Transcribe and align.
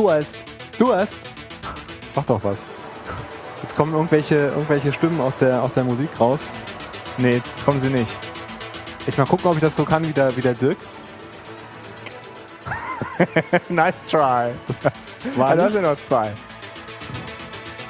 Durst. 0.00 0.38
Durst? 0.78 1.18
Mach 2.16 2.24
doch 2.24 2.42
was. 2.42 2.70
Jetzt 3.60 3.76
kommen 3.76 3.92
irgendwelche, 3.92 4.34
irgendwelche 4.46 4.94
Stimmen 4.94 5.20
aus 5.20 5.36
der, 5.36 5.62
aus 5.62 5.74
der 5.74 5.84
Musik 5.84 6.08
raus. 6.18 6.54
Nee, 7.18 7.42
kommen 7.66 7.78
sie 7.80 7.90
nicht. 7.90 8.10
Ich 9.06 9.18
mal 9.18 9.26
gucken, 9.26 9.50
ob 9.50 9.56
ich 9.56 9.60
das 9.60 9.76
so 9.76 9.84
kann 9.84 10.02
wie 10.08 10.12
der, 10.14 10.34
wie 10.38 10.40
der 10.40 10.54
Dirk. 10.54 10.78
nice 13.68 13.96
try. 14.10 14.52
Das 14.66 14.84
war 15.36 15.54
da 15.54 15.68
sind 15.68 15.82
noch 15.82 15.96
zwei. 15.96 16.32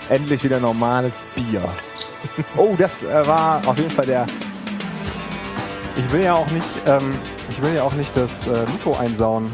Endlich 0.08 0.42
wieder 0.42 0.58
normales 0.58 1.14
Bier. 1.36 1.62
Oh, 2.56 2.74
das 2.76 3.04
äh, 3.04 3.24
war 3.24 3.62
auf 3.68 3.78
jeden 3.78 3.90
Fall 3.92 4.06
der. 4.06 4.26
Ich 5.94 6.10
will 6.10 6.24
ja 6.24 6.34
auch 6.34 6.50
nicht, 6.50 6.66
ähm, 6.88 7.12
ich 7.48 7.62
will 7.62 7.72
ja 7.72 7.84
auch 7.84 7.94
nicht 7.94 8.16
das 8.16 8.48
äh, 8.48 8.66
Mikro 8.72 8.96
einsauen. 8.98 9.48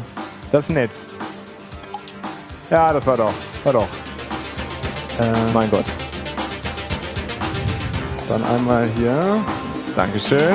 Das 0.51 0.61
ist 0.61 0.69
nett. 0.71 0.91
Ja, 2.69 2.91
das 2.93 3.05
war 3.07 3.17
doch. 3.17 3.33
War 3.63 3.73
doch. 3.73 3.87
Äh, 5.19 5.31
Mein 5.53 5.69
Gott. 5.71 5.85
dann 8.29 8.43
einmal 8.43 8.87
hier. 8.97 9.37
Dankeschön. 9.95 10.53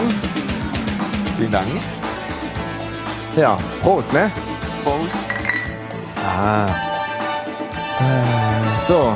Vielen 1.36 1.50
Dank. 1.50 1.68
Ja, 3.36 3.56
Prost, 3.82 4.12
ne? 4.12 4.30
Prost. 4.84 5.16
Ah. 6.38 6.66
Äh, 7.98 8.86
so. 8.86 9.14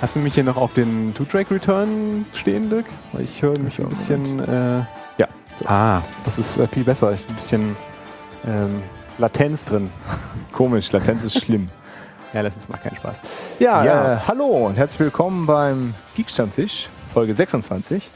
Hast 0.00 0.16
du 0.16 0.20
mich 0.20 0.34
hier 0.34 0.44
noch 0.44 0.56
auf 0.56 0.72
den 0.72 1.12
Two-Track-Return 1.14 2.24
stehen, 2.32 2.70
Dirk? 2.70 2.86
Weil 3.12 3.24
ich 3.24 3.42
höre 3.42 3.58
mich 3.60 3.78
ein 3.78 3.88
bisschen. 3.90 4.38
Äh, 4.40 4.78
Ja. 5.18 5.28
So. 5.56 5.66
ah, 5.68 6.00
das 6.24 6.38
ist 6.38 6.56
äh, 6.56 6.66
viel 6.66 6.84
besser. 6.84 7.12
Ich 7.12 7.28
ein 7.28 7.34
bisschen 7.34 7.76
ähm, 8.46 8.80
Latenz 9.20 9.66
drin. 9.66 9.90
Komisch, 10.52 10.90
Latenz 10.92 11.24
ist 11.24 11.44
schlimm. 11.44 11.68
Ja, 12.32 12.42
Latenz 12.42 12.68
macht 12.68 12.84
keinen 12.84 12.94
Spaß. 12.94 13.22
Ja, 13.58 13.84
Ja. 13.84 14.12
Äh, 14.14 14.18
hallo 14.28 14.44
und 14.68 14.76
herzlich 14.76 15.00
willkommen 15.00 15.46
beim 15.46 15.94
Geekstammtisch, 16.14 16.88
Folge 17.12 17.34
26. 17.34 18.08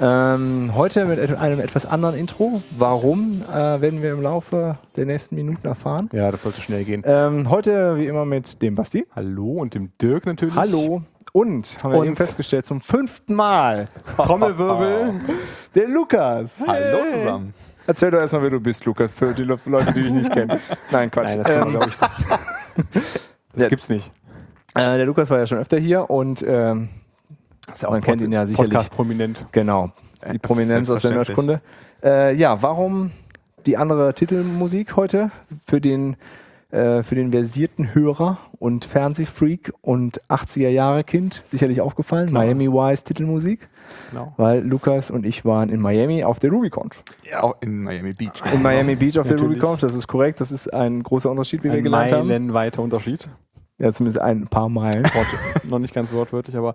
Ähm, 0.00 0.70
heute 0.74 1.04
mit 1.04 1.20
einem 1.36 1.60
etwas 1.60 1.84
anderen 1.84 2.14
Intro. 2.16 2.62
Warum, 2.78 3.42
äh, 3.52 3.54
werden 3.82 4.00
wir 4.00 4.12
im 4.12 4.22
Laufe 4.22 4.78
der 4.96 5.04
nächsten 5.04 5.34
Minuten 5.34 5.66
erfahren. 5.68 6.08
Ja, 6.14 6.30
das 6.30 6.40
sollte 6.40 6.62
schnell 6.62 6.84
gehen. 6.84 7.02
Ähm, 7.04 7.50
heute 7.50 7.98
wie 7.98 8.06
immer 8.06 8.24
mit 8.24 8.62
dem 8.62 8.76
Basti. 8.76 9.04
Hallo 9.14 9.58
und 9.60 9.74
dem 9.74 9.92
Dirk 10.00 10.24
natürlich. 10.24 10.54
Hallo. 10.54 11.02
Und, 11.32 11.76
haben 11.84 11.92
wir 11.92 11.98
Und- 11.98 12.06
eben 12.06 12.16
festgestellt, 12.16 12.64
zum 12.64 12.80
fünften 12.80 13.34
Mal, 13.34 13.88
Trommelwirbel, 14.16 15.20
der 15.74 15.86
Lukas. 15.86 16.62
Hallo 16.66 17.06
zusammen. 17.08 17.52
Erzähl 17.90 18.10
doch 18.12 18.18
erstmal, 18.20 18.42
wer 18.42 18.50
du 18.50 18.60
bist, 18.60 18.84
Lukas, 18.84 19.12
für 19.12 19.32
die 19.34 19.42
Le- 19.42 19.58
Leute, 19.66 19.92
die 19.92 20.02
dich 20.02 20.12
nicht 20.12 20.32
kennen. 20.32 20.58
Nein, 20.92 21.10
Quatsch. 21.10 21.34
Nein, 21.36 21.42
das 21.42 21.48
man, 21.58 21.62
ähm, 21.66 21.70
glaube 21.72 21.88
ich, 21.88 21.96
das, 21.96 22.14
das 23.52 23.62
Ja. 23.64 23.68
gibt's 23.68 23.88
nicht. 23.88 24.10
äh, 24.76 24.96
der 24.96 25.06
Lukas 25.06 25.28
war 25.30 25.38
ja 25.38 25.46
schon 25.48 25.58
öfter 25.58 25.78
hier 25.78 26.08
und 26.08 26.44
ähm, 26.46 26.88
ist 27.72 27.82
ja 27.82 27.90
Man 27.90 28.00
kennt 28.00 28.22
ihn 28.22 28.30
ja 28.32 28.46
sicherlich. 28.46 28.70
Podcast-prominent. 28.72 29.46
Genau, 29.52 29.90
die 30.32 30.38
Prominenz 30.38 30.88
aus 30.88 31.02
der. 31.02 31.10
Nerdkunde. 31.12 31.60
Äh, 32.02 32.34
ja, 32.36 32.62
warum 32.62 33.10
die 33.66 33.76
andere 33.76 34.14
Titelmusik 34.14 34.94
heute 34.96 35.30
für 35.66 35.80
den, 35.80 36.16
äh, 36.70 37.02
für 37.02 37.16
den 37.16 37.32
versierten 37.32 37.92
Hörer 37.94 38.38
und 38.60 38.84
Fernsehfreak 38.84 39.72
und 39.82 40.20
80er-Jahre-Kind 40.30 41.42
sicherlich 41.44 41.80
aufgefallen? 41.80 42.32
Miami 42.32 42.68
Wise 42.72 43.02
Titelmusik, 43.04 43.68
Genau. 44.10 44.32
weil 44.36 44.66
Lukas 44.66 45.10
und 45.10 45.24
ich 45.26 45.44
waren 45.44 45.68
in 45.68 45.80
Miami 45.80 46.24
auf 46.24 46.38
der 46.38 46.50
RubyConf. 46.50 47.02
Ja, 47.30 47.42
auch 47.42 47.56
in 47.60 47.82
Miami 47.82 48.12
Beach. 48.12 48.42
In 48.52 48.62
Miami 48.62 48.96
Beach 48.96 49.18
auf 49.18 49.28
der. 49.28 49.38
RubyConf, 49.40 49.80
das 49.80 49.94
ist 49.94 50.06
korrekt, 50.06 50.40
das 50.40 50.52
ist 50.52 50.72
ein 50.72 51.02
großer 51.02 51.30
Unterschied, 51.30 51.62
wie 51.64 51.68
wir 51.70 51.78
Ein 51.78 51.84
gelernt 51.84 52.12
haben. 52.12 52.28
meilenweiter 52.28 52.82
Unterschied. 52.82 53.28
Ja, 53.78 53.90
zumindest 53.92 54.20
ein 54.20 54.46
paar 54.46 54.68
Meilen. 54.68 55.08
Noch 55.64 55.78
nicht 55.78 55.94
ganz 55.94 56.12
wortwörtlich, 56.12 56.54
aber 56.54 56.74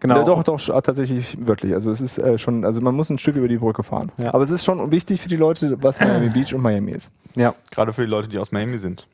genau. 0.00 0.16
Ja, 0.16 0.24
doch, 0.24 0.42
doch, 0.42 0.58
tatsächlich 0.80 1.36
wörtlich. 1.46 1.74
Also 1.74 1.90
es 1.90 2.00
ist 2.00 2.16
äh, 2.16 2.38
schon, 2.38 2.64
also 2.64 2.80
man 2.80 2.94
muss 2.94 3.10
ein 3.10 3.18
Stück 3.18 3.36
über 3.36 3.46
die 3.46 3.58
Brücke 3.58 3.82
fahren. 3.82 4.10
Ja. 4.16 4.32
Aber 4.32 4.42
es 4.42 4.48
ist 4.50 4.64
schon 4.64 4.90
wichtig 4.90 5.20
für 5.20 5.28
die 5.28 5.36
Leute, 5.36 5.76
was 5.82 6.00
Miami 6.00 6.28
Beach 6.34 6.54
und 6.54 6.62
Miami 6.62 6.92
ist. 6.92 7.10
Ja, 7.34 7.54
Gerade 7.72 7.92
für 7.92 8.06
die 8.06 8.10
Leute, 8.10 8.28
die 8.28 8.38
aus 8.38 8.52
Miami 8.52 8.78
sind. 8.78 9.06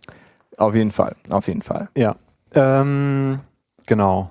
Auf 0.56 0.76
jeden 0.76 0.93
Fall, 0.93 1.16
auf 1.31 1.49
jeden 1.49 1.62
Fall. 1.62 1.88
ja. 1.97 2.15
Ähm, 2.55 3.38
genau. 3.87 4.31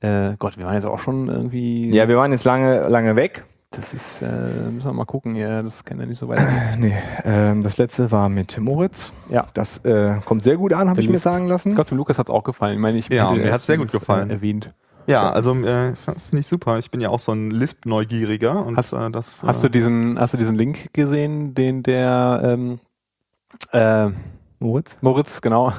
Äh, 0.00 0.36
Gott, 0.38 0.56
wir 0.58 0.64
waren 0.64 0.74
jetzt 0.74 0.86
auch 0.86 0.98
schon 0.98 1.28
irgendwie. 1.28 1.90
Ja, 1.94 2.08
wir 2.08 2.16
waren 2.16 2.32
jetzt 2.32 2.44
lange, 2.44 2.88
lange 2.88 3.16
weg. 3.16 3.44
das 3.70 3.92
ist, 3.94 4.22
äh, 4.22 4.26
müssen 4.72 4.86
wir 4.88 4.92
mal 4.94 5.04
gucken. 5.04 5.36
Ja, 5.36 5.62
das 5.62 5.84
kann 5.84 6.00
ja 6.00 6.06
nicht 6.06 6.18
so 6.18 6.26
weit. 6.28 6.40
Nee, 6.78 6.94
ähm, 7.24 7.62
das 7.62 7.76
letzte 7.78 8.10
war 8.10 8.28
mit 8.28 8.58
Moritz. 8.58 9.12
Ja. 9.28 9.46
Das 9.54 9.78
äh, 9.84 10.14
kommt 10.24 10.42
sehr 10.42 10.56
gut 10.56 10.72
an, 10.72 10.88
habe 10.88 11.00
ich 11.00 11.08
mir 11.08 11.18
sagen 11.18 11.46
lassen. 11.48 11.68
Ich 11.70 11.74
glaube, 11.74 11.90
dem 11.90 11.98
Lukas 11.98 12.18
hat's 12.18 12.30
auch 12.30 12.44
gefallen. 12.44 12.74
Ich 12.74 12.80
meine, 12.80 12.98
ich 12.98 13.08
Ja, 13.10 13.30
mir 13.32 13.52
hat's 13.52 13.66
sehr 13.66 13.76
gut 13.76 13.90
zumindest, 13.90 14.00
gefallen. 14.00 14.30
Äh, 14.30 14.34
erwähnt. 14.34 14.74
Ja, 15.06 15.30
also 15.32 15.52
äh, 15.54 15.94
finde 15.96 16.38
ich 16.38 16.46
super. 16.46 16.78
Ich 16.78 16.90
bin 16.90 17.00
ja 17.00 17.08
auch 17.10 17.18
so 17.20 17.32
ein 17.32 17.50
Lisp-Neugieriger 17.50 18.64
und 18.64 18.76
Hast- 18.76 18.92
äh, 18.92 19.10
das. 19.10 19.42
Hast 19.44 19.62
du 19.64 19.68
diesen, 19.68 20.18
hast 20.18 20.34
du 20.34 20.38
diesen 20.38 20.56
Link 20.56 20.92
gesehen, 20.92 21.54
den 21.54 21.82
der 21.82 22.40
ähm, 22.44 22.80
äh, 23.72 24.08
Moritz? 24.62 24.98
Moritz, 25.00 25.40
genau, 25.40 25.72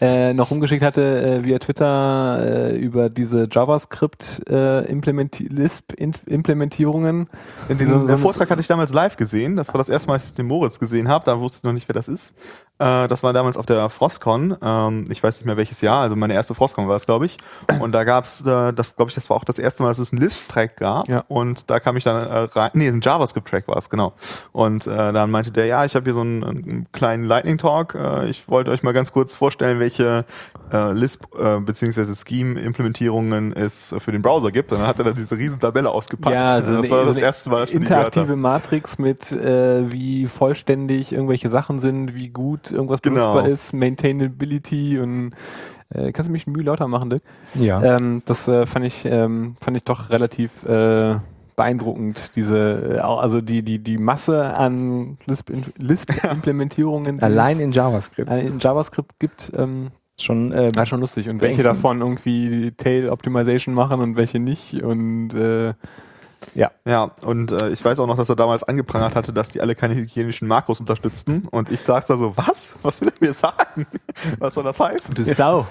äh, 0.00 0.32
noch 0.32 0.52
rumgeschickt 0.52 0.84
hatte 0.84 1.02
äh, 1.22 1.44
via 1.44 1.58
Twitter 1.58 2.70
äh, 2.70 2.76
über 2.76 3.10
diese 3.10 3.48
JavaScript 3.50 4.48
äh, 4.48 4.84
Implementi 4.86 5.48
Lisp 5.48 5.92
-In 5.94 6.14
Implementierungen. 6.26 7.28
In 7.68 7.78
diesen 7.78 8.06
den 8.06 8.18
Vortrag 8.18 8.48
hatte 8.48 8.60
ich 8.60 8.68
damals 8.68 8.92
live 8.92 9.16
gesehen. 9.16 9.56
Das 9.56 9.68
war 9.68 9.78
das 9.78 9.88
erste 9.88 10.06
Mal, 10.06 10.14
dass 10.14 10.26
ich 10.26 10.34
den 10.34 10.46
Moritz 10.46 10.78
gesehen 10.78 11.08
habe. 11.08 11.24
Da 11.24 11.40
wusste 11.40 11.58
ich 11.58 11.64
noch 11.64 11.72
nicht, 11.72 11.88
wer 11.88 11.94
das 11.94 12.06
ist. 12.06 12.34
Äh, 12.80 13.08
das 13.08 13.22
war 13.22 13.32
damals 13.32 13.56
auf 13.56 13.66
der 13.66 13.90
Frostcon. 13.90 14.56
Ähm, 14.62 15.04
ich 15.10 15.22
weiß 15.22 15.36
nicht 15.36 15.46
mehr 15.46 15.56
welches 15.56 15.82
Jahr. 15.82 16.00
Also 16.00 16.16
meine 16.16 16.32
erste 16.34 16.54
Frostcon 16.54 16.88
war 16.88 16.94
das, 16.94 17.06
glaube 17.06 17.26
ich. 17.26 17.36
Und 17.78 17.92
da 17.92 18.04
gab's, 18.04 18.40
äh, 18.40 18.72
das 18.72 18.96
glaube 18.96 19.10
ich, 19.10 19.14
das 19.14 19.28
war 19.28 19.36
auch 19.36 19.44
das 19.44 19.58
erste 19.58 19.82
Mal, 19.82 19.90
dass 19.90 19.98
es 19.98 20.12
einen 20.12 20.22
Lisp-Track 20.22 20.76
gab. 20.78 21.08
Ja. 21.08 21.24
Und 21.28 21.70
da 21.70 21.78
kam 21.78 21.96
ich 21.98 22.04
dann 22.04 22.22
äh, 22.22 22.38
rein. 22.52 22.70
Nee, 22.72 22.88
ein 22.88 23.00
JavaScript-Track 23.02 23.68
war 23.68 23.76
es, 23.76 23.90
genau. 23.90 24.14
Und 24.52 24.86
äh, 24.86 25.12
dann 25.12 25.30
meinte 25.30 25.50
der, 25.50 25.66
ja, 25.66 25.84
ich 25.84 25.94
habe 25.94 26.04
hier 26.04 26.14
so 26.14 26.20
einen, 26.20 26.42
einen 26.42 26.86
kleinen 26.92 27.24
Lightning-Talk. 27.24 27.94
Äh, 27.94 28.30
ich 28.30 28.48
wollte 28.48 28.70
euch 28.70 28.82
mal 28.82 28.92
ganz 28.92 29.12
kurz 29.12 29.34
vorstellen, 29.34 29.78
welche 29.78 30.24
äh, 30.72 30.92
Lisp 30.92 31.26
äh, 31.38 31.60
beziehungsweise 31.60 32.14
Scheme-Implementierungen 32.14 33.52
es 33.52 33.94
für 33.98 34.12
den 34.12 34.22
Browser 34.22 34.52
gibt. 34.52 34.72
Und 34.72 34.78
dann 34.78 34.88
hat 34.88 34.98
er 34.98 35.04
da 35.04 35.12
diese 35.12 35.36
riesen 35.36 35.60
Tabelle 35.60 35.90
ausgepackt. 35.90 36.34
Ja, 36.34 36.46
also 36.46 36.80
das 36.80 36.90
war 36.90 37.04
das 37.04 37.18
erste 37.18 37.50
Mal, 37.50 37.60
dass 37.60 37.70
ich 37.70 37.76
interaktive. 37.76 38.36
Matrix 38.36 38.98
mit 38.98 39.32
äh, 39.32 39.90
wie 39.92 40.26
vollständig 40.26 41.12
irgendwelche 41.12 41.50
Sachen 41.50 41.80
sind, 41.80 42.14
wie 42.14 42.28
gut 42.28 42.69
irgendwas 42.72 43.02
Genau. 43.02 43.32
benutzbar 43.34 43.48
ist, 43.48 43.72
Maintainability 43.72 44.98
und 44.98 45.32
äh, 45.92 46.12
kannst 46.12 46.28
du 46.28 46.32
mich 46.32 46.46
Mühe 46.46 46.62
lauter 46.64 46.86
machen, 46.88 47.10
Dirk? 47.10 47.22
Ja. 47.54 47.82
Ähm, 47.82 48.22
das 48.24 48.46
äh, 48.48 48.66
fand 48.66 48.86
ich 48.86 49.04
ähm, 49.04 49.56
fand 49.60 49.76
ich 49.76 49.84
doch 49.84 50.10
relativ 50.10 50.64
äh, 50.64 51.16
beeindruckend. 51.56 52.36
Diese 52.36 52.96
äh, 52.96 52.98
also 53.00 53.40
die 53.40 53.62
die 53.62 53.78
die 53.80 53.98
Masse 53.98 54.54
an 54.56 55.18
Lisp 55.26 55.50
Lisp 55.78 56.10
Allein 57.20 57.60
in 57.60 57.72
JavaScript. 57.72 58.30
in 58.30 58.58
JavaScript 58.58 59.18
gibt. 59.18 59.52
Ähm, 59.56 59.90
Schon, 60.22 60.52
äh, 60.52 60.70
war 60.76 60.84
schon 60.84 61.00
lustig. 61.00 61.30
Und 61.30 61.40
welche 61.40 61.62
davon 61.62 62.02
irgendwie 62.02 62.72
Tail 62.72 63.08
Optimization 63.08 63.74
machen 63.74 64.00
und 64.02 64.16
welche 64.16 64.38
nicht. 64.38 64.82
Und 64.82 65.32
äh, 65.32 65.72
ja. 66.54 66.70
Ja, 66.84 67.10
und 67.24 67.50
äh, 67.52 67.70
ich 67.70 67.84
weiß 67.84 67.98
auch 68.00 68.06
noch, 68.06 68.16
dass 68.16 68.28
er 68.28 68.36
damals 68.36 68.62
angeprangert 68.62 69.14
hatte, 69.14 69.32
dass 69.32 69.48
die 69.50 69.60
alle 69.60 69.74
keine 69.74 69.94
hygienischen 69.94 70.48
Makros 70.48 70.80
unterstützten. 70.80 71.46
Und 71.50 71.70
ich 71.70 71.80
saß 71.80 72.06
da 72.06 72.16
so, 72.16 72.36
was? 72.36 72.74
Was 72.82 73.00
will 73.00 73.08
er 73.08 73.26
mir 73.26 73.32
sagen? 73.32 73.86
Was 74.38 74.54
soll 74.54 74.64
das 74.64 74.78
heißen? 74.80 75.14
Du 75.14 75.24
Sau. 75.24 75.66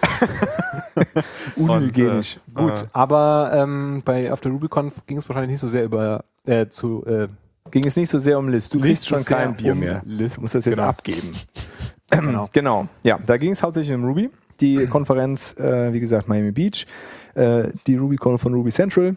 unhygienisch. 1.56 2.40
Und, 2.54 2.70
äh, 2.70 2.70
Gut, 2.70 2.86
aber 2.94 3.52
ähm, 3.54 4.02
bei 4.04 4.32
auf 4.32 4.42
der 4.42 4.52
RubyConf 4.52 5.06
ging 5.08 5.18
es 5.18 5.28
wahrscheinlich 5.28 5.52
nicht 5.52 5.60
so 5.62 5.68
sehr 5.68 5.84
über 5.84 6.24
äh, 6.46 6.68
zu 6.68 7.06
äh, 7.06 7.28
Ging 7.72 7.86
es 7.86 7.96
nicht 7.96 8.10
so 8.10 8.18
sehr 8.20 8.38
um 8.40 8.50
Lisp. 8.50 8.72
Du 8.72 8.80
kriegst 8.80 9.08
schon 9.08 9.24
kein 9.24 9.56
Bier 9.56 9.74
um 9.74 9.80
mehr. 9.80 10.02
Lisp. 10.06 10.36
Du 10.36 10.42
musst 10.42 10.56
das 10.56 10.66
jetzt 10.66 10.76
Genau. 10.76 10.88
abgeben. 10.88 11.34
genau. 12.10 12.50
Genau. 12.52 12.88
Ja, 13.04 13.20
da 13.26 13.38
ging 13.38 13.52
es 13.52 13.62
hauptsächlich 13.62 13.96
um 13.96 14.04
Ruby. 14.06 14.30
Die 14.60 14.88
Konferenz, 14.90 15.56
äh, 15.60 15.94
wie 15.94 16.00
gesagt, 16.00 16.28
Miami 16.28 16.52
Beach. 16.52 16.88
Äh, 17.36 17.70
die 17.86 17.96
RubyCon 17.96 18.40
von 18.40 18.54
Ruby 18.54 18.72
Central. 18.72 19.16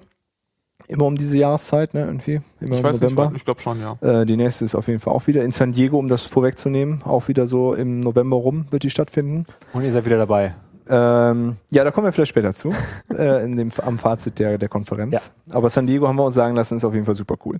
Immer 0.88 1.04
um 1.06 1.16
diese 1.16 1.36
Jahreszeit, 1.36 1.94
ne? 1.94 2.00
Irgendwie. 2.04 2.40
Immer 2.60 2.72
Ich 2.74 2.78
im 2.78 2.84
weiß 2.84 2.92
nicht, 2.92 3.02
November. 3.02 3.32
ich 3.36 3.44
glaube 3.44 3.60
schon, 3.60 3.78
ja. 3.80 3.96
Äh, 4.00 4.26
die 4.26 4.36
nächste 4.36 4.64
ist 4.64 4.74
auf 4.74 4.88
jeden 4.88 5.00
Fall 5.00 5.12
auch 5.12 5.26
wieder 5.26 5.42
in 5.42 5.52
San 5.52 5.72
Diego, 5.72 5.98
um 5.98 6.08
das 6.08 6.24
vorwegzunehmen. 6.24 7.02
Auch 7.04 7.28
wieder 7.28 7.46
so 7.46 7.74
im 7.74 8.00
November 8.00 8.36
rum 8.36 8.66
wird 8.70 8.82
die 8.82 8.90
stattfinden. 8.90 9.46
Und 9.72 9.84
ihr 9.84 9.92
seid 9.92 10.04
wieder 10.04 10.18
dabei. 10.18 10.54
Ähm, 10.88 11.56
ja, 11.70 11.84
da 11.84 11.90
kommen 11.90 12.06
wir 12.06 12.12
vielleicht 12.12 12.30
später 12.30 12.52
zu, 12.52 12.72
äh, 13.16 13.44
in 13.44 13.56
dem, 13.56 13.70
am 13.82 13.98
Fazit 13.98 14.38
der, 14.38 14.58
der 14.58 14.68
Konferenz. 14.68 15.12
Ja. 15.46 15.54
Aber 15.54 15.70
San 15.70 15.86
Diego 15.86 16.08
haben 16.08 16.16
wir 16.16 16.24
uns 16.24 16.34
sagen 16.34 16.56
lassen, 16.56 16.76
ist 16.76 16.84
auf 16.84 16.94
jeden 16.94 17.06
Fall 17.06 17.14
super 17.14 17.36
cool. 17.44 17.58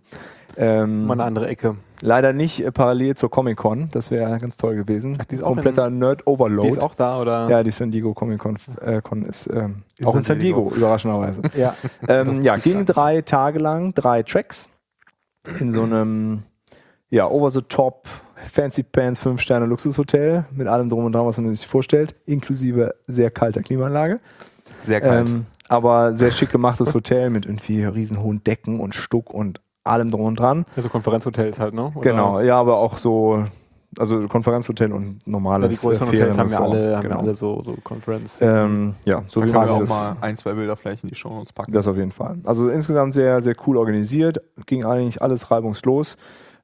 Ähm, 0.56 1.06
Mal 1.06 1.14
eine 1.14 1.24
andere 1.24 1.48
Ecke. 1.48 1.76
leider 2.02 2.32
nicht 2.32 2.64
äh, 2.64 2.72
parallel 2.72 3.16
zur 3.16 3.30
Comic 3.30 3.56
Con, 3.56 3.88
das 3.92 4.10
wäre 4.10 4.38
ganz 4.38 4.56
toll 4.56 4.74
gewesen. 4.74 5.16
Ach, 5.20 5.24
die 5.24 5.36
ist 5.36 5.42
auch 5.42 5.48
Kompletter 5.48 5.88
Nerd-Overload. 5.88 6.68
Die 6.68 6.74
ist 6.74 6.82
auch 6.82 6.94
da, 6.94 7.20
oder? 7.20 7.48
ja, 7.48 7.62
die 7.62 7.70
San 7.70 7.90
Diego 7.90 8.12
Comic 8.12 8.40
Con, 8.40 8.58
äh, 8.80 9.00
ist 9.28 9.46
ähm, 9.46 9.82
In 9.98 10.06
auch 10.06 10.12
San 10.12 10.18
in 10.18 10.24
San 10.24 10.38
Diego, 10.38 10.62
Diego. 10.64 10.76
überraschenderweise. 10.76 11.42
ja. 11.56 11.74
ähm, 12.08 12.42
ja, 12.42 12.56
ging 12.56 12.84
drei 12.84 13.22
Tage 13.22 13.58
lang, 13.58 13.94
drei 13.94 14.22
Tracks 14.22 14.68
in 15.58 15.72
so 15.72 15.82
einem 15.82 16.42
ja, 17.12 17.28
over-the-top 17.28 18.08
Fancy 18.50 18.82
Pants 18.82 19.20
5 19.20 19.40
Sterne 19.40 19.66
Luxushotel 19.66 20.44
mit 20.54 20.66
allem 20.66 20.88
drum 20.88 21.04
und 21.04 21.12
dran, 21.12 21.26
was 21.26 21.38
man 21.38 21.52
sich 21.52 21.66
vorstellt, 21.66 22.14
inklusive 22.26 22.94
sehr 23.06 23.30
kalter 23.30 23.62
Klimaanlage. 23.62 24.20
Sehr 24.80 25.00
kalt. 25.00 25.28
Ähm, 25.30 25.46
aber 25.68 26.14
sehr 26.14 26.30
schick 26.30 26.50
gemachtes 26.50 26.92
Hotel 26.94 27.30
mit 27.30 27.46
irgendwie 27.46 27.84
riesenhohen 27.84 28.42
Decken 28.44 28.80
und 28.80 28.94
Stuck 28.94 29.32
und 29.32 29.60
allem 29.84 30.10
drum 30.10 30.22
und 30.22 30.38
dran. 30.38 30.64
Also 30.76 30.88
Konferenzhotels 30.88 31.58
halt, 31.58 31.74
ne? 31.74 31.92
Oder- 31.94 32.00
Genau, 32.10 32.40
ja, 32.40 32.58
aber 32.58 32.76
auch 32.76 32.98
so, 32.98 33.44
also 33.98 34.26
Konferenzhotel 34.28 34.92
und 34.92 35.04
Ja, 35.24 35.30
normales 35.30 35.70
die 35.70 35.76
größeren 35.76 36.08
äh, 36.08 36.12
Hotels 36.20 36.38
haben 36.38 36.48
ja 36.48 36.56
Ferienresort. 36.58 36.74
alle, 36.84 36.96
haben 36.96 37.02
ja 37.02 37.08
genau. 37.08 37.20
alle 37.20 37.34
so, 37.34 37.62
so 37.62 37.74
Conference. 37.82 38.40
Ähm, 38.40 38.94
ja, 39.04 39.22
so 39.26 39.40
da 39.40 39.46
wie 39.46 39.50
können 39.52 39.64
wir 39.64 39.72
auch 39.72 39.80
das, 39.80 39.88
mal 39.88 40.16
ein, 40.20 40.36
zwei 40.36 40.52
Bilder 40.54 40.76
vielleicht 40.76 41.02
in 41.04 41.08
die 41.08 41.14
Show 41.14 41.30
uns 41.30 41.52
packen. 41.52 41.72
das 41.72 41.88
auf 41.88 41.96
jeden 41.96 42.12
Fall. 42.12 42.36
Also 42.44 42.68
insgesamt 42.68 43.14
sehr, 43.14 43.42
sehr 43.42 43.54
cool 43.66 43.76
organisiert, 43.76 44.40
ging 44.66 44.84
eigentlich 44.84 45.20
alles 45.22 45.50
reibungslos. 45.50 46.16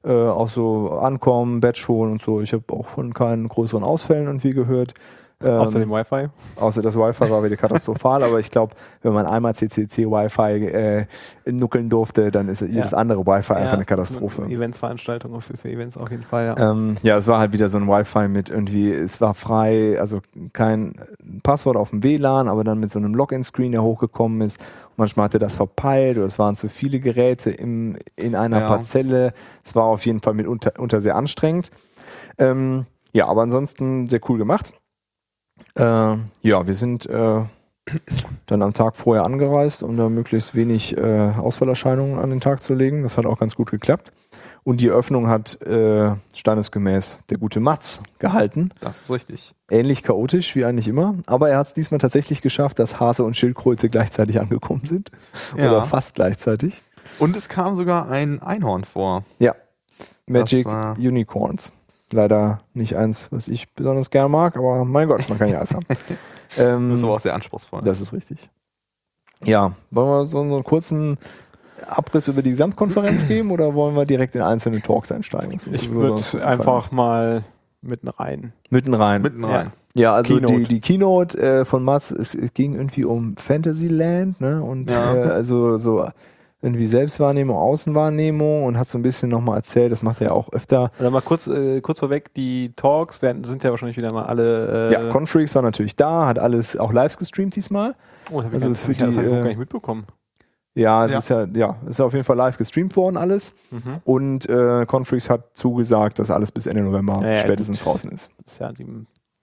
Äh, 0.03 0.11
auch 0.11 0.47
so 0.47 0.91
ankommen, 0.91 1.59
Badge 1.59 1.85
holen 1.89 2.13
und 2.13 2.21
so. 2.21 2.41
Ich 2.41 2.53
habe 2.53 2.63
auch 2.73 2.87
von 2.87 3.13
keinen 3.13 3.49
größeren 3.49 3.83
Ausfällen 3.83 4.27
irgendwie 4.27 4.53
gehört. 4.53 4.93
Ähm, 5.41 5.51
Außer 5.59 5.79
dem 5.79 5.89
Wi-Fi. 5.89 6.27
Außer 6.57 6.81
das 6.81 6.97
Wi-Fi 6.97 7.29
war 7.29 7.41
wieder 7.43 7.55
katastrophal, 7.55 8.23
aber 8.25 8.39
ich 8.39 8.51
glaube, 8.51 8.75
wenn 9.03 9.13
man 9.13 9.25
einmal 9.25 9.55
CCC 9.55 10.05
Wi-Fi 10.05 10.65
äh, 10.67 11.05
nuckeln 11.49 11.87
durfte, 11.89 12.29
dann 12.29 12.49
ist 12.49 12.59
jedes 12.59 12.91
Ja. 12.91 12.97
andere 12.97 13.25
Wi-Fi 13.25 13.53
einfach 13.53 13.67
Ja, 13.67 13.73
eine 13.73 13.85
Katastrophe. 13.85 14.41
Eventsveranstaltung 14.43 15.39
für, 15.39 15.55
für 15.55 15.69
Events 15.69 15.97
auf 15.97 16.11
jeden 16.11 16.23
Fall, 16.23 16.45
ja. 16.57 16.71
Ähm, 16.71 16.95
ja, 17.03 17.15
es 17.17 17.27
war 17.27 17.39
halt 17.39 17.53
wieder 17.53 17.69
so 17.69 17.77
ein 17.77 17.87
Wi-Fi 17.87 18.27
mit 18.27 18.49
irgendwie, 18.49 18.91
es 18.91 19.21
war 19.21 19.33
frei, 19.33 19.97
also 19.99 20.19
kein 20.51 20.93
Passwort 21.41 21.77
auf 21.77 21.91
dem 21.91 22.03
WLAN, 22.03 22.49
aber 22.49 22.65
dann 22.65 22.79
mit 22.81 22.91
so 22.91 22.99
einem 22.99 23.13
Login-Screen, 23.15 23.71
der 23.71 23.81
hochgekommen 23.81 24.41
ist. 24.41 24.59
manchmal 24.97 25.25
hat 25.25 25.35
er 25.35 25.39
das 25.39 25.55
verpeilt 25.55 26.17
oder 26.17 26.25
es 26.25 26.37
waren 26.37 26.57
zu 26.57 26.67
viele 26.67 26.99
Geräte 26.99 27.49
im, 27.49 27.95
in 28.17 28.35
einer 28.35 28.59
Ja. 28.59 28.67
Parzelle. 28.67 29.31
Es 29.63 29.73
war 29.73 29.85
auf 29.85 30.05
jeden 30.05 30.19
Fall 30.19 30.33
mitunter 30.33 30.73
unter 30.77 30.99
sehr 30.99 31.15
anstrengend. 31.15 31.71
Ähm, 32.37 32.85
ja, 33.13 33.27
aber 33.27 33.41
ansonsten 33.43 34.07
sehr 34.07 34.19
cool 34.27 34.37
gemacht. 34.37 34.73
Äh, 35.79 36.17
ja, 36.41 36.67
wir 36.67 36.73
sind 36.73 37.05
äh, 37.05 37.41
dann 38.45 38.61
am 38.61 38.73
Tag 38.73 38.97
vorher 38.97 39.23
angereist, 39.23 39.83
um 39.83 39.97
da 39.97 40.09
möglichst 40.09 40.55
wenig 40.55 40.97
äh, 40.97 41.31
Ausfallerscheinungen 41.37 42.19
an 42.19 42.29
den 42.29 42.41
Tag 42.41 42.61
zu 42.61 42.73
legen. 42.73 43.03
Das 43.03 43.17
hat 43.17 43.25
auch 43.25 43.39
ganz 43.39 43.55
gut 43.55 43.71
geklappt. 43.71 44.11
Und 44.63 44.81
die 44.81 44.87
Eröffnung 44.87 45.27
hat 45.27 45.61
äh, 45.61 46.11
standesgemäß 46.35 47.19
der 47.29 47.37
gute 47.37 47.59
Matz 47.59 48.03
gehalten. 48.19 48.71
Das 48.81 49.03
ist 49.03 49.11
richtig. 49.11 49.55
Ähnlich 49.71 50.03
chaotisch 50.03 50.55
wie 50.55 50.65
eigentlich 50.65 50.87
immer. 50.87 51.15
Aber 51.25 51.49
er 51.49 51.57
hat 51.57 51.67
es 51.67 51.73
diesmal 51.73 51.99
tatsächlich 51.99 52.41
geschafft, 52.41 52.77
dass 52.77 52.99
Hase 52.99 53.23
und 53.23 53.37
Schildkröte 53.37 53.87
gleichzeitig 53.87 54.39
angekommen 54.39 54.83
sind. 54.83 55.11
Ja. 55.57 55.71
Oder 55.71 55.83
fast 55.83 56.15
gleichzeitig. 56.15 56.81
Und 57.17 57.35
es 57.35 57.49
kam 57.49 57.75
sogar 57.75 58.09
ein 58.09 58.41
Einhorn 58.41 58.83
vor. 58.83 59.23
Ja. 59.39 59.55
Magic 60.27 60.65
Das, 60.65 60.97
Unicorns. 60.97 61.71
Leider 62.11 62.61
nicht 62.73 62.95
eins, 62.97 63.31
was 63.31 63.47
ich 63.47 63.71
besonders 63.73 64.09
gern 64.09 64.31
mag, 64.31 64.57
aber 64.57 64.83
mein 64.85 65.07
Gott, 65.07 65.27
man 65.29 65.37
kann 65.37 65.49
ja 65.49 65.57
alles 65.59 65.73
haben. 65.73 65.85
ähm, 66.57 66.89
Das 66.89 66.99
ist 66.99 67.03
aber 67.05 67.13
auch 67.15 67.19
sehr 67.19 67.33
anspruchsvoll. 67.35 67.81
das 67.83 68.01
ist 68.01 68.13
richtig. 68.13 68.49
Ja, 69.45 69.73
wollen 69.91 70.07
wir 70.09 70.25
so 70.25 70.41
einen 70.41 70.63
kurzen 70.63 71.17
Abriss 71.87 72.27
über 72.27 72.41
die 72.41 72.49
Gesamtkonferenz 72.49 73.25
geben 73.27 73.51
oder 73.51 73.73
wollen 73.73 73.95
wir 73.95 74.05
direkt 74.05 74.35
in 74.35 74.41
einzelne 74.41 74.81
Talks 74.81 75.11
einsteigen? 75.11 75.53
Ich 75.71 75.89
würde 75.91 76.21
einfach 76.45 76.91
mal 76.91 77.43
mitten 77.81 78.09
rein. 78.09 78.51
mitten 78.69 78.93
rein. 78.93 79.21
Mitten 79.21 79.45
rein. 79.45 79.71
Ja, 79.95 80.13
also 80.13 80.35
Keynote. 80.35 80.55
die, 80.57 80.63
die 80.65 80.81
Keynote 80.81 81.37
äh, 81.37 81.65
von 81.65 81.83
Mats, 81.83 82.11
es, 82.11 82.35
es 82.35 82.53
ging 82.53 82.75
irgendwie 82.75 83.05
um 83.05 83.35
Fantasyland, 83.37 84.39
ne? 84.41 84.61
Und 84.61 84.89
Ja. 84.91 85.15
äh, 85.15 85.29
also 85.29 85.77
so 85.77 86.05
irgendwie 86.61 86.87
Selbstwahrnehmung, 86.87 87.55
Außenwahrnehmung 87.55 88.65
und 88.65 88.77
hat 88.77 88.89
so 88.89 88.97
ein 88.97 89.01
bisschen 89.01 89.29
nochmal 89.29 89.57
erzählt, 89.57 89.91
das 89.91 90.01
macht 90.03 90.19
er 90.21 90.27
ja 90.27 90.33
auch 90.33 90.51
öfter. 90.51 90.91
Oder 90.99 91.09
mal 91.09 91.21
kurz, 91.21 91.47
äh, 91.47 91.79
kurz 91.81 91.99
vorweg, 91.99 92.33
die 92.33 92.73
Talks 92.75 93.21
werden, 93.21 93.43
sind 93.45 93.63
ja 93.63 93.69
wahrscheinlich 93.69 93.97
wieder 93.97 94.11
mal 94.11 94.25
alle. 94.25 94.89
Äh, 94.89 94.93
ja, 94.93 95.09
Confreaks 95.09 95.55
war 95.55 95.61
natürlich 95.61 95.95
da, 95.95 96.27
hat 96.27 96.37
alles 96.39 96.75
auch 96.77 96.91
live 96.91 97.15
gestreamt 97.17 97.55
diesmal. 97.55 97.95
oh, 98.31 98.41
das 98.41 98.45
hab 98.45 98.51
ich 98.51 98.53
also 98.55 98.67
gar, 98.67 98.75
für 98.75 98.93
das 98.93 99.15
die, 99.15 99.21
ich 99.21 99.27
äh, 99.27 99.29
gar 99.31 99.43
nicht 99.43 99.59
mitbekommen. 99.59 100.05
Ja, 100.75 101.05
es 101.05 101.11
Ja. 101.11 101.17
ist 101.17 101.29
ja, 101.29 101.45
ja, 101.53 101.75
es 101.83 101.91
ist 101.91 102.01
auf 102.01 102.13
jeden 102.13 102.25
Fall 102.25 102.37
live 102.37 102.57
gestreamt 102.57 102.95
worden 102.95 103.17
alles. 103.17 103.53
Mhm. 103.71 103.81
Und 104.03 104.49
äh, 104.49 104.85
Confreaks 104.85 105.29
hat 105.29 105.55
zugesagt, 105.57 106.19
dass 106.19 106.29
alles 106.29 106.51
bis 106.51 106.67
Ende 106.67 106.83
November 106.83 107.21
ja, 107.25 107.37
spätestens 107.39 107.79
gut. 107.83 107.93
draußen 107.93 108.11
ist. 108.11 108.29
Das 108.43 108.53
ist 108.53 108.59
ja, 108.59 108.71
die 108.71 108.85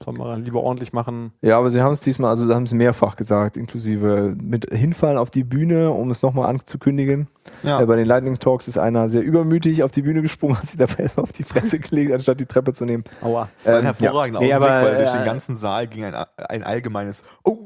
soll 0.04 0.14
man 0.14 0.44
lieber 0.44 0.62
ordentlich 0.62 0.92
machen. 0.92 1.32
Ja, 1.40 1.58
aber 1.58 1.70
sie 1.70 1.80
haben 1.80 1.92
es 1.92 2.00
diesmal, 2.00 2.30
also 2.30 2.46
sie 2.46 2.54
haben 2.54 2.64
es 2.64 2.72
mehrfach 2.72 3.16
gesagt, 3.16 3.56
inklusive 3.56 4.36
mit 4.42 4.70
Hinfallen 4.70 5.16
auf 5.16 5.30
die 5.30 5.42
Bühne, 5.44 5.90
um 5.90 6.10
es 6.10 6.22
nochmal 6.22 6.48
anzukündigen. 6.50 7.28
Ja. 7.62 7.80
Äh, 7.80 7.86
bei 7.86 7.96
den 7.96 8.06
Lightning 8.06 8.38
Talks 8.38 8.68
ist 8.68 8.76
einer 8.78 9.08
sehr 9.08 9.22
übermütig 9.22 9.82
auf 9.82 9.92
die 9.92 10.02
Bühne 10.02 10.20
gesprungen, 10.22 10.56
hat 10.58 10.66
sich 10.66 10.78
dabei 10.78 11.04
erstmal 11.04 11.24
auf 11.24 11.32
die 11.32 11.44
Fresse 11.44 11.78
gelegt, 11.78 12.12
anstatt 12.12 12.40
die 12.40 12.46
Treppe 12.46 12.72
zu 12.72 12.84
nehmen. 12.84 13.04
Aua. 13.22 13.48
Das 13.64 13.72
war 13.72 13.78
ein 13.78 13.86
Ähm, 13.86 13.94
hervorragender 13.96 14.40
Nee, 14.40 14.52
Augenblick, 14.52 14.72
aber, 14.72 14.86
weil 14.86 14.96
durch 14.98 15.14
äh, 15.14 15.18
den 15.18 15.24
ganzen 15.24 15.56
Saal 15.56 15.86
ging 15.86 16.04
ein, 16.04 16.14
ein 16.36 16.62
allgemeines 16.62 17.22
Oh! 17.44 17.65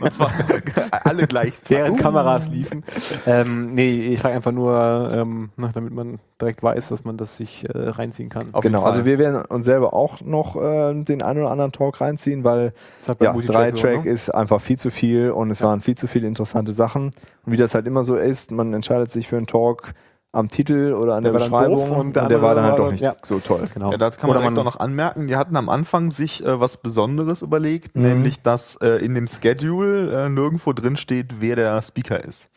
Und 0.00 0.12
zwar 0.12 0.30
alle 1.04 1.26
gleichzeitig. 1.26 1.70
Während 1.78 1.98
Uh. 1.98 2.02
Kameras 2.02 2.48
liefen. 2.48 2.84
ähm, 3.26 3.74
nee, 3.74 4.00
ich 4.00 4.20
frage 4.20 4.34
einfach 4.34 4.52
nur, 4.52 5.10
ähm, 5.14 5.50
damit 5.74 5.92
man 5.92 6.18
direkt 6.40 6.62
weiß, 6.62 6.88
dass 6.88 7.04
man 7.04 7.16
das 7.16 7.36
sich 7.36 7.64
äh, 7.68 7.70
reinziehen 7.74 8.28
kann. 8.28 8.52
Auf 8.52 8.62
genau, 8.62 8.82
also 8.82 9.04
wir 9.04 9.18
werden 9.18 9.42
uns 9.46 9.64
selber 9.64 9.94
auch 9.94 10.20
noch 10.20 10.56
äh, 10.56 10.94
den 11.02 11.22
einen 11.22 11.40
oder 11.40 11.50
anderen 11.50 11.72
Talk 11.72 12.00
reinziehen, 12.00 12.44
weil 12.44 12.72
ja, 13.20 13.32
drei 13.32 13.70
so, 13.70 13.78
Track 13.78 14.04
ne? 14.04 14.10
ist 14.10 14.30
einfach 14.30 14.60
viel 14.60 14.78
zu 14.78 14.90
viel 14.90 15.30
und 15.30 15.50
es 15.50 15.60
Ja. 15.60 15.68
waren 15.68 15.80
viel 15.80 15.96
zu 15.96 16.06
viele 16.06 16.26
interessante 16.26 16.72
Sachen. 16.72 17.12
Und 17.44 17.52
wie 17.52 17.56
das 17.56 17.74
halt 17.74 17.86
immer 17.86 18.04
so 18.04 18.16
ist, 18.16 18.50
man 18.50 18.72
entscheidet 18.74 19.10
sich 19.10 19.28
für 19.28 19.36
einen 19.36 19.46
Talk 19.46 19.92
am 20.34 20.48
Titel 20.48 20.94
oder 20.94 21.14
an 21.16 21.22
der, 21.22 21.32
Der 21.32 21.38
Beschreibung 21.40 21.90
und 21.90 21.98
und 21.98 22.16
der 22.16 22.26
der, 22.26 22.40
war 22.42 22.54
dann 22.54 22.64
halt 22.64 22.78
doch 22.78 22.90
nicht 22.90 23.02
ja. 23.02 23.14
so 23.22 23.38
toll. 23.38 23.64
Genau. 23.74 23.90
Ja, 23.90 23.98
da 23.98 24.08
kann 24.10 24.20
man 24.22 24.30
Oder 24.30 24.38
direkt 24.40 24.56
man- 24.56 24.66
auch 24.66 24.74
noch 24.74 24.80
anmerken, 24.80 25.28
die 25.28 25.36
hatten 25.36 25.56
am 25.56 25.68
Anfang 25.68 26.10
sich 26.10 26.42
äh, 26.44 26.58
was 26.58 26.78
Besonderes 26.78 27.42
überlegt, 27.42 27.94
Mhm. 27.96 28.02
nämlich 28.02 28.40
dass 28.40 28.76
äh, 28.76 29.04
in 29.04 29.14
dem 29.14 29.26
Schedule 29.26 30.24
äh, 30.24 30.28
nirgendwo 30.30 30.72
drin 30.72 30.96
steht, 30.96 31.40
wer 31.40 31.56
der 31.56 31.82
Speaker 31.82 32.24
ist. 32.24 32.48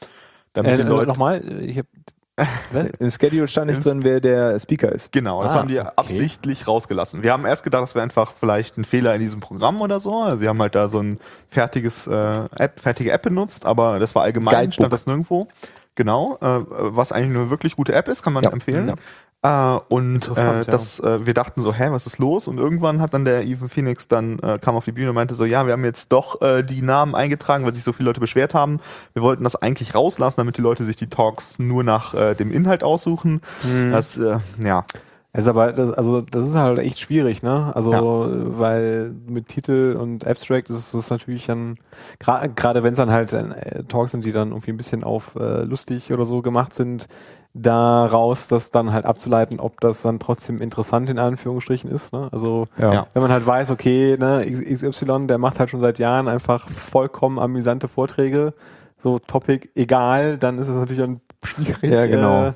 Damit 0.54 0.72
Äh, 0.72 0.75
die 0.77 0.81
äh, 0.83 0.86
Leute, 0.86 1.07
Nochmal, 1.07 1.42
äh, 1.45 1.66
ich 1.66 1.77
hab, 1.80 1.86
was? 2.72 2.89
Im 3.00 3.12
Schedule 3.12 3.48
stand 3.50 3.68
nicht 3.72 3.83
drin, 3.86 4.04
wer 4.04 4.21
der 4.21 4.57
Speaker 4.60 4.92
ist. 4.94 5.12
Genau, 5.12 5.44
das 5.44 5.54
Ah, 5.54 5.60
haben 5.60 5.68
die 5.68 5.80
okay. 5.80 5.89
absichtlich 5.98 6.68
rausgelassen. 6.68 7.24
Wir 7.24 7.33
haben 7.33 7.45
erst 7.45 7.63
gedacht, 7.63 7.83
das 7.83 7.94
wäre 7.95 8.04
einfach 8.04 8.33
vielleicht 8.39 8.78
ein 8.78 8.86
Fehler 8.86 9.13
in 9.16 9.19
diesem 9.21 9.42
Programm 9.42 9.81
oder 9.81 10.00
so. 10.00 10.21
Also 10.21 10.38
sie 10.39 10.48
haben 10.48 10.62
halt 10.62 10.75
da 10.75 10.88
so 10.88 11.00
ein 11.00 11.18
fertiges 11.50 12.07
äh, 12.07 12.13
App, 12.56 12.80
fertige 12.80 13.12
App 13.12 13.21
benutzt, 13.24 13.66
aber 13.66 14.00
das 14.00 14.16
war 14.16 14.24
allgemein, 14.24 14.54
Guidebook. 14.54 14.74
stand 14.74 14.94
das 14.94 15.07
nirgendwo. 15.07 15.48
Genau, 15.95 16.38
äh, 16.42 16.59
was 16.69 17.12
eigentlich 17.12 17.38
eine 17.38 17.49
wirklich 17.49 17.75
gute 17.75 17.94
App 17.94 18.07
ist, 18.07 18.21
kann 18.21 18.33
man 18.33 18.44
Ja, 18.44 18.49
empfehlen. 18.52 18.87
ja. 18.87 18.95
Äh, 19.75 19.80
und 19.90 20.28
äh, 20.35 20.66
das, 20.66 20.99
äh, 20.99 21.25
wir 21.25 21.33
dachten 21.35 21.61
so, 21.61 21.71
hä, 21.71 21.87
was 21.92 22.07
ist 22.07 22.18
los? 22.18 22.47
Und 22.47 22.57
irgendwann 22.57 22.99
hat 22.99 23.14
dann 23.14 23.25
der 23.25 23.44
Even 23.45 23.69
Phoenix 23.69 24.07
dann 24.07 24.40
äh, 24.40 24.57
kam 24.59 24.75
auf 24.75 24.85
die 24.85 24.92
Bühne 24.92 25.09
und 25.09 25.16
meinte 25.16 25.35
so, 25.35 25.45
ja, 25.45 25.66
wir 25.68 25.73
haben 25.73 25.85
jetzt 25.85 26.11
doch 26.11 26.42
äh, 26.42 26.64
die 26.64 26.81
Namen 26.81 27.14
eingetragen, 27.14 27.64
weil 27.64 27.75
sich 27.75 27.83
so 27.83 27.94
viele 27.94 28.09
Leute 28.09 28.19
beschwert 28.19 28.54
haben. 28.56 28.80
Wir 29.14 29.21
wollten 29.21 29.44
das 29.44 29.56
eigentlich 29.56 29.94
rauslassen, 29.94 30.37
damit 30.37 30.57
die 30.57 30.61
Leute 30.61 30.83
sich 30.83 30.95
die 30.95 31.07
Talks 31.07 31.59
nur 31.59 31.83
nach 31.83 32.16
dem 32.35 32.52
Inhalt 32.52 32.83
aussuchen. 32.83 33.42
Mhm. 33.64 33.92
Das, 33.92 34.19
ja, 34.59 34.83
ist 35.42 35.47
aber, 35.47 35.73
das, 35.73 35.92
also 35.92 36.21
das 36.21 36.45
ist 36.47 36.56
halt 36.56 36.80
echt 36.80 36.99
schwierig, 36.99 37.44
ne? 37.44 37.71
Also, 37.75 37.92
Ja. 37.92 38.01
weil 38.57 39.11
mit 39.27 39.47
Titel 39.47 39.97
und 39.99 40.25
Abstract 40.25 40.69
ist 40.69 40.94
es 40.94 41.09
natürlich 41.09 41.45
dann, 41.47 41.77
gra- 42.23 42.47
gerade 42.47 42.83
wenn 42.83 42.94
es 42.94 42.97
dann 42.97 43.11
halt 43.11 43.33
äh, 43.33 43.83
Talks 43.87 44.11
sind, 44.11 44.23
die 44.25 44.31
dann 44.31 44.49
irgendwie 44.49 44.71
ein 44.71 44.77
bisschen 44.77 45.04
auf 45.04 45.35
äh, 45.35 45.63
lustig 45.63 46.13
oder 46.13 46.25
so 46.25 46.42
gemacht 46.42 46.73
sind, 46.73 47.07
daraus 47.54 48.47
das 48.49 48.69
dann 48.71 48.92
halt 48.94 49.06
abzuleiten, 49.06 49.59
ob 49.59 49.80
das 49.81 50.01
dann 50.01 50.19
trotzdem 50.19 50.57
interessant 50.57 51.09
in 51.09 51.18
Anführungsstrichen 51.19 51.89
ist, 51.89 52.13
ne? 52.13 52.27
Also, 52.31 52.68
Ja. 52.77 53.07
Wenn 53.13 53.21
man 53.21 53.31
halt 53.31 53.47
weiß, 53.47 53.71
okay, 53.71 54.18
ne, 54.19 54.45
XY, 54.45 55.27
der 55.27 55.37
macht 55.37 55.59
halt 55.59 55.69
schon 55.69 55.80
seit 55.81 55.97
Jahren 55.99 56.27
einfach 56.27 56.69
vollkommen 56.69 57.39
amüsante 57.39 57.87
Vorträge, 57.87 58.54
so 58.97 59.19
Topic 59.19 59.69
egal, 59.75 60.37
dann 60.37 60.59
ist 60.59 60.68
es 60.68 60.75
natürlich 60.75 60.99
dann 60.99 61.21
schwierig, 61.44 61.83
Ja, 61.92 62.06
genau. 62.07 62.47
äh, 62.47 62.54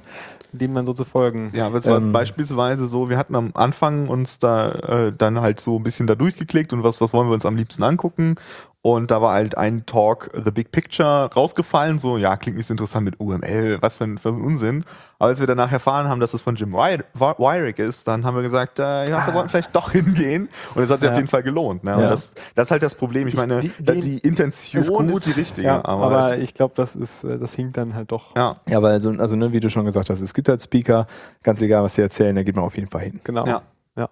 dem 0.51 0.74
dann 0.74 0.86
so 0.86 0.94
zu 0.94 1.06
folgen. 1.06 1.51
Ja, 1.53 1.68
aber 1.68 1.77
es 1.77 1.88
war 1.88 1.98
Ähm, 1.98 2.12
beispielsweise 2.12 2.88
so, 2.88 3.10
wir 3.10 3.18
hatten 3.18 3.36
am 3.36 3.51
Anfang 3.53 4.08
uns 4.08 4.39
da 4.39 4.72
äh, 4.72 5.13
dann 5.15 5.41
halt 5.41 5.60
so 5.60 5.77
ein 5.77 5.84
bisschen 5.84 6.08
da 6.08 6.15
durchgeklickt 6.15 6.74
und 6.74 6.84
was, 6.84 7.00
was 7.01 7.13
wollen 7.13 7.27
wir 7.27 7.34
uns 7.34 7.46
am 7.46 7.56
liebsten 7.56 7.84
angucken. 7.84 8.36
Und 8.81 9.12
da 9.12 9.21
war 9.21 9.33
halt 9.33 9.57
ein 9.57 9.86
Talk, 9.86 10.29
The 10.33 10.51
Big 10.51 10.71
Picture, 10.71 11.29
rausgefallen. 11.36 12.00
So, 12.00 12.15
ja, 12.17 12.38
klingt 12.38 12.55
nicht 12.55 12.67
so 12.67 12.74
interessant 12.74 13.03
mit 13.03 13.19
UML, 13.19 13.77
was 13.81 13.95
für 13.95 14.05
ein, 14.05 14.17
für 14.17 14.29
ein 14.29 14.39
Unsinn. 14.41 14.86
Aber 15.19 15.27
als 15.31 15.41
wir 15.41 15.48
danach 15.48 15.69
erfahren 15.69 16.07
haben, 16.07 16.21
dass 16.21 16.33
es 16.33 16.41
von 16.41 16.55
Jim 16.55 16.71
Wy- 16.71 17.03
Wy- 17.13 17.36
Wyrick 17.38 17.77
ist, 17.79 18.07
dann 18.07 18.24
haben 18.25 18.36
wir 18.38 18.41
gesagt, 18.41 18.79
äh, 18.79 19.09
ja, 19.09 19.25
wir 19.27 19.33
sollten 19.33 19.50
vielleicht 19.50 19.75
doch 19.75 19.91
hingehen. 19.91 20.48
Und 20.75 20.83
es 20.83 20.89
hat 20.89 21.01
sich 21.01 21.07
Ja. 21.07 21.12
auf 21.12 21.17
jeden 21.17 21.27
Fall 21.27 21.43
gelohnt. 21.43 21.83
Ne? 21.83 21.93
Und 21.93 22.03
Ja. 22.03 22.09
das, 22.09 22.31
das 22.55 22.67
ist 22.67 22.71
halt 22.71 22.81
das 22.83 22.95
Problem. 22.95 23.27
Ich 23.27 23.36
meine, 23.36 23.59
die- 23.59 23.74
da- 23.79 23.93
die- 23.93 24.00
die 24.00 24.17
Intention 24.19 25.09
ist, 25.09 25.25
die 25.25 25.31
richtige. 25.31 25.67
Ja, 25.67 25.83
aber 25.83 26.05
aber, 26.05 26.38
ich 26.38 26.53
glaube, 26.53 26.74
das 26.77 26.95
ist, 26.95 27.25
äh, 27.25 27.38
das 27.38 27.53
hinkt 27.55 27.75
dann 27.75 27.95
halt 27.95 28.13
doch. 28.13 28.33
ja, 28.38 28.55
Ja, 28.69 28.81
weil 28.81 29.01
so, 29.01 29.09
also 29.09 29.36
ne, 29.36 29.51
wie 29.51 29.59
du 29.59 29.69
schon 29.69 29.83
gesagt 29.83 30.09
hast, 30.09 30.21
es 30.21 30.33
gibt 30.33 30.48
halt 30.48 30.62
Speaker, 30.62 31.05
ganz 31.43 31.62
egal, 31.62 31.83
was 31.83 31.95
sie 31.95 32.01
erzählen, 32.01 32.33
da 32.33 32.43
geht 32.43 32.55
man 32.55 32.63
auf 32.63 32.77
jeden 32.77 32.89
Fall 32.89 33.01
hin. 33.01 33.19
Genau. 33.25 33.45
Ja. 33.45 33.62
Ja, 33.98 34.09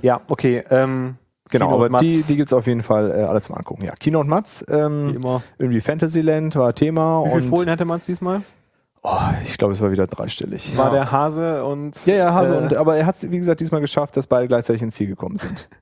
ja 0.00 0.20
okay. 0.28 0.64
Ähm, 0.70 1.16
Genau, 1.48 1.66
Keynote 1.68 1.86
aber 1.86 2.00
die, 2.00 2.14
Mats, 2.16 2.26
die 2.26 2.36
gibt's 2.36 2.52
auf 2.52 2.66
jeden 2.66 2.82
Fall 2.82 3.10
äh, 3.10 3.22
alle 3.22 3.40
zum 3.40 3.54
Angucken. 3.56 3.84
Ja, 3.84 3.92
Kino 3.98 4.20
und 4.20 4.28
Mats, 4.28 4.64
wie 4.68 4.72
ähm, 4.74 5.16
immer. 5.16 5.42
irgendwie 5.58 5.80
Fantasyland 5.80 6.54
war 6.56 6.74
Thema 6.74 7.24
Wie 7.24 7.30
viele 7.30 7.42
Folien 7.44 7.70
hatte 7.70 7.84
man 7.84 7.96
es 7.98 8.06
diesmal? 8.06 8.42
Oh, 9.02 9.16
ich 9.42 9.56
glaube, 9.58 9.74
es 9.74 9.80
war 9.80 9.90
wieder 9.90 10.06
dreistellig. 10.06 10.76
War 10.76 10.86
Ja. 10.86 10.92
der 10.92 11.12
Hase 11.12 11.64
und. 11.64 12.04
Ja, 12.06 12.14
ja, 12.14 12.34
Hase. 12.34 12.54
äh, 12.54 12.58
Und, 12.58 12.74
aber 12.74 12.96
er 12.96 13.06
hat 13.06 13.14
es, 13.14 13.30
wie 13.30 13.38
gesagt, 13.38 13.60
diesmal 13.60 13.80
geschafft, 13.80 14.16
dass 14.16 14.26
beide 14.26 14.48
gleichzeitig 14.48 14.82
ins 14.82 14.94
Ziel 14.96 15.06
gekommen 15.06 15.36
sind. 15.36 15.68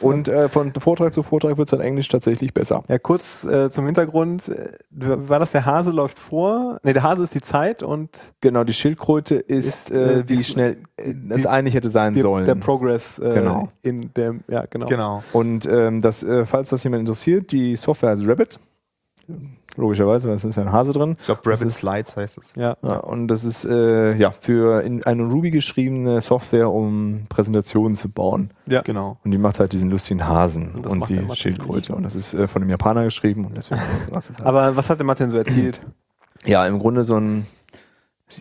Und 0.00 0.28
äh, 0.28 0.48
von 0.48 0.72
Vortrag 0.74 1.12
zu 1.12 1.22
Vortrag 1.22 1.56
wird 1.58 1.68
es 1.68 1.70
dann 1.70 1.80
Englisch 1.80 2.08
tatsächlich 2.08 2.52
besser. 2.54 2.82
Ja, 2.88 2.98
kurz 2.98 3.44
äh, 3.44 3.70
zum 3.70 3.86
Hintergrund. 3.86 4.48
äh, 4.48 4.68
War 4.90 5.38
das 5.38 5.52
der 5.52 5.64
Hase 5.66 5.90
läuft 5.90 6.18
vor? 6.18 6.78
Ne, 6.82 6.92
der 6.92 7.02
Hase 7.02 7.22
ist 7.22 7.34
die 7.34 7.40
Zeit 7.40 7.82
und 7.82 8.32
Genau, 8.40 8.64
die 8.64 8.72
Schildkröte 8.74 9.34
ist, 9.36 9.90
Ist, 9.90 9.90
äh, 9.92 10.20
äh, 10.20 10.28
wie 10.28 10.36
die- 10.36 10.44
schnell 10.44 10.76
äh, 10.96 11.14
es 11.30 11.42
die- 11.42 11.48
eigentlich 11.48 11.74
hätte 11.74 11.90
sein 11.90 12.12
die, 12.14 12.20
sollen. 12.20 12.44
der 12.44 12.54
Progress 12.56 13.18
äh, 13.18 13.34
Genau. 13.34 13.68
in 13.82 14.12
dem, 14.14 14.42
ja, 14.48 14.64
genau. 14.68 14.86
Genau. 14.86 15.22
Und 15.32 15.66
ähm, 15.66 16.00
das, 16.02 16.22
äh, 16.22 16.44
falls 16.46 16.70
das 16.70 16.82
jemand 16.84 17.00
interessiert, 17.00 17.52
die 17.52 17.76
Software 17.76 18.10
heißt 18.10 18.26
Rabbit. 18.26 18.58
Logischerweise, 19.76 20.28
weil 20.28 20.36
es 20.36 20.44
ist 20.44 20.54
ja 20.56 20.62
ein 20.62 20.70
Hase 20.72 20.92
drin. 20.92 21.16
Ich 21.18 21.26
glaube, 21.26 21.40
Das 21.44 21.60
Rabbit 21.60 21.68
ist- 21.68 21.78
Slides 21.78 22.16
heißt 22.16 22.38
es. 22.38 22.52
Ja. 22.54 22.76
Ja, 22.82 22.98
und 22.98 23.26
das 23.28 23.42
ist 23.44 23.64
äh, 23.64 24.14
ja 24.14 24.30
für 24.30 24.82
in 24.82 25.02
eine 25.04 25.24
Ruby 25.24 25.50
geschriebene 25.50 26.20
Software, 26.20 26.70
um 26.70 27.26
Präsentationen 27.28 27.96
zu 27.96 28.08
bauen. 28.08 28.50
Ja. 28.66 28.82
Genau. 28.82 29.18
Und 29.24 29.30
die 29.32 29.38
macht 29.38 29.58
halt 29.58 29.72
diesen 29.72 29.90
lustigen 29.90 30.26
Hasen 30.26 30.74
Und 30.76 30.84
das 30.84 30.92
und, 30.92 31.08
die 31.10 31.36
Schildkröte. 31.36 31.94
Und 31.94 32.04
das 32.04 32.14
ist 32.14 32.34
äh, 32.34 32.46
von 32.46 32.62
einem 32.62 32.70
Japaner 32.70 33.02
geschrieben 33.04 33.44
und 33.46 33.56
deswegen 33.56 33.80
das 34.12 34.28
halt. 34.30 34.42
Aber 34.46 34.76
was 34.76 34.88
hat 34.90 34.98
der 34.98 35.06
Martin 35.06 35.30
so 35.30 35.36
erzählt? 35.38 35.80
Ja, 36.46 36.66
im 36.66 36.78
Grunde 36.78 37.04
so 37.04 37.16
ein 37.16 37.46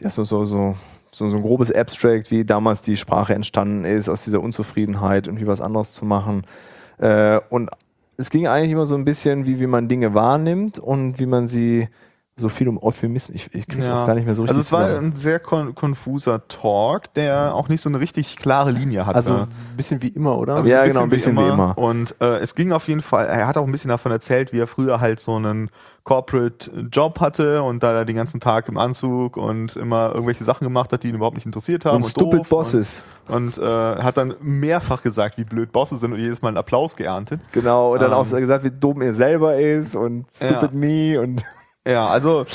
ja, 0.02 0.10
so, 0.10 0.26
so, 0.26 0.44
so, 0.44 0.76
so, 1.12 1.28
so 1.30 1.38
ein 1.38 1.42
grobes 1.42 1.72
Abstract, 1.72 2.32
wie 2.32 2.44
damals 2.44 2.82
die 2.82 2.98
Sprache 2.98 3.34
entstanden 3.34 3.86
ist, 3.86 4.10
aus 4.10 4.26
dieser 4.26 4.42
Unzufriedenheit 4.42 5.28
irgendwie 5.28 5.48
was 5.48 5.62
anderes 5.62 5.94
zu 5.94 6.04
machen. 6.04 6.44
Äh, 6.98 7.40
und 7.50 7.70
es 8.24 8.30
ging 8.30 8.48
eigentlich 8.48 8.72
immer 8.72 8.86
so 8.86 8.96
ein 8.96 9.04
bisschen, 9.04 9.46
wie, 9.46 9.60
wie 9.60 9.68
man 9.68 9.90
Dinge 9.90 10.14
wahrnimmt 10.14 10.80
und 10.80 11.20
wie 11.20 11.26
man 11.26 11.48
sie 11.48 11.90
so 12.36 12.50
viel 12.50 12.68
um 12.68 12.82
Euphemismus. 12.82 13.36
Ich, 13.36 13.54
ich 13.54 13.68
krieg's 13.68 13.86
Ja. 13.88 14.02
auch 14.04 14.08
gar 14.08 14.16
nicht 14.16 14.26
mehr 14.26 14.34
so 14.34 14.42
richtig 14.42 14.58
Also 14.58 14.62
es 14.62 14.72
war 14.72 14.88
zusammen. 14.88 15.12
ein 15.12 15.16
sehr 15.16 15.40
kon 15.40 15.76
konfuser 15.76 16.48
Talk, 16.48 17.14
der 17.14 17.54
auch 17.54 17.70
nicht 17.70 17.82
so 17.82 17.90
eine 17.90 18.00
richtig 18.00 18.38
klare 18.38 18.72
Linie 18.72 19.06
hatte. 19.06 19.16
Also 19.16 19.34
ein 19.36 19.48
bisschen 19.78 20.02
wie 20.02 20.08
immer, 20.08 20.38
oder? 20.40 20.56
Aber 20.56 20.68
Ja, 20.68 20.84
so 20.84 20.92
genau, 20.92 21.04
ein 21.04 21.10
bisschen 21.10 21.38
wie 21.38 21.48
immer. 21.48 21.78
Und 21.78 22.16
äh, 22.22 22.38
es 22.40 22.56
ging 22.56 22.72
auf 22.72 22.88
jeden 22.88 23.02
Fall, 23.04 23.28
er 23.28 23.46
hat 23.46 23.58
auch 23.58 23.66
ein 23.66 23.72
bisschen 23.72 23.90
davon 23.90 24.12
erzählt, 24.12 24.52
wie 24.52 24.60
er 24.60 24.66
früher 24.68 25.00
halt 25.00 25.20
so 25.20 25.36
einen 25.36 25.70
Corporate 26.06 26.70
Job 26.92 27.20
hatte 27.22 27.62
und 27.64 27.82
da 27.84 27.94
er 27.94 28.04
den 28.06 28.16
ganzen 28.16 28.40
Tag 28.40 28.68
im 28.68 28.78
Anzug 28.78 29.38
und 29.38 29.76
immer 29.78 30.12
irgendwelche 30.14 30.44
Sachen 30.44 30.66
gemacht 30.66 30.92
hat, 30.92 31.04
die 31.04 31.10
ihn 31.10 31.16
überhaupt 31.16 31.36
nicht 31.38 31.46
interessiert 31.46 31.86
haben. 31.86 32.04
und 32.04 32.10
stupid 32.10 32.40
doof 32.42 32.50
Bosses. 32.50 33.04
Und, 33.30 33.58
und 33.60 33.64
äh, 33.64 33.64
hat 34.02 34.18
dann 34.18 34.34
mehrfach 34.42 35.02
gesagt, 35.02 35.38
wie 35.38 35.46
blöd 35.46 35.72
Bosse 35.72 35.98
sind 35.98 36.12
und 36.14 36.20
jedes 36.20 36.42
Mal 36.42 36.50
einen 36.50 36.58
Applaus 36.58 36.96
geerntet. 36.96 37.40
Genau, 37.54 37.94
und 37.94 38.02
dann 38.02 38.12
Ähm. 38.12 38.18
auch 38.18 38.30
gesagt, 38.30 38.64
wie 38.66 38.72
dumm 38.72 39.02
er 39.02 39.14
selber 39.14 39.56
ist 39.58 39.96
und 39.96 40.26
stupid 40.36 40.72
Ja. 40.74 40.78
me 40.78 41.22
und 41.22 41.42
Ja, 41.88 42.08
also 42.08 42.46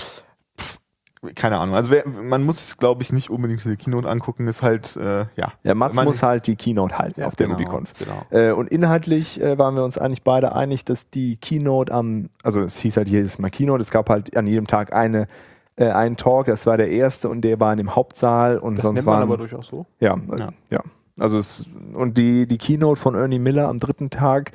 keine 1.34 1.58
Ahnung. 1.58 1.74
Also 1.74 1.90
wer, 1.90 2.06
man 2.06 2.44
muss 2.44 2.60
es, 2.60 2.76
glaube 2.76 3.02
ich, 3.02 3.12
nicht 3.12 3.28
unbedingt 3.28 3.64
diese 3.64 3.76
Keynote 3.76 4.08
angucken. 4.08 4.46
Ist 4.46 4.62
halt, 4.62 4.94
äh, 4.96 5.26
ja. 5.34 5.52
ja, 5.64 5.74
Mats 5.74 5.96
Man- 5.96 6.04
muss 6.04 6.22
halt 6.22 6.46
die 6.46 6.54
Keynote 6.54 6.96
halten 6.96 7.24
auf 7.24 7.34
der 7.34 7.48
genau, 7.48 7.58
RubyConf. 7.58 7.92
Genau. 7.98 8.22
Äh, 8.30 8.52
und 8.52 8.68
inhaltlich 8.68 9.40
äh, 9.42 9.58
waren 9.58 9.74
wir 9.74 9.82
uns 9.82 9.98
eigentlich 9.98 10.22
beide 10.22 10.54
einig, 10.54 10.84
dass 10.84 11.10
die 11.10 11.36
Keynote 11.36 11.92
am, 11.92 12.30
also 12.44 12.60
es 12.60 12.78
hieß 12.78 12.96
halt 12.96 13.08
jedes 13.08 13.38
Mal 13.40 13.50
Keynote, 13.50 13.82
es 13.82 13.90
gab 13.90 14.08
halt 14.10 14.36
an 14.36 14.46
jedem 14.46 14.68
Tag 14.68 14.94
eine, 14.94 15.26
äh, 15.74 15.88
einen 15.90 16.16
Talk, 16.16 16.46
das 16.46 16.66
war 16.66 16.76
der 16.76 16.88
erste 16.90 17.28
und 17.28 17.40
der 17.42 17.58
war 17.58 17.72
in 17.72 17.78
dem 17.78 17.96
Hauptsaal 17.96 18.58
und 18.58 18.76
das 18.76 18.82
sonst 18.82 18.94
nennt 18.98 19.06
man 19.06 19.14
waren, 19.16 19.22
aber 19.24 19.38
durchaus 19.38 19.66
so. 19.66 19.86
ja, 19.98 20.14
äh, 20.14 20.38
Ja. 20.38 20.48
ja, 20.70 20.80
Also 21.18 21.38
es, 21.38 21.66
und 21.94 22.16
die, 22.16 22.46
die 22.46 22.58
Keynote 22.58 23.00
von 23.00 23.16
Ernie 23.16 23.40
Miller 23.40 23.68
am 23.68 23.78
dritten 23.78 24.10
Tag 24.10 24.52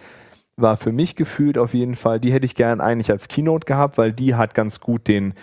war 0.56 0.78
für 0.78 0.92
mich 0.92 1.16
gefühlt 1.16 1.58
auf 1.58 1.74
jeden 1.74 1.96
Fall, 1.96 2.20
die 2.20 2.32
hätte 2.32 2.46
ich 2.46 2.56
gern 2.56 2.82
eigentlich 2.82 3.12
als 3.12 3.28
Keynote 3.28 3.66
gehabt, 3.66 3.98
weil 3.98 4.14
die 4.14 4.36
hat 4.36 4.54
ganz 4.54 4.80
gut 4.80 5.08
den, 5.08 5.34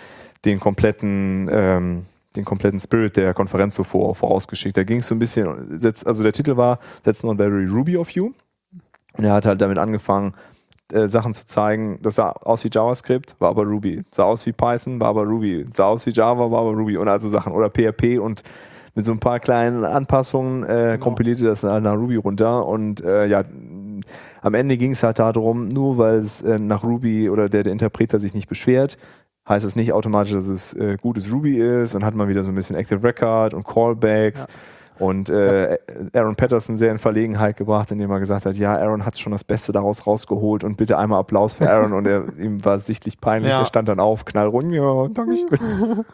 den 0.45 0.59
kompletten, 0.59 1.49
ähm, 1.51 2.05
den 2.35 2.45
kompletten 2.45 2.79
Spirit 2.79 3.17
der 3.17 3.33
Konferenz 3.33 3.75
so 3.75 3.83
vor, 3.83 4.15
vorausgeschickt. 4.15 4.77
Da 4.77 4.83
ging 4.83 4.99
es 4.99 5.07
so 5.07 5.15
ein 5.15 5.19
bisschen, 5.19 5.79
also 6.05 6.23
der 6.23 6.31
Titel 6.31 6.55
war 6.55 6.79
That's 7.03 7.23
not 7.23 7.37
very 7.37 7.65
Ruby 7.65 7.97
of 7.97 8.09
you. 8.11 8.31
Und 9.17 9.25
er 9.25 9.33
hat 9.33 9.45
halt 9.45 9.59
damit 9.61 9.77
angefangen, 9.77 10.33
äh, 10.93 11.07
Sachen 11.07 11.33
zu 11.33 11.45
zeigen. 11.45 11.99
Das 12.01 12.15
sah 12.15 12.29
aus 12.31 12.63
wie 12.63 12.69
JavaScript, 12.71 13.35
war 13.39 13.49
aber 13.49 13.63
Ruby. 13.63 14.03
Sah 14.11 14.23
aus 14.23 14.45
wie 14.45 14.53
Python, 14.53 14.99
war 15.01 15.09
aber 15.09 15.23
Ruby. 15.23 15.65
Sah 15.73 15.85
aus 15.85 16.05
wie 16.05 16.11
Java, 16.11 16.51
war 16.51 16.61
aber 16.61 16.71
Ruby 16.71 16.97
und 16.97 17.07
also 17.07 17.27
Sachen. 17.27 17.53
Oder 17.53 17.69
PHP 17.69 18.19
und 18.19 18.43
mit 18.95 19.05
so 19.05 19.11
ein 19.11 19.19
paar 19.19 19.39
kleinen 19.39 19.85
Anpassungen 19.85 20.63
äh, 20.63 20.93
Genau. 20.93 21.03
kompilierte 21.03 21.45
das 21.45 21.63
nach 21.63 21.95
Ruby 21.95 22.17
runter. 22.17 22.65
Und 22.65 23.01
äh, 23.01 23.25
ja, 23.25 23.43
am 24.41 24.53
Ende 24.53 24.77
ging 24.77 24.91
es 24.91 25.03
halt 25.03 25.19
darum, 25.19 25.67
nur 25.67 25.97
weil 25.97 26.15
es 26.15 26.41
äh, 26.41 26.57
nach 26.59 26.83
Ruby 26.83 27.29
oder 27.29 27.47
der, 27.49 27.63
der 27.63 27.71
Interpreter 27.71 28.19
sich 28.19 28.33
nicht 28.33 28.49
beschwert, 28.49 28.97
heißt 29.47 29.65
es 29.65 29.75
nicht 29.75 29.93
automatisch, 29.93 30.33
dass 30.33 30.47
es 30.47 30.73
äh, 30.73 30.97
gutes 31.01 31.31
Ruby 31.31 31.57
ist 31.57 31.95
und 31.95 32.03
hat 32.05 32.15
man 32.15 32.27
wieder 32.27 32.43
so 32.43 32.49
ein 32.51 32.55
bisschen 32.55 32.75
Active 32.75 33.03
Record 33.03 33.53
und 33.53 33.65
Callbacks. 33.65 34.47
Und 34.99 35.31
äh, 35.31 35.79
Aaron 36.13 36.35
Patterson 36.35 36.77
sehr 36.77 36.91
in 36.91 36.99
Verlegenheit 36.99 37.57
gebracht, 37.57 37.89
indem 37.91 38.11
er 38.11 38.19
gesagt 38.19 38.45
hat, 38.45 38.55
ja, 38.55 38.75
Aaron 38.77 39.03
hat 39.03 39.17
schon 39.17 39.31
das 39.31 39.43
Beste 39.43 39.71
daraus 39.71 40.05
rausgeholt 40.05 40.63
und 40.63 40.77
bitte 40.77 40.95
einmal 40.99 41.19
Applaus 41.19 41.55
für 41.55 41.67
Aaron 41.67 41.93
und 41.93 42.05
er, 42.05 42.25
ihm 42.37 42.63
war 42.63 42.77
sichtlich 42.77 43.19
peinlich. 43.19 43.49
Ja. 43.49 43.61
Er 43.61 43.65
stand 43.65 43.87
dann 43.89 43.99
auf, 43.99 44.25
knallrund, 44.25 44.71
ja, 44.71 45.07
danke 45.07 45.37
schön. 45.37 45.49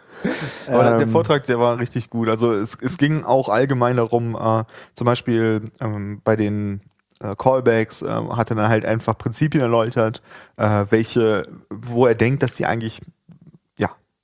Aber 0.67 0.83
der- 0.83 0.91
der 0.93 1.01
Ähm, 1.01 1.09
Vortrag, 1.09 1.45
der 1.47 1.59
war 1.59 1.77
richtig 1.79 2.09
gut. 2.09 2.29
Also 2.29 2.53
es, 2.53 2.77
es 2.81 2.97
ging 2.97 3.25
auch 3.25 3.49
allgemein 3.49 3.97
darum, 3.97 4.35
äh, 4.35 4.63
zum 4.93 5.03
Beispiel 5.03 5.63
ähm, 5.81 6.21
bei 6.23 6.37
den 6.37 6.79
äh, 7.21 7.35
Callbacks 7.35 8.01
äh, 8.01 8.07
hat 8.07 8.49
er 8.49 8.55
dann 8.55 8.69
halt 8.69 8.85
einfach 8.85 9.17
Prinzipien 9.17 9.61
erläutert, 9.61 10.21
äh, 10.57 10.85
welche, 10.89 11.47
wo 11.69 12.05
er 12.05 12.15
denkt, 12.15 12.43
dass 12.43 12.55
die 12.55 12.65
eigentlich 12.65 13.01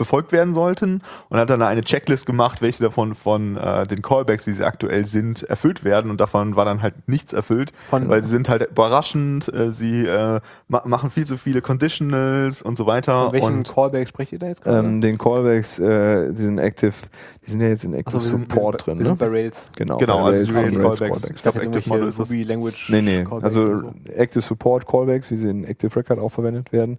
befolgt 0.04 0.32
werden 0.32 0.54
sollten 0.54 1.00
und 1.30 1.38
hat 1.40 1.50
dann 1.50 1.62
eine 1.62 1.82
Checklist 1.84 2.26
gemacht, 2.26 2.62
welche 2.62 2.84
davon 2.84 3.16
von 3.16 3.58
äh, 3.58 3.88
den 3.88 4.02
Callbacks, 4.02 4.46
wie 4.48 4.52
sie 4.52 4.64
aktuell 4.66 5.06
sind, 5.06 5.44
erfüllt 5.44 5.84
werden 5.84 6.12
und 6.12 6.20
davon 6.20 6.56
war 6.56 6.66
dann 6.66 6.82
halt 6.82 6.94
nichts 7.08 7.32
erfüllt, 7.34 7.72
Von- 7.90 8.10
weil 8.10 8.22
sie 8.22 8.30
sind 8.30 8.50
halt 8.50 8.70
überraschend, 8.70 9.52
äh, 9.54 9.72
sie 9.72 10.06
äh, 10.06 10.40
ma 10.68 10.82
machen 10.86 11.10
viel 11.10 11.26
zu 11.26 11.38
viele 11.38 11.62
Conditionals 11.62 12.62
und 12.62 12.78
so 12.78 12.86
weiter 12.86 13.24
Von 13.26 13.34
welchen 13.34 13.58
und 13.60 13.74
Callback 13.74 14.08
sprecht 14.08 14.34
ihr 14.34 14.40
da 14.40 14.48
jetzt 14.48 14.64
gerade? 14.64 14.80
ähm, 14.88 15.00
den 15.02 15.18
Callbacks, 15.18 15.80
äh, 15.80 16.34
die 16.34 16.42
sind 16.42 16.58
Active, 16.60 16.94
die 17.46 17.52
sind 17.52 17.62
ja 17.62 17.68
jetzt 17.70 17.84
in 17.86 17.94
Active 17.94 18.16
wir 18.16 18.22
sind- 18.22 18.50
Support 18.52 18.74
wir 18.88 18.94
drin, 18.96 18.98
sind, 18.98 19.00
wir 19.00 19.06
sind 19.06 19.22
ne? 19.22 19.30
bei 19.30 19.38
Rails. 19.40 19.72
Genau, 19.76 19.98
Genau, 19.98 20.18
bei 20.24 20.24
also 20.30 20.44
die 20.46 20.52
und 20.52 20.58
Rails 20.58 20.78
Callbacks. 21.00 21.24
Ich 21.26 21.30
Ich 21.36 21.42
dachte, 21.42 21.60
glaub, 21.60 21.64
irgendwelche 21.64 21.78
Active 21.78 21.90
Model 21.90 22.08
ist 22.10 22.20
das. 22.20 22.30
Ruby 22.30 22.44
Language 22.44 22.90
Nee, 22.90 23.02
nee, 23.02 23.24
Callbacks 23.24 23.44
also 23.44 23.78
so. 23.78 23.94
Active 24.16 24.42
Support 24.42 24.86
Callbacks, 24.88 25.32
wie 25.32 25.38
sie 25.38 25.50
in 25.50 25.64
Active 25.64 25.96
Record 25.96 26.20
auch 26.20 26.30
verwendet 26.30 26.72
werden. 26.74 26.98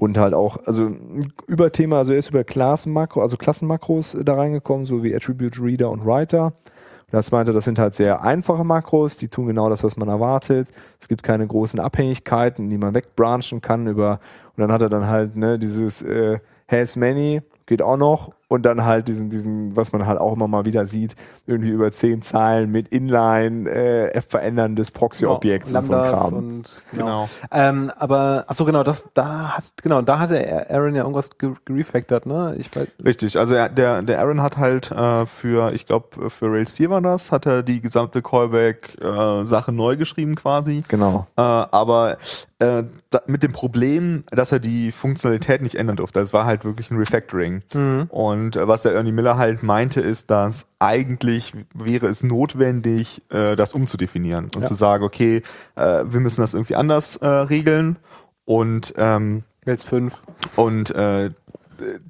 Und 0.00 0.16
halt 0.16 0.32
auch, 0.32 0.56
also 0.64 0.86
ein 0.86 1.30
Überthema, 1.46 1.98
also 1.98 2.14
er 2.14 2.20
ist 2.20 2.30
über 2.30 2.42
Klassenmakro, 2.42 3.20
also 3.20 3.36
Klassenmakros 3.36 4.16
da 4.24 4.34
reingekommen, 4.34 4.86
so 4.86 5.02
wie 5.02 5.14
Attribute 5.14 5.60
Reader 5.60 5.90
und 5.90 6.06
Writer. 6.06 6.46
Und 6.46 7.12
das 7.12 7.30
meinte, 7.32 7.52
das 7.52 7.66
sind 7.66 7.78
halt 7.78 7.92
sehr 7.92 8.22
einfache 8.22 8.64
Makros, 8.64 9.18
die 9.18 9.28
tun 9.28 9.48
genau 9.48 9.68
das, 9.68 9.84
was 9.84 9.98
man 9.98 10.08
erwartet. 10.08 10.68
Es 10.98 11.06
gibt 11.06 11.22
keine 11.22 11.46
großen 11.46 11.78
Abhängigkeiten, 11.78 12.70
die 12.70 12.78
man 12.78 12.94
wegbranchen 12.94 13.60
kann 13.60 13.86
über, 13.86 14.20
und 14.56 14.62
dann 14.62 14.72
hat 14.72 14.80
er 14.80 14.88
dann 14.88 15.06
halt, 15.06 15.36
ne, 15.36 15.58
dieses 15.58 16.00
äh, 16.00 16.38
has 16.66 16.96
many, 16.96 17.42
geht 17.66 17.82
auch 17.82 17.98
noch, 17.98 18.32
und 18.50 18.62
dann 18.66 18.84
halt 18.84 19.06
diesen, 19.06 19.30
diesen, 19.30 19.76
was 19.76 19.92
man 19.92 20.06
halt 20.06 20.18
auch 20.18 20.32
immer 20.34 20.48
mal 20.48 20.64
wieder 20.64 20.84
sieht, 20.84 21.14
irgendwie 21.46 21.70
über 21.70 21.92
zehn 21.92 22.20
Zeilen 22.20 22.70
mit 22.72 22.88
Inline 22.88 23.70
äh, 23.70 24.20
verändern 24.20 24.74
des 24.74 24.90
Proxy-Objekts 24.90 25.72
und 25.72 25.82
so 25.82 25.92
ein 25.94 26.10
Kram. 26.12 26.34
und 26.34 26.82
Genau. 26.92 27.28
Ähm, 27.52 27.92
aber 27.96 28.44
ach 28.48 28.54
so 28.54 28.64
genau, 28.64 28.82
das 28.82 29.04
da 29.14 29.56
hat 29.56 29.64
genau, 29.82 30.02
da 30.02 30.18
hatte 30.18 30.68
Aaron 30.68 30.94
ja 30.96 31.02
irgendwas 31.02 31.38
ge- 31.38 31.54
gerefactored, 31.64 32.26
ne? 32.26 32.56
Ich 32.58 32.74
weiß, 32.74 32.88
Richtig, 33.04 33.38
also 33.38 33.54
er, 33.54 33.68
der, 33.68 34.02
der 34.02 34.18
Aaron 34.18 34.42
hat 34.42 34.56
halt 34.56 34.90
äh, 34.90 35.26
für, 35.26 35.72
ich 35.72 35.86
glaube, 35.86 36.28
für 36.28 36.46
Rails 36.52 36.72
4 36.72 36.90
war 36.90 37.00
das, 37.00 37.30
hat 37.30 37.46
er 37.46 37.62
die 37.62 37.80
gesamte 37.80 38.20
Callback-Sache 38.20 39.70
neu 39.72 39.96
geschrieben 39.96 40.34
quasi. 40.34 40.82
Genau. 40.88 41.26
Äh, 41.36 41.40
aber 41.42 42.18
äh, 42.60 42.84
da, 43.10 43.22
mit 43.26 43.42
dem 43.42 43.52
Problem, 43.52 44.22
dass 44.30 44.52
er 44.52 44.58
die 44.60 44.92
Funktionalität 44.92 45.62
nicht 45.62 45.74
ändern 45.74 45.96
durfte. 45.96 46.20
Das 46.20 46.32
war 46.32 46.44
halt 46.46 46.64
wirklich 46.64 46.90
ein 46.90 46.96
Refactoring. 46.98 47.62
Und 48.08 48.54
äh, 48.56 48.68
was 48.68 48.82
der 48.82 48.92
Ernie 48.94 49.12
Miller 49.12 49.36
halt 49.38 49.62
meinte, 49.62 50.00
ist, 50.00 50.30
dass 50.30 50.66
eigentlich 50.78 51.54
wäre 51.74 52.06
es 52.06 52.22
notwendig, 52.22 53.22
äh, 53.30 53.56
das 53.56 53.72
umzudefinieren 53.74 54.44
und 54.54 54.62
Ja. 54.62 54.68
zu 54.68 54.74
sagen, 54.74 55.02
okay, 55.04 55.42
äh, 55.76 56.04
wir 56.06 56.20
müssen 56.20 56.40
das 56.42 56.54
irgendwie 56.54 56.76
anders 56.76 57.16
äh, 57.16 57.26
regeln. 57.26 57.96
Und 58.44 58.94
ähm, 58.96 59.44
Rails 59.66 59.84
5. 59.84 60.20
und 60.56 60.90
äh, 60.94 61.30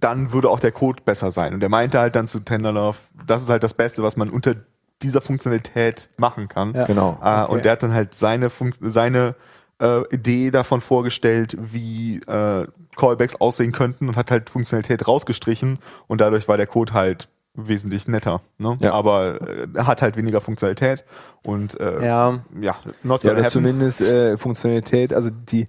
dann 0.00 0.33
würde 0.33 0.49
auch 0.50 0.59
der 0.61 0.73
Code 0.73 1.02
besser 1.04 1.30
sein. 1.33 1.54
Und 1.54 1.62
er 1.62 1.69
meinte 1.69 1.99
halt 2.00 2.16
dann 2.16 2.26
zu 2.28 2.40
Tenderlove, 2.40 2.99
das 3.26 3.42
ist 3.42 3.50
halt 3.50 3.62
das 3.62 3.75
Beste, 3.75 4.02
was 4.02 4.16
man 4.16 4.30
unter 4.30 4.54
dieser 5.02 5.21
Funktionalität 5.21 6.09
machen 6.19 6.49
kann. 6.49 6.75
Ja. 6.75 6.87
Genau. 6.87 7.19
Äh, 7.23 7.42
Okay. 7.45 7.52
Und 7.52 7.64
der 7.64 7.73
hat 7.73 7.83
dann 7.83 7.92
halt 7.95 8.14
seine, 8.14 8.50
Funkt 8.50 8.78
seine 8.83 9.35
äh, 9.80 10.02
Idee 10.14 10.50
davon 10.50 10.80
vorgestellt, 10.80 11.56
wie 11.60 12.18
äh, 12.26 12.66
Callbacks 12.96 13.37
aussehen 13.40 13.72
könnten 13.72 14.08
und 14.08 14.16
hat 14.16 14.30
halt 14.30 14.50
Funktionalität 14.50 15.06
rausgestrichen 15.08 15.78
und 16.06 16.20
dadurch 16.20 16.49
war 16.49 16.56
der 16.56 16.66
Code 16.66 16.92
halt 16.92 17.28
wesentlich 17.54 18.06
netter. 18.06 18.42
Ne? 18.58 18.76
Ja. 18.80 18.92
Aber 18.92 19.40
äh, 19.40 19.82
hat 19.82 20.02
halt 20.02 20.16
weniger 20.16 20.40
Funktionalität 20.40 21.04
und 21.42 21.78
äh, 21.80 22.04
ja, 22.04 22.38
Ja. 22.60 22.76
not 23.02 23.25
Ja, 23.25 23.32
oder 23.32 23.40
happen. 23.40 23.50
zumindest 23.50 24.00
äh, 24.00 24.37
Funktionalität, 24.37 25.12
also 25.12 25.30
die, 25.30 25.66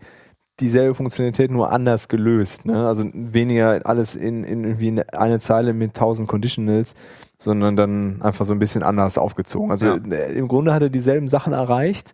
dieselbe 0.60 0.94
Funktionalität, 0.94 1.50
nur 1.50 1.72
anders 1.72 2.08
gelöst. 2.08 2.66
Ne? 2.66 2.86
Also 2.88 3.06
weniger 3.14 3.80
alles 3.86 4.16
in, 4.16 4.44
in 4.44 4.64
irgendwie 4.64 4.90
in 4.90 5.00
eine 5.10 5.40
Zeile 5.40 5.74
mit 5.74 5.96
tausend 5.96 6.28
Conditionals, 6.28 6.94
sondern 7.40 7.76
dann 7.76 8.22
einfach 8.22 8.46
so 8.46 8.54
ein 8.54 8.60
bisschen 8.60 8.84
anders 8.84 9.18
aufgezogen. 9.18 9.72
Also 9.72 9.88
Ja. 9.88 9.96
äh, 9.96 10.34
im 10.34 10.48
Grunde 10.48 10.74
hat 10.74 10.84
er 10.84 10.90
dieselben 10.90 11.28
Sachen 11.28 11.54
erreicht, 11.54 12.14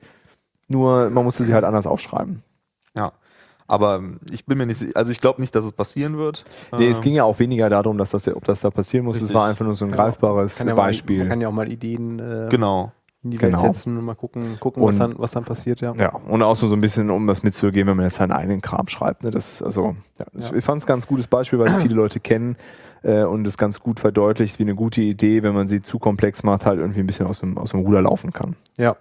nur 0.68 1.10
man 1.10 1.24
musste 1.24 1.44
sie 1.44 1.54
halt 1.54 1.64
anders 1.66 1.88
aufschreiben. 1.88 2.44
Ja. 2.98 3.12
Aber 3.70 4.02
ich 4.32 4.46
bin 4.46 4.58
mir 4.58 4.66
nicht 4.66 4.78
sicher, 4.78 4.96
also 4.96 5.12
ich 5.12 5.20
glaube 5.20 5.42
nicht, 5.42 5.54
dass 5.54 5.66
es 5.66 5.74
passieren 5.74 6.18
wird. 6.18 6.46
Nee, 6.78 6.90
es 6.90 6.98
Ähm, 6.98 7.04
ging 7.04 7.14
ja 7.16 7.26
auch 7.26 7.38
weniger 7.40 7.70
darum, 7.70 7.98
dass 7.98 8.12
das, 8.12 8.26
ob 8.30 8.46
das 8.46 8.62
da 8.62 8.70
passieren 8.70 9.06
muss. 9.06 9.22
Es 9.22 9.34
war 9.34 9.46
einfach 9.48 9.66
nur 9.66 9.76
so 9.76 9.84
ein 9.86 9.92
greifbares 9.92 10.56
Kann 10.58 10.70
ja 10.70 10.74
Beispiel. 10.76 11.18
Mal, 11.18 11.24
man 11.24 11.30
kann 11.30 11.42
ja 11.42 11.48
auch 11.50 11.54
mal 11.54 11.70
Ideen 11.70 12.18
äh, 12.20 12.48
Genau. 12.50 12.94
in 13.24 13.32
die 13.32 13.38
Genau. 13.38 13.62
Welt 13.62 13.76
setzen 13.76 13.98
und 13.98 14.06
mal 14.06 14.16
gucken, 14.16 14.58
gucken 14.62 14.82
was, 14.84 14.96
Und- 14.96 15.00
dann, 15.02 15.14
was 15.18 15.32
dann 15.32 15.44
passiert, 15.44 15.82
ja. 15.82 15.94
Ja, 15.96 16.16
und 16.16 16.42
auch 16.44 16.56
so, 16.56 16.68
so 16.68 16.76
ein 16.76 16.82
bisschen, 16.82 17.10
um 17.10 17.28
das 17.28 17.44
mitzugeben, 17.44 17.90
wenn 17.90 17.98
man 17.98 18.06
jetzt 18.06 18.16
seinen 18.16 18.32
eigenen 18.32 18.62
Kram 18.62 18.88
schreibt. 18.88 19.26
Ne? 19.26 19.32
Das 19.32 19.52
ist 19.56 19.62
also, 19.64 19.98
ja, 20.18 20.26
das- 20.32 20.52
Ja. 20.52 20.56
ich 20.56 20.64
fand 20.64 20.80
es 20.80 20.86
ganz 20.88 21.06
gutes 21.06 21.28
Beispiel, 21.28 21.60
weil 21.60 21.68
es 21.68 21.76
viele 21.76 21.94
Leute 21.96 22.22
kennen 22.22 22.56
äh, 23.04 23.24
und 23.24 23.46
es 23.46 23.58
ganz 23.58 23.82
gut 23.82 24.00
verdeutlicht, 24.00 24.60
wie 24.60 24.64
eine 24.64 24.76
gute 24.76 25.02
Idee, 25.02 25.44
wenn 25.44 25.54
man 25.54 25.68
sie 25.68 25.82
zu 25.82 26.00
komplex 26.00 26.42
macht, 26.44 26.66
halt 26.66 26.80
irgendwie 26.80 27.02
ein 27.02 27.06
bisschen 27.08 27.28
aus 27.28 27.42
dem, 27.42 27.58
aus 27.58 27.72
dem 27.72 27.82
Ruder 27.82 28.02
laufen 28.02 28.32
kann. 28.32 28.56
Ja. 28.78 28.96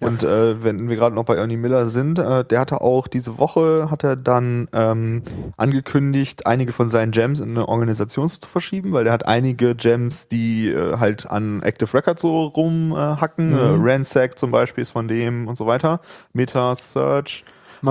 Und 0.00 0.22
äh, 0.22 0.62
wenn 0.62 0.88
wir 0.88 0.96
gerade 0.96 1.14
noch 1.14 1.24
bei 1.24 1.36
Ernie 1.36 1.56
Miller 1.56 1.88
sind, 1.88 2.18
äh, 2.18 2.44
der 2.44 2.60
hatte 2.60 2.80
auch 2.82 3.08
diese 3.08 3.38
Woche, 3.38 3.88
hat 3.90 4.04
er 4.04 4.14
dann 4.16 4.68
ähm, 4.72 5.22
angekündigt, 5.56 6.46
einige 6.46 6.72
von 6.72 6.90
seinen 6.90 7.12
Gems 7.12 7.40
in 7.40 7.50
eine 7.50 7.66
Organisation 7.68 8.28
zu 8.30 8.48
verschieben, 8.48 8.92
weil 8.92 9.04
der 9.04 9.12
hat 9.14 9.26
einige 9.26 9.74
Gems, 9.74 10.28
die 10.28 10.68
äh, 10.68 10.98
halt 10.98 11.26
an 11.30 11.62
Active 11.62 11.92
Records 11.94 12.20
so 12.22 12.44
rumhacken. 12.44 13.52
Äh, 13.52 13.56
Mhm. 13.56 13.84
äh, 13.86 13.90
Ransack 13.92 14.38
zum 14.38 14.50
Beispiel 14.50 14.82
ist 14.82 14.90
von 14.90 15.08
dem 15.08 15.48
und 15.48 15.56
so 15.56 15.66
weiter. 15.66 16.00
Meta 16.32 16.74
Search. 16.74 17.44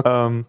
Ähm, 0.06 0.46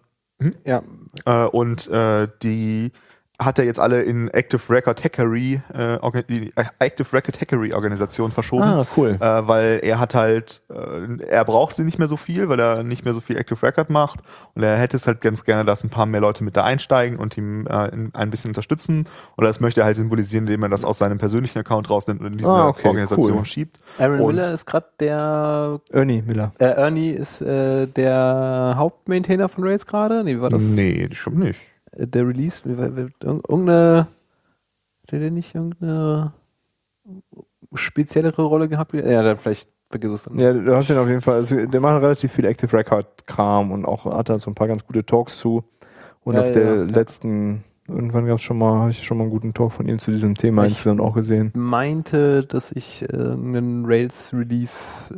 Ja, 0.67 0.83
äh, 1.25 1.45
und 1.47 1.89
äh, 1.89 2.29
die 2.43 2.93
hat 3.38 3.59
er 3.59 3.66
jetzt 3.66 3.78
alle 3.78 4.02
in 4.02 4.28
Active 4.28 4.61
Record 4.73 5.05
Hackery, 5.05 5.61
äh, 5.75 6.23
die 6.28 6.52
Active 6.78 7.12
Record 7.12 7.38
Hackery 7.40 7.75
Organisation 7.75 8.33
verschoben. 8.33 8.62
Ah, 8.62 8.87
cool. 8.97 9.11
Äh, 9.21 9.21
weil 9.21 9.81
er 9.83 9.99
hat 9.99 10.14
halt, 10.14 10.62
äh, 10.71 11.23
er 11.25 11.45
braucht 11.45 11.75
sie 11.76 11.85
nicht 11.85 11.99
mehr 11.99 12.09
so 12.09 12.16
viel, 12.16 12.49
weil 12.49 12.59
er 12.59 12.83
nicht 12.83 13.05
mehr 13.05 13.12
so 13.12 13.21
viel 13.21 13.37
Active 13.37 13.62
Record 13.62 13.90
macht 13.90 14.21
und 14.55 14.62
er 14.62 14.76
hätte 14.78 14.97
es 14.97 15.07
halt 15.07 15.21
ganz 15.21 15.45
gerne, 15.45 15.64
dass 15.66 15.85
ein 15.85 15.90
paar 15.90 16.07
mehr 16.07 16.21
Leute 16.23 16.45
mit 16.45 16.57
da 16.57 16.64
einsteigen 16.64 17.19
und 17.19 17.37
ihm 17.37 17.66
äh, 17.66 17.88
in, 17.88 18.14
ein 18.14 18.31
bisschen 18.31 18.49
unterstützen 18.50 19.07
und 19.37 19.45
das 19.45 19.61
möchte 19.61 19.81
er 19.81 19.87
halt 19.87 19.97
symbolisieren, 19.97 20.47
indem 20.47 20.62
er 20.62 20.69
das 20.71 20.85
aus 20.85 20.97
seinem 20.99 21.19
persönlichen 21.19 21.59
Account 21.59 21.90
rausnimmt 21.90 22.21
und 22.23 22.28
in 22.28 22.38
diese 22.38 22.49
Ah, 22.49 22.69
okay, 22.69 22.88
Organisation 22.88 23.38
cool. 23.38 23.45
schiebt. 23.45 23.78
Aaron 23.99 24.21
Und- 24.21 24.35
Miller 24.35 24.52
ist 24.52 24.64
gerade 24.66 24.87
der, 24.99 25.81
Ernie 25.93 26.23
Miller. 26.26 26.52
äh, 26.59 26.64
Ernie 26.64 27.11
ist 27.11 27.43
äh, 27.43 27.87
der 27.87 28.75
Hauptmaintainer 28.76 29.49
von 29.50 29.64
Rails 29.64 29.85
gerade? 29.87 30.25
Nee, 30.25 30.37
wie 30.37 30.40
war 30.40 30.49
das? 30.50 30.62
Nee, 30.62 31.09
stimmt 31.12 31.38
nicht. 31.38 31.61
Der 31.99 32.26
Release, 32.29 32.61
irgendeine, 32.69 34.00
hat 35.03 35.11
der 35.12 35.19
denn 35.21 35.35
nicht 35.35 35.55
irgendeine 35.55 36.33
speziellere 37.75 38.43
Rolle 38.43 38.69
gehabt? 38.69 38.93
Ja, 38.95 39.23
dann 39.23 39.37
vielleicht 39.37 39.69
vergiss 39.91 40.11
es 40.11 40.23
dann. 40.25 40.38
Ja, 40.38 40.53
du 40.53 40.75
hast 40.76 40.91
ihn 40.91 40.99
auf 40.99 41.09
jeden 41.09 41.21
Fall, 41.21 41.37
also 41.37 41.65
der 41.67 41.81
macht 41.81 42.03
relativ 42.03 42.33
viel 42.33 42.45
Active 42.45 42.73
Record 42.76 43.26
Kram 43.26 43.71
und 43.73 43.85
auch 43.85 44.05
hat 44.07 44.29
da 44.29 44.38
so 44.38 44.50
ein 44.50 44.55
paar 44.55 44.69
ganz 44.69 44.85
gute 44.87 45.05
Talks 45.05 45.38
zu. 45.38 45.65
Und 46.23 46.35
Ja, 46.35 46.41
auf 46.41 46.49
ja, 46.49 46.53
der 46.55 46.75
ja. 46.76 46.87
irgendwann 46.87 47.62
irgendwann 47.88 48.26
gab 48.26 48.37
es 48.38 48.43
schon 48.43 48.59
mal, 48.59 48.81
habe 48.81 48.91
ich 48.91 49.05
schon 49.05 49.17
mal 49.17 49.25
einen 49.25 49.31
guten 49.31 49.55
Talk 49.55 49.73
von 49.73 49.88
ihm 49.88 49.99
zu 49.99 50.11
diesem 50.11 50.35
Thema 50.35 50.65
Ich- 50.65 50.71
insgesamt 50.71 51.00
auch 51.00 51.15
gesehen. 51.15 51.53
meinte, 51.55 52.45
dass 52.45 52.73
ich 52.73 53.03
äh, 53.03 53.07
irgendeinen 53.17 53.85
Rails-Release 53.87 55.17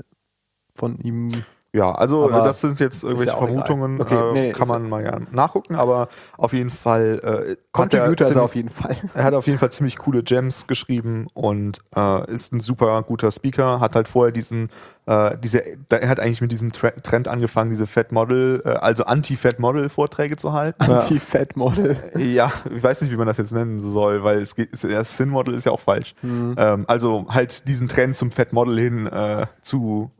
von 0.74 0.98
ihm 0.98 1.32
Ja, 1.72 1.92
also 1.92 2.24
Aber 2.24 2.42
das 2.42 2.62
sind 2.62 2.80
jetzt 2.80 3.04
irgendwelche 3.04 3.32
ja. 3.32 3.36
Vermutungen, 3.38 4.00
Okay, 4.00 4.14
äh, 4.14 4.32
nee, 4.32 4.52
kann 4.52 4.68
man 4.68 4.88
mal 4.88 5.02
gerne 5.02 5.26
nachgucken, 5.32 5.76
aber 5.76 6.08
auf 6.38 6.54
jeden 6.54 6.70
Fall 6.70 7.20
äh, 7.22 7.50
er, 7.50 7.56
Contributor 7.72 8.12
ist 8.12 8.20
er 8.20 8.26
ziemlich- 8.26 8.42
auf 8.44 8.54
jeden 8.54 8.68
Fall. 8.70 8.96
er 9.14 9.24
hat 9.24 9.34
auf 9.34 9.46
jeden 9.46 9.58
Fall 9.58 9.70
ziemlich 9.70 9.98
coole 9.98 10.22
Gems 10.22 10.66
geschrieben 10.66 11.26
und 11.34 11.80
äh, 11.94 12.30
ist 12.32 12.52
ein 12.54 12.60
super 12.60 13.02
guter 13.02 13.30
Speaker, 13.30 13.80
hat 13.80 13.94
halt 13.96 14.08
vorher 14.08 14.32
diesen, 14.32 14.70
äh, 15.04 15.36
diese, 15.36 15.62
er 15.90 16.08
hat 16.08 16.20
eigentlich 16.20 16.40
mit 16.40 16.52
diesem 16.52 16.72
Tre 16.72 16.94
Trend 17.02 17.28
angefangen, 17.28 17.70
diese 17.70 17.86
Fat 17.86 18.12
Model, 18.12 18.62
äh, 18.64 18.70
also 18.70 19.04
Anti-Fat 19.04 19.58
Model 19.58 19.90
Vorträge 19.90 20.36
zu 20.38 20.54
halten. 20.54 20.82
Anti-Fat-Model. 20.82 21.96
Ja, 22.16 22.50
ich 22.74 22.82
weiß 22.82 23.02
nicht, 23.02 23.12
wie 23.12 23.16
man 23.16 23.26
das 23.26 23.36
jetzt 23.36 23.52
nennen 23.52 23.80
soll, 23.82 24.24
weil 24.24 24.38
es 24.40 24.54
geht, 24.54 24.70
das 24.72 25.16
Sin-Model 25.18 25.54
ist 25.54 25.66
ja 25.66 25.72
auch 25.72 25.80
falsch. 25.80 26.14
Mhm. 26.22 26.54
Ähm, 26.56 26.84
also 26.88 27.26
halt 27.28 27.68
diesen 27.68 27.88
Trend 27.88 28.16
zum 28.16 28.30
Fat 28.30 28.52
Model 28.54 28.78
hin 28.78 29.06
äh, 29.06 29.46
zu 29.60 30.10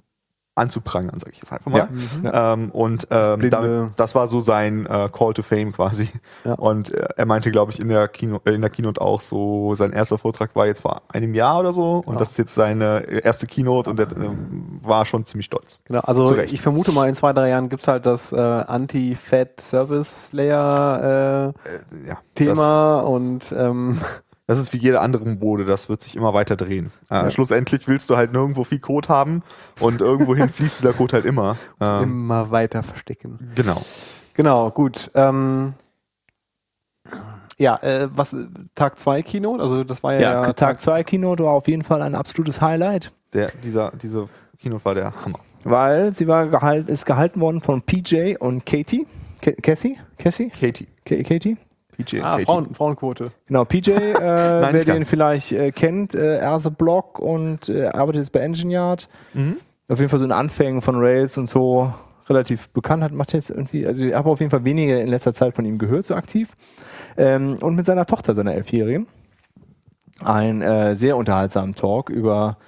anzuprangern, 0.59 1.19
sag 1.19 1.33
ich 1.33 1.39
jetzt 1.39 1.53
einfach 1.53 1.71
mal. 1.71 1.89
Ja. 2.23 2.53
Ähm, 2.53 2.71
und 2.71 3.07
ähm, 3.11 3.49
damit, 3.51 3.91
das 3.97 4.15
war 4.15 4.29
so 4.29 4.41
sein 4.41 4.87
äh, 4.87 5.09
Call 5.13 5.33
to 5.35 5.43
Fame 5.43 5.73
quasi. 5.73 6.09
Ja. 6.45 6.55
Und 6.55 6.93
äh, 6.95 7.09
er 7.17 7.27
meinte, 7.27 7.51
glaube 7.51 7.73
ich, 7.73 7.81
in 7.81 7.89
der 7.89 8.09
Kino, 8.09 8.41
äh, 8.45 8.51
in 8.53 8.61
der 8.61 8.71
Keynote 8.71 9.01
auch 9.01 9.21
so, 9.21 9.75
sein 9.75 9.93
erster 9.93 10.19
Vortrag 10.19 10.55
war 10.55 10.67
jetzt 10.67 10.81
vor 10.81 11.03
einem 11.09 11.35
Jahr 11.35 11.61
oder 11.61 11.73
so 11.73 12.03
und 12.05 12.15
Ja. 12.15 12.19
das 12.21 12.33
ist 12.33 12.39
jetzt 12.39 12.55
seine 12.55 13.01
erste 13.25 13.47
Keynote 13.47 13.89
und 13.91 13.99
er 14.01 14.11
ähm, 14.13 14.81
war 14.85 15.07
schon 15.07 15.25
ziemlich 15.25 15.47
stolz. 15.47 15.79
Genau, 15.85 16.01
also 16.01 16.27
Zu 16.27 16.35
Recht. 16.35 16.53
ich 16.53 16.61
vermute 16.61 16.93
mal, 16.93 17.09
in 17.09 17.15
zwei, 17.15 17.33
drei 17.33 17.49
Jahren 17.49 17.69
gibt's 17.69 17.89
halt 17.89 18.05
das 18.07 18.33
äh, 18.33 18.37
Anti-Fat-Service-Layer 19.89 21.53
äh, 21.65 22.09
Ja, 22.09 22.19
Thema 22.35 23.01
und 23.01 23.53
ähm, 23.57 24.01
Das, 24.49 24.59
ist 24.59 24.73
wie 24.73 24.79
jede 24.79 25.01
andere 25.01 25.25
Mode, 25.27 25.65
das 25.67 25.89
wird 25.89 26.01
sich 26.01 26.17
immer 26.17 26.33
weiter 26.35 26.57
drehen. 26.57 26.91
Äh, 27.11 27.31
Schlussendlich 27.31 27.87
willst 27.87 28.09
du 28.11 28.17
halt 28.17 28.33
nirgendwo 28.33 28.65
viel 28.65 28.81
Code 28.81 29.09
haben 29.09 29.43
und 29.79 30.01
irgendwohin 30.01 30.49
fließt 30.49 30.81
dieser 30.81 30.95
Code 30.95 31.13
halt 31.13 31.27
immer. 31.27 31.57
Ähm, 31.81 32.03
immer 32.05 32.51
weiter 32.51 32.83
verstecken. 32.83 33.39
genau. 33.55 33.81
Genau, 34.35 34.71
gut. 34.71 35.11
Ähm, 35.15 35.75
ja, 37.59 37.77
äh, 37.83 38.09
was 38.15 38.35
Tag 38.75 38.99
2 38.99 39.23
Keynote, 39.23 39.63
also 39.63 39.83
das 39.85 40.03
war 40.03 40.15
ja, 40.15 40.21
Ja, 40.45 40.53
Tag 40.53 40.81
2 40.81 41.03
Keynote 41.05 41.43
war 41.45 41.53
auf 41.53 41.67
jeden 41.69 41.83
Fall 41.83 42.03
ein 42.03 42.15
absolutes 42.15 42.61
Highlight, 42.61 43.13
Der, 43.33 43.51
dieser, 43.65 43.91
diese 44.01 44.29
Keynote 44.61 44.85
war 44.85 44.95
der 44.95 45.13
Hammer. 45.25 45.41
weil 45.65 46.15
sie 46.15 46.29
war 46.29 46.47
gehalt, 46.47 46.89
ist 46.89 47.05
gehalten 47.05 47.41
worden 47.41 47.61
von 47.61 47.83
PJ 47.83 48.37
und 48.39 48.65
Katie. 48.65 49.07
Ka- 49.43 49.53
Kathy? 49.63 49.99
Cassie? 50.19 50.51
Katie. 50.51 50.87
Ka- 51.05 51.23
Katie? 51.23 51.57
PJ 51.99 52.21
Ah. 52.23 52.39
Frauen, 52.39 52.75
Frauenquote. 52.75 53.33
Genau, 53.47 53.65
PJ, 53.65 53.91
äh, 53.91 54.15
wer 54.21 54.73
nicht 54.73 54.87
den 54.89 54.95
ganz. 54.95 55.09
vielleicht 55.11 55.53
äh, 55.53 55.73
kennt, 55.73 56.15
äh, 56.15 56.39
Erse 56.39 56.71
Block 56.71 57.19
und 57.19 57.69
äh, 57.69 57.87
arbeitet 57.89 58.23
jetzt 58.23 58.33
bei 58.33 58.41
Engine 58.41 58.73
Yard. 58.73 59.09
Mhm. 59.35 59.57
Auf 59.89 59.99
jeden 59.99 60.09
Fall 60.11 60.19
so 60.19 60.25
in 60.25 60.33
Anfängen 60.33 60.81
von 60.81 60.97
Rails 60.97 61.37
und 61.39 61.49
so 61.49 61.93
relativ 62.29 62.69
bekannt 62.71 63.03
hat, 63.03 63.13
macht 63.13 63.33
jetzt 63.33 63.51
irgendwie, 63.51 63.87
also 63.87 64.05
ich 64.05 64.15
habe 64.15 64.29
auf 64.31 64.39
jeden 64.41 64.51
Fall 64.51 64.65
weniger 64.65 65.01
in 65.01 65.09
letzter 65.09 65.33
Zeit 65.35 65.55
von 65.57 65.65
ihm 65.65 65.79
gehört, 65.79 66.05
so 66.05 66.15
aktiv. 66.15 66.51
Ähm, 67.17 67.57
und 67.63 67.75
mit 67.75 67.87
seiner 67.87 68.07
Tochter, 68.07 68.35
seiner 68.35 68.55
Elfjährigen. 68.55 69.07
Ein 70.23 70.63
äh, 70.63 70.95
sehr 70.97 71.17
unterhaltsamen 71.17 71.75
Talk 71.75 72.11
über, 72.11 72.59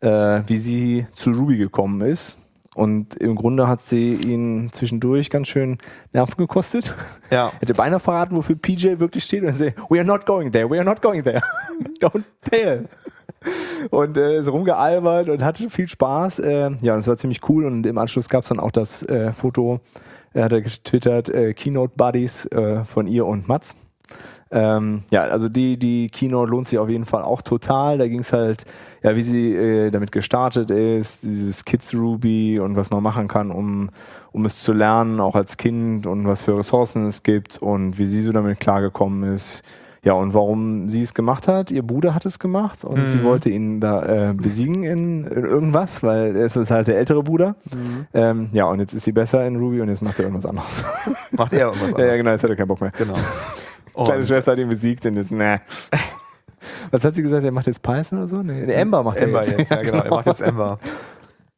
äh, 0.00 0.40
wie 0.46 0.56
sie 0.56 1.06
zu 1.12 1.30
Ruby 1.32 1.58
gekommen 1.58 2.00
ist. 2.00 2.38
Und 2.74 3.16
im 3.16 3.34
Grunde 3.34 3.68
hat 3.68 3.82
sie 3.82 4.14
ihn 4.14 4.70
zwischendurch 4.72 5.28
ganz 5.28 5.48
schön 5.48 5.76
Nerven 6.12 6.36
gekostet. 6.38 6.94
Ja. 7.30 7.52
Hätte 7.60 7.74
beinahe 7.74 8.00
verraten, 8.00 8.36
wofür 8.36 8.56
PJ 8.56 8.98
wirklich 8.98 9.24
steht 9.24 9.42
und 9.44 9.54
sagt, 9.54 9.78
we 9.90 9.98
are 9.98 10.06
not 10.06 10.24
going 10.24 10.50
there, 10.50 10.70
we 10.70 10.76
are 10.76 10.84
not 10.84 11.02
going 11.02 11.22
there. 11.22 11.42
Don't 12.00 12.24
tell. 12.48 12.88
Und 13.90 14.16
äh, 14.16 14.38
ist 14.38 14.50
rumgealbert 14.50 15.28
und 15.28 15.42
hatte 15.42 15.68
viel 15.68 15.88
Spaß. 15.88 16.38
Äh, 16.38 16.70
ja, 16.80 16.94
und 16.94 17.00
es 17.00 17.08
war 17.08 17.16
ziemlich 17.16 17.46
cool. 17.48 17.66
Und 17.66 17.84
im 17.84 17.98
Anschluss 17.98 18.28
gab 18.28 18.42
es 18.42 18.48
dann 18.48 18.60
auch 18.60 18.70
das 18.70 19.02
äh, 19.02 19.32
Foto, 19.32 19.80
er 20.32 20.44
hat 20.44 20.52
er 20.52 20.62
getwittert, 20.62 21.28
äh, 21.28 21.52
Keynote 21.52 21.92
Buddies 21.96 22.46
äh, 22.46 22.84
von 22.84 23.06
ihr 23.06 23.26
und 23.26 23.48
Mats. 23.48 23.74
Ähm, 24.52 25.02
ja, 25.10 25.22
also 25.22 25.48
die, 25.48 25.78
die 25.78 26.08
Keynote 26.08 26.50
lohnt 26.50 26.66
sich 26.68 26.78
auf 26.78 26.88
jeden 26.90 27.06
Fall 27.06 27.22
auch 27.22 27.40
total. 27.42 27.96
Da 27.98 28.06
ging 28.06 28.20
es 28.20 28.32
halt, 28.34 28.64
ja, 29.02 29.16
wie 29.16 29.22
sie 29.22 29.54
äh, 29.54 29.90
damit 29.90 30.12
gestartet 30.12 30.70
ist, 30.70 31.22
dieses 31.24 31.64
Kids 31.64 31.94
Ruby 31.94 32.60
und 32.60 32.76
was 32.76 32.90
man 32.90 33.02
machen 33.02 33.28
kann, 33.28 33.50
um, 33.50 33.88
um 34.30 34.44
es 34.44 34.62
zu 34.62 34.72
lernen, 34.74 35.20
auch 35.20 35.34
als 35.34 35.56
Kind 35.56 36.06
und 36.06 36.26
was 36.26 36.42
für 36.42 36.56
Ressourcen 36.58 37.06
es 37.06 37.22
gibt 37.22 37.56
und 37.62 37.98
wie 37.98 38.06
sie 38.06 38.20
so 38.20 38.30
damit 38.32 38.60
klargekommen 38.60 39.32
ist. 39.34 39.62
Ja, 40.04 40.14
und 40.14 40.34
warum 40.34 40.88
sie 40.88 41.00
es 41.02 41.14
gemacht 41.14 41.46
hat, 41.46 41.70
ihr 41.70 41.82
Bruder 41.84 42.12
hat 42.12 42.26
es 42.26 42.40
gemacht 42.40 42.84
und 42.84 43.04
Mhm. 43.04 43.08
sie 43.08 43.22
wollte 43.22 43.50
ihn 43.50 43.78
da 43.78 44.30
äh, 44.30 44.34
besiegen 44.34 44.82
in, 44.82 45.24
in 45.24 45.44
irgendwas, 45.44 46.02
weil 46.02 46.34
es 46.34 46.56
ist 46.56 46.72
halt 46.72 46.88
der 46.88 46.98
ältere 46.98 47.22
Bruder. 47.22 47.54
Ähm, 48.12 48.48
ja, 48.52 48.64
und 48.64 48.80
jetzt 48.80 48.94
ist 48.94 49.04
sie 49.04 49.12
besser 49.12 49.46
in 49.46 49.54
Ruby 49.56 49.80
und 49.80 49.88
jetzt 49.88 50.02
macht 50.02 50.16
sie 50.16 50.24
irgendwas 50.24 50.44
anderes. 50.44 50.66
Macht 51.30 51.52
er 51.52 51.68
irgendwas 51.68 51.92
ja, 51.92 51.98
ja, 51.98 52.02
anderes. 52.04 52.18
genau, 52.18 52.30
jetzt 52.32 52.42
hat 52.42 52.50
er 52.50 52.56
keinen 52.56 52.66
Bock 52.68 52.80
mehr. 52.80 52.90
Genau. 52.98 53.14
Kleine 53.94 54.20
Und 54.20 54.26
Schwester 54.26 54.52
hat 54.52 54.58
ihn 54.58 54.68
besiegt 54.68 55.04
und 55.06 55.14
jetzt, 55.14 55.30
ne. 55.30 55.60
Was 56.90 57.04
hat 57.04 57.14
sie 57.14 57.22
gesagt? 57.22 57.44
Er 57.44 57.52
macht 57.52 57.66
jetzt 57.66 57.82
Python 57.82 58.18
oder 58.18 58.28
so? 58.28 58.42
Nee, 58.42 58.62
Ember 58.72 59.02
macht 59.02 59.16
er 59.16 59.24
Ember 59.24 59.44
jetzt. 59.44 59.58
jetzt, 59.58 59.70
ja 59.70 59.82
genau. 59.82 60.02
Er 60.04 60.10
macht 60.10 60.26
jetzt 60.26 60.40
Ember. 60.40 60.78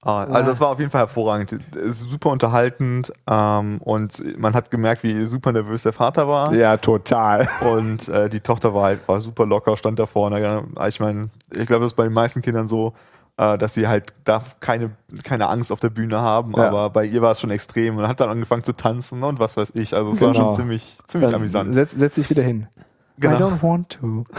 Ah, 0.03 0.25
Also 0.25 0.51
das 0.51 0.61
war 0.61 0.69
auf 0.69 0.79
jeden 0.79 0.91
Fall 0.91 1.01
hervorragend. 1.03 1.59
Super 1.93 2.31
unterhaltend 2.31 3.11
ähm, 3.31 3.79
und 3.83 4.39
man 4.39 4.53
hat 4.53 4.71
gemerkt, 4.71 5.03
wie 5.03 5.19
super 5.23 5.51
nervös 5.53 5.83
der 5.83 5.95
Vater 5.95 6.29
war. 6.29 6.53
Ja, 6.53 6.77
total. 6.77 7.49
Und 7.63 8.09
äh, 8.11 8.29
die 8.29 8.41
Tochter 8.41 8.75
war 8.75 8.85
halt 8.85 9.01
war 9.09 9.21
super 9.23 9.47
locker, 9.47 9.77
stand 9.79 9.99
da 9.99 10.05
vorne. 10.05 10.63
Ich 10.89 11.01
meine, 11.01 11.31
ich 11.57 11.65
glaube, 11.67 11.85
das 11.85 11.93
ist 11.93 11.97
bei 11.97 12.05
den 12.05 12.13
meisten 12.13 12.43
Kindern 12.43 12.69
so. 12.69 12.93
Äh, 13.37 13.59
dass 13.59 13.75
sie 13.75 13.89
halt 13.89 14.13
da 14.25 14.43
keine, 14.61 14.93
keine 15.25 15.49
Angst 15.49 15.73
auf 15.73 15.81
der 15.81 15.91
Bühne 15.91 16.21
haben, 16.21 16.53
Ja. 16.57 16.69
aber 16.69 16.91
bei 16.91 17.05
ihr 17.05 17.21
war 17.23 17.33
es 17.33 17.41
schon 17.41 17.51
extrem 17.51 17.97
und 17.97 18.07
hat 18.07 18.21
dann 18.21 18.29
angefangen 18.31 18.63
zu 18.65 18.73
tanzen 18.75 19.23
und 19.23 19.39
was 19.41 19.57
weiß 19.57 19.73
ich. 19.75 19.95
Also 19.95 20.13
es 20.13 20.21
war 20.21 20.33
Genau. 20.33 20.47
schon 20.49 20.57
ziemlich, 20.57 20.99
ziemlich 21.07 21.31
Dann 21.31 21.41
amüsant. 21.41 21.75
Setz, 21.75 21.93
setz 21.93 22.15
dich 22.17 22.31
wieder 22.31 22.43
hin. 22.43 22.69
I 23.17 23.21
Genau. 23.21 23.37
don't 23.49 23.63
want 23.63 23.91
to. 23.91 24.25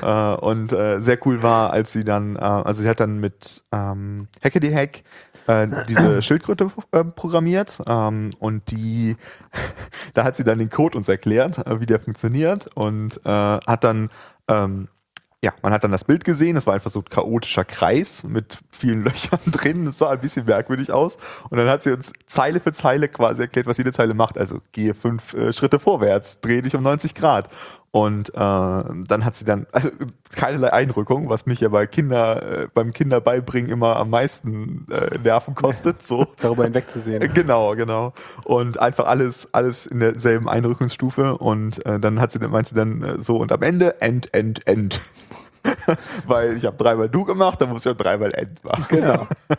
Äh, 0.00 0.34
und 0.36 0.72
äh, 0.72 1.00
sehr 1.00 1.18
cool 1.26 1.42
war, 1.42 1.72
als 1.72 1.90
sie 1.90 2.04
dann, 2.04 2.36
äh, 2.36 2.38
also 2.38 2.82
sie 2.82 2.88
hat 2.88 3.00
dann 3.00 3.18
mit 3.18 3.64
ähm, 3.72 4.28
Hackety 4.44 4.70
Hack 4.70 5.02
äh, 5.48 5.66
diese 5.88 6.22
Schildkröte 6.22 6.70
äh, 6.92 7.02
programmiert 7.02 7.80
ähm, 7.88 8.30
und 8.38 8.70
die, 8.70 9.16
da 10.14 10.22
hat 10.22 10.36
sie 10.36 10.44
dann 10.44 10.58
den 10.58 10.70
Code 10.70 10.96
uns 10.96 11.08
erklärt, 11.08 11.66
äh, 11.66 11.80
wie 11.80 11.86
der 11.86 11.98
funktioniert 11.98 12.68
und 12.76 13.20
hat 13.24 13.82
dann 13.82 14.10
ähm, 14.46 14.86
ja, 15.44 15.52
man 15.62 15.72
hat 15.72 15.82
dann 15.82 15.90
das 15.90 16.04
Bild 16.04 16.24
gesehen, 16.24 16.56
es 16.56 16.66
war 16.66 16.74
einfach 16.74 16.92
so 16.92 17.00
ein 17.00 17.04
chaotischer 17.04 17.64
Kreis 17.64 18.22
mit 18.22 18.60
vielen 18.70 19.02
Löchern 19.04 19.40
drin, 19.46 19.88
es 19.88 19.98
sah 19.98 20.10
ein 20.10 20.20
bisschen 20.20 20.46
merkwürdig 20.46 20.92
aus. 20.92 21.18
Und 21.50 21.58
dann 21.58 21.68
hat 21.68 21.82
sie 21.82 21.92
uns 21.92 22.12
Zeile 22.26 22.60
für 22.60 22.72
Zeile 22.72 23.08
quasi 23.08 23.42
erklärt, 23.42 23.66
was 23.66 23.76
jede 23.76 23.92
Zeile 23.92 24.14
macht. 24.14 24.38
Also 24.38 24.60
gehe 24.70 24.94
fünf 24.94 25.34
äh, 25.34 25.52
Schritte 25.52 25.80
vorwärts, 25.80 26.40
drehe 26.40 26.62
dich 26.62 26.76
um 26.76 26.82
90 26.84 27.16
Grad. 27.16 27.48
Und 27.90 28.30
äh, 28.30 28.32
dann 28.34 29.24
hat 29.24 29.36
sie 29.36 29.44
dann, 29.44 29.66
also 29.70 29.90
keinerlei 30.34 30.72
Einrückung, 30.72 31.28
was 31.28 31.44
mich 31.44 31.60
ja 31.60 31.68
bei 31.68 31.86
Kinder, 31.86 32.62
äh, 32.62 32.68
beim 32.72 32.92
Kinderbeibringen 32.92 33.70
immer 33.70 33.96
am 33.96 34.08
meisten 34.08 34.86
äh, 34.90 35.18
Nerven 35.18 35.54
kostet. 35.54 36.02
So. 36.02 36.26
Darüber 36.40 36.64
hinwegzusehen. 36.64 37.34
Genau, 37.34 37.74
genau. 37.74 38.14
Und 38.44 38.78
einfach 38.78 39.06
alles, 39.06 39.48
alles 39.52 39.84
in 39.84 39.98
derselben 39.98 40.48
Einrückungsstufe. 40.48 41.36
Und 41.36 41.84
äh, 41.84 42.00
dann 42.00 42.18
hat 42.18 42.32
sie 42.32 42.38
dann, 42.38 42.52
meint 42.52 42.68
sie 42.68 42.74
dann 42.74 43.02
äh, 43.02 43.20
so, 43.20 43.36
und 43.36 43.52
am 43.52 43.60
Ende 43.60 44.00
end, 44.00 44.32
end, 44.32 44.66
end. 44.66 45.02
Weil 46.26 46.56
ich 46.56 46.64
habe 46.64 46.76
dreimal 46.76 47.08
du 47.08 47.24
gemacht, 47.24 47.60
dann 47.60 47.70
muss 47.70 47.84
ich 47.84 47.92
auch 47.92 47.96
dreimal 47.96 48.32
end 48.34 48.62
machen. 48.64 48.86
Genau. 48.88 49.26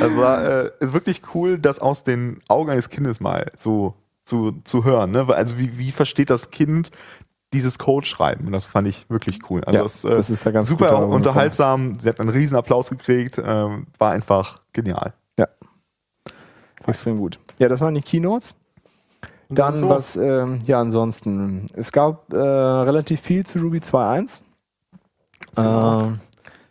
Also 0.00 0.18
war 0.18 0.44
äh, 0.44 0.70
wirklich 0.80 1.22
cool, 1.32 1.56
das 1.56 1.78
aus 1.78 2.02
den 2.02 2.40
Augen 2.48 2.70
eines 2.70 2.90
Kindes 2.90 3.20
mal 3.20 3.52
so 3.56 3.94
zu, 4.24 4.60
zu 4.64 4.82
hören. 4.82 5.12
Ne? 5.12 5.26
Also 5.28 5.58
wie, 5.58 5.78
wie 5.78 5.92
versteht 5.92 6.28
das 6.28 6.50
Kind 6.50 6.90
dieses 7.52 7.78
Code 7.78 8.04
schreiben? 8.04 8.46
Und 8.46 8.52
das 8.52 8.64
fand 8.64 8.88
ich 8.88 9.08
wirklich 9.08 9.38
cool. 9.48 9.62
Also 9.64 9.76
Ja, 9.76 9.82
das, 9.84 10.04
äh, 10.04 10.10
das 10.10 10.28
ist 10.28 10.44
da 10.44 10.50
ganz 10.50 10.66
super 10.66 11.06
unterhaltsam. 11.06 12.00
Sie 12.00 12.08
hat 12.08 12.18
einen 12.18 12.30
riesen 12.30 12.56
Applaus 12.56 12.90
gekriegt. 12.90 13.40
Ähm, 13.42 13.86
war 13.98 14.10
einfach 14.10 14.60
genial. 14.72 15.14
Ja. 15.38 15.46
Extrem 16.86 17.18
gut. 17.18 17.38
Ja, 17.60 17.68
das 17.68 17.80
waren 17.80 17.94
die 17.94 18.02
Keynotes. 18.02 18.56
Und 19.48 19.58
Dann 19.58 19.76
so. 19.76 19.88
was, 19.88 20.16
ähm, 20.16 20.60
ja, 20.64 20.80
ansonsten. 20.80 21.66
Es 21.74 21.92
gab 21.92 22.32
äh, 22.32 22.38
relativ 22.38 23.20
viel 23.20 23.44
zu 23.44 23.58
Ruby 23.60 23.78
2.1. 23.78 24.40
Äh, 25.56 25.60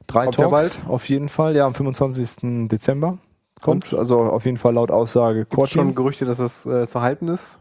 drei 0.08 0.26
Kommt 0.26 0.36
Talks 0.36 0.52
bald. 0.52 0.80
auf 0.88 1.08
jeden 1.10 1.30
Fall. 1.30 1.56
Ja, 1.56 1.66
am 1.66 1.74
25. 1.74 2.68
Dezember 2.70 3.18
kommt 3.62 3.94
Also 3.94 4.20
auf 4.22 4.46
jeden 4.46 4.58
Fall 4.58 4.74
laut 4.74 4.90
Aussage 4.92 5.46
Gibt 5.46 5.62
es 5.62 5.70
schon. 5.72 5.94
Gerüchte, 5.96 6.26
dass 6.26 6.38
das 6.38 6.66
äh, 6.66 6.88
zu 6.88 7.02
halten 7.02 7.28
ist? 7.28 7.60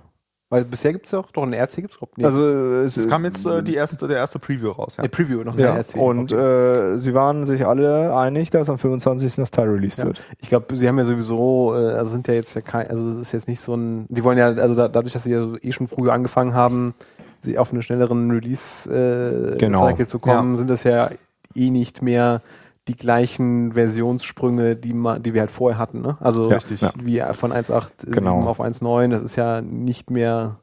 Weil 0.50 0.64
bisher 0.64 0.92
gibt 0.94 1.04
es 1.04 1.12
ja 1.12 1.18
auch, 1.18 1.30
doch 1.30 1.42
ein 1.42 1.52
RC 1.52 1.74
gibt 1.82 1.92
es, 1.94 2.00
nee. 2.16 2.24
Also 2.24 2.42
es, 2.42 2.96
Es 2.96 3.06
kam 3.06 3.22
jetzt 3.26 3.44
äh, 3.46 3.62
die 3.62 3.74
erste, 3.74 4.08
der 4.08 4.16
erste 4.16 4.38
Preview 4.38 4.70
raus. 4.70 4.96
Ja. 4.96 5.04
Äh, 5.04 5.08
Preview, 5.10 5.44
noch 5.44 5.58
ja, 5.58 5.74
RC. 5.74 5.96
und 5.96 6.32
Okay. 6.32 6.94
äh, 6.94 6.96
sie 6.96 7.12
waren 7.12 7.44
sich 7.44 7.66
alle 7.66 8.16
einig, 8.16 8.48
dass 8.48 8.70
am 8.70 8.78
25. 8.78 9.36
das 9.36 9.50
Teil 9.50 9.68
released 9.68 9.98
Ja. 9.98 10.06
wird. 10.06 10.22
Ich 10.38 10.48
glaube, 10.48 10.74
sie 10.74 10.88
haben 10.88 10.96
ja 10.96 11.04
sowieso, 11.04 11.74
äh, 11.74 11.92
also 11.92 12.12
sind 12.12 12.26
ja 12.28 12.32
jetzt 12.32 12.54
ja 12.54 12.62
kein, 12.62 12.88
also 12.88 13.10
es 13.10 13.16
ist 13.18 13.32
jetzt 13.32 13.46
nicht 13.46 13.60
so 13.60 13.74
ein, 13.74 14.06
die 14.08 14.24
wollen 14.24 14.38
ja, 14.38 14.46
also 14.46 14.74
da, 14.74 14.88
dadurch, 14.88 15.12
dass 15.12 15.24
sie 15.24 15.32
ja 15.32 15.46
eh 15.60 15.72
schon 15.72 15.86
früher 15.86 16.14
angefangen 16.14 16.54
haben, 16.54 16.94
sie 17.40 17.58
auf 17.58 17.72
einen 17.72 17.82
schnelleren 17.82 18.30
Release-Cycle 18.30 19.54
äh, 19.54 19.58
Genau. 19.58 19.92
Zu 20.04 20.18
kommen, 20.18 20.58
sind 20.58 20.70
das 20.70 20.84
ja 20.84 21.10
eh 21.54 21.70
nicht 21.70 22.02
mehr 22.02 22.42
die 22.88 22.96
gleichen 22.96 23.72
Versionssprünge, 23.72 24.74
die, 24.74 24.94
die 25.20 25.34
wir 25.34 25.40
halt 25.40 25.50
vorher 25.50 25.78
hatten. 25.78 26.00
Ne? 26.00 26.16
Also 26.20 26.48
Ja, 26.48 26.56
richtig, 26.56 26.80
ja. 26.80 26.92
wie 27.02 27.22
von 27.32 27.52
1.8.7 27.52 28.10
Genau. 28.10 28.40
auf 28.44 28.60
1.9, 28.60 29.10
das 29.10 29.20
ist 29.22 29.36
ja 29.36 29.60
nicht 29.60 30.10
mehr, 30.10 30.56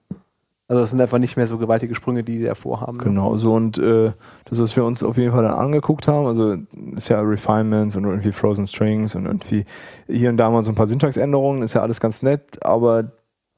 also 0.67 0.81
das 0.81 0.89
sind 0.89 0.99
einfach 1.01 1.19
nicht 1.19 1.37
mehr 1.37 1.45
so 1.45 1.59
gewaltige 1.59 1.93
Sprünge, 1.93 2.23
die 2.23 2.39
sie 2.39 2.45
davor 2.45 2.81
haben. 2.81 2.97
Ne? 2.97 3.03
Genau, 3.03 3.37
so 3.37 3.53
und 3.53 3.77
äh, 3.77 4.11
das, 4.49 4.59
was 4.59 4.75
wir 4.75 4.83
uns 4.85 5.03
auf 5.03 5.17
jeden 5.17 5.31
Fall 5.33 5.43
dann 5.43 5.53
angeguckt 5.53 6.07
haben, 6.07 6.25
also 6.25 6.55
ist 6.95 7.09
ja 7.09 7.21
Refinements 7.21 7.95
und 7.95 8.05
irgendwie 8.05 8.31
Frozen 8.31 8.65
Strings 8.65 9.13
und 9.15 9.27
irgendwie 9.27 9.65
hier 10.07 10.29
und 10.31 10.37
da 10.37 10.49
mal 10.49 10.63
so 10.63 10.71
ein 10.71 10.75
paar 10.75 10.87
Syntaxänderungen, 10.87 11.61
ist 11.61 11.75
ja 11.75 11.81
alles 11.83 11.99
ganz 11.99 12.23
nett, 12.23 12.65
aber 12.65 13.11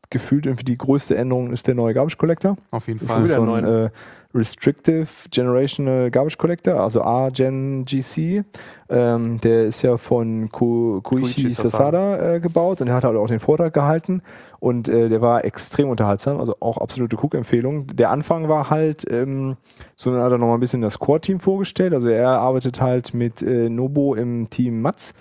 gefühlt 0.10 0.46
irgendwie 0.46 0.66
die 0.66 0.78
größte 0.78 1.16
Änderung 1.16 1.52
ist 1.52 1.68
der 1.68 1.76
neue 1.76 1.94
Garbage 1.94 2.18
Collector. 2.18 2.56
Auf 2.72 2.88
jeden 2.88 3.00
Das 3.00 3.12
Fall. 3.12 3.24
ist 3.24 3.34
so 3.34 3.42
ein 3.42 3.66
äh, 3.66 3.90
Restrictive 4.34 5.08
Generational 5.32 6.12
Garbage 6.12 6.38
Collector, 6.38 6.80
also 6.80 7.02
A-Gen 7.02 7.86
GC. 7.86 8.44
Ähm, 8.90 9.40
der 9.40 9.66
ist 9.66 9.82
ja 9.82 9.98
von 9.98 10.50
Ko 10.50 11.02
Koichi 11.04 11.44
Koichi 11.44 11.50
Sasada 11.50 12.36
äh, 12.36 12.40
gebaut 12.40 12.82
und 12.82 12.88
er 12.88 12.96
hat 12.96 13.04
halt 13.04 13.18
auch 13.18 13.28
den 13.28 13.40
Vortrag 13.40 13.74
gehalten 13.74 14.22
und 14.60 14.88
äh, 14.88 15.10
der 15.10 15.22
war 15.22 15.44
extrem 15.44 15.90
unterhaltsam, 15.90 16.40
also 16.40 16.56
auch 16.60 16.78
absolute 16.78 17.18
Cook-Empfehlung. 17.18 17.88
Der 17.88 18.12
Anfang 18.12 18.48
war 18.48 18.70
halt, 18.70 19.10
ähm, 19.12 19.58
so 19.96 20.12
dann 20.12 20.22
hat 20.22 20.32
er 20.32 20.38
nochmal 20.38 20.58
ein 20.58 20.62
bisschen 20.62 20.82
das 20.82 21.00
Core-Team 21.00 21.40
vorgestellt, 21.40 21.94
also 21.94 22.08
er 22.08 22.30
arbeitet 22.30 22.80
halt 22.80 23.14
mit 23.14 23.42
äh, 23.42 23.70
Nobo 23.70 24.16
im 24.16 24.50
Team 24.50 24.82
Matz 24.82 25.14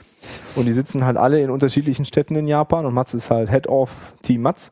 und 0.54 0.66
die 0.66 0.72
sitzen 0.72 1.04
halt 1.04 1.16
alle 1.16 1.40
in 1.40 1.50
unterschiedlichen 1.50 2.04
Städten 2.04 2.36
in 2.36 2.46
Japan 2.46 2.86
und 2.86 2.94
Matz 2.94 3.14
ist 3.14 3.30
halt 3.30 3.50
Head 3.50 3.68
of 3.68 4.14
Team 4.22 4.42
Matz. 4.42 4.70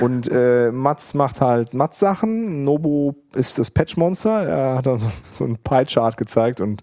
Und 0.00 0.30
äh, 0.32 0.72
Mats 0.72 1.12
macht 1.12 1.42
halt 1.42 1.74
Mats-Sachen. 1.74 2.64
Nobu 2.64 3.12
ist 3.34 3.58
das 3.58 3.70
Patch-Monster. 3.70 4.48
Er 4.48 4.76
hat 4.76 4.86
dann 4.86 4.96
so, 4.96 5.10
so 5.30 5.44
einen 5.44 5.58
Pie-Chart 5.58 6.16
gezeigt 6.16 6.62
und 6.62 6.82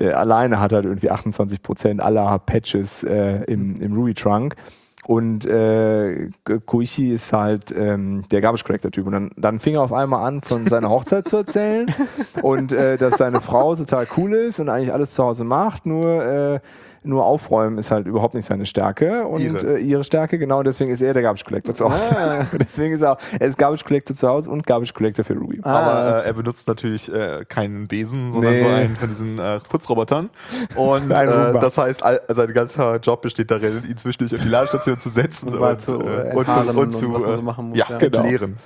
der 0.00 0.18
alleine 0.18 0.60
hat 0.60 0.72
halt 0.72 0.84
irgendwie 0.84 1.10
28% 1.10 2.00
aller 2.00 2.38
Patches 2.40 3.04
äh, 3.04 3.44
im, 3.44 3.76
im 3.76 3.92
Ruby-Trunk. 3.92 4.56
Und 5.06 5.46
äh, 5.46 6.28
Koichi 6.66 7.12
ist 7.12 7.32
halt 7.32 7.74
ähm, 7.76 8.24
der 8.30 8.40
Garbage 8.40 8.64
Collector-Typ. 8.64 9.06
Und 9.06 9.12
dann, 9.12 9.30
dann 9.36 9.58
fing 9.58 9.74
er 9.74 9.82
auf 9.82 9.92
einmal 9.92 10.26
an, 10.26 10.42
von 10.42 10.66
seiner 10.66 10.90
Hochzeit 10.90 11.26
zu 11.26 11.38
erzählen 11.38 11.92
und 12.42 12.72
äh, 12.72 12.96
dass 12.96 13.16
seine 13.16 13.40
Frau 13.40 13.74
total 13.76 14.06
cool 14.16 14.34
ist 14.34 14.60
und 14.60 14.68
eigentlich 14.68 14.92
alles 14.92 15.14
zu 15.14 15.24
Hause 15.24 15.44
macht, 15.44 15.86
nur 15.86 16.24
äh, 16.24 16.60
nur 17.02 17.24
aufräumen 17.24 17.78
ist 17.78 17.90
halt 17.90 18.06
überhaupt 18.06 18.34
nicht 18.34 18.44
seine 18.46 18.66
Stärke 18.66 19.26
und 19.26 19.40
Ihre. 19.40 19.76
Äh, 19.76 19.80
ihre 19.80 20.04
Stärke, 20.04 20.38
genau, 20.38 20.58
und 20.58 20.66
deswegen 20.66 20.90
ist 20.90 21.00
er 21.00 21.12
der 21.14 21.22
Garbage 21.22 21.44
Collector 21.44 21.74
zu 21.74 21.90
Hause. 21.90 22.16
Ah. 22.16 22.46
deswegen 22.58 22.94
ist 22.94 23.00
er 23.02 23.12
auch, 23.12 23.18
er 23.38 23.46
ist 23.46 23.56
Garbage 23.58 23.84
Collector 23.84 24.14
zu 24.14 24.28
Hause 24.28 24.50
und 24.50 24.66
Garbage 24.66 24.92
Collector 24.94 25.24
für 25.24 25.34
Ruby. 25.34 25.60
Ah. 25.62 25.78
Aber 25.78 26.22
äh, 26.24 26.26
er 26.28 26.32
benutzt 26.34 26.68
natürlich 26.68 27.12
äh, 27.12 27.44
keinen 27.48 27.88
Besen, 27.88 28.32
sondern 28.32 28.52
Nee. 28.52 28.60
so 28.60 28.66
einen 28.68 28.96
von 28.96 29.08
diesen 29.08 29.38
äh, 29.38 29.60
Putzrobotern. 29.60 30.30
Und 30.74 31.10
äh, 31.10 31.52
das 31.60 31.78
heißt, 31.78 32.02
all, 32.02 32.20
sein 32.28 32.52
ganzer 32.52 32.96
Job 32.98 33.22
besteht 33.22 33.50
darin, 33.50 33.82
ihn 33.88 33.96
zwischendurch 33.96 34.34
auf 34.34 34.42
die 34.44 34.48
Ladestation 34.50 34.98
zu 34.98 35.08
setzen 35.08 35.54
Und 35.54 35.60
und, 35.60 35.80
zu, 35.80 35.92
äh, 36.00 36.34
und 36.34 36.50
zu, 36.50 36.60
und 36.60 36.92
zu, 36.92 37.06
und 37.06 37.14
was 37.14 37.22
man 37.22 37.32
äh, 37.32 37.36
so 37.36 37.42
machen 37.42 37.68
muss, 37.70 37.78
ja, 37.78 37.86
ja. 37.88 37.98
genau. 37.98 38.22
Lernen. 38.22 38.58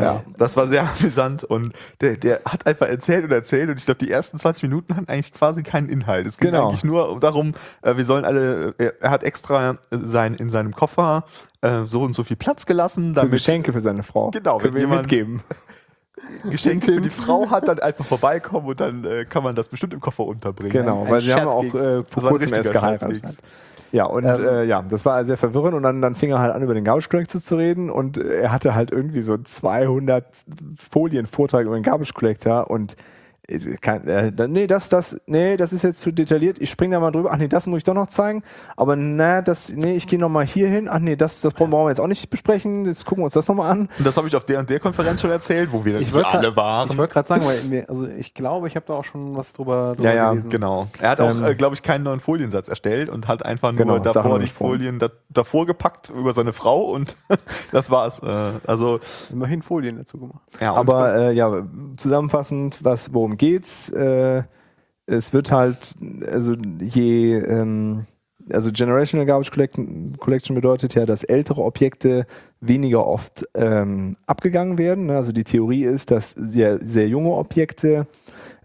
Äh, 0.00 0.02
Ja. 0.02 0.22
Das 0.38 0.56
war 0.56 0.66
sehr 0.66 0.88
amüsant 0.98 1.44
und 1.44 1.72
der, 2.00 2.16
der 2.16 2.40
hat 2.44 2.66
einfach 2.66 2.88
erzählt 2.88 3.24
und 3.24 3.32
erzählt 3.32 3.68
und 3.70 3.76
ich 3.78 3.84
glaube, 3.84 3.98
die 4.04 4.10
ersten 4.10 4.38
20 4.38 4.62
Minuten 4.64 4.96
hatten 4.96 5.08
eigentlich 5.08 5.32
quasi 5.32 5.62
keinen 5.62 5.88
Inhalt. 5.88 6.26
Es 6.26 6.38
ging 6.38 6.50
Genau. 6.50 6.68
eigentlich 6.68 6.84
nur 6.84 7.18
darum, 7.20 7.54
wir 7.82 8.04
sollen 8.04 8.24
alle, 8.24 8.74
er, 8.78 8.94
er 9.02 9.10
hat 9.10 9.22
extra 9.22 9.70
äh, 9.72 9.74
sein, 9.90 10.34
in 10.34 10.50
seinem 10.50 10.74
Koffer 10.74 11.24
äh, 11.62 11.82
so 11.86 12.02
und 12.02 12.14
so 12.14 12.24
viel 12.24 12.36
Platz 12.36 12.66
gelassen, 12.66 13.08
Für 13.10 13.14
damit 13.20 13.32
Geschenke 13.32 13.72
für 13.72 13.80
seine 13.80 14.02
Frau. 14.02 14.30
Genau, 14.30 14.58
können 14.58 14.74
wenn 14.74 14.80
wir 14.80 14.86
ihm 14.86 14.90
jemand- 14.90 15.02
mitgeben. 15.02 15.42
Geschenke 16.50 16.92
für 16.92 17.00
die 17.00 17.10
Frau 17.10 17.50
hat, 17.50 17.68
dann 17.68 17.78
einfach 17.78 18.04
vorbeikommen 18.04 18.66
und 18.66 18.80
dann 18.80 19.04
äh, 19.04 19.24
kann 19.26 19.42
man 19.44 19.54
das 19.54 19.68
bestimmt 19.68 19.92
im 19.94 20.00
Koffer 20.00 20.24
unterbringen. 20.24 20.72
Genau, 20.72 21.04
ein 21.04 21.10
weil 21.10 21.20
sie 21.20 21.32
haben 21.32 21.46
auch 21.48 21.62
äh, 21.62 22.02
Das 22.02 22.04
vor 22.10 22.30
kurzem 22.30 22.54
erst 22.54 22.72
geheiratet. 22.72 23.22
Ja, 23.92 24.06
und 24.06 24.24
Ähm. 24.24 24.44
äh, 24.46 24.64
ja, 24.64 24.82
das 24.82 25.04
war 25.04 25.24
sehr 25.24 25.36
verwirrend 25.36 25.74
und 25.74 25.82
dann, 25.84 26.02
dann 26.02 26.16
fing 26.16 26.30
er 26.30 26.40
halt 26.40 26.52
an, 26.54 26.62
über 26.62 26.74
den 26.74 26.82
Garbage 26.84 27.08
Collector 27.08 27.40
zu 27.40 27.56
reden 27.56 27.90
und 27.90 28.18
äh, 28.18 28.40
er 28.42 28.52
hatte 28.52 28.74
halt 28.74 28.90
irgendwie 28.90 29.20
so 29.20 29.36
200 29.36 30.24
Folien 30.90 31.26
Vortrag 31.26 31.66
über 31.66 31.74
den 31.76 31.84
Garbage 31.84 32.12
Collector 32.14 32.68
und 32.70 32.94
äh, 32.94 32.96
kein, 33.80 34.06
äh, 34.08 34.32
nee, 34.48 34.66
das, 34.66 34.88
das, 34.88 35.20
nee, 35.26 35.56
das 35.56 35.72
ist 35.72 35.82
jetzt 35.82 36.00
zu 36.00 36.10
detailliert. 36.12 36.58
Ich 36.60 36.70
spring 36.70 36.90
da 36.90 36.98
mal 37.00 37.10
drüber. 37.12 37.30
Ach 37.32 37.36
nee, 37.36 37.48
das 37.48 37.66
muss 37.66 37.78
ich 37.78 37.84
doch 37.84 37.94
noch 37.94 38.08
zeigen. 38.08 38.42
Aber 38.76 38.96
na, 38.96 39.40
das, 39.42 39.70
nee, 39.70 39.94
ich 39.94 40.06
gehe 40.08 40.18
noch 40.18 40.28
mal 40.28 40.44
hier 40.44 40.68
hin. 40.68 40.88
Ach 40.90 40.98
nee, 40.98 41.16
das, 41.16 41.40
das 41.40 41.54
brauchen 41.54 41.70
wir 41.70 41.88
jetzt 41.88 42.00
auch 42.00 42.06
nicht 42.08 42.28
besprechen. 42.30 42.84
Jetzt 42.86 43.04
gucken 43.06 43.22
wir 43.22 43.24
uns 43.26 43.34
das 43.34 43.46
noch 43.48 43.54
mal 43.54 43.68
an. 43.70 43.88
Und 43.98 44.06
das 44.06 44.16
habe 44.16 44.26
ich 44.28 44.34
auf 44.36 44.44
der 44.44 44.58
und 44.58 44.68
der 44.68 44.80
Konferenz 44.80 45.20
schon 45.20 45.30
erzählt, 45.30 45.70
wo 45.72 45.84
wir 45.84 46.00
Ich 46.00 46.12
alle 46.12 46.22
grad- 46.48 46.56
waren. 46.56 46.90
Ich 46.90 46.98
wollte 46.98 47.12
gerade 47.12 47.28
sagen, 47.28 47.44
weil 47.46 47.62
mir, 47.64 47.88
also 47.88 48.06
ich 48.08 48.34
glaube, 48.34 48.66
ich 48.68 48.74
habe 48.76 48.86
da 48.86 48.94
auch 48.94 49.04
schon 49.04 49.36
was 49.36 49.52
drüber, 49.52 49.94
drüber 49.96 50.08
Ja, 50.10 50.14
ja, 50.16 50.30
gelesen. 50.30 50.50
Genau. 50.50 50.88
Er 51.00 51.10
hat 51.10 51.20
auch, 51.20 51.30
Ähm, 51.30 51.44
äh, 51.44 51.54
glaube 51.54 51.74
ich, 51.74 51.82
keinen 51.82 52.02
neuen 52.04 52.20
Foliensatz 52.20 52.68
erstellt 52.68 53.08
und 53.08 53.28
hat 53.28 53.44
einfach 53.44 53.72
nur 53.72 53.78
Genau, 53.78 53.98
davor 53.98 54.38
die. 54.38 54.46
Folien 54.46 54.98
da, 54.98 55.08
davor 55.30 55.66
gepackt 55.66 56.10
über 56.10 56.32
seine 56.34 56.52
Frau 56.52 56.80
und 56.82 57.14
das 57.72 57.90
war's. 57.90 58.18
Äh, 58.20 58.26
also 58.66 59.00
Immerhin 59.30 59.62
Folien 59.62 59.96
dazu 59.98 60.18
gemacht. 60.18 60.40
ja, 60.60 60.74
Aber 60.74 61.14
äh, 61.16 61.32
ja, 61.32 61.62
zusammenfassend, 61.96 62.78
was, 62.84 63.12
worum 63.12 63.35
geht's? 63.36 63.88
Äh, 63.90 64.42
es 65.06 65.32
wird 65.32 65.52
halt, 65.52 65.94
also 66.30 66.54
je, 66.80 67.34
ähm, 67.38 68.06
also 68.50 68.70
Generational 68.72 69.26
Garbage 69.26 69.50
Collection, 70.18 70.54
bedeutet 70.54 70.94
ja, 70.94 71.04
dass 71.06 71.22
ältere 71.24 71.62
Objekte 71.62 72.26
weniger 72.60 73.06
oft 73.06 73.44
ähm, 73.54 74.16
abgegangen 74.26 74.78
werden. 74.78 75.06
ne? 75.06 75.16
Also 75.16 75.32
die 75.32 75.44
Theorie 75.44 75.84
ist, 75.84 76.10
dass 76.10 76.30
sehr, 76.30 76.78
sehr 76.84 77.08
junge 77.08 77.30
Objekte 77.30 78.06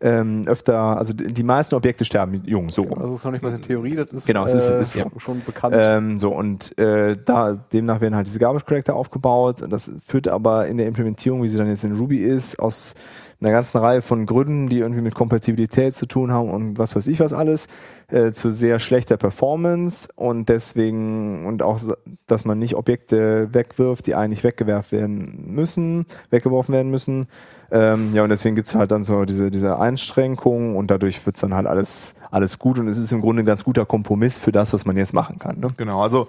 ähm, 0.03 0.47
öfter, 0.47 0.97
also 0.97 1.13
die 1.13 1.25
die 1.27 1.43
meisten 1.43 1.75
Objekte 1.75 2.05
sterben 2.05 2.41
jung, 2.45 2.71
so. 2.71 2.81
Also 2.85 2.95
das 3.09 3.19
ist 3.19 3.23
noch 3.25 3.31
nicht 3.31 3.43
mal 3.43 3.49
eine 3.53 3.61
Theorie, 3.61 3.95
das 3.95 4.11
ist, 4.11 4.25
Genau, 4.25 4.45
es 4.45 4.53
ist- 4.55 4.67
äh, 4.67 4.81
ist 4.81 4.95
ja. 4.95 5.05
schon 5.17 5.41
bekannt. 5.45 5.75
Ähm, 5.77 6.17
so 6.17 6.33
und 6.33 6.75
äh, 6.79 7.15
da 7.23 7.53
demnach 7.71 8.01
werden 8.01 8.15
halt 8.15 8.25
diese 8.25 8.39
Garbage 8.39 8.65
Collector 8.65 8.95
aufgebaut. 8.95 9.63
Das 9.69 9.91
führt 10.03 10.27
aber 10.27 10.65
in 10.67 10.77
der 10.77 10.87
Implementierung, 10.87 11.43
wie 11.43 11.47
sie 11.47 11.57
dann 11.57 11.67
jetzt 11.67 11.83
in 11.83 11.95
Ruby 11.95 12.17
ist, 12.17 12.57
aus 12.59 12.95
einer 13.41 13.51
ganzen 13.51 13.79
Reihe 13.79 14.01
von 14.01 14.25
Gründen, 14.25 14.69
die 14.69 14.79
irgendwie 14.79 15.01
mit 15.01 15.15
Kompatibilität 15.15 15.95
zu 15.95 16.05
tun 16.05 16.31
haben 16.31 16.49
und 16.49 16.77
was 16.77 16.95
weiß 16.95 17.07
ich 17.07 17.19
was 17.19 17.33
alles, 17.33 17.67
äh, 18.09 18.31
zu 18.31 18.51
sehr 18.51 18.79
schlechter 18.79 19.17
Performance 19.17 20.07
und 20.15 20.47
deswegen 20.47 21.45
und 21.47 21.63
auch, 21.63 21.79
dass 22.27 22.45
man 22.45 22.59
nicht 22.59 22.75
Objekte 22.75 23.49
wegwirft, 23.51 24.05
die 24.07 24.15
eigentlich 24.15 24.43
weggewerft 24.43 24.91
werden 24.91 25.53
müssen, 25.53 26.05
weggeworfen 26.29 26.73
werden 26.73 26.91
müssen. 26.91 27.27
Ähm, 27.71 28.13
ja, 28.13 28.23
und 28.23 28.29
deswegen 28.29 28.55
gibt's 28.55 28.75
halt 28.75 28.91
dann 28.91 29.03
so 29.03 29.23
diese, 29.23 29.49
diese 29.49 29.79
Einschränkungen 29.79 30.75
und 30.75 30.91
dadurch 30.91 31.25
wird's 31.25 31.39
dann 31.39 31.53
halt 31.53 31.67
alles, 31.67 32.15
alles 32.29 32.59
gut 32.59 32.77
und 32.77 32.89
es 32.89 32.97
ist 32.97 33.13
im 33.13 33.21
Grunde 33.21 33.43
ein 33.43 33.45
ganz 33.45 33.63
guter 33.63 33.85
Kompromiss 33.85 34.37
für 34.37 34.51
das, 34.51 34.73
was 34.73 34.85
man 34.85 34.97
jetzt 34.97 35.13
machen 35.13 35.39
kann. 35.39 35.59
Ne? 35.59 35.69
Genau, 35.77 36.01
also, 36.01 36.27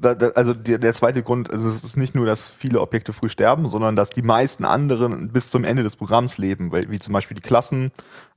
da, 0.00 0.14
da, 0.14 0.28
also 0.28 0.54
der, 0.54 0.78
der 0.78 0.94
zweite 0.94 1.24
Grund, 1.24 1.50
also 1.50 1.68
es 1.68 1.82
ist 1.82 1.96
nicht 1.96 2.14
nur, 2.14 2.26
dass 2.26 2.48
viele 2.48 2.80
Objekte 2.80 3.12
früh 3.12 3.28
sterben, 3.28 3.66
sondern 3.66 3.96
dass 3.96 4.10
die 4.10 4.22
meisten 4.22 4.64
anderen 4.64 5.30
bis 5.32 5.50
zum 5.50 5.64
Ende 5.64 5.82
des 5.82 5.96
Programms 5.96 6.38
leben, 6.38 6.70
weil, 6.70 6.88
wie 6.88 7.00
zum 7.00 7.12
Beispiel 7.12 7.34
die 7.34 7.42
Klassen, 7.42 7.90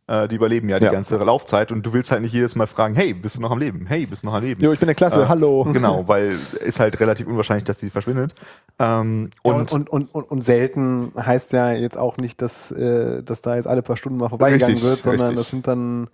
die 0.08 0.36
überleben 0.36 0.70
ja 0.70 0.80
die 0.80 0.86
Ja. 0.86 0.92
ganze 0.92 1.18
Laufzeit 1.18 1.72
und 1.72 1.86
du 1.86 1.92
willst 1.92 2.12
halt 2.12 2.22
nicht 2.22 2.34
jedes 2.34 2.56
Mal 2.56 2.66
fragen, 2.68 2.96
hey, 2.96 3.14
bist 3.14 3.36
du 3.36 3.42
noch 3.42 3.52
am 3.52 3.60
Leben? 3.60 3.86
Hey, 3.88 4.06
bist 4.06 4.24
du 4.24 4.28
noch 4.28 4.36
am 4.36 4.44
Leben? 4.44 4.62
Jo, 4.64 4.72
ich 4.72 4.80
bin 4.80 4.88
der 4.88 4.96
Klasse, 4.96 5.24
Äh, 5.24 5.28
hallo. 5.28 5.66
Genau, 5.74 6.08
weil 6.08 6.38
ist 6.64 6.80
halt 6.80 7.00
relativ 7.02 7.28
unwahrscheinlich, 7.28 7.66
dass 7.66 7.78
die 7.78 7.90
verschwindet. 7.90 8.34
Ähm, 8.80 9.30
Ja, 9.46 9.52
und, 9.54 9.72
und, 9.74 9.90
und, 9.90 10.14
und, 10.16 10.24
und 10.32 10.46
selten 10.46 11.12
heißt 11.18 11.52
ja 11.54 11.72
jetzt 11.74 11.98
auch 11.98 12.16
nicht, 12.18 12.42
dass, 12.42 12.72
äh, 12.72 13.22
dass 13.24 13.42
da 13.42 13.56
jetzt 13.56 13.68
alle 13.68 13.82
paar 13.82 13.98
Stunden 13.98 14.18
mal 14.18 14.30
vorbeigegangen 14.30 14.76
Richtig, 14.76 14.90
wird, 14.90 15.02
sondern 15.02 15.28
richtig. 15.28 15.38
das 15.40 15.50
sind 15.50 15.68
dann, 15.68 16.08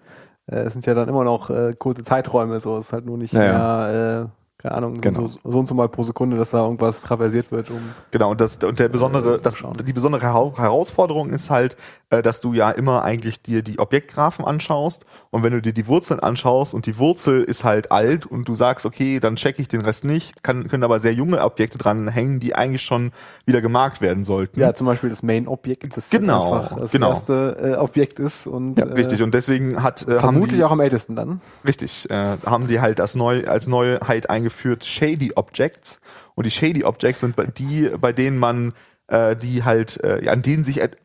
äh, 0.47 0.56
es 0.62 0.73
sind 0.73 0.86
ja 0.88 0.95
dann 0.95 1.08
immer 1.08 1.23
noch 1.23 1.49
äh, 1.51 1.73
kurze 1.77 2.03
Zeiträume, 2.03 2.60
so 2.60 2.75
es 2.77 2.86
ist 2.88 2.93
halt 2.93 3.06
nur 3.06 3.17
nicht 3.19 3.34
Ja, 3.34 3.43
ja. 3.43 3.51
mehr, 3.53 4.23
äh, 4.25 4.42
keine 4.63 4.76
Ahnung, 4.76 5.02
Genau. 5.02 5.28
so, 5.28 5.39
so 5.52 5.60
und 5.60 5.65
so 5.67 5.73
mal 5.76 5.89
pro 5.89 6.04
Sekunde, 6.04 6.38
dass 6.38 6.52
da 6.52 6.63
irgendwas 6.63 7.02
traversiert 7.02 7.52
wird, 7.52 7.69
um 7.69 7.82
Genau, 8.12 8.32
und, 8.32 8.39
das, 8.39 8.58
und 8.58 8.80
der 8.80 8.88
besondere, 8.88 9.36
Äh, 9.36 9.39
das, 9.41 9.56
die 9.86 9.91
besondere 9.93 10.26
Hera- 10.26 10.58
Herausforderung 10.58 11.32
ist 11.32 11.49
halt, 11.49 11.76
äh, 12.10 12.21
dass 12.21 12.39
du 12.39 12.54
ja 12.54 12.71
immer 12.71 13.04
eigentlich 13.04 13.41
dir 13.41 13.62
die 13.62 13.78
Objektgraphen 13.78 14.45
anschaust 14.45 15.06
und 15.32 15.43
wenn 15.43 15.52
du 15.52 15.62
dir 15.62 15.73
die 15.73 15.86
Wurzeln 15.88 16.21
anschaust 16.21 16.73
und 16.73 16.86
die 16.86 16.97
Wurzel 16.97 17.43
ist 17.43 17.65
halt 17.65 17.91
alt 17.91 18.26
und 18.26 18.47
du 18.47 18.56
sagst, 18.56 18.86
okay, 18.86 19.19
dann 19.19 19.36
checke 19.36 19.62
ich 19.62 19.67
den 19.67 19.82
Rest 19.82 20.06
nicht, 20.06 20.43
kann, 20.43 20.69
können 20.69 20.84
aber 20.86 21.02
sehr 21.02 21.13
junge 21.13 21.41
Objekte 21.43 21.78
dran 21.78 22.08
hängen, 22.08 22.39
die 22.39 22.56
eigentlich 22.56 22.84
schon 22.84 23.12
wieder 23.45 23.60
gemarkt 23.62 23.99
werden 23.99 24.23
sollten. 24.23 24.62
ja, 24.62 24.73
zum 24.73 24.88
Beispiel 24.88 25.10
das 25.10 25.23
Main-Objekt, 25.23 25.97
das 25.97 26.10
Genau, 26.10 26.54
einfach 26.54 26.78
das 26.80 26.91
genau. 26.91 27.10
erste 27.10 27.58
äh, 27.60 27.76
Objekt 27.76 28.17
ist 28.19 28.47
und 28.47 28.80
Ja, 28.80 28.86
richtig. 28.86 29.21
Und 29.21 29.34
deswegen 29.34 29.84
hat 29.84 30.04
äh, 30.08 30.12
haben 30.13 30.19
vermutlich 30.19 30.60
die, 30.60 30.63
auch 30.63 30.71
am 30.71 30.80
ältesten 30.80 31.17
dann. 31.17 31.41
Richtig, 31.67 32.10
äh, 32.10 32.38
haben 32.45 32.67
die 32.67 32.80
halt 32.80 33.02
als, 33.02 33.15
neu, 33.15 33.45
als 33.45 33.67
Neuheit 33.67 34.30
eingeführt 34.30 34.53
Shady 34.86 35.34
Objects. 35.36 36.00
Und 36.36 36.46
die 36.46 36.52
Shady 36.52 36.84
Objects 36.84 37.22
sind 37.22 37.36
die, 37.58 37.89
bei 38.00 38.13
denen 38.13 38.38
man, 38.38 38.74
äh, 39.08 39.36
die 39.36 39.63
halt, 39.63 40.00
äh, 40.04 40.28
an 40.30 40.42
denen 40.42 40.63
sich 40.63 40.82
et- 40.82 40.98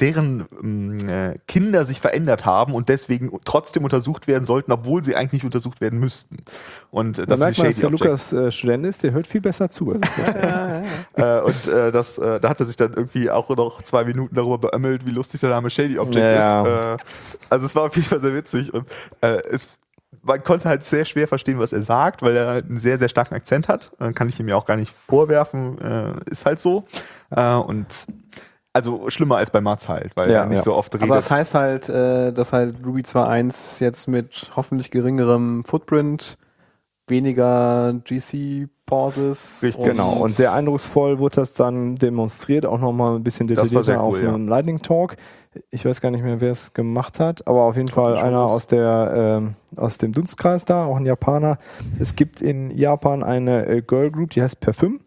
deren 0.00 0.44
ähm, 0.60 1.08
äh, 1.08 1.38
Kinder 1.46 1.84
sich 1.84 2.00
verändert 2.00 2.44
haben 2.44 2.74
und 2.74 2.88
deswegen 2.88 3.30
trotzdem 3.44 3.84
untersucht 3.84 4.26
werden 4.26 4.44
sollten, 4.44 4.72
obwohl 4.72 5.04
sie 5.04 5.14
eigentlich 5.14 5.34
nicht 5.34 5.44
untersucht 5.44 5.80
werden 5.80 6.00
müssten. 6.00 6.38
Und 6.90 7.16
äh, 7.20 7.26
Das 7.26 7.38
merkt 7.38 7.58
man, 7.58 7.68
dass 7.68 7.76
der 7.76 7.82
Shady 7.82 7.94
Objects. 7.94 8.32
Lukas 8.32 8.46
äh, 8.48 8.50
Student 8.50 8.86
ist, 8.86 9.04
der 9.04 9.12
hört 9.12 9.28
viel 9.28 9.40
besser 9.40 9.68
zu. 9.68 9.92
Also, 9.92 10.04
Äh, 11.16 11.40
und 11.42 11.68
äh, 11.68 11.92
das, 11.92 12.18
äh, 12.18 12.40
da 12.40 12.48
hat 12.48 12.58
er 12.58 12.66
sich 12.66 12.74
dann 12.76 12.92
irgendwie 12.92 13.30
auch 13.30 13.48
noch 13.50 13.82
zwei 13.82 14.02
Minuten 14.04 14.34
darüber 14.34 14.58
beömmelt, 14.58 15.06
wie 15.06 15.12
lustig 15.12 15.40
der 15.42 15.50
Name 15.50 15.70
Shady 15.70 15.96
Objects 16.00 16.18
Ja. 16.32 16.62
ist. 16.94 17.02
Äh, 17.02 17.04
also 17.50 17.66
es 17.66 17.76
war 17.76 17.84
auf 17.84 17.94
jeden 17.94 18.08
Fall 18.08 18.18
sehr 18.18 18.34
witzig 18.34 18.74
und 18.74 18.88
äh, 19.20 19.38
es, 19.48 19.78
man 20.22 20.42
konnte 20.44 20.68
halt 20.68 20.84
sehr 20.84 21.04
schwer 21.04 21.28
verstehen, 21.28 21.58
was 21.58 21.72
er 21.72 21.82
sagt, 21.82 22.22
weil 22.22 22.36
er 22.36 22.46
halt 22.46 22.68
einen 22.68 22.78
sehr, 22.78 22.98
sehr 22.98 23.08
starken 23.08 23.34
Akzent 23.34 23.68
hat. 23.68 23.92
Äh, 24.00 24.12
kann 24.12 24.28
ich 24.28 24.38
ihm 24.40 24.48
ja 24.48 24.56
auch 24.56 24.66
gar 24.66 24.76
nicht 24.76 24.92
vorwerfen. 25.08 25.78
Äh, 25.80 26.30
ist 26.30 26.46
halt 26.46 26.60
so. 26.60 26.84
Äh, 27.30 27.54
und 27.54 28.06
also 28.72 29.08
schlimmer 29.08 29.36
als 29.36 29.50
bei 29.50 29.60
Mats 29.60 29.88
halt, 29.88 30.16
weil 30.16 30.30
Ja, 30.30 30.40
er 30.40 30.46
nicht 30.46 30.58
ja. 30.58 30.62
so 30.64 30.74
oft 30.74 30.94
redet. 30.94 31.08
Aber 31.08 31.14
das 31.16 31.30
heißt 31.30 31.54
halt, 31.54 31.88
äh, 31.88 32.32
dass 32.32 32.52
halt 32.52 32.76
Ruby 32.84 33.02
2.1 33.02 33.80
jetzt 33.82 34.08
mit 34.08 34.50
hoffentlich 34.56 34.90
geringerem 34.90 35.64
Footprint, 35.64 36.36
weniger 37.06 37.94
GC-Pauses. 38.04 39.62
Richtig. 39.62 39.84
genau. 39.84 40.12
Und 40.14 40.30
sehr 40.30 40.52
eindrucksvoll 40.52 41.18
wurde 41.18 41.36
das 41.36 41.52
dann 41.52 41.96
demonstriert, 41.96 42.66
auch 42.66 42.78
nochmal 42.78 43.16
ein 43.16 43.24
bisschen 43.24 43.46
detaillierter 43.46 44.00
auf 44.00 44.14
cool, 44.14 44.22
ja. 44.24 44.34
einem 44.34 44.48
Lightning 44.48 44.80
Talk. 44.80 45.16
Ich 45.70 45.84
weiß 45.84 46.00
gar 46.00 46.10
nicht 46.10 46.24
mehr, 46.24 46.40
wer 46.40 46.50
es 46.50 46.72
gemacht 46.72 47.20
hat, 47.20 47.46
aber 47.46 47.62
auf 47.62 47.76
jeden 47.76 47.88
Fall 47.88 48.16
einer 48.16 48.44
was. 48.44 48.52
aus 48.52 48.66
der 48.66 49.12
ähm, 49.14 49.54
aus 49.76 49.98
dem 49.98 50.12
Dunstkreis 50.12 50.64
da, 50.64 50.86
auch 50.86 50.96
ein 50.96 51.06
Japaner. 51.06 51.58
Es 51.98 52.16
gibt 52.16 52.42
in 52.42 52.70
Japan 52.70 53.22
eine 53.22 53.66
äh, 53.66 53.82
Girl 53.82 54.10
Group, 54.10 54.30
die 54.30 54.42
heißt 54.42 54.60
Parfüm 54.60 55.00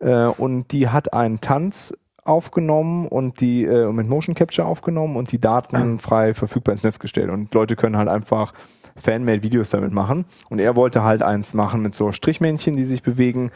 äh, 0.00 0.24
und 0.24 0.72
die 0.72 0.88
hat 0.88 1.12
einen 1.12 1.40
Tanz 1.40 1.94
aufgenommen 2.24 3.06
und 3.06 3.40
die 3.40 3.64
äh, 3.64 3.92
mit 3.92 4.08
Motion 4.08 4.34
Capture 4.34 4.66
aufgenommen 4.66 5.16
und 5.16 5.30
die 5.30 5.40
Daten 5.40 5.98
frei 6.00 6.34
verfügbar 6.34 6.72
ins 6.72 6.82
Netz 6.82 6.98
gestellt 6.98 7.30
und 7.30 7.54
Leute 7.54 7.76
können 7.76 7.96
halt 7.96 8.08
einfach 8.08 8.52
Fanmade 8.96 9.42
Videos 9.42 9.70
damit 9.70 9.92
machen 9.92 10.24
und 10.50 10.58
er 10.58 10.76
wollte 10.76 11.02
halt 11.04 11.22
eins 11.22 11.54
machen 11.54 11.82
mit 11.82 11.94
so 11.94 12.12
Strichmännchen, 12.12 12.76
die 12.76 12.84
sich 12.84 13.02
bewegen 13.02 13.50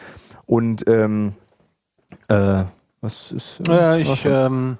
und 0.46 0.86
ähm, 0.88 1.32
äh, 2.28 2.64
was 3.00 3.32
ist 3.32 3.60
Ja, 3.66 3.92
was 3.92 4.00
ich, 4.00 4.24
ähm, 4.26 4.76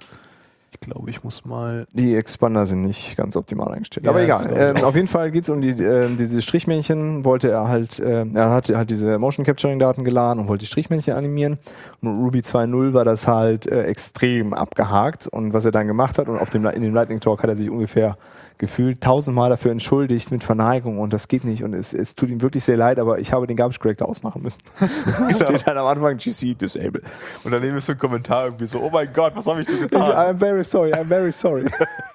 ich 0.72 0.80
glaube, 0.80 1.10
ich 1.10 1.22
muss 1.22 1.44
mal. 1.44 1.84
die 1.92 2.14
Expander 2.14 2.64
sind 2.64 2.82
nicht 2.82 3.16
ganz 3.16 3.36
optimal 3.36 3.72
eingestellt. 3.72 4.04
Ja, 4.04 4.10
Aber 4.10 4.22
egal. 4.22 4.50
Ähm, 4.56 4.84
auf 4.84 4.94
jeden 4.94 5.08
Fall 5.08 5.30
geht 5.30 5.44
es 5.44 5.50
um 5.50 5.60
die, 5.60 5.70
ähm, 5.70 6.16
diese 6.16 6.40
Strichmännchen, 6.40 7.24
wollte 7.24 7.50
er 7.50 7.68
halt, 7.68 8.00
ähm, 8.04 8.34
er 8.34 8.50
hat 8.50 8.68
halt 8.70 8.88
diese 8.88 9.18
Motion 9.18 9.44
Capturing 9.44 9.78
Daten 9.78 10.04
geladen 10.04 10.40
und 10.40 10.48
wollte 10.48 10.62
die 10.62 10.66
Strichmännchen 10.66 11.14
animieren. 11.14 11.58
Und 12.00 12.16
Ruby 12.16 12.40
2.0 12.40 12.94
war 12.94 13.04
das 13.04 13.28
halt 13.28 13.66
äh, 13.66 13.84
extrem 13.84 14.54
abgehakt. 14.54 15.26
Und 15.26 15.52
was 15.52 15.64
er 15.64 15.70
dann 15.70 15.86
gemacht 15.86 16.18
hat, 16.18 16.28
und 16.28 16.38
auf 16.38 16.50
dem, 16.50 16.64
in 16.64 16.82
dem 16.82 16.94
Lightning 16.94 17.20
Talk 17.20 17.42
hat 17.42 17.50
er 17.50 17.56
sich 17.56 17.68
ungefähr 17.68 18.16
gefühlt 18.60 19.00
tausendmal 19.00 19.48
dafür 19.48 19.72
entschuldigt 19.72 20.30
mit 20.30 20.44
Verneigung 20.44 20.98
und 20.98 21.14
das 21.14 21.28
geht 21.28 21.44
nicht 21.44 21.64
und 21.64 21.72
es, 21.72 21.94
es 21.94 22.14
tut 22.14 22.28
ihm 22.28 22.42
wirklich 22.42 22.62
sehr 22.62 22.76
leid, 22.76 22.98
aber 22.98 23.18
ich 23.18 23.32
habe 23.32 23.46
den 23.46 23.56
Garbage 23.56 23.80
Collector 23.80 24.06
ausmachen 24.06 24.42
müssen. 24.42 24.60
Steht 25.34 25.66
dann 25.66 25.78
am 25.78 25.86
Anfang 25.86 26.18
GC 26.18 26.58
Disable. 26.58 27.00
und 27.42 27.52
daneben 27.52 27.78
ist 27.78 27.86
so 27.86 27.92
ein 27.92 27.98
Kommentar 27.98 28.44
irgendwie 28.44 28.66
so, 28.66 28.80
oh 28.80 28.90
mein 28.90 29.10
Gott, 29.14 29.32
was 29.34 29.46
habe 29.46 29.62
ich 29.62 29.66
denn 29.66 29.76
Ich, 29.76 29.82
getan? 29.82 30.12
I'm 30.12 30.38
very 30.38 30.62
sorry, 30.62 30.92
I'm 30.92 31.06
very 31.06 31.32
sorry. 31.32 31.64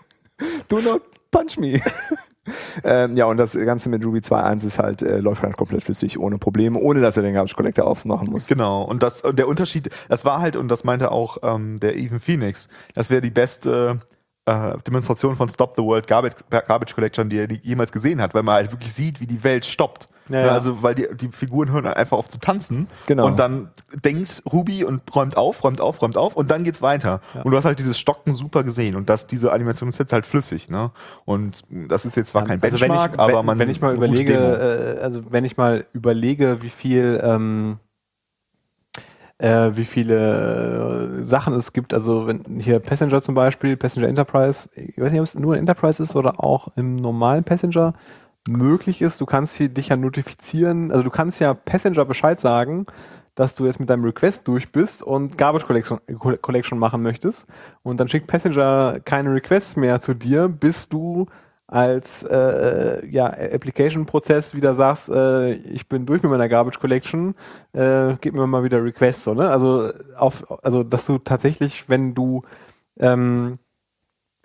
Do 0.70 0.80
not 0.82 1.02
punch 1.32 1.58
me. 1.58 1.82
ähm, 2.84 3.18
ja, 3.18 3.26
und 3.26 3.38
das 3.38 3.54
Ganze 3.54 3.90
mit 3.90 4.06
Ruby 4.06 4.20
2.1 4.20 4.68
ist 4.68 4.78
halt, 4.78 5.02
äh, 5.02 5.18
läuft 5.18 5.42
halt 5.42 5.58
komplett 5.58 5.84
flüssig, 5.84 6.20
ohne 6.20 6.38
Probleme, 6.38 6.78
ohne 6.80 7.02
dass 7.02 7.18
er 7.18 7.24
den 7.24 7.34
Garbage 7.34 7.56
Collector 7.56 7.88
aufmachen 7.88 8.30
muss. 8.30 8.46
Genau, 8.46 8.84
und 8.84 9.02
das 9.02 9.22
und 9.22 9.40
der 9.40 9.48
Unterschied, 9.48 9.90
das 10.10 10.26
war 10.26 10.42
halt, 10.42 10.56
und 10.56 10.68
das 10.68 10.84
meinte 10.84 11.12
auch 11.12 11.40
ähm, 11.42 11.80
der 11.80 11.98
Even 11.98 12.20
Phoenix, 12.20 12.70
das 12.94 13.10
wäre 13.10 13.22
die 13.22 13.32
beste 13.32 14.00
äh, 14.46 14.78
Demonstration 14.86 15.36
von 15.36 15.50
Stop 15.50 15.74
the 15.76 15.84
World 15.84 16.08
Garbage, 16.08 16.36
Garbage 16.50 16.94
Collection, 16.94 17.30
die 17.30 17.40
er 17.40 17.52
jemals 17.64 17.92
gesehen 17.92 18.22
hat, 18.22 18.34
weil 18.34 18.44
man 18.44 18.56
halt 18.56 18.72
wirklich 18.72 18.94
sieht, 18.94 19.20
wie 19.20 19.28
die 19.28 19.44
Welt 19.44 19.66
stoppt. 19.66 20.04
Ja, 20.04 20.16
Ne, 20.28 20.48
ja. 20.48 20.54
Also, 20.54 20.82
weil 20.82 20.96
die, 20.96 21.08
die 21.14 21.30
Figuren 21.30 21.72
hören 21.72 21.86
einfach 21.86 22.18
auf 22.18 22.28
zu 22.30 22.40
tanzen 22.40 22.88
Genau. 23.06 23.28
und 23.28 23.38
dann 23.38 23.70
denkt 24.04 24.42
Ruby 24.52 24.84
und 24.84 25.04
räumt 25.16 25.38
auf, 25.38 25.64
räumt 25.64 25.80
auf, 25.82 26.02
räumt 26.02 26.18
auf 26.18 26.36
und 26.36 26.50
dann 26.50 26.64
geht's 26.64 26.82
weiter. 26.82 27.22
Und 27.44 27.52
du 27.52 27.58
hast 27.58 27.66
halt 27.66 27.78
dieses 27.78 28.00
Stocken 28.00 28.34
super 28.34 28.64
gesehen 28.64 28.96
und 28.96 29.08
das, 29.08 29.28
diese 29.28 29.54
Animation 29.54 29.88
ist 29.88 30.00
jetzt 30.00 30.14
halt 30.14 30.26
flüssig, 30.26 30.68
ne? 30.68 30.90
Und 31.26 31.64
das 31.70 32.06
ist 32.06 32.16
jetzt 32.18 32.30
zwar 32.30 32.44
kein 32.44 32.60
Also 32.64 32.82
wenn 32.82 32.92
ich, 32.92 32.98
Benchmark, 32.98 33.20
aber 33.20 33.44
man 33.44 33.60
wenn 33.60 33.70
ich 33.70 33.82
mal 33.82 33.94
überlege, 33.94 34.98
äh, 34.98 35.04
also 35.04 35.22
wenn 35.30 35.46
ich 35.46 35.58
mal 35.58 35.86
überlege, 35.94 36.64
wie 36.64 36.70
viel, 36.72 37.22
ähm, 37.24 37.78
äh, 39.38 39.72
wie 39.74 39.86
viele 39.86 41.20
äh, 41.20 41.24
Sachen 41.24 41.54
es 41.54 41.74
gibt, 41.74 41.94
also 41.94 42.28
wenn 42.28 42.60
hier 42.60 42.80
Passenger 42.80 43.22
zum 43.22 43.36
Beispiel, 43.36 43.76
Passenger 43.76 44.08
Enterprise, 44.08 44.70
ich 44.76 44.98
weiß 44.98 45.12
nicht, 45.12 45.20
ob 45.20 45.28
es 45.28 45.36
nur 45.36 45.56
in 45.56 45.62
Enterprise 45.62 46.02
ist 46.02 46.16
oder 46.16 46.44
auch 46.44 46.70
im 46.78 46.96
normalen 46.96 47.44
Passenger 47.44 47.94
möglich 48.48 49.02
ist, 49.02 49.20
du 49.20 49.26
kannst 49.26 49.56
hier 49.58 49.70
dich 49.70 49.90
ja 49.90 49.96
notifizieren, 49.96 50.92
also 50.92 51.04
du 51.04 51.10
kannst 51.10 51.40
ja 51.40 51.54
Passenger 51.54 52.06
Bescheid 52.06 52.40
sagen, 52.40 52.86
dass 53.36 53.54
du 53.56 53.66
jetzt 53.66 53.80
mit 53.80 53.90
deinem 53.90 54.06
Request 54.06 54.48
durch 54.48 54.72
bist 54.72 55.04
und 55.04 55.38
Garbage 55.38 55.66
Collection, 55.66 56.00
Collection 56.42 56.80
machen 56.80 57.02
möchtest. 57.02 57.48
Und 57.84 58.00
dann 58.00 58.08
schickt 58.08 58.28
Passenger 58.28 59.00
keine 59.04 59.34
Requests 59.34 59.76
mehr 59.76 60.00
zu 60.00 60.14
dir, 60.14 60.48
bis 60.48 60.88
du 60.88 61.28
als 61.76 62.24
äh, 62.24 63.06
ja, 63.06 63.26
Application-Prozess 63.26 64.56
wieder 64.56 64.76
sagst, 64.76 65.10
äh, 65.10 65.56
ich 65.56 65.90
bin 65.90 66.06
durch 66.06 66.24
mit 66.24 66.32
meiner 66.32 66.48
Garbage 66.48 66.80
Collection, 66.80 67.36
äh, 67.74 68.14
gib 68.22 68.34
mir 68.34 68.48
mal 68.48 68.64
wieder 68.64 68.82
Requests, 68.82 69.26
so, 69.26 69.34
ne? 69.34 69.50
Also 69.50 69.90
auf, 70.16 70.46
also 70.64 70.84
dass 70.84 71.06
du 71.06 71.18
tatsächlich, 71.18 71.90
wenn 71.90 72.16
du 72.16 72.44
ähm, 72.98 73.60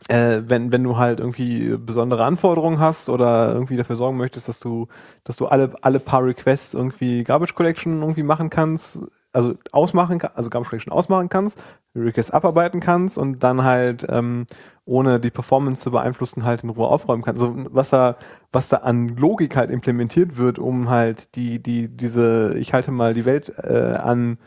äh, 0.08 0.42
wenn, 0.46 0.72
wenn 0.72 0.82
du 0.82 0.96
halt 0.96 1.20
irgendwie 1.20 1.76
besondere 1.78 2.24
Anforderungen 2.24 2.80
hast 2.80 3.08
oder 3.08 3.52
irgendwie 3.52 3.76
dafür 3.76 3.94
sorgen 3.94 4.16
möchtest, 4.16 4.48
dass 4.48 4.58
du, 4.58 4.88
dass 5.22 5.36
du 5.36 5.46
alle, 5.46 5.72
alle 5.82 6.00
paar 6.00 6.24
Requests 6.24 6.74
irgendwie 6.74 7.22
Garbage 7.22 7.54
Collection 7.54 8.00
irgendwie 8.00 8.24
machen 8.24 8.50
kannst, 8.50 9.02
also 9.32 9.54
ausmachen 9.72 10.18
kann, 10.18 10.30
also 10.34 10.50
Garbage 10.50 10.70
Collection 10.70 10.92
ausmachen 10.92 11.28
kannst, 11.28 11.62
Request 11.94 12.34
abarbeiten 12.34 12.80
kannst 12.80 13.16
und 13.18 13.42
dann 13.42 13.62
halt 13.64 14.06
ähm, 14.08 14.46
ohne 14.84 15.20
die 15.20 15.30
Performance 15.30 15.82
zu 15.82 15.90
beeinflussen 15.90 16.44
halt 16.44 16.62
in 16.64 16.70
Ruhe 16.70 16.88
aufräumen 16.88 17.22
kannst. 17.22 17.40
Also 17.42 17.54
was 17.70 17.90
da, 17.90 18.16
was 18.52 18.68
da 18.68 18.78
an 18.78 19.08
Logik 19.08 19.56
halt 19.56 19.70
implementiert 19.70 20.36
wird, 20.36 20.58
um 20.58 20.88
halt 20.90 21.34
die, 21.36 21.62
die, 21.62 21.88
diese, 21.88 22.56
ich 22.58 22.72
halte 22.74 22.90
mal 22.90 23.14
die 23.14 23.24
Welt 23.24 23.52
äh, 23.62 23.94
an 24.02 24.38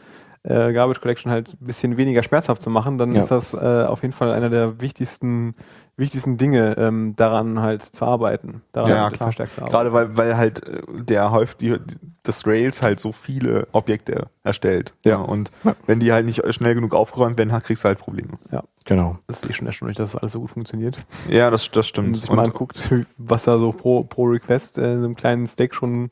äh, 0.44 0.74
Garbage 0.74 1.00
Collection 1.00 1.32
halt 1.32 1.54
ein 1.62 1.66
bisschen 1.66 1.96
weniger 1.96 2.22
schmerzhaft 2.22 2.62
zu 2.62 2.70
machen, 2.70 2.98
dann 2.98 3.14
Ja. 3.14 3.20
ist 3.20 3.32
das 3.32 3.54
äh, 3.54 3.86
auf 3.88 4.02
jeden 4.02 4.14
Fall 4.14 4.32
einer 4.34 4.50
der 4.50 4.82
wichtigsten, 4.82 5.56
wichtigsten 5.96 6.38
Dinge, 6.38 6.76
ähm, 6.78 7.16
daran 7.16 7.62
halt 7.62 7.84
zu 7.84 8.06
arbeiten. 8.06 8.62
Daran 8.72 8.90
Ja, 8.92 9.04
halt 9.04 9.14
klar. 9.16 9.28
verstärkt 9.28 9.54
zu 9.54 9.62
arbeiten. 9.62 9.72
Gerade 9.74 9.94
weil, 9.94 10.18
weil 10.18 10.38
halt 10.38 10.68
äh, 10.68 10.82
der 11.04 11.32
häufig 11.32 11.58
die, 11.58 11.78
das 12.24 12.48
Rails 12.48 12.82
halt 12.82 13.00
so 13.00 13.12
viele 13.12 13.68
Objekte 13.74 14.28
erstellt. 14.44 14.94
Ja. 15.04 15.18
Und 15.18 15.52
wenn 15.86 16.00
die 16.00 16.12
halt 16.12 16.26
nicht 16.26 16.42
schnell 16.54 16.74
genug 16.74 16.96
aufgeräumt 16.96 17.38
werden, 17.38 17.52
kriegst 17.62 17.84
du 17.84 17.88
halt 17.90 18.00
Probleme. 18.00 18.40
Genau. 18.86 19.18
Das 19.28 19.44
ist 19.44 19.50
eh 19.50 19.54
schon 19.54 19.68
erstaunlich, 19.68 19.98
dass 19.98 20.12
das 20.14 20.22
alles 20.22 20.34
so 20.34 20.40
gut 20.42 20.52
funktioniert. 20.52 20.98
Ja, 21.30 21.50
das, 21.52 21.70
das 21.72 21.76
Wenn 21.76 21.84
stimmt. 21.90 22.12
man 22.12 22.20
sich 22.22 22.32
mal 22.32 22.46
anguckt, 22.46 22.92
was 23.18 23.44
da 23.44 23.58
so 23.58 23.72
pro, 23.72 24.04
pro 24.04 24.24
Request 24.26 24.78
äh, 24.78 24.94
in 24.94 25.00
einem 25.00 25.16
kleinen 25.16 25.48
Stack 25.48 25.76
schon 25.76 26.10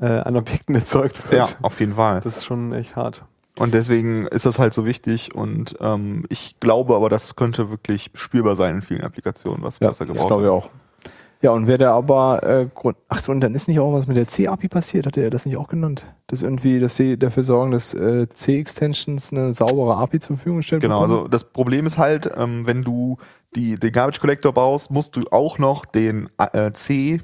äh, 0.00 0.06
an 0.06 0.36
Objekten 0.36 0.74
erzeugt 0.74 1.22
wird. 1.30 1.48
ja, 1.48 1.56
auf 1.62 1.78
jeden 1.80 1.94
Fall. 1.94 2.20
Das 2.20 2.38
ist 2.38 2.44
schon 2.44 2.72
echt 2.72 2.96
hart. 2.96 3.24
Und 3.58 3.74
deswegen 3.74 4.26
ist 4.28 4.46
das 4.46 4.58
halt 4.58 4.72
so 4.72 4.86
wichtig 4.86 5.34
und 5.34 5.76
ähm, 5.80 6.24
ich 6.30 6.58
glaube 6.58 6.94
aber, 6.96 7.10
das 7.10 7.36
könnte 7.36 7.68
wirklich 7.70 8.10
spürbar 8.14 8.56
sein 8.56 8.76
in 8.76 8.82
vielen 8.82 9.02
Applikationen, 9.02 9.62
was, 9.62 9.78
Ja, 9.78 9.88
was 9.88 10.00
er 10.00 10.06
das 10.06 10.14
gebraucht 10.14 10.28
glaube 10.28 10.44
ich 10.44 10.48
auch. 10.48 10.70
Ja, 11.42 11.50
und 11.50 11.66
wer 11.66 11.76
da 11.76 11.92
aber, 11.92 12.40
äh, 12.44 12.68
Grund, 12.72 12.96
ach 13.08 13.20
so, 13.20 13.32
und 13.32 13.40
dann 13.40 13.52
ist 13.56 13.66
nicht 13.66 13.80
auch 13.80 13.92
was 13.92 14.06
mit 14.06 14.16
der 14.16 14.28
C-API 14.28 14.68
passiert, 14.68 15.06
hat 15.06 15.16
er 15.16 15.28
das 15.28 15.44
nicht 15.44 15.56
auch 15.56 15.66
genannt? 15.66 16.06
Dass 16.28 16.42
irgendwie, 16.42 16.78
dass 16.78 16.94
sie 16.94 17.18
dafür 17.18 17.42
sorgen, 17.42 17.72
dass 17.72 17.94
äh, 17.94 18.28
C-Extensions 18.28 19.32
eine 19.32 19.52
saubere 19.52 19.96
API 19.96 20.20
zur 20.20 20.36
Verfügung 20.36 20.58
gestellt 20.58 20.82
Genau, 20.82 21.00
bekommen? 21.00 21.18
also 21.18 21.28
das 21.28 21.42
Problem 21.44 21.84
ist 21.84 21.98
halt, 21.98 22.30
ähm, 22.36 22.64
wenn 22.68 22.84
du 22.84 23.18
die, 23.56 23.74
den 23.74 23.90
Garbage 23.92 24.20
Collector 24.20 24.52
baust, 24.52 24.92
musst 24.92 25.16
du 25.16 25.24
auch 25.32 25.58
noch 25.58 25.84
den 25.84 26.28
äh, 26.38 26.70
C 26.72 27.20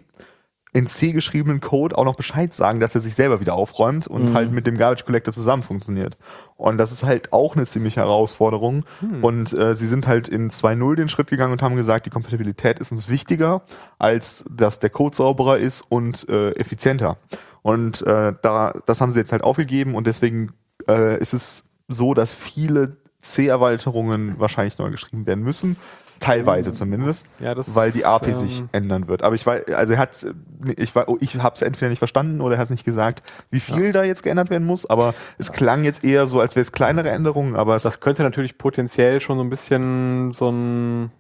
in 0.78 0.86
C 0.86 1.10
geschriebenen 1.12 1.60
Code 1.60 1.98
auch 1.98 2.04
noch 2.04 2.14
Bescheid 2.14 2.54
sagen, 2.54 2.78
dass 2.78 2.94
er 2.94 3.00
sich 3.00 3.14
selber 3.16 3.40
wieder 3.40 3.54
aufräumt 3.54 4.06
und 4.06 4.30
Mhm. 4.30 4.34
halt 4.34 4.52
mit 4.52 4.66
dem 4.68 4.76
Garbage 4.78 5.04
Collector 5.04 5.34
zusammen 5.34 5.64
funktioniert. 5.64 6.16
Und 6.56 6.78
das 6.78 6.92
ist 6.92 7.02
halt 7.02 7.32
auch 7.32 7.56
eine 7.56 7.66
ziemliche 7.66 8.00
Herausforderung. 8.00 8.84
Und 9.22 9.52
äh, 9.52 9.74
sie 9.74 9.88
sind 9.88 10.06
halt 10.06 10.28
in 10.28 10.50
2.0 10.50 10.94
den 10.94 11.08
Schritt 11.08 11.30
gegangen 11.30 11.52
und 11.52 11.62
haben 11.62 11.74
gesagt, 11.74 12.06
die 12.06 12.10
Kompatibilität 12.10 12.78
ist 12.78 12.92
uns 12.92 13.08
wichtiger, 13.08 13.62
als 13.98 14.44
dass 14.48 14.78
der 14.78 14.90
Code 14.90 15.16
sauberer 15.16 15.58
ist 15.58 15.82
und 15.88 16.28
äh, 16.28 16.50
effizienter. 16.52 17.16
Und 17.62 18.02
äh, 18.06 18.34
da, 18.40 18.72
das 18.86 19.00
haben 19.00 19.10
sie 19.10 19.18
jetzt 19.18 19.32
halt 19.32 19.42
aufgegeben 19.42 19.96
und 19.96 20.06
deswegen 20.06 20.52
äh, 20.88 21.18
ist 21.20 21.32
es 21.32 21.64
so, 21.88 22.14
dass 22.14 22.32
viele 22.32 22.98
C-Erweiterungen 23.20 24.38
wahrscheinlich 24.38 24.78
neu 24.78 24.90
geschrieben 24.90 25.26
werden 25.26 25.42
müssen. 25.42 25.76
Teilweise 26.20 26.72
zumindest, 26.72 27.26
Ja, 27.38 27.54
das, 27.54 27.74
weil 27.74 27.92
die 27.92 28.04
API 28.04 28.31
ähm, 28.31 28.37
sich 28.37 28.64
ändern 28.72 29.09
wird. 29.09 29.22
Aber 29.22 29.35
ich 29.35 29.46
weiß, 29.46 29.68
also 29.68 29.92
er 29.92 29.98
hat, 29.98 30.26
ich 30.76 30.94
war, 30.94 31.07
ich 31.20 31.37
habe 31.37 31.54
es 31.54 31.62
entweder 31.62 31.88
nicht 31.88 31.98
verstanden 31.98 32.40
oder 32.40 32.57
er 32.57 32.59
hat 32.59 32.66
es 32.66 32.70
nicht 32.70 32.85
gesagt, 32.85 33.22
wie 33.50 33.61
viel 33.61 33.92
da 33.92 34.02
jetzt 34.02 34.22
geändert 34.22 34.50
werden 34.50 34.66
muss. 34.66 34.85
Aber 34.87 35.14
es 35.38 35.52
klang 35.52 35.85
jetzt 35.85 36.04
eher 36.04 36.26
so, 36.26 36.40
als 36.40 36.57
wäre 36.57 36.62
es 36.62 36.72
kleinere 36.72 37.11
Änderungen. 37.11 37.57
Aber 37.57 37.76
es, 37.76 37.83
Das 37.83 38.00
könnte 38.00 38.22
natürlich 38.22 38.59
potenziell 38.59 39.20
schon 39.20 39.38
so 39.38 39.44
ein 39.44 39.50
bisschen 39.50 40.33
so 40.33 40.50
ein, 40.50 41.11